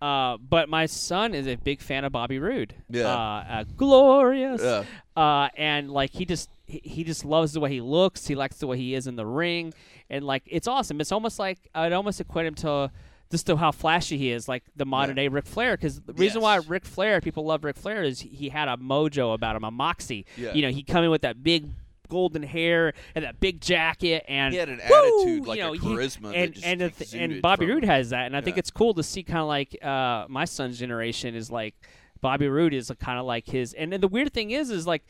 Uh, 0.00 0.38
but 0.38 0.68
my 0.70 0.86
son 0.86 1.34
is 1.34 1.46
a 1.46 1.56
big 1.56 1.80
fan 1.82 2.04
of 2.04 2.12
Bobby 2.12 2.38
Roode. 2.38 2.74
Yeah. 2.88 3.04
Uh, 3.08 3.44
uh, 3.50 3.64
glorious. 3.76 4.62
Yeah. 4.62 4.84
Uh, 5.14 5.48
and 5.56 5.90
like 5.90 6.10
he 6.12 6.24
just 6.24 6.48
he, 6.66 6.80
he 6.82 7.04
just 7.04 7.24
loves 7.24 7.52
the 7.52 7.60
way 7.60 7.70
he 7.70 7.80
looks. 7.82 8.26
He 8.26 8.34
likes 8.34 8.56
the 8.58 8.66
way 8.66 8.78
he 8.78 8.94
is 8.94 9.06
in 9.06 9.16
the 9.16 9.26
ring, 9.26 9.74
and 10.08 10.24
like 10.24 10.42
it's 10.46 10.66
awesome. 10.66 11.00
It's 11.00 11.12
almost 11.12 11.38
like 11.38 11.58
I'd 11.74 11.92
almost 11.92 12.20
equate 12.20 12.46
him 12.46 12.54
to 12.56 12.90
just 13.30 13.46
to 13.46 13.56
how 13.56 13.70
flashy 13.72 14.16
he 14.16 14.30
is, 14.32 14.48
like 14.48 14.64
the 14.74 14.86
modern 14.86 15.16
day 15.16 15.28
Ric 15.28 15.46
Flair. 15.46 15.76
Because 15.76 16.00
the 16.00 16.14
reason 16.14 16.40
why 16.40 16.56
Yes. 16.56 16.66
Ric 16.68 16.84
Flair 16.86 17.20
people 17.20 17.44
love 17.44 17.62
Ric 17.62 17.76
Flair 17.76 18.02
is 18.02 18.20
he 18.20 18.48
had 18.48 18.68
a 18.68 18.76
mojo 18.78 19.34
about 19.34 19.54
him, 19.54 19.64
a 19.64 19.70
moxie. 19.70 20.24
Yeah. 20.36 20.54
You 20.54 20.62
know, 20.62 20.70
he 20.70 20.82
come 20.82 21.04
in 21.04 21.10
with 21.10 21.22
that 21.22 21.42
big 21.42 21.66
golden 22.10 22.42
hair 22.42 22.92
and 23.14 23.24
that 23.24 23.40
big 23.40 23.60
jacket 23.62 24.24
and 24.28 24.52
He 24.52 24.60
had 24.60 24.68
an 24.68 24.80
woo, 24.90 24.94
attitude, 25.22 25.46
like 25.46 25.56
you 25.56 25.62
know, 25.64 25.72
a 25.72 25.76
he- 25.78 25.86
charisma 25.86 26.22
that 26.32 26.36
and 26.36 26.54
just 26.94 27.14
and 27.14 27.32
and 27.32 27.40
Bobby 27.42 27.64
Roode 27.66 27.84
has 27.84 28.10
that, 28.10 28.26
and 28.26 28.36
I 28.36 28.42
think 28.42 28.58
it's 28.58 28.70
cool 28.70 28.92
to 28.94 29.02
see 29.02 29.22
kind 29.22 29.38
of 29.40 29.46
like 29.46 29.78
uh, 29.82 30.26
my 30.28 30.44
son's 30.44 30.78
generation 30.78 31.34
is 31.34 31.50
like 31.50 31.74
Bobby 32.20 32.48
Roode 32.48 32.74
is 32.74 32.92
kind 33.00 33.18
of 33.18 33.24
like 33.24 33.46
his, 33.46 33.72
and 33.72 33.90
then 33.92 34.00
the 34.02 34.08
weird 34.08 34.32
thing 34.34 34.50
is, 34.50 34.70
is 34.70 34.86
like. 34.86 35.04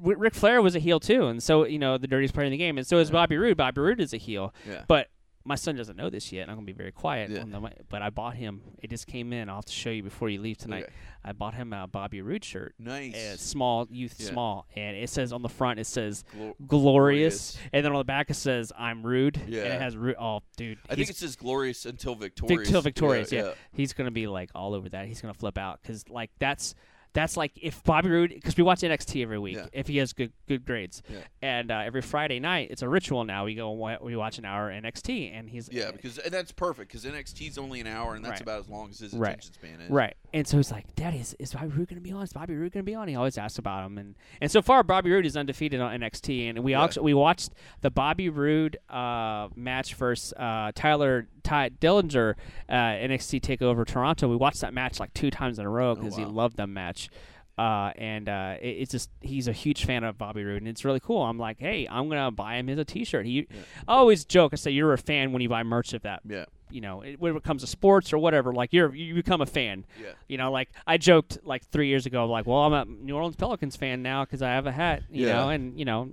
Ric 0.00 0.16
Ric 0.18 0.34
Flair 0.34 0.62
was 0.62 0.74
a 0.74 0.78
heel 0.78 0.98
too, 0.98 1.26
and 1.26 1.40
so 1.42 1.66
you 1.66 1.78
know 1.78 1.98
the 1.98 2.06
dirtiest 2.06 2.32
player 2.34 2.46
in 2.46 2.50
the 2.50 2.56
game, 2.56 2.78
and 2.78 2.86
so 2.86 2.96
is 2.98 3.10
Yeah. 3.10 3.12
Bobby 3.12 3.36
Roode. 3.36 3.58
Bobby 3.58 3.82
Roode 3.82 4.00
is 4.00 4.14
a 4.14 4.16
heel, 4.16 4.52
Yeah. 4.66 4.84
but 4.88 5.08
my 5.44 5.54
son 5.56 5.76
doesn't 5.76 5.96
know 5.96 6.10
this 6.10 6.32
yet. 6.32 6.42
and 6.42 6.50
I'm 6.50 6.56
gonna 6.56 6.66
be 6.66 6.72
very 6.72 6.92
quiet. 6.92 7.30
Yeah. 7.30 7.40
on 7.42 7.50
the 7.50 7.70
but 7.88 8.02
I 8.02 8.10
bought 8.10 8.34
him. 8.36 8.60
It 8.82 8.90
just 8.90 9.06
came 9.06 9.32
in. 9.32 9.48
I'll 9.48 9.56
have 9.56 9.64
to 9.66 9.72
show 9.72 9.90
you 9.90 10.02
before 10.02 10.28
you 10.28 10.40
leave 10.40 10.58
tonight. 10.58 10.84
Okay. 10.84 10.92
I 11.24 11.32
bought 11.32 11.54
him 11.54 11.72
a 11.72 11.86
Bobby 11.86 12.20
Roode 12.20 12.44
shirt, 12.44 12.74
Nice. 12.80 13.14
uh, 13.14 13.36
small 13.36 13.86
youth 13.90 14.16
Yeah. 14.18 14.30
small, 14.30 14.66
and 14.74 14.96
it 14.96 15.08
says 15.08 15.32
on 15.32 15.42
the 15.42 15.48
front 15.48 15.78
it 15.78 15.86
says 15.86 16.24
Glor- 16.36 16.54
glorious, 16.66 17.56
and 17.72 17.84
then 17.84 17.92
on 17.92 17.98
the 17.98 18.04
back 18.04 18.28
it 18.30 18.34
says 18.34 18.72
I'm 18.76 19.04
rude. 19.04 19.40
Yeah, 19.46 19.62
and 19.64 19.74
it 19.74 19.80
has 19.80 19.96
rude. 19.96 20.16
Oh, 20.18 20.40
dude, 20.56 20.78
I 20.90 20.94
think 20.96 21.10
it 21.10 21.16
says 21.16 21.36
glorious 21.36 21.86
until 21.86 22.14
victorious. 22.14 22.68
Until 22.68 22.82
victorious, 22.82 23.30
yeah, 23.32 23.44
yeah. 23.46 23.52
he's 23.72 23.92
gonna 23.92 24.10
be 24.10 24.26
like 24.26 24.50
all 24.54 24.74
over 24.74 24.88
that. 24.88 25.06
He's 25.06 25.20
gonna 25.20 25.34
flip 25.34 25.58
out 25.58 25.80
because 25.82 26.08
like 26.08 26.30
that's 26.38 26.74
that's 27.14 27.36
like 27.36 27.52
if 27.60 27.82
Bobby 27.84 28.08
Roode 28.10 28.30
because 28.30 28.56
we 28.56 28.62
watch 28.62 28.80
NXT 28.80 29.22
every 29.22 29.38
week 29.38 29.56
Yeah. 29.56 29.66
if 29.72 29.86
he 29.88 29.98
has 29.98 30.12
good 30.12 30.32
good 30.48 30.64
grades, 30.64 31.02
Yeah. 31.08 31.18
and 31.42 31.70
uh, 31.70 31.78
every 31.84 32.02
Friday 32.02 32.40
night 32.40 32.68
it's 32.70 32.82
a 32.82 32.88
ritual 32.88 33.24
now. 33.24 33.44
We 33.44 33.54
go 33.54 33.70
and 33.86 34.00
we 34.00 34.16
watch 34.16 34.38
an 34.38 34.44
hour 34.44 34.70
NXT 34.70 35.32
and 35.36 35.48
he's 35.50 35.68
Yeah, 35.72 35.90
because 35.90 36.18
and 36.18 36.32
that's 36.32 36.52
perfect 36.52 36.90
because 36.90 37.04
NXT's 37.04 37.58
only 37.58 37.80
an 37.80 37.86
hour, 37.86 38.14
and 38.14 38.24
that's 38.24 38.32
Right. 38.32 38.40
about 38.42 38.60
as 38.60 38.68
long 38.68 38.90
as 38.90 38.98
his 39.00 39.12
Right. 39.14 39.30
attention 39.30 39.52
span 39.54 39.80
is. 39.82 39.90
Right. 39.90 40.14
And 40.34 40.46
so 40.46 40.56
he's 40.56 40.72
like, 40.72 40.94
Daddy, 40.94 41.18
is, 41.18 41.34
is 41.38 41.52
Bobby 41.52 41.66
Roode 41.68 41.88
going 41.88 41.96
to 41.96 42.00
be 42.00 42.10
on? 42.12 42.22
Is 42.22 42.32
Bobby 42.32 42.54
Roode 42.54 42.72
going 42.72 42.84
to 42.84 42.90
be 42.90 42.94
on? 42.94 43.06
He 43.06 43.14
always 43.16 43.36
asks 43.36 43.58
about 43.58 43.84
him. 43.84 43.98
And, 43.98 44.14
and 44.40 44.50
so 44.50 44.62
far, 44.62 44.82
Bobby 44.82 45.10
Roode 45.10 45.26
is 45.26 45.36
undefeated 45.36 45.78
on 45.80 45.92
NXT. 46.00 46.48
And 46.48 46.60
we 46.60 46.72
Yeah. 46.72 46.82
actually, 46.84 47.02
we 47.04 47.12
watched 47.14 47.50
the 47.82 47.90
Bobby 47.90 48.30
Roode 48.30 48.78
uh, 48.88 49.48
match 49.54 49.94
versus 49.94 50.32
uh, 50.38 50.72
Tyler 50.74 51.28
Tye 51.42 51.70
Dillinger 51.70 52.34
uh, 52.68 52.72
NXT 52.72 53.40
TakeOver 53.40 53.86
Toronto. 53.86 54.28
We 54.28 54.36
watched 54.36 54.60
that 54.60 54.72
match 54.74 55.00
like 55.00 55.12
two 55.14 55.30
times 55.30 55.58
in 55.58 55.64
a 55.66 55.70
row 55.70 55.94
because 55.94 56.16
he 56.16 56.24
wow. 56.24 56.30
loved 56.30 56.56
that 56.56 56.68
match. 56.68 57.10
Uh, 57.58 57.92
and 57.96 58.28
uh, 58.30 58.54
it, 58.62 58.68
it's 58.68 58.92
just 58.92 59.10
he's 59.20 59.46
a 59.46 59.52
huge 59.52 59.84
fan 59.84 60.04
of 60.04 60.16
Bobby 60.16 60.42
Roode, 60.42 60.62
and 60.62 60.68
it's 60.68 60.84
really 60.86 61.00
cool. 61.00 61.22
I'm 61.22 61.38
like, 61.38 61.58
hey, 61.60 61.86
I'm 61.90 62.08
gonna 62.08 62.30
buy 62.30 62.56
him 62.56 62.66
his 62.66 62.78
a 62.78 62.84
T-shirt. 62.84 63.26
He, 63.26 63.46
I 63.86 63.92
always 63.94 64.24
joke. 64.24 64.52
I 64.54 64.56
say 64.56 64.70
you're 64.70 64.92
a 64.94 64.98
fan 64.98 65.32
when 65.32 65.42
you 65.42 65.50
buy 65.50 65.62
merch 65.62 65.92
of 65.92 66.02
that 66.02 66.22
Yeah. 66.26 66.46
you 66.70 66.80
know, 66.80 67.02
it, 67.02 67.20
when 67.20 67.36
it 67.36 67.42
comes 67.42 67.60
to 67.60 67.66
sports 67.68 68.10
or 68.10 68.18
whatever, 68.18 68.54
like 68.54 68.72
you're 68.72 68.94
you 68.94 69.14
become 69.14 69.42
a 69.42 69.46
fan. 69.46 69.84
Yeah. 70.00 70.12
You 70.28 70.38
know, 70.38 70.50
like 70.50 70.70
I 70.86 70.96
joked 70.96 71.40
like 71.44 71.62
three 71.66 71.88
years 71.88 72.06
ago, 72.06 72.24
like, 72.26 72.46
well, 72.46 72.60
I'm 72.60 72.72
a 72.72 72.84
New 72.86 73.14
Orleans 73.14 73.36
Pelicans 73.36 73.76
fan 73.76 74.02
now 74.02 74.24
because 74.24 74.40
I 74.40 74.48
have 74.48 74.66
a 74.66 74.72
hat, 74.72 75.02
you 75.10 75.26
Yeah. 75.26 75.34
know, 75.34 75.48
and 75.50 75.78
you 75.78 75.84
know, 75.84 76.08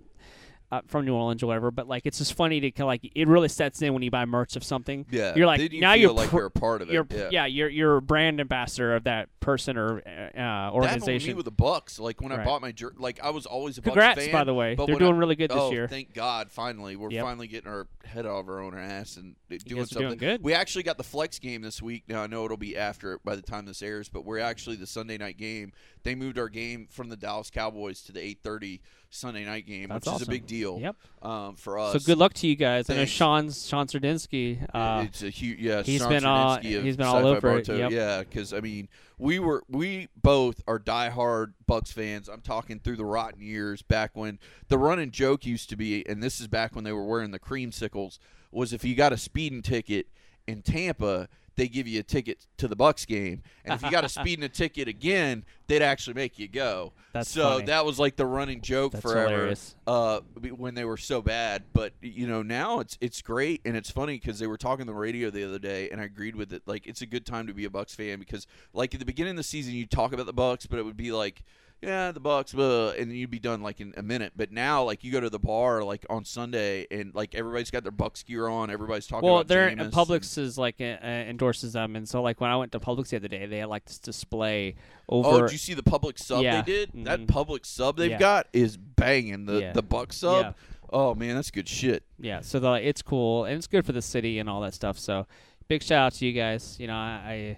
uh, 0.71 0.81
from 0.87 1.05
New 1.05 1.15
Orleans 1.15 1.41
or 1.43 1.47
whatever. 1.47 1.71
But 1.71 1.87
like, 1.87 2.05
it's 2.05 2.17
just 2.17 2.33
funny 2.33 2.71
to 2.71 2.85
like 2.85 3.09
it 3.15 3.27
really 3.27 3.47
sets 3.49 3.81
in 3.81 3.93
when 3.93 4.03
you 4.03 4.11
buy 4.11 4.25
merch 4.25 4.55
of 4.55 4.63
something. 4.63 5.05
Yeah. 5.09 5.33
You're 5.35 5.47
like 5.47 5.71
you 5.71 5.81
now 5.81 5.93
feel 5.93 6.01
you're 6.01 6.11
like 6.11 6.29
pr- 6.29 6.37
you're 6.37 6.45
a 6.45 6.51
part 6.51 6.81
of 6.81 6.89
it. 6.89 6.93
You're 6.93 7.07
yeah. 7.31 7.45
you're 7.45 7.69
you're 7.69 7.97
a 7.97 8.01
brand 8.01 8.39
ambassador 8.39 8.95
of 8.95 9.05
that 9.05 9.29
person 9.39 9.77
or 9.77 9.97
uh, 10.05 10.39
uh, 10.39 10.81
That 10.81 10.89
happened 10.89 11.13
with 11.13 11.27
me 11.27 11.33
with 11.33 11.45
the 11.45 11.51
Bucks. 11.51 11.99
Like 11.99 12.21
when 12.21 12.31
I 12.31 12.43
bought 12.43 12.61
my 12.61 12.71
jer- 12.71 12.93
like 12.97 13.19
I 13.21 13.31
was 13.31 13.45
always 13.45 13.77
a 13.77 13.81
Congrats, 13.81 14.15
Bucks 14.15 14.25
fan. 14.27 14.33
by 14.33 14.43
the 14.43 14.53
way. 14.53 14.75
but 14.75 14.85
They're 14.85 14.95
when 14.95 15.03
I- 15.03 15.07
doing 15.07 15.19
really 15.19 15.35
good 15.35 15.49
this 15.51 15.57
oh, 15.57 15.71
year. 15.71 15.87
Thank 15.87 16.13
God! 16.13 16.51
Finally, 16.51 16.95
we're 16.95 17.09
Yep. 17.11 17.23
finally 17.23 17.47
getting 17.47 17.69
our 17.69 17.87
head 18.05 18.25
out 18.25 18.39
of 18.39 18.49
our 18.49 18.59
own 18.59 18.77
ass 18.77 19.17
and 19.17 19.35
doing 19.57 19.85
something 19.85 20.07
doing 20.07 20.17
good. 20.17 20.43
We 20.43 20.53
actually 20.53 20.83
got 20.83 20.97
the 20.97 21.03
flex 21.03 21.39
game 21.39 21.61
this 21.61 21.81
week. 21.81 22.03
Now 22.07 22.23
I 22.23 22.27
know 22.27 22.45
it'll 22.45 22.57
be 22.57 22.77
after 22.77 23.13
it 23.13 23.23
by 23.23 23.35
the 23.35 23.41
time 23.41 23.65
this 23.65 23.81
airs, 23.81 24.09
but 24.09 24.25
we're 24.25 24.39
actually 24.39 24.75
the 24.75 24.87
Sunday 24.87 25.17
night 25.17 25.37
game. 25.37 25.73
They 26.03 26.15
moved 26.15 26.37
our 26.37 26.49
game 26.49 26.87
from 26.89 27.09
the 27.09 27.17
Dallas 27.17 27.49
Cowboys 27.49 28.01
to 28.03 28.11
the 28.11 28.19
8:30 28.19 28.79
Sunday 29.11 29.43
night 29.43 29.65
game, 29.65 29.89
That's 29.89 30.05
which 30.05 30.17
is 30.17 30.27
a 30.27 30.29
big 30.29 30.45
deal. 30.45 30.79
Yep. 30.79 30.95
Um, 31.23 31.55
for 31.55 31.79
us. 31.79 31.93
So 31.93 31.99
good 31.99 32.17
luck 32.17 32.33
to 32.35 32.47
you 32.47 32.55
guys. 32.55 32.89
I 32.89 32.93
know 32.93 32.97
Thanks. 32.99 33.11
Sean's 33.11 33.67
Sean 33.67 33.87
Sardinsky. 33.87 34.65
Uh, 34.73 35.05
it's 35.07 35.23
a 35.23 35.29
huge 35.29 35.59
yeah. 35.59 35.81
he's 35.81 36.01
Sean 36.01 36.09
been 36.09 36.25
all- 36.25 36.57
he's 36.57 36.95
been 36.95 37.07
all 37.07 37.25
over 37.25 37.57
it, 37.57 37.67
yep. 37.67 37.91
Yeah, 37.91 38.19
because 38.19 38.53
I 38.53 38.59
mean, 38.59 38.87
we 39.17 39.39
were 39.39 39.63
we 39.67 40.09
both 40.21 40.61
are 40.67 40.79
diehard 40.79 41.53
Bucks 41.65 41.91
fans. 41.91 42.29
I'm 42.29 42.41
talking 42.41 42.79
through 42.79 42.97
the 42.97 43.05
rotten 43.05 43.41
years 43.41 43.81
back 43.81 44.11
when 44.13 44.39
the 44.67 44.77
running 44.77 45.11
joke 45.11 45.45
used 45.45 45.69
to 45.69 45.75
be, 45.75 46.07
and 46.07 46.21
this 46.21 46.39
is 46.39 46.47
back 46.47 46.75
when 46.75 46.83
they 46.83 46.93
were 46.93 47.05
wearing 47.05 47.31
the 47.31 47.39
creamsicles. 47.39 48.19
Was 48.51 48.73
if 48.73 48.83
you 48.83 48.95
got 48.95 49.13
a 49.13 49.17
speeding 49.17 49.61
ticket 49.61 50.07
in 50.47 50.61
Tampa, 50.61 51.29
they 51.59 51.67
give 51.67 51.87
you 51.87 51.99
a 51.99 52.03
ticket 52.03 52.47
to 52.57 52.67
the 52.67 52.75
Bucks 52.75 53.05
game, 53.05 53.43
and 53.65 53.73
if 53.73 53.83
you 53.83 53.91
got 53.91 54.05
a 54.05 54.09
speeding 54.19 54.43
a 54.45 54.49
ticket 54.49 54.87
again, 54.87 55.43
they'd 55.67 55.81
actually 55.81 56.13
make 56.13 56.39
you 56.39 56.47
go. 56.47 56.93
That's 57.11 57.29
so 57.29 57.53
funny. 57.53 57.65
that 57.65 57.85
was 57.85 57.99
like 57.99 58.15
the 58.15 58.25
running 58.25 58.61
joke 58.61 58.93
That's 58.93 59.01
forever 59.01 59.53
uh, 59.85 60.21
when 60.55 60.75
they 60.75 60.85
were 60.85 60.97
so 60.97 61.21
bad. 61.21 61.65
But 61.73 61.93
you 62.01 62.27
know 62.27 62.41
now 62.41 62.79
it's 62.79 62.97
it's 63.01 63.21
great 63.21 63.61
and 63.65 63.75
it's 63.75 63.91
funny 63.91 64.17
because 64.17 64.39
they 64.39 64.47
were 64.47 64.57
talking 64.57 64.81
on 64.83 64.87
the 64.87 64.93
radio 64.93 65.29
the 65.29 65.43
other 65.43 65.59
day, 65.59 65.89
and 65.89 65.99
I 65.99 66.05
agreed 66.05 66.35
with 66.35 66.53
it. 66.53 66.63
Like 66.65 66.87
it's 66.87 67.01
a 67.01 67.05
good 67.05 67.25
time 67.25 67.47
to 67.47 67.53
be 67.53 67.65
a 67.65 67.69
Bucks 67.69 67.93
fan 67.93 68.19
because 68.19 68.47
like 68.73 68.93
at 68.93 68.99
the 68.99 69.05
beginning 69.05 69.31
of 69.31 69.37
the 69.37 69.43
season 69.43 69.73
you 69.73 69.85
talk 69.85 70.13
about 70.13 70.25
the 70.25 70.33
Bucks, 70.33 70.65
but 70.65 70.79
it 70.79 70.83
would 70.83 70.97
be 70.97 71.11
like. 71.11 71.43
Yeah, 71.81 72.11
the 72.11 72.19
Bucks, 72.19 72.53
uh, 72.53 72.93
and 72.99 73.09
you'd 73.15 73.31
be 73.31 73.39
done 73.39 73.61
like 73.63 73.79
in 73.79 73.93
a 73.95 74.03
minute. 74.03 74.33
But 74.35 74.51
now, 74.51 74.83
like 74.83 75.03
you 75.05 75.13
go 75.13 75.21
to 75.21 75.29
the 75.29 75.39
bar 75.39 75.81
like 75.81 76.05
on 76.09 76.25
Sunday, 76.25 76.85
and 76.91 77.15
like 77.15 77.33
everybody's 77.35 77.71
got 77.71 77.83
their 77.83 77.91
Bucks 77.93 78.21
gear 78.23 78.49
on. 78.49 78.69
Everybody's 78.69 79.07
talking 79.07 79.25
Well, 79.29 79.37
about 79.37 79.47
they're 79.47 79.69
Jameis 79.69 79.81
and- 79.83 79.93
Publix 79.93 80.37
is 80.37 80.57
like 80.57 80.81
uh, 80.81 80.83
endorses 80.83 81.71
them, 81.73 81.95
and 81.95 82.07
so 82.07 82.21
like 82.21 82.41
when 82.41 82.49
I 82.51 82.57
went 82.57 82.73
to 82.73 82.81
Publix 82.81 83.09
the 83.09 83.15
other 83.15 83.29
day, 83.29 83.45
they 83.45 83.59
had 83.59 83.69
like 83.69 83.85
this 83.85 83.97
display 83.97 84.75
over. 85.07 85.29
Oh, 85.29 85.41
did 85.43 85.53
you 85.53 85.57
see 85.57 85.73
the 85.73 85.81
Publix 85.83 86.19
sub 86.19 86.43
Yeah. 86.43 86.61
they 86.61 86.71
did? 86.71 86.91
That 87.05 87.21
Mhm. 87.21 87.27
Publix 87.27 87.67
sub 87.67 87.95
they've 87.95 88.11
Yeah. 88.11 88.17
got 88.19 88.47
is 88.51 88.75
banging. 88.75 89.45
The 89.45 89.59
Yeah. 89.61 89.71
the 89.71 89.81
Buck 89.83 90.11
sub. 90.11 90.55
Oh 90.91 91.15
man, 91.15 91.35
that's 91.35 91.51
good 91.51 91.69
shit. 91.69 92.03
Yeah, 92.19 92.41
so 92.41 92.59
the, 92.59 92.73
it's 92.73 93.01
cool 93.01 93.45
and 93.45 93.55
it's 93.55 93.67
good 93.67 93.85
for 93.85 93.91
the 93.93 94.01
city 94.01 94.39
and 94.39 94.49
all 94.49 94.59
that 94.61 94.73
stuff. 94.73 94.99
So 94.99 95.27
big 95.69 95.81
shout 95.83 96.07
out 96.07 96.13
to 96.15 96.25
you 96.25 96.33
guys. 96.33 96.75
You 96.77 96.87
know, 96.87 96.95
I, 96.95 97.21
I 97.23 97.57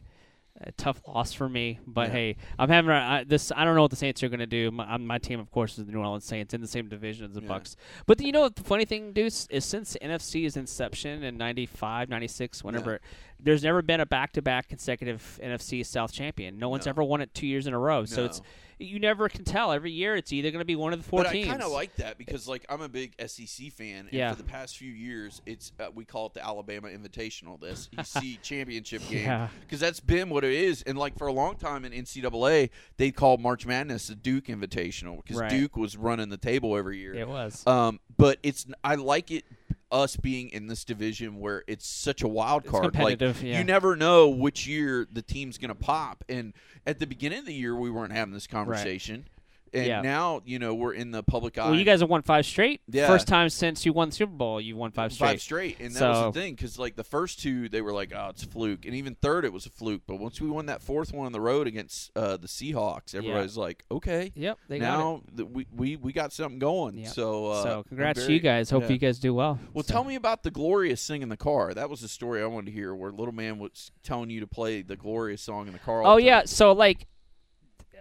a 0.64 0.72
tough 0.74 1.01
loss 1.07 1.34
for 1.34 1.47
me, 1.49 1.80
but 1.88 2.07
Yeah. 2.07 2.14
hey, 2.14 2.36
I'm 2.59 2.70
having 2.70 2.91
a, 2.91 2.93
I, 2.93 3.24
this. 3.26 3.51
I 3.55 3.66
don't 3.66 3.76
know 3.76 3.82
what 3.82 3.89
the 3.91 3.97
Saints 3.97 4.22
are 4.24 4.30
going 4.30 4.39
to 4.39 4.45
do. 4.45 4.70
My, 4.72 4.97
my 4.97 5.18
team, 5.18 5.39
of 5.39 5.49
course, 5.51 5.78
is 5.78 5.86
the 5.86 5.91
New 5.91 5.99
Orleans 5.99 6.26
Saints 6.26 6.53
in 6.53 6.62
the 6.62 6.68
same 6.68 6.88
division 6.89 7.26
as 7.28 7.34
the 7.34 7.41
Yeah. 7.41 7.47
Bucks. 7.47 7.76
But 8.05 8.22
you 8.22 8.32
know 8.32 8.41
what 8.41 8.55
the 8.55 8.64
funny 8.64 8.86
thing, 8.86 9.14
Deuce, 9.14 9.47
is 9.49 9.66
since 9.66 9.97
NFC's 10.01 10.57
inception 10.57 11.24
in 11.24 11.38
95, 11.38 12.09
96, 12.09 12.64
whenever, 12.64 12.99
there's 13.39 13.64
never 13.64 13.82
been 13.82 13.99
a 14.01 14.05
back-to-back 14.05 14.68
consecutive 14.70 15.39
NFC 15.43 15.86
South 15.86 16.14
champion. 16.14 16.59
No 16.59 16.70
one's 16.70 16.86
No. 16.86 16.91
ever 16.91 17.03
won 17.03 17.22
it 17.22 17.34
two 17.34 17.47
years 17.47 17.66
in 17.68 17.74
a 17.74 17.80
row. 17.80 18.05
So 18.05 18.26
it's 18.26 18.41
you 18.82 19.00
never 19.00 19.30
can 19.30 19.44
tell. 19.44 19.72
Every 19.72 19.92
year, 19.92 20.16
it's 20.16 20.34
either 20.34 20.52
going 20.52 20.60
to 20.62 20.66
be 20.66 20.76
one 20.76 20.94
of 20.94 21.00
the 21.02 21.08
four 21.08 21.24
but 21.24 21.32
teams. 21.32 21.48
I 21.48 21.52
kind 21.52 21.64
of 21.64 21.72
like 21.72 21.96
that 21.98 22.18
because 22.18 22.48
like 22.48 22.66
I'm 22.70 22.82
a 22.82 22.90
big 22.90 23.14
SEC 23.26 23.72
fan, 23.72 24.06
and 24.06 24.14
Yeah. 24.14 24.32
for 24.32 24.38
the 24.38 24.44
past 24.44 24.78
few 24.78 24.92
years, 24.92 25.42
it's 25.46 25.72
uh, 25.80 25.88
we 25.94 26.06
call 26.06 26.28
it 26.28 26.34
the 26.34 26.46
Alabama 26.46 26.88
Invitational, 26.90 27.60
this 27.60 27.90
EC 27.98 28.40
championship 28.42 29.02
game, 29.10 29.26
Yeah. 29.26 29.48
because 29.62 29.80
that's 29.80 30.00
been 30.00 30.30
what 30.30 30.44
it 30.44 30.54
is. 30.54 30.82
And 30.84 30.98
like 30.98 31.18
for 31.18 31.28
a 31.28 31.34
long 31.34 31.56
time 31.56 31.86
in 31.86 31.92
NCAA, 31.94 32.70
they 32.98 33.12
called 33.12 33.42
March 33.42 33.66
Madness 33.66 34.08
the 34.08 34.16
Duke 34.16 34.46
Invitational 34.46 35.18
because 35.24 35.38
Right. 35.38 35.50
Duke 35.50 35.78
was 35.78 35.96
running 35.98 36.30
the 36.30 36.38
table 36.38 36.76
every 36.78 37.00
year. 37.00 37.14
It 37.14 37.28
was. 37.28 37.66
Um, 37.68 38.00
but 38.18 38.38
it's 38.44 38.66
I 38.84 38.96
like 38.96 39.32
it 39.32 39.46
us 39.92 40.16
being 40.16 40.50
in 40.50 40.68
this 40.68 40.84
division 40.84 41.39
where 41.39 41.64
it's 41.68 41.88
such 41.88 42.22
a 42.22 42.28
wild 42.28 42.66
card. 42.66 42.96
Like 42.96 43.20
yeah. 43.20 43.58
you 43.58 43.64
never 43.64 43.96
know 43.96 44.30
which 44.30 44.68
year 44.68 45.08
the 45.12 45.22
team's 45.22 45.58
gonna 45.58 45.76
pop. 45.76 46.24
And 46.30 46.54
at 46.86 47.00
the 47.00 47.08
beginning 47.08 47.39
of 47.39 47.46
the 47.46 47.54
year, 47.54 47.76
we 47.76 47.92
weren't 47.92 48.14
having 48.14 48.34
this 48.34 48.48
conversation. 48.48 49.28
And 49.74 49.86
Yeah. 49.86 50.01
now, 50.01 50.41
you 50.45 50.59
know, 50.59 50.74
we're 50.74 50.93
in 50.93 51.11
the 51.11 51.24
public 51.24 51.57
eye. 51.57 51.69
Well, 51.69 51.80
you 51.80 51.86
guys 51.86 52.01
have 52.01 52.09
won 52.09 52.22
five 52.24 52.45
straight. 52.45 52.82
Yeah. 52.89 53.07
First 53.07 53.28
time 53.28 53.49
since 53.49 53.86
you 53.86 53.93
won 53.93 54.09
the 54.09 54.15
Super 54.15 54.34
Bowl, 54.34 54.59
you've 54.59 54.78
won 54.78 54.91
five 54.91 55.13
straight. 55.13 55.28
five 55.28 55.41
straight, 55.41 55.80
and 55.80 55.95
that 55.95 56.09
was 56.09 56.34
the 56.34 56.39
thing 56.39 56.55
because 56.55 56.78
like 56.78 56.95
the 56.97 57.03
first 57.05 57.41
two, 57.41 57.69
they 57.69 57.82
were 57.82 57.93
like, 57.93 58.11
"Oh, 58.13 58.28
it's 58.32 58.43
a 58.43 58.47
fluke," 58.47 58.86
and 58.86 58.93
even 58.95 59.15
third, 59.15 59.45
it 59.45 59.53
was 59.53 59.65
a 59.65 59.69
fluke. 59.69 60.01
But 60.05 60.17
once 60.19 60.41
we 60.41 60.49
won 60.49 60.65
that 60.65 60.82
fourth 60.82 61.13
one 61.13 61.26
on 61.26 61.32
the 61.32 61.39
road 61.39 61.67
against 61.67 62.11
uh, 62.17 62.36
the 62.38 62.47
Seahawks, 62.47 63.15
everybody's 63.15 63.55
like, 63.55 63.86
"Okay, 63.89 64.32
Yep, 64.36 64.57
now 64.69 65.22
th- 65.36 65.47
we, 65.49 65.65
we 65.74 65.95
we 65.95 66.11
got 66.11 66.34
something 66.34 66.59
going." 66.59 66.97
Yep. 66.97 67.07
So, 67.13 67.45
uh, 67.47 67.63
so 67.63 67.84
congrats 67.88 68.26
to 68.26 68.34
you 68.34 68.39
guys. 68.39 68.69
Hope 68.69 68.84
yeah. 68.84 68.89
you 68.89 68.97
guys 68.97 69.19
do 69.19 69.34
well. 69.34 69.57
Well, 69.74 69.84
So- 69.86 69.93
tell 69.93 70.03
me 70.03 70.15
about 70.15 70.43
the 70.43 70.51
glorious 70.51 71.05
thing 71.07 71.22
in 71.22 71.30
the 71.30 71.38
car. 71.38 71.74
That 71.74 71.89
was 71.89 72.01
the 72.01 72.07
story 72.09 72.41
I 72.41 72.45
wanted 72.45 72.67
to 72.67 72.72
hear, 72.74 72.93
where 72.93 73.11
little 73.11 73.34
man 73.34 73.57
was 73.57 73.91
telling 74.03 74.30
you 74.30 74.41
to 74.41 74.47
play 74.47 74.82
the 74.82 74.95
glorious 74.97 75.41
song 75.41 75.67
in 75.67 75.74
the 75.74 75.80
car. 75.80 76.03
Oh 76.03 76.17
yeah, 76.17 76.43
so 76.45 76.74
like 76.74 77.07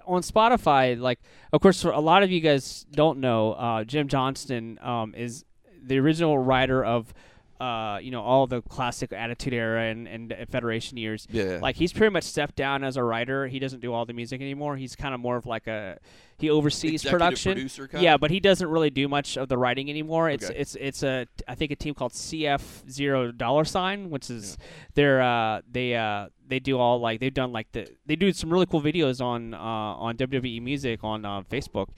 on 0.07 0.23
Spotify, 0.23 0.99
like 0.99 1.21
of 1.53 1.61
course 1.61 1.85
a 1.85 1.91
lot 1.91 2.23
of 2.23 2.31
you 2.31 2.41
guys 2.41 2.87
don't 2.91 3.21
know, 3.21 3.53
uh, 3.53 3.85
Jim 3.85 4.09
Johnston 4.09 4.79
um, 4.83 5.15
is 5.15 5.45
the 5.83 5.99
original 5.99 6.39
writer 6.39 6.85
of 6.85 7.13
uh, 7.61 7.99
you 8.03 8.11
know 8.11 8.23
all 8.23 8.47
the 8.47 8.63
classic 8.63 9.13
Attitude 9.13 9.53
Era 9.53 9.85
and, 9.85 10.09
and 10.09 10.35
Federation 10.51 10.97
years. 10.97 11.27
yeah. 11.31 11.59
Like 11.61 11.77
he's 11.77 11.93
pretty 11.93 12.13
much 12.13 12.25
stepped 12.25 12.57
down 12.57 12.83
as 12.85 12.97
a 12.97 13.05
writer. 13.05 13.47
He 13.47 13.59
doesn't 13.59 13.81
do 13.81 13.93
all 13.93 14.07
the 14.07 14.15
music 14.15 14.41
anymore. 14.41 14.77
He's 14.77 14.97
kind 14.97 15.15
of 15.15 15.21
more 15.21 15.37
of 15.37 15.47
like 15.47 15.67
a 15.67 15.99
he 16.39 16.49
oversees 16.49 17.05
Executive 17.05 17.69
production. 17.69 17.71
Yeah, 18.01 18.15
of? 18.15 18.21
but 18.21 18.31
he 18.31 18.41
doesn't 18.41 18.67
really 18.67 18.89
do 18.89 19.07
much 19.09 19.37
of 19.37 19.49
the 19.49 19.59
writing 19.59 19.91
anymore. 19.91 20.31
It's 20.31 20.47
Okay. 20.47 20.59
it's 20.59 20.75
it's 20.75 21.03
a 21.03 21.27
I 21.47 21.55
think 21.55 21.71
a 21.71 21.77
team 21.77 21.95
called 21.95 22.13
CF 22.13 22.91
Zero 22.91 23.31
Dollar 23.31 23.65
Sign, 23.65 24.09
which 24.09 24.31
is 24.31 24.57
they're 24.95 25.21
uh 25.21 25.61
they 25.71 25.95
uh 25.95 26.29
they 26.49 26.59
do 26.59 26.79
all 26.79 26.99
like 26.99 27.21
they've 27.21 27.33
done 27.33 27.53
like 27.53 27.71
the 27.73 27.87
they 28.07 28.17
do 28.17 28.33
some 28.33 28.51
really 28.51 28.67
cool 28.67 28.81
videos 28.81 29.21
on 29.21 29.53
uh 29.55 29.59
on 29.59 30.17
WWE 30.17 30.63
Music 30.63 31.05
on 31.05 31.25
uh, 31.25 31.43
Facebook. 31.43 31.89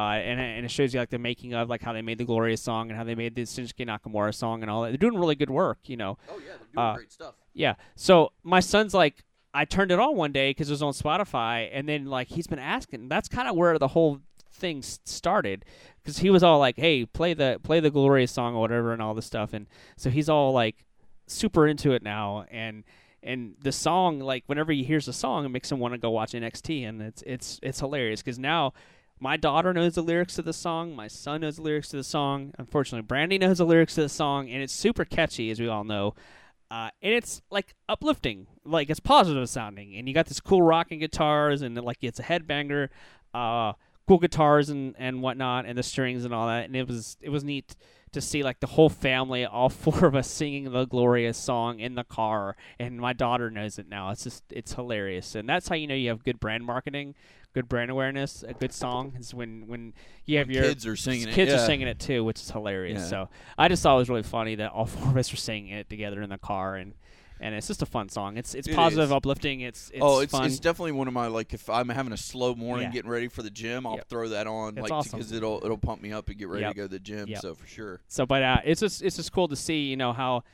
Uh, 0.00 0.14
and, 0.14 0.40
and 0.40 0.64
it 0.64 0.70
shows 0.70 0.94
you 0.94 1.00
like 1.00 1.10
the 1.10 1.18
making 1.18 1.52
of 1.52 1.68
like 1.68 1.82
how 1.82 1.92
they 1.92 2.02
made 2.02 2.18
the 2.18 2.24
Glorious 2.24 2.62
song 2.62 2.88
and 2.88 2.96
how 2.96 3.04
they 3.04 3.14
made 3.14 3.34
the 3.34 3.42
Shinsuke 3.42 3.86
Nakamura 3.86 4.34
song 4.34 4.62
and 4.62 4.70
all 4.70 4.82
that. 4.82 4.88
They're 4.88 5.10
doing 5.10 5.18
really 5.18 5.34
good 5.34 5.50
work, 5.50 5.78
you 5.86 5.96
know. 5.96 6.16
oh 6.30 6.38
yeah, 6.38 6.52
they're 6.58 6.58
doing 6.74 6.86
uh, 6.86 6.94
great 6.94 7.12
stuff. 7.12 7.34
Yeah. 7.52 7.74
So 7.96 8.32
my 8.42 8.60
son's 8.60 8.94
like, 8.94 9.24
I 9.52 9.64
turned 9.64 9.90
it 9.90 9.98
on 9.98 10.16
one 10.16 10.32
day 10.32 10.50
because 10.50 10.70
it 10.70 10.72
was 10.72 10.82
on 10.82 10.92
Spotify, 10.92 11.68
and 11.72 11.88
then 11.88 12.06
like 12.06 12.28
he's 12.28 12.46
been 12.46 12.58
asking. 12.60 13.08
That's 13.08 13.28
kind 13.28 13.48
of 13.48 13.56
where 13.56 13.78
the 13.78 13.88
whole 13.88 14.20
thing 14.52 14.82
started, 14.82 15.64
because 16.02 16.18
he 16.18 16.30
was 16.30 16.42
all 16.42 16.58
like, 16.60 16.76
"Hey, 16.76 17.04
play 17.04 17.34
the 17.34 17.60
play 17.62 17.80
the 17.80 17.90
glorious 17.90 18.30
song 18.30 18.54
or 18.54 18.60
whatever," 18.60 18.92
and 18.92 19.02
all 19.02 19.12
this 19.12 19.26
stuff, 19.26 19.52
and 19.52 19.66
so 19.96 20.08
he's 20.08 20.28
all 20.28 20.52
like 20.52 20.84
super 21.26 21.66
into 21.66 21.92
it 21.92 22.02
now, 22.02 22.44
and 22.50 22.84
and 23.22 23.56
the 23.60 23.72
song 23.72 24.20
like 24.20 24.44
whenever 24.46 24.70
he 24.72 24.84
hears 24.84 25.06
the 25.06 25.12
song, 25.12 25.44
it 25.44 25.48
makes 25.48 25.70
him 25.70 25.80
want 25.80 25.94
to 25.94 25.98
go 25.98 26.10
watch 26.10 26.32
NXT, 26.32 26.88
and 26.88 27.02
it's 27.02 27.22
it's 27.26 27.58
it's 27.62 27.80
hilarious 27.80 28.22
because 28.22 28.38
now. 28.38 28.72
My 29.20 29.36
daughter 29.36 29.74
knows 29.74 29.94
the 29.94 30.02
lyrics 30.02 30.34
to 30.36 30.42
the 30.42 30.52
song. 30.52 30.96
My 30.96 31.06
son 31.06 31.42
knows 31.42 31.56
the 31.56 31.62
lyrics 31.62 31.88
to 31.88 31.96
the 31.98 32.04
song. 32.04 32.54
Unfortunately, 32.58 33.06
Brandy 33.06 33.38
knows 33.38 33.58
the 33.58 33.66
lyrics 33.66 33.94
to 33.96 34.02
the 34.02 34.08
song, 34.08 34.48
and 34.48 34.62
it's 34.62 34.72
super 34.72 35.04
catchy, 35.04 35.50
as 35.50 35.60
we 35.60 35.68
all 35.68 35.84
know 35.84 36.14
uh, 36.70 36.90
and 37.02 37.12
it's 37.12 37.42
like 37.50 37.74
uplifting, 37.88 38.46
like 38.64 38.90
it's 38.90 39.00
positive 39.00 39.48
sounding, 39.48 39.96
and 39.96 40.06
you 40.06 40.14
got 40.14 40.26
this 40.26 40.40
cool 40.40 40.62
rocking 40.62 41.00
guitars, 41.00 41.62
and 41.62 41.76
like 41.82 41.98
it's 42.02 42.20
a 42.20 42.22
headbanger, 42.22 42.88
uh, 43.34 43.72
cool 44.06 44.18
guitars 44.18 44.70
and 44.70 44.94
and 44.96 45.20
whatnot, 45.20 45.66
and 45.66 45.76
the 45.76 45.82
strings 45.82 46.24
and 46.24 46.32
all 46.32 46.46
that, 46.46 46.66
and 46.66 46.76
it 46.76 46.86
was 46.86 47.16
it 47.20 47.30
was 47.30 47.42
neat 47.42 47.74
to 48.12 48.20
see 48.20 48.44
like 48.44 48.60
the 48.60 48.68
whole 48.68 48.88
family, 48.88 49.44
all 49.44 49.68
four 49.68 50.06
of 50.06 50.14
us 50.14 50.30
singing 50.30 50.70
the 50.70 50.84
glorious 50.84 51.36
song 51.36 51.80
in 51.80 51.96
the 51.96 52.04
car, 52.04 52.56
and 52.78 53.00
my 53.00 53.12
daughter 53.12 53.50
knows 53.50 53.76
it 53.76 53.88
now. 53.88 54.10
It's 54.10 54.22
just 54.22 54.44
it's 54.50 54.74
hilarious, 54.74 55.34
and 55.34 55.48
that's 55.48 55.66
how 55.66 55.74
you 55.74 55.88
know 55.88 55.94
you 55.96 56.10
have 56.10 56.22
good 56.22 56.38
brand 56.38 56.64
marketing, 56.64 57.16
good 57.52 57.68
brand 57.68 57.90
awareness, 57.90 58.44
a 58.46 58.54
good 58.54 58.72
song 58.72 59.14
is 59.18 59.34
when 59.34 59.64
when 59.66 59.92
you 60.26 60.38
have 60.38 60.50
your 60.50 60.62
Kids 60.64 60.86
are 60.86 60.96
singing 60.96 61.28
it. 61.28 61.34
kids 61.34 61.50
yeah. 61.50 61.62
are 61.62 61.66
singing 61.66 61.88
it 61.88 61.98
too, 61.98 62.24
which 62.24 62.40
is 62.40 62.50
hilarious. 62.50 63.00
Yeah. 63.00 63.06
So 63.06 63.28
I 63.58 63.68
just 63.68 63.82
thought 63.82 63.94
it 63.96 63.98
was 63.98 64.08
really 64.08 64.22
funny 64.22 64.54
that 64.56 64.70
all 64.72 64.86
four 64.86 65.08
of 65.10 65.16
us 65.16 65.30
were 65.32 65.36
singing 65.36 65.72
it 65.72 65.88
together 65.90 66.22
in 66.22 66.30
the 66.30 66.38
car, 66.38 66.76
and 66.76 66.94
and 67.42 67.54
it's 67.54 67.66
just 67.68 67.80
a 67.80 67.86
fun 67.86 68.08
song. 68.10 68.36
It's 68.36 68.54
it's 68.54 68.68
It 68.68 68.74
positive, 68.76 69.06
is. 69.06 69.12
uplifting. 69.12 69.60
It's 69.62 69.88
it's 69.90 69.98
oh, 70.02 70.20
it's 70.20 70.30
fun. 70.32 70.44
it's 70.46 70.58
definitely 70.60 70.92
one 70.92 71.08
of 71.08 71.14
my 71.14 71.26
like 71.28 71.54
if 71.54 71.68
I'm 71.70 71.88
having 71.88 72.12
a 72.12 72.16
slow 72.18 72.54
morning 72.54 72.88
Yeah. 72.88 72.92
getting 72.92 73.10
ready 73.10 73.28
for 73.28 73.42
the 73.42 73.50
gym, 73.50 73.86
I'll 73.86 73.96
Yep. 73.96 74.08
throw 74.08 74.28
that 74.28 74.46
on 74.46 74.74
It's 74.76 74.82
like 74.82 74.92
awesome. 74.92 75.18
because 75.18 75.32
it'll 75.32 75.60
it'll 75.64 75.78
pump 75.78 76.02
me 76.02 76.12
up 76.12 76.28
and 76.28 76.38
get 76.38 76.48
ready 76.48 76.62
Yep. 76.62 76.70
to 76.72 76.76
go 76.76 76.82
to 76.84 76.88
the 76.88 76.98
gym. 77.00 77.28
Yep. 77.28 77.40
So 77.40 77.54
for 77.54 77.66
sure. 77.66 78.00
so, 78.08 78.26
but 78.26 78.42
uh, 78.42 78.58
it's 78.64 78.80
just 78.80 79.02
it's 79.02 79.16
just 79.16 79.32
cool 79.32 79.48
to 79.48 79.56
see 79.56 79.84
you 79.88 79.96
know 79.96 80.12
how 80.12 80.44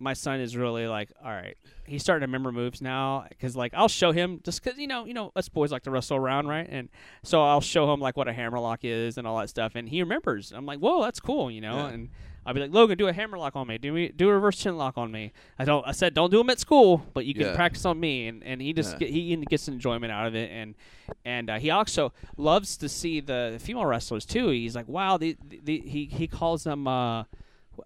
my 0.00 0.14
son 0.14 0.40
is 0.40 0.56
really 0.56 0.86
like 0.86 1.12
all 1.24 1.30
right. 1.30 1.56
He's 1.86 2.02
starting 2.02 2.20
to 2.22 2.26
remember 2.26 2.50
moves 2.52 2.80
now 2.80 3.26
because 3.28 3.54
like 3.56 3.72
I'll 3.74 3.88
show 3.88 4.12
him 4.12 4.40
just 4.44 4.62
because 4.62 4.78
you 4.78 4.86
know 4.86 5.04
you 5.04 5.14
know 5.14 5.30
us 5.36 5.48
boys 5.48 5.70
like 5.72 5.82
to 5.84 5.90
wrestle 5.90 6.16
around 6.16 6.46
right, 6.48 6.66
and 6.68 6.88
so 7.22 7.42
I'll 7.42 7.60
show 7.60 7.92
him 7.92 8.00
like 8.00 8.16
what 8.16 8.28
a 8.28 8.32
hammerlock 8.32 8.80
is 8.82 9.18
and 9.18 9.26
all 9.26 9.38
that 9.38 9.48
stuff, 9.50 9.72
and 9.74 9.88
he 9.88 10.00
remembers. 10.02 10.52
I'm 10.52 10.66
like, 10.66 10.78
whoa, 10.78 11.02
that's 11.02 11.20
cool, 11.20 11.50
you 11.50 11.60
know, 11.60 11.76
Yeah. 11.76 11.88
and. 11.90 12.08
I'll 12.46 12.54
be 12.54 12.60
like 12.60 12.72
Logan, 12.72 12.96
do 12.96 13.06
a 13.06 13.12
hammerlock 13.12 13.54
on 13.54 13.66
me. 13.66 13.76
Do 13.76 13.92
me 13.92 14.08
do 14.08 14.30
a 14.30 14.32
reverse 14.32 14.56
chin 14.56 14.78
lock 14.78 14.96
on 14.96 15.12
me. 15.12 15.30
I 15.58 15.66
don't. 15.66 15.86
I 15.86 15.92
said 15.92 16.14
don't 16.14 16.30
do 16.30 16.38
them 16.38 16.48
at 16.48 16.58
school, 16.58 17.04
but 17.12 17.26
you 17.26 17.34
can 17.34 17.42
Yeah. 17.42 17.54
practice 17.54 17.84
on 17.84 18.00
me. 18.00 18.28
And, 18.28 18.42
and 18.42 18.62
he 18.62 18.72
just 18.72 18.92
Yeah. 18.92 18.98
get, 19.00 19.10
he 19.10 19.36
gets 19.36 19.68
enjoyment 19.68 20.10
out 20.10 20.26
of 20.26 20.34
it. 20.34 20.50
And 20.50 20.74
and 21.26 21.50
uh, 21.50 21.58
he 21.58 21.68
also 21.68 22.14
loves 22.38 22.78
to 22.78 22.88
see 22.88 23.20
the 23.20 23.58
female 23.60 23.84
wrestlers 23.84 24.24
too. 24.24 24.48
He's 24.48 24.74
like, 24.74 24.88
wow, 24.88 25.18
the, 25.18 25.36
the, 25.46 25.80
he 25.84 26.06
he 26.06 26.26
calls 26.26 26.64
them. 26.64 26.88
Uh, 26.88 27.24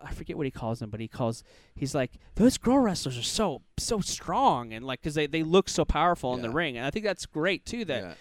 I 0.02 0.12
forget 0.12 0.36
what 0.36 0.46
he 0.46 0.50
calls 0.50 0.80
them, 0.80 0.90
but 0.90 1.00
he 1.00 1.08
calls 1.08 1.44
he's 1.74 1.94
like 1.94 2.12
those 2.36 2.58
girl 2.58 2.78
wrestlers 2.78 3.18
are 3.18 3.22
so 3.22 3.62
so 3.78 4.00
strong 4.00 4.72
and 4.72 4.84
like 4.84 5.00
because 5.00 5.14
they, 5.14 5.26
they 5.26 5.42
look 5.42 5.68
so 5.68 5.84
powerful 5.84 6.34
in 6.34 6.42
the 6.42 6.50
ring. 6.50 6.76
And 6.76 6.86
I 6.86 6.90
think 6.90 7.04
that's 7.04 7.26
great 7.26 7.64
too. 7.64 7.84
That 7.84 8.02
yeah. 8.02 8.14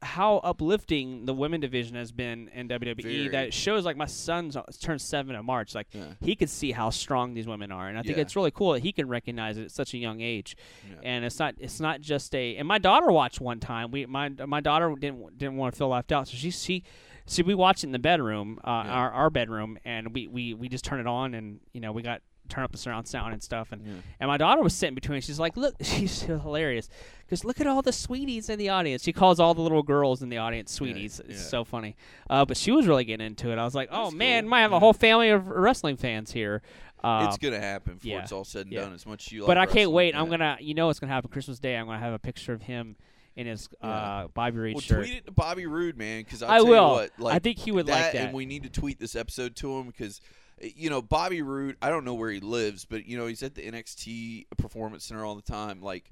how 0.00 0.38
uplifting 0.38 1.24
the 1.26 1.34
women 1.34 1.60
division 1.60 1.96
has 1.96 2.12
been 2.12 2.48
in 2.54 2.68
WWE. 2.68 3.02
Very. 3.02 3.28
That 3.28 3.46
it 3.48 3.54
shows 3.54 3.84
like 3.84 3.96
my 3.96 4.06
son's 4.06 4.56
uh, 4.56 4.62
turned 4.80 5.00
seven 5.00 5.34
in 5.34 5.44
March. 5.44 5.74
Like 5.74 5.88
Yeah. 5.92 6.14
he 6.20 6.36
could 6.36 6.48
see 6.50 6.70
how 6.72 6.90
strong 6.90 7.34
these 7.34 7.46
women 7.48 7.72
are, 7.72 7.88
and 7.88 7.98
I 7.98 8.02
think 8.02 8.16
Yeah. 8.16 8.22
it's 8.22 8.36
really 8.36 8.52
cool 8.52 8.72
that 8.74 8.82
he 8.82 8.92
can 8.92 9.08
recognize 9.08 9.58
it 9.58 9.64
at 9.64 9.70
such 9.72 9.94
a 9.94 9.98
young 9.98 10.20
age. 10.20 10.56
Yeah. 10.88 10.96
And 11.02 11.24
it's 11.24 11.38
not 11.38 11.54
it's 11.58 11.80
not 11.80 12.00
just 12.00 12.34
a. 12.34 12.56
And 12.56 12.66
my 12.68 12.78
daughter 12.78 13.10
watched 13.10 13.40
one 13.40 13.58
time. 13.60 13.90
We 13.90 14.06
my 14.06 14.28
my 14.28 14.60
daughter 14.60 14.94
didn't 14.98 15.36
didn't 15.36 15.56
want 15.56 15.74
to 15.74 15.78
feel 15.78 15.88
left 15.88 16.12
out, 16.12 16.28
so 16.28 16.36
she 16.36 16.50
she. 16.50 16.84
See, 17.28 17.42
we 17.42 17.54
watched 17.54 17.84
it 17.84 17.88
in 17.88 17.92
the 17.92 17.98
bedroom, 17.98 18.58
uh, 18.64 18.82
Yeah. 18.84 18.92
our 18.92 19.10
our 19.12 19.30
bedroom, 19.30 19.78
and 19.84 20.12
we, 20.14 20.26
we, 20.26 20.54
we 20.54 20.68
just 20.68 20.84
turn 20.84 20.98
it 20.98 21.06
on, 21.06 21.34
and 21.34 21.60
you 21.72 21.80
know 21.80 21.92
we 21.92 22.02
got 22.02 22.22
turn 22.48 22.64
up 22.64 22.72
the 22.72 22.78
surround 22.78 23.06
sound 23.06 23.34
and 23.34 23.42
stuff. 23.42 23.72
And 23.72 23.86
Yeah. 23.86 23.92
and 24.20 24.28
my 24.28 24.38
daughter 24.38 24.62
was 24.62 24.74
sitting 24.74 24.94
between. 24.94 25.20
She's 25.20 25.38
like, 25.38 25.56
look, 25.56 25.74
she's 25.82 26.22
hilarious 26.22 26.88
because 27.26 27.44
look 27.44 27.60
at 27.60 27.66
all 27.66 27.82
the 27.82 27.92
sweeties 27.92 28.48
in 28.48 28.58
the 28.58 28.70
audience. 28.70 29.02
She 29.02 29.12
calls 29.12 29.38
all 29.38 29.52
the 29.52 29.60
little 29.60 29.82
girls 29.82 30.22
in 30.22 30.30
the 30.30 30.38
audience 30.38 30.72
sweeties. 30.72 31.20
It's 31.20 31.42
yeah. 31.42 31.48
so 31.48 31.64
funny. 31.64 31.96
Uh, 32.30 32.46
but 32.46 32.56
she 32.56 32.70
was 32.72 32.86
really 32.86 33.04
getting 33.04 33.26
into 33.26 33.50
it. 33.52 33.58
I 33.58 33.64
was 33.64 33.74
like, 33.74 33.90
oh 33.92 34.04
That's 34.04 34.14
man, 34.16 34.44
cool. 34.44 34.50
might 34.50 34.60
have 34.62 34.72
a 34.72 34.78
whole 34.80 34.94
family 34.94 35.28
of 35.28 35.46
wrestling 35.46 35.96
fans 35.98 36.32
here. 36.32 36.62
Uh, 37.04 37.26
it's 37.28 37.38
gonna 37.38 37.60
happen 37.60 37.94
before 37.94 38.10
yeah. 38.10 38.22
it's 38.22 38.32
all 38.32 38.44
said 38.44 38.64
and 38.66 38.72
Yeah. 38.72 38.80
done. 38.80 38.94
As 38.94 39.06
much 39.06 39.26
as 39.26 39.32
you, 39.32 39.46
but 39.46 39.56
like 39.56 39.68
I 39.68 39.72
can't 39.72 39.90
wait. 39.90 40.16
I'm 40.16 40.30
gonna, 40.30 40.56
you 40.60 40.72
know, 40.74 40.86
what's 40.86 40.98
gonna 40.98 41.12
happen 41.12 41.30
Christmas 41.30 41.58
Day. 41.60 41.76
I'm 41.76 41.86
gonna 41.86 41.98
have 41.98 42.14
a 42.14 42.18
picture 42.18 42.52
of 42.54 42.62
him 42.62 42.96
in 43.38 43.46
his 43.46 43.68
Yeah. 43.82 43.88
uh, 43.88 44.28
Bobby 44.28 44.58
Roode 44.58 44.74
Well, 44.74 44.80
shirt. 44.82 45.04
tweet 45.06 45.16
it 45.18 45.26
to 45.26 45.32
Bobby 45.32 45.66
Roode, 45.66 45.96
man, 45.96 46.22
because 46.24 46.42
I 46.42 46.60
will. 46.60 46.90
What, 46.90 47.10
like, 47.18 47.34
I 47.36 47.38
think 47.38 47.58
he 47.58 47.70
would 47.72 47.86
like 47.88 48.12
that. 48.12 48.16
and 48.16 48.34
we 48.34 48.44
need 48.44 48.64
to 48.64 48.68
tweet 48.68 48.98
this 48.98 49.16
episode 49.16 49.56
to 49.56 49.72
him 49.78 49.86
because. 49.86 50.20
You 50.60 50.90
know, 50.90 51.00
Bobby 51.00 51.40
Roode. 51.40 51.76
I 51.80 51.88
don't 51.88 52.04
know 52.04 52.14
where 52.14 52.30
he 52.32 52.40
lives, 52.40 52.84
but 52.84 53.06
you 53.06 53.16
know 53.16 53.28
he's 53.28 53.44
at 53.44 53.54
the 53.54 53.62
NXT 53.62 54.46
Performance 54.56 55.04
Center 55.04 55.24
all 55.24 55.36
the 55.36 55.40
time. 55.40 55.80
Like, 55.80 56.10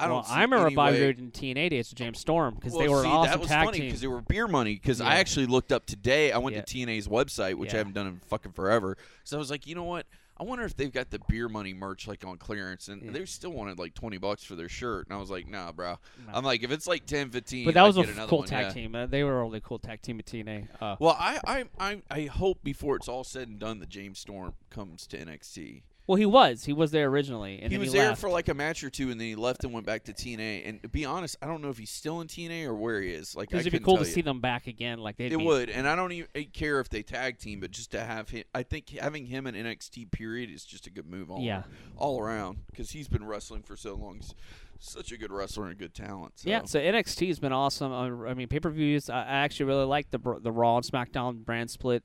I 0.00 0.08
don't. 0.08 0.24
well, 0.24 0.26
I 0.28 0.42
remember 0.42 0.68
Bobby 0.72 1.00
Roode 1.00 1.20
in 1.20 1.30
TNA 1.30 1.70
days 1.70 1.90
with 1.90 1.98
James 1.98 2.18
Storm 2.18 2.56
because 2.56 2.72
Well, 2.72 2.82
they 2.82 2.88
were 2.88 3.02
see, 3.04 3.08
awesome 3.08 3.30
that 3.30 3.38
was 3.38 3.48
tag 3.48 3.64
funny 3.66 3.78
team. 3.78 3.86
because 3.86 4.00
they 4.00 4.08
were 4.08 4.20
beer 4.20 4.48
money. 4.48 4.74
Because 4.74 5.00
I 5.00 5.14
actually 5.14 5.46
looked 5.46 5.70
up 5.70 5.86
today. 5.86 6.32
I 6.32 6.38
went 6.38 6.56
Yeah. 6.56 6.62
to 6.62 6.74
TNA's 6.86 7.06
website, 7.06 7.54
which 7.54 7.68
Yeah. 7.70 7.76
I 7.76 7.78
haven't 7.78 7.92
done 7.92 8.08
in 8.08 8.18
fucking 8.26 8.50
forever. 8.50 8.96
So 9.22 9.36
I 9.36 9.38
was 9.38 9.48
like, 9.48 9.64
you 9.64 9.76
know 9.76 9.84
what? 9.84 10.06
I 10.36 10.42
wonder 10.42 10.64
if 10.64 10.76
they've 10.76 10.92
got 10.92 11.10
the 11.10 11.20
beer 11.28 11.48
money 11.48 11.72
merch 11.74 12.08
like 12.08 12.24
on 12.24 12.38
clearance, 12.38 12.88
and 12.88 13.02
Yeah. 13.02 13.10
they 13.12 13.24
still 13.24 13.52
wanted 13.52 13.78
like 13.78 13.94
twenty 13.94 14.18
bucks 14.18 14.42
for 14.42 14.56
their 14.56 14.68
shirt. 14.68 15.06
And 15.06 15.16
I 15.16 15.20
was 15.20 15.30
like, 15.30 15.46
nah, 15.48 15.70
bro. 15.72 15.98
No. 16.26 16.32
I'm 16.34 16.44
like, 16.44 16.62
if 16.64 16.72
it's 16.72 16.86
like 16.86 17.06
10, 17.06 17.30
15, 17.30 17.64
but 17.66 17.74
that 17.74 17.84
I'd 17.84 17.86
was 17.86 17.96
a 17.98 18.26
cool 18.26 18.38
one, 18.40 18.48
tag 18.48 18.66
yeah. 18.66 18.72
team. 18.72 18.94
Uh, 18.94 19.06
they 19.06 19.22
were 19.22 19.40
only 19.40 19.42
a 19.42 19.44
really 19.44 19.60
cool 19.64 19.78
tag 19.78 20.02
team 20.02 20.18
at 20.18 20.26
TNA. 20.26 20.68
Uh, 20.80 20.96
Well, 20.98 21.16
I, 21.18 21.38
I, 21.46 21.64
I, 21.78 22.02
I 22.10 22.22
hope 22.26 22.64
before 22.64 22.96
it's 22.96 23.08
all 23.08 23.22
said 23.24 23.46
and 23.48 23.58
done 23.58 23.78
that 23.78 23.88
James 23.88 24.18
Storm 24.18 24.54
comes 24.70 25.06
to 25.08 25.18
NXT. 25.18 25.82
Well, 26.06 26.16
he 26.16 26.26
was. 26.26 26.64
He 26.64 26.72
was 26.72 26.90
there 26.90 27.08
originally, 27.08 27.60
and 27.62 27.72
he 27.72 27.78
was 27.78 27.92
he 27.92 27.98
there 27.98 28.08
left. 28.10 28.20
for 28.20 28.28
like 28.28 28.48
a 28.48 28.54
match 28.54 28.84
or 28.84 28.90
two, 28.90 29.10
and 29.10 29.18
then 29.20 29.28
he 29.28 29.34
left 29.34 29.64
and 29.64 29.72
went 29.72 29.86
back 29.86 30.04
to 30.04 30.12
TNA. 30.12 30.68
And 30.68 30.82
to 30.82 30.88
be 30.88 31.04
honest, 31.04 31.36
I 31.40 31.46
don't 31.46 31.62
know 31.62 31.70
if 31.70 31.78
he's 31.78 31.90
still 31.90 32.20
in 32.20 32.26
TNA 32.28 32.66
or 32.66 32.74
where 32.74 33.00
he 33.00 33.10
is. 33.10 33.34
Like, 33.34 33.48
Because 33.48 33.66
it'd 33.66 33.78
be 33.80 33.84
cool 33.84 33.96
to 33.96 34.04
you. 34.04 34.10
see 34.10 34.20
them 34.20 34.40
back 34.40 34.66
again. 34.66 34.98
Like 34.98 35.16
they'd 35.16 35.32
It 35.32 35.38
be, 35.38 35.44
would, 35.44 35.70
and 35.70 35.88
I 35.88 35.96
don't 35.96 36.12
even 36.12 36.28
care 36.52 36.80
if 36.80 36.88
they 36.90 37.02
tag 37.02 37.38
team, 37.38 37.60
but 37.60 37.70
just 37.70 37.90
to 37.92 38.00
have 38.00 38.28
him, 38.28 38.44
I 38.54 38.62
think 38.64 38.90
having 38.90 39.26
him 39.26 39.46
in 39.46 39.54
NXT 39.54 40.10
period 40.10 40.50
is 40.50 40.64
just 40.64 40.86
a 40.86 40.90
good 40.90 41.06
move 41.06 41.30
all 41.30 41.40
Yeah. 41.40 41.62
all 41.96 42.20
around 42.20 42.58
because 42.70 42.90
he's 42.90 43.08
been 43.08 43.24
wrestling 43.24 43.62
for 43.62 43.76
so 43.76 43.94
long. 43.94 44.16
He's 44.16 44.34
such 44.80 45.12
a 45.12 45.16
good 45.16 45.32
wrestler 45.32 45.64
and 45.64 45.72
a 45.72 45.76
good 45.76 45.94
talent. 45.94 46.34
So. 46.40 46.50
Yeah, 46.50 46.64
so 46.64 46.78
NXT 46.78 47.28
has 47.28 47.38
been 47.38 47.52
awesome. 47.52 47.92
Uh, 47.92 48.26
I 48.28 48.34
mean, 48.34 48.48
pay 48.48 48.60
per 48.60 48.68
views. 48.70 49.08
I, 49.08 49.20
I 49.22 49.36
actually 49.44 49.66
really 49.66 49.84
like 49.86 50.10
the 50.10 50.18
the 50.42 50.52
Raw 50.52 50.76
and 50.76 50.84
SmackDown 50.84 51.44
brand 51.44 51.70
split. 51.70 52.02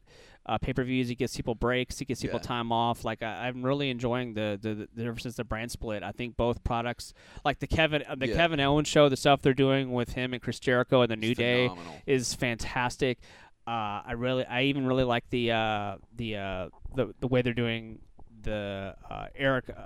Uh, 0.49 0.57
pay 0.57 0.73
per 0.73 0.83
views, 0.83 1.07
he 1.07 1.15
gives 1.15 1.35
people 1.35 1.53
breaks, 1.55 1.99
he 1.99 2.05
gives 2.05 2.21
people 2.21 2.39
Yeah. 2.41 2.47
time 2.47 2.71
off. 2.71 3.05
Like 3.05 3.21
I, 3.21 3.47
I'm 3.47 3.61
really 3.63 3.89
enjoying 3.89 4.33
the, 4.33 4.57
the 4.59 4.87
the 4.95 5.05
ever 5.07 5.19
since 5.19 5.35
the 5.35 5.43
brand 5.43 5.69
split. 5.71 6.01
I 6.01 6.11
think 6.11 6.35
both 6.35 6.63
products, 6.63 7.13
like 7.45 7.59
the 7.59 7.67
Kevin 7.67 8.03
uh, 8.09 8.15
the 8.15 8.27
Yeah. 8.29 8.35
Kevin 8.35 8.59
Owens 8.59 8.87
show, 8.87 9.09
the 9.09 9.17
stuff 9.17 9.41
they're 9.41 9.53
doing 9.53 9.91
with 9.91 10.13
him 10.13 10.33
and 10.33 10.41
Chris 10.41 10.59
Jericho 10.59 11.01
and 11.03 11.09
the 11.11 11.13
It's 11.13 11.21
New 11.21 11.35
Day 11.35 11.69
is 12.07 12.33
fantastic. 12.33 13.19
Uh, 13.67 14.01
I 14.05 14.13
really, 14.17 14.45
I 14.45 14.63
even 14.63 14.87
really 14.87 15.03
like 15.03 15.29
the 15.29 15.51
uh, 15.51 15.97
the 16.15 16.37
uh, 16.37 16.69
the 16.95 17.13
the 17.19 17.27
way 17.27 17.43
they're 17.43 17.53
doing 17.53 17.99
the 18.41 18.95
uh, 19.09 19.27
Eric. 19.35 19.69
Uh, 19.69 19.83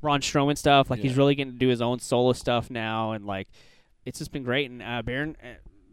Braun 0.00 0.20
Strowman 0.20 0.58
stuff, 0.58 0.90
like 0.90 0.98
he's 1.00 1.16
really 1.16 1.34
getting 1.36 1.52
to 1.52 1.58
do 1.58 1.68
his 1.68 1.80
own 1.80 2.00
solo 2.00 2.32
stuff 2.32 2.70
now, 2.70 3.12
and 3.12 3.24
like 3.24 3.46
it's 4.04 4.18
just 4.18 4.32
been 4.32 4.42
great. 4.42 4.68
And 4.68 4.82
uh, 4.82 5.02
Baron, 5.02 5.36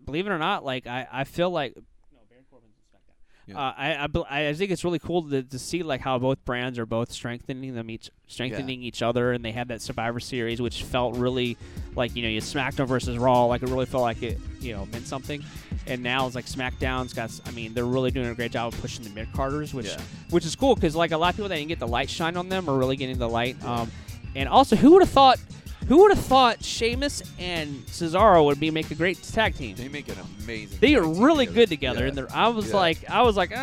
believe 0.04 0.26
it 0.26 0.32
or 0.32 0.40
not, 0.40 0.66
like 0.66 0.88
I, 0.88 1.08
I 1.12 1.24
feel 1.26 1.52
like 1.52 1.76
no 1.76 2.22
Baron 2.28 2.44
Corbin's 2.50 2.74
in 2.76 2.84
SmackDown. 2.98 3.14
Yeah. 3.50 3.58
Uh, 3.60 3.74
I, 3.78 4.08
I 4.30 4.48
I 4.50 4.54
think 4.54 4.72
it's 4.72 4.84
really 4.84 5.00
cool 5.00 5.30
to, 5.30 5.44
to 5.44 5.60
see 5.60 5.84
like 5.84 6.02
how 6.02 6.18
both 6.20 6.44
brands 6.46 6.78
are 6.80 6.86
both 6.86 7.12
strengthening 7.12 7.74
them 7.76 7.90
each 7.90 8.10
strengthening 8.28 8.84
each 8.84 9.02
other, 9.02 9.32
and 9.32 9.44
they 9.44 9.52
had 9.52 9.68
that 9.70 9.82
Survivor 9.82 10.20
Series, 10.20 10.62
which 10.62 10.84
felt 10.84 11.16
really 11.18 11.58
like 11.96 12.16
you 12.16 12.24
know 12.24 12.30
you 12.30 12.42
SmackDown 12.42 12.88
versus 12.88 13.18
Raw, 13.18 13.46
like 13.46 13.64
it 13.64 13.70
really 13.70 13.86
felt 13.86 14.04
like 14.04 14.22
it 14.24 14.40
you 14.60 14.74
know 14.74 14.86
meant 14.88 15.08
something. 15.08 15.44
And 15.88 16.04
now 16.04 16.28
it's 16.28 16.36
like 16.36 16.46
SmackDown's 16.46 17.14
got. 17.14 17.32
I 17.48 17.52
mean, 17.52 17.74
they're 17.74 17.86
really 17.86 18.12
doing 18.12 18.28
a 18.28 18.36
great 18.36 18.52
job 18.52 18.74
of 18.74 18.80
pushing 18.82 19.04
the 19.04 19.10
mid 19.10 19.32
carders, 19.34 19.74
which 19.74 19.88
Yeah. 19.88 20.02
which 20.30 20.46
is 20.46 20.56
cool 20.56 20.76
because 20.76 20.96
like 20.96 21.12
a 21.12 21.18
lot 21.18 21.30
of 21.30 21.36
people 21.36 21.50
that 21.50 21.56
didn't 21.56 21.70
get 21.70 21.80
the 21.80 21.88
light 21.88 22.10
shine 22.10 22.38
on 22.38 22.50
them 22.50 22.70
are 22.70 22.78
really 22.78 22.96
getting 22.98 23.18
the 23.18 23.30
light. 23.30 23.62
Um, 23.64 23.92
and 24.36 24.48
also, 24.48 24.76
who 24.76 24.92
would 24.92 25.02
have 25.02 25.10
thought? 25.10 25.40
Who 25.90 25.98
would 26.04 26.12
have 26.16 26.24
thought 26.24 26.64
Sheamus 26.64 27.24
and 27.40 27.84
Cesaro 27.88 28.46
would 28.46 28.60
be 28.60 28.70
make 28.70 28.92
a 28.92 28.96
great 28.96 29.22
tag 29.24 29.56
team? 29.56 29.76
They 29.76 29.88
make 29.90 30.08
an 30.08 30.18
amazing. 30.44 30.78
They 30.80 30.94
are 30.96 31.04
really 31.04 31.48
together. 31.48 31.60
good 31.62 31.70
together, 31.70 32.00
Yeah. 32.02 32.08
and 32.10 32.18
they're, 32.18 32.32
I 32.32 32.48
was 32.50 32.70
Yeah. 32.70 32.76
like, 32.76 33.10
I 33.10 33.24
was 33.24 33.36
like, 33.36 33.52
uh, 33.52 33.56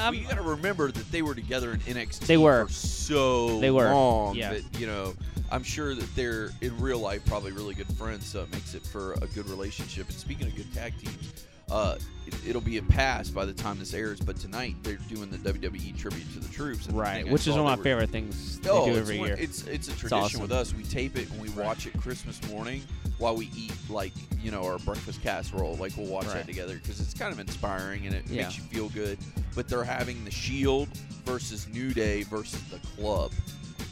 I'm, 0.00 0.14
you 0.14 0.24
got 0.26 0.34
to 0.36 0.42
remember 0.42 0.90
that 0.90 1.12
they 1.12 1.22
were 1.22 1.34
together 1.36 1.70
in 1.70 1.78
NXT. 1.80 2.26
They 2.26 2.36
were. 2.36 2.66
for 2.66 2.72
so 2.72 3.60
They 3.60 3.70
were. 3.70 3.84
long. 3.84 4.34
Yeah. 4.34 4.54
That, 4.54 4.80
you 4.80 4.88
know, 4.88 5.14
I'm 5.52 5.62
sure 5.62 5.94
that 5.94 6.16
they're 6.16 6.50
in 6.60 6.76
real 6.80 6.98
life 6.98 7.24
probably 7.26 7.52
really 7.52 7.74
good 7.74 7.92
friends, 7.96 8.26
so 8.26 8.42
it 8.42 8.50
makes 8.52 8.74
it 8.74 8.82
for 8.84 9.12
a 9.22 9.26
good 9.28 9.48
relationship. 9.48 10.08
And 10.08 10.16
speaking 10.18 10.48
of 10.48 10.56
good 10.56 10.74
tag 10.74 10.92
teams, 10.98 11.44
uh, 11.70 11.96
it, 12.26 12.34
it'll 12.48 12.60
be 12.60 12.76
a 12.78 12.82
pass 12.82 13.28
by 13.28 13.44
the 13.44 13.52
time 13.52 13.78
this 13.78 13.94
airs. 13.94 14.20
But 14.20 14.36
tonight 14.36 14.76
they're 14.82 14.98
doing 15.08 15.30
the 15.30 15.38
WWE 15.38 15.96
tribute 15.98 16.30
to 16.34 16.40
the 16.40 16.48
troops, 16.52 16.86
and 16.86 16.96
right, 16.98 17.26
which 17.28 17.42
is 17.46 17.56
one 17.56 17.60
of 17.60 17.78
my 17.78 17.82
favorite 17.82 18.10
things 18.10 18.58
they 18.60 18.70
Oh, 18.70 18.86
do 18.86 18.96
every 18.96 19.18
one- 19.18 19.28
year. 19.28 19.36
it's 19.40 19.66
it's 19.66 19.88
a 19.88 19.92
tradition 19.92 20.18
awesome. 20.18 20.40
with 20.42 20.52
us. 20.52 20.74
We 20.74 20.82
tape 20.84 21.16
it 21.16 21.30
and 21.30 21.40
we 21.40 21.48
watch 21.50 21.86
it 21.86 21.98
Christmas 22.00 22.40
morning 22.50 22.82
while 23.18 23.36
we 23.36 23.50
eat 23.56 23.72
like 23.88 24.12
you 24.42 24.50
know 24.50 24.64
our 24.64 24.78
breakfast 24.80 25.22
casserole. 25.22 25.76
Like 25.76 25.96
we'll 25.96 26.06
watch 26.06 26.26
Right. 26.26 26.34
that 26.34 26.46
together 26.46 26.74
because 26.74 27.00
it's 27.00 27.14
kind 27.14 27.32
of 27.32 27.38
inspiring 27.40 28.06
and 28.06 28.14
it 28.14 28.24
Yeah. 28.28 28.42
makes 28.44 28.56
you 28.58 28.64
feel 28.64 28.88
good. 28.90 29.18
But 29.54 29.68
they're 29.68 29.84
having 29.84 30.24
the 30.24 30.30
Shield 30.30 30.88
versus 31.24 31.66
New 31.68 31.92
Day 31.92 32.22
versus 32.24 32.62
the 32.70 32.78
Club 32.96 33.32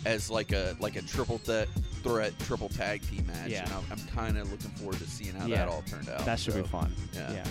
as 0.07 0.31
like 0.31 0.53
a 0.53 0.77
like 0.81 0.97
a 0.97 1.03
triple 1.03 1.39
threat 1.39 1.69
threat 2.03 2.33
triple 2.41 2.69
tag 2.69 3.03
team 3.03 3.27
match. 3.27 3.51
Yeah. 3.51 3.65
And 3.65 3.73
I'm, 3.73 3.85
I'm 3.91 4.07
kind 4.15 4.39
of 4.39 4.51
looking 4.53 4.71
forward 4.71 4.99
to 4.99 5.09
seeing 5.11 5.35
how 5.35 5.47
Yeah. 5.47 5.57
that 5.57 5.69
all 5.69 5.83
turned 5.83 6.09
out. 6.09 6.25
that 6.25 6.39
should 6.39 6.55
So, 6.55 6.63
be 6.63 6.69
fun. 6.69 6.93
Yeah. 7.13 7.45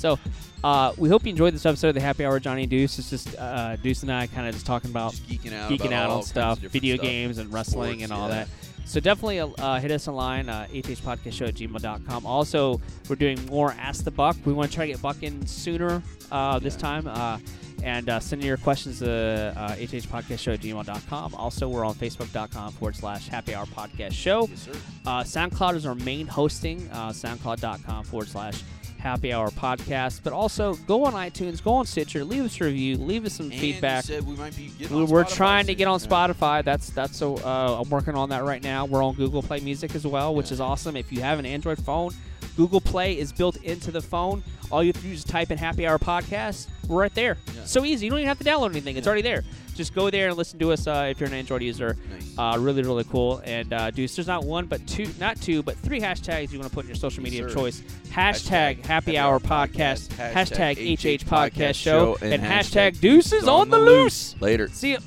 So, 0.00 0.18
uh, 0.64 0.92
we 0.96 1.08
hope 1.10 1.24
you 1.24 1.30
enjoyed 1.30 1.52
this 1.54 1.66
episode 1.66 1.88
of 1.88 1.94
the 1.94 2.00
Happy 2.00 2.24
Hour. 2.24 2.40
Johnny 2.40 2.64
Deuce. 2.66 2.98
It's 2.98 3.10
just 3.10 3.36
uh, 3.38 3.76
Deuce 3.76 4.02
and 4.02 4.10
I 4.10 4.26
kind 4.28 4.46
of 4.46 4.54
just 4.54 4.64
talking 4.66 4.90
about 4.90 5.12
Just 5.12 5.28
geeking 5.28 5.52
out, 5.52 5.70
geeking 5.70 5.86
about 5.88 5.92
out 5.92 6.10
on 6.10 6.22
stuff, 6.22 6.58
video 6.58 6.96
stuff. 6.96 7.04
games 7.06 7.38
and 7.38 7.52
wrestling 7.52 7.98
Sports, 8.00 8.02
and 8.04 8.12
all 8.12 8.28
yeah. 8.28 8.34
that. 8.44 8.48
So 8.86 8.98
definitely 8.98 9.40
uh, 9.40 9.78
hit 9.78 9.90
us 9.90 10.08
online, 10.08 10.48
uh, 10.48 10.66
hpodcastshow 10.72 11.48
at 11.48 11.54
gmail.com. 11.54 12.26
Also, 12.26 12.80
we're 13.08 13.16
doing 13.16 13.44
more 13.46 13.72
Ask 13.78 14.04
the 14.04 14.10
Buck. 14.10 14.36
We 14.44 14.52
want 14.54 14.70
to 14.70 14.74
try 14.74 14.86
to 14.86 14.92
get 14.92 15.02
Buck 15.02 15.22
in 15.22 15.46
sooner 15.46 16.02
uh, 16.32 16.58
this 16.58 16.74
Yeah. 16.74 16.80
time. 16.80 17.06
Uh, 17.06 17.38
and 17.82 18.10
uh, 18.10 18.20
send 18.20 18.42
your 18.44 18.56
questions 18.58 18.98
to 18.98 19.54
uh, 19.56 19.72
hhpodcastshow 19.76 20.54
at 20.54 20.60
gmail.com. 20.60 21.34
Also, 21.34 21.68
we're 21.68 21.84
on 21.84 21.94
facebook.com 21.94 22.72
forward 22.72 22.96
slash 22.96 23.28
happy 23.28 23.54
hour 23.54 23.64
podcast 23.66 24.12
show. 24.12 24.46
Yes, 24.48 24.62
sir. 24.62 24.72
Uh, 25.06 25.22
SoundCloud 25.22 25.76
is 25.76 25.86
our 25.86 25.94
main 25.94 26.26
hosting, 26.26 26.88
uh, 26.92 27.08
soundcloud.com 27.10 28.04
forward 28.04 28.28
slash 28.28 28.62
happy 29.00 29.32
hour 29.32 29.50
podcast. 29.50 30.20
But 30.22 30.32
also, 30.32 30.74
go 30.86 31.04
on 31.04 31.14
iTunes, 31.14 31.62
go 31.62 31.72
on 31.74 31.86
Stitcher, 31.86 32.22
leave 32.24 32.44
us 32.44 32.60
a 32.60 32.64
review, 32.64 32.96
leave 32.96 33.24
us 33.26 33.32
some 33.34 33.50
And 33.50 33.60
feedback. 33.60 34.06
We 34.08 34.20
might 34.36 34.56
be 34.56 34.68
getting 34.78 34.96
We're, 35.06 35.20
on 35.20 35.24
Spotify 35.26 35.34
trying 35.34 35.66
to 35.66 35.74
get 35.74 35.88
on. 35.88 35.98
Spotify. 36.00 36.64
That's 36.64 36.90
that's 36.90 37.20
a, 37.22 37.26
uh, 37.28 37.80
I'm 37.82 37.90
working 37.90 38.14
on 38.14 38.28
that 38.30 38.44
right 38.44 38.62
now. 38.62 38.84
We're 38.84 39.02
on 39.04 39.14
Google 39.14 39.42
Play 39.42 39.60
Music 39.60 39.94
as 39.94 40.06
well, 40.06 40.34
which 40.34 40.48
Yeah. 40.48 40.54
is 40.54 40.60
awesome. 40.60 40.96
If 40.96 41.12
you 41.12 41.20
have 41.22 41.38
an 41.38 41.46
Android 41.46 41.78
phone, 41.84 42.12
Google 42.56 42.80
Play 42.80 43.18
is 43.18 43.32
built 43.32 43.56
into 43.64 43.90
the 43.90 44.00
phone. 44.02 44.42
All 44.70 44.82
you 44.82 44.88
have 44.92 44.96
to 45.02 45.08
do 45.08 45.12
is 45.12 45.24
type 45.24 45.50
in 45.50 45.58
Happy 45.58 45.86
Hour 45.86 45.98
Podcast. 45.98 46.68
We're 46.86 47.00
right 47.00 47.14
there. 47.14 47.36
Yeah. 47.54 47.64
So 47.64 47.84
easy. 47.84 48.06
You 48.06 48.10
don't 48.10 48.20
even 48.20 48.28
have 48.28 48.38
to 48.38 48.44
download 48.44 48.70
anything. 48.70 48.96
It's 48.96 49.04
Yeah. 49.06 49.10
already 49.10 49.22
there. 49.22 49.44
Just 49.80 49.94
go 49.94 50.10
there 50.10 50.28
and 50.28 50.36
listen 50.36 50.58
to 50.58 50.72
us 50.72 50.86
uh, 50.86 51.06
if 51.08 51.18
you're 51.18 51.26
an 51.26 51.34
Android 51.34 51.62
user. 51.62 51.96
Nice. 52.12 52.34
Uh, 52.36 52.58
really, 52.58 52.82
really 52.82 53.04
cool. 53.04 53.40
And 53.46 53.72
uh, 53.72 53.90
Deuce, 53.90 54.14
there's 54.14 54.26
not 54.26 54.44
one, 54.44 54.66
but 54.66 54.86
two, 54.86 55.08
not 55.18 55.40
two, 55.40 55.62
but 55.62 55.74
three 55.78 55.98
hashtags 55.98 56.52
you 56.52 56.58
want 56.58 56.70
to 56.70 56.74
put 56.74 56.84
in 56.84 56.90
your 56.90 56.96
social 56.96 57.22
media 57.22 57.46
of 57.46 57.54
choice. 57.54 57.80
Hashtag, 58.10 58.84
Happy 58.84 59.16
Hour 59.16 59.40
Podcast, 59.40 60.08
hashtag 60.10 60.74
HH 60.74 61.24
Podcast 61.24 61.76
Show, 61.76 62.18
and 62.20 62.42
hashtag 62.42 63.00
Deuces 63.00 63.48
on 63.48 63.70
the 63.70 63.78
Loose. 63.78 64.38
Later. 64.38 64.68
See 64.68 64.92
ya. 64.92 64.98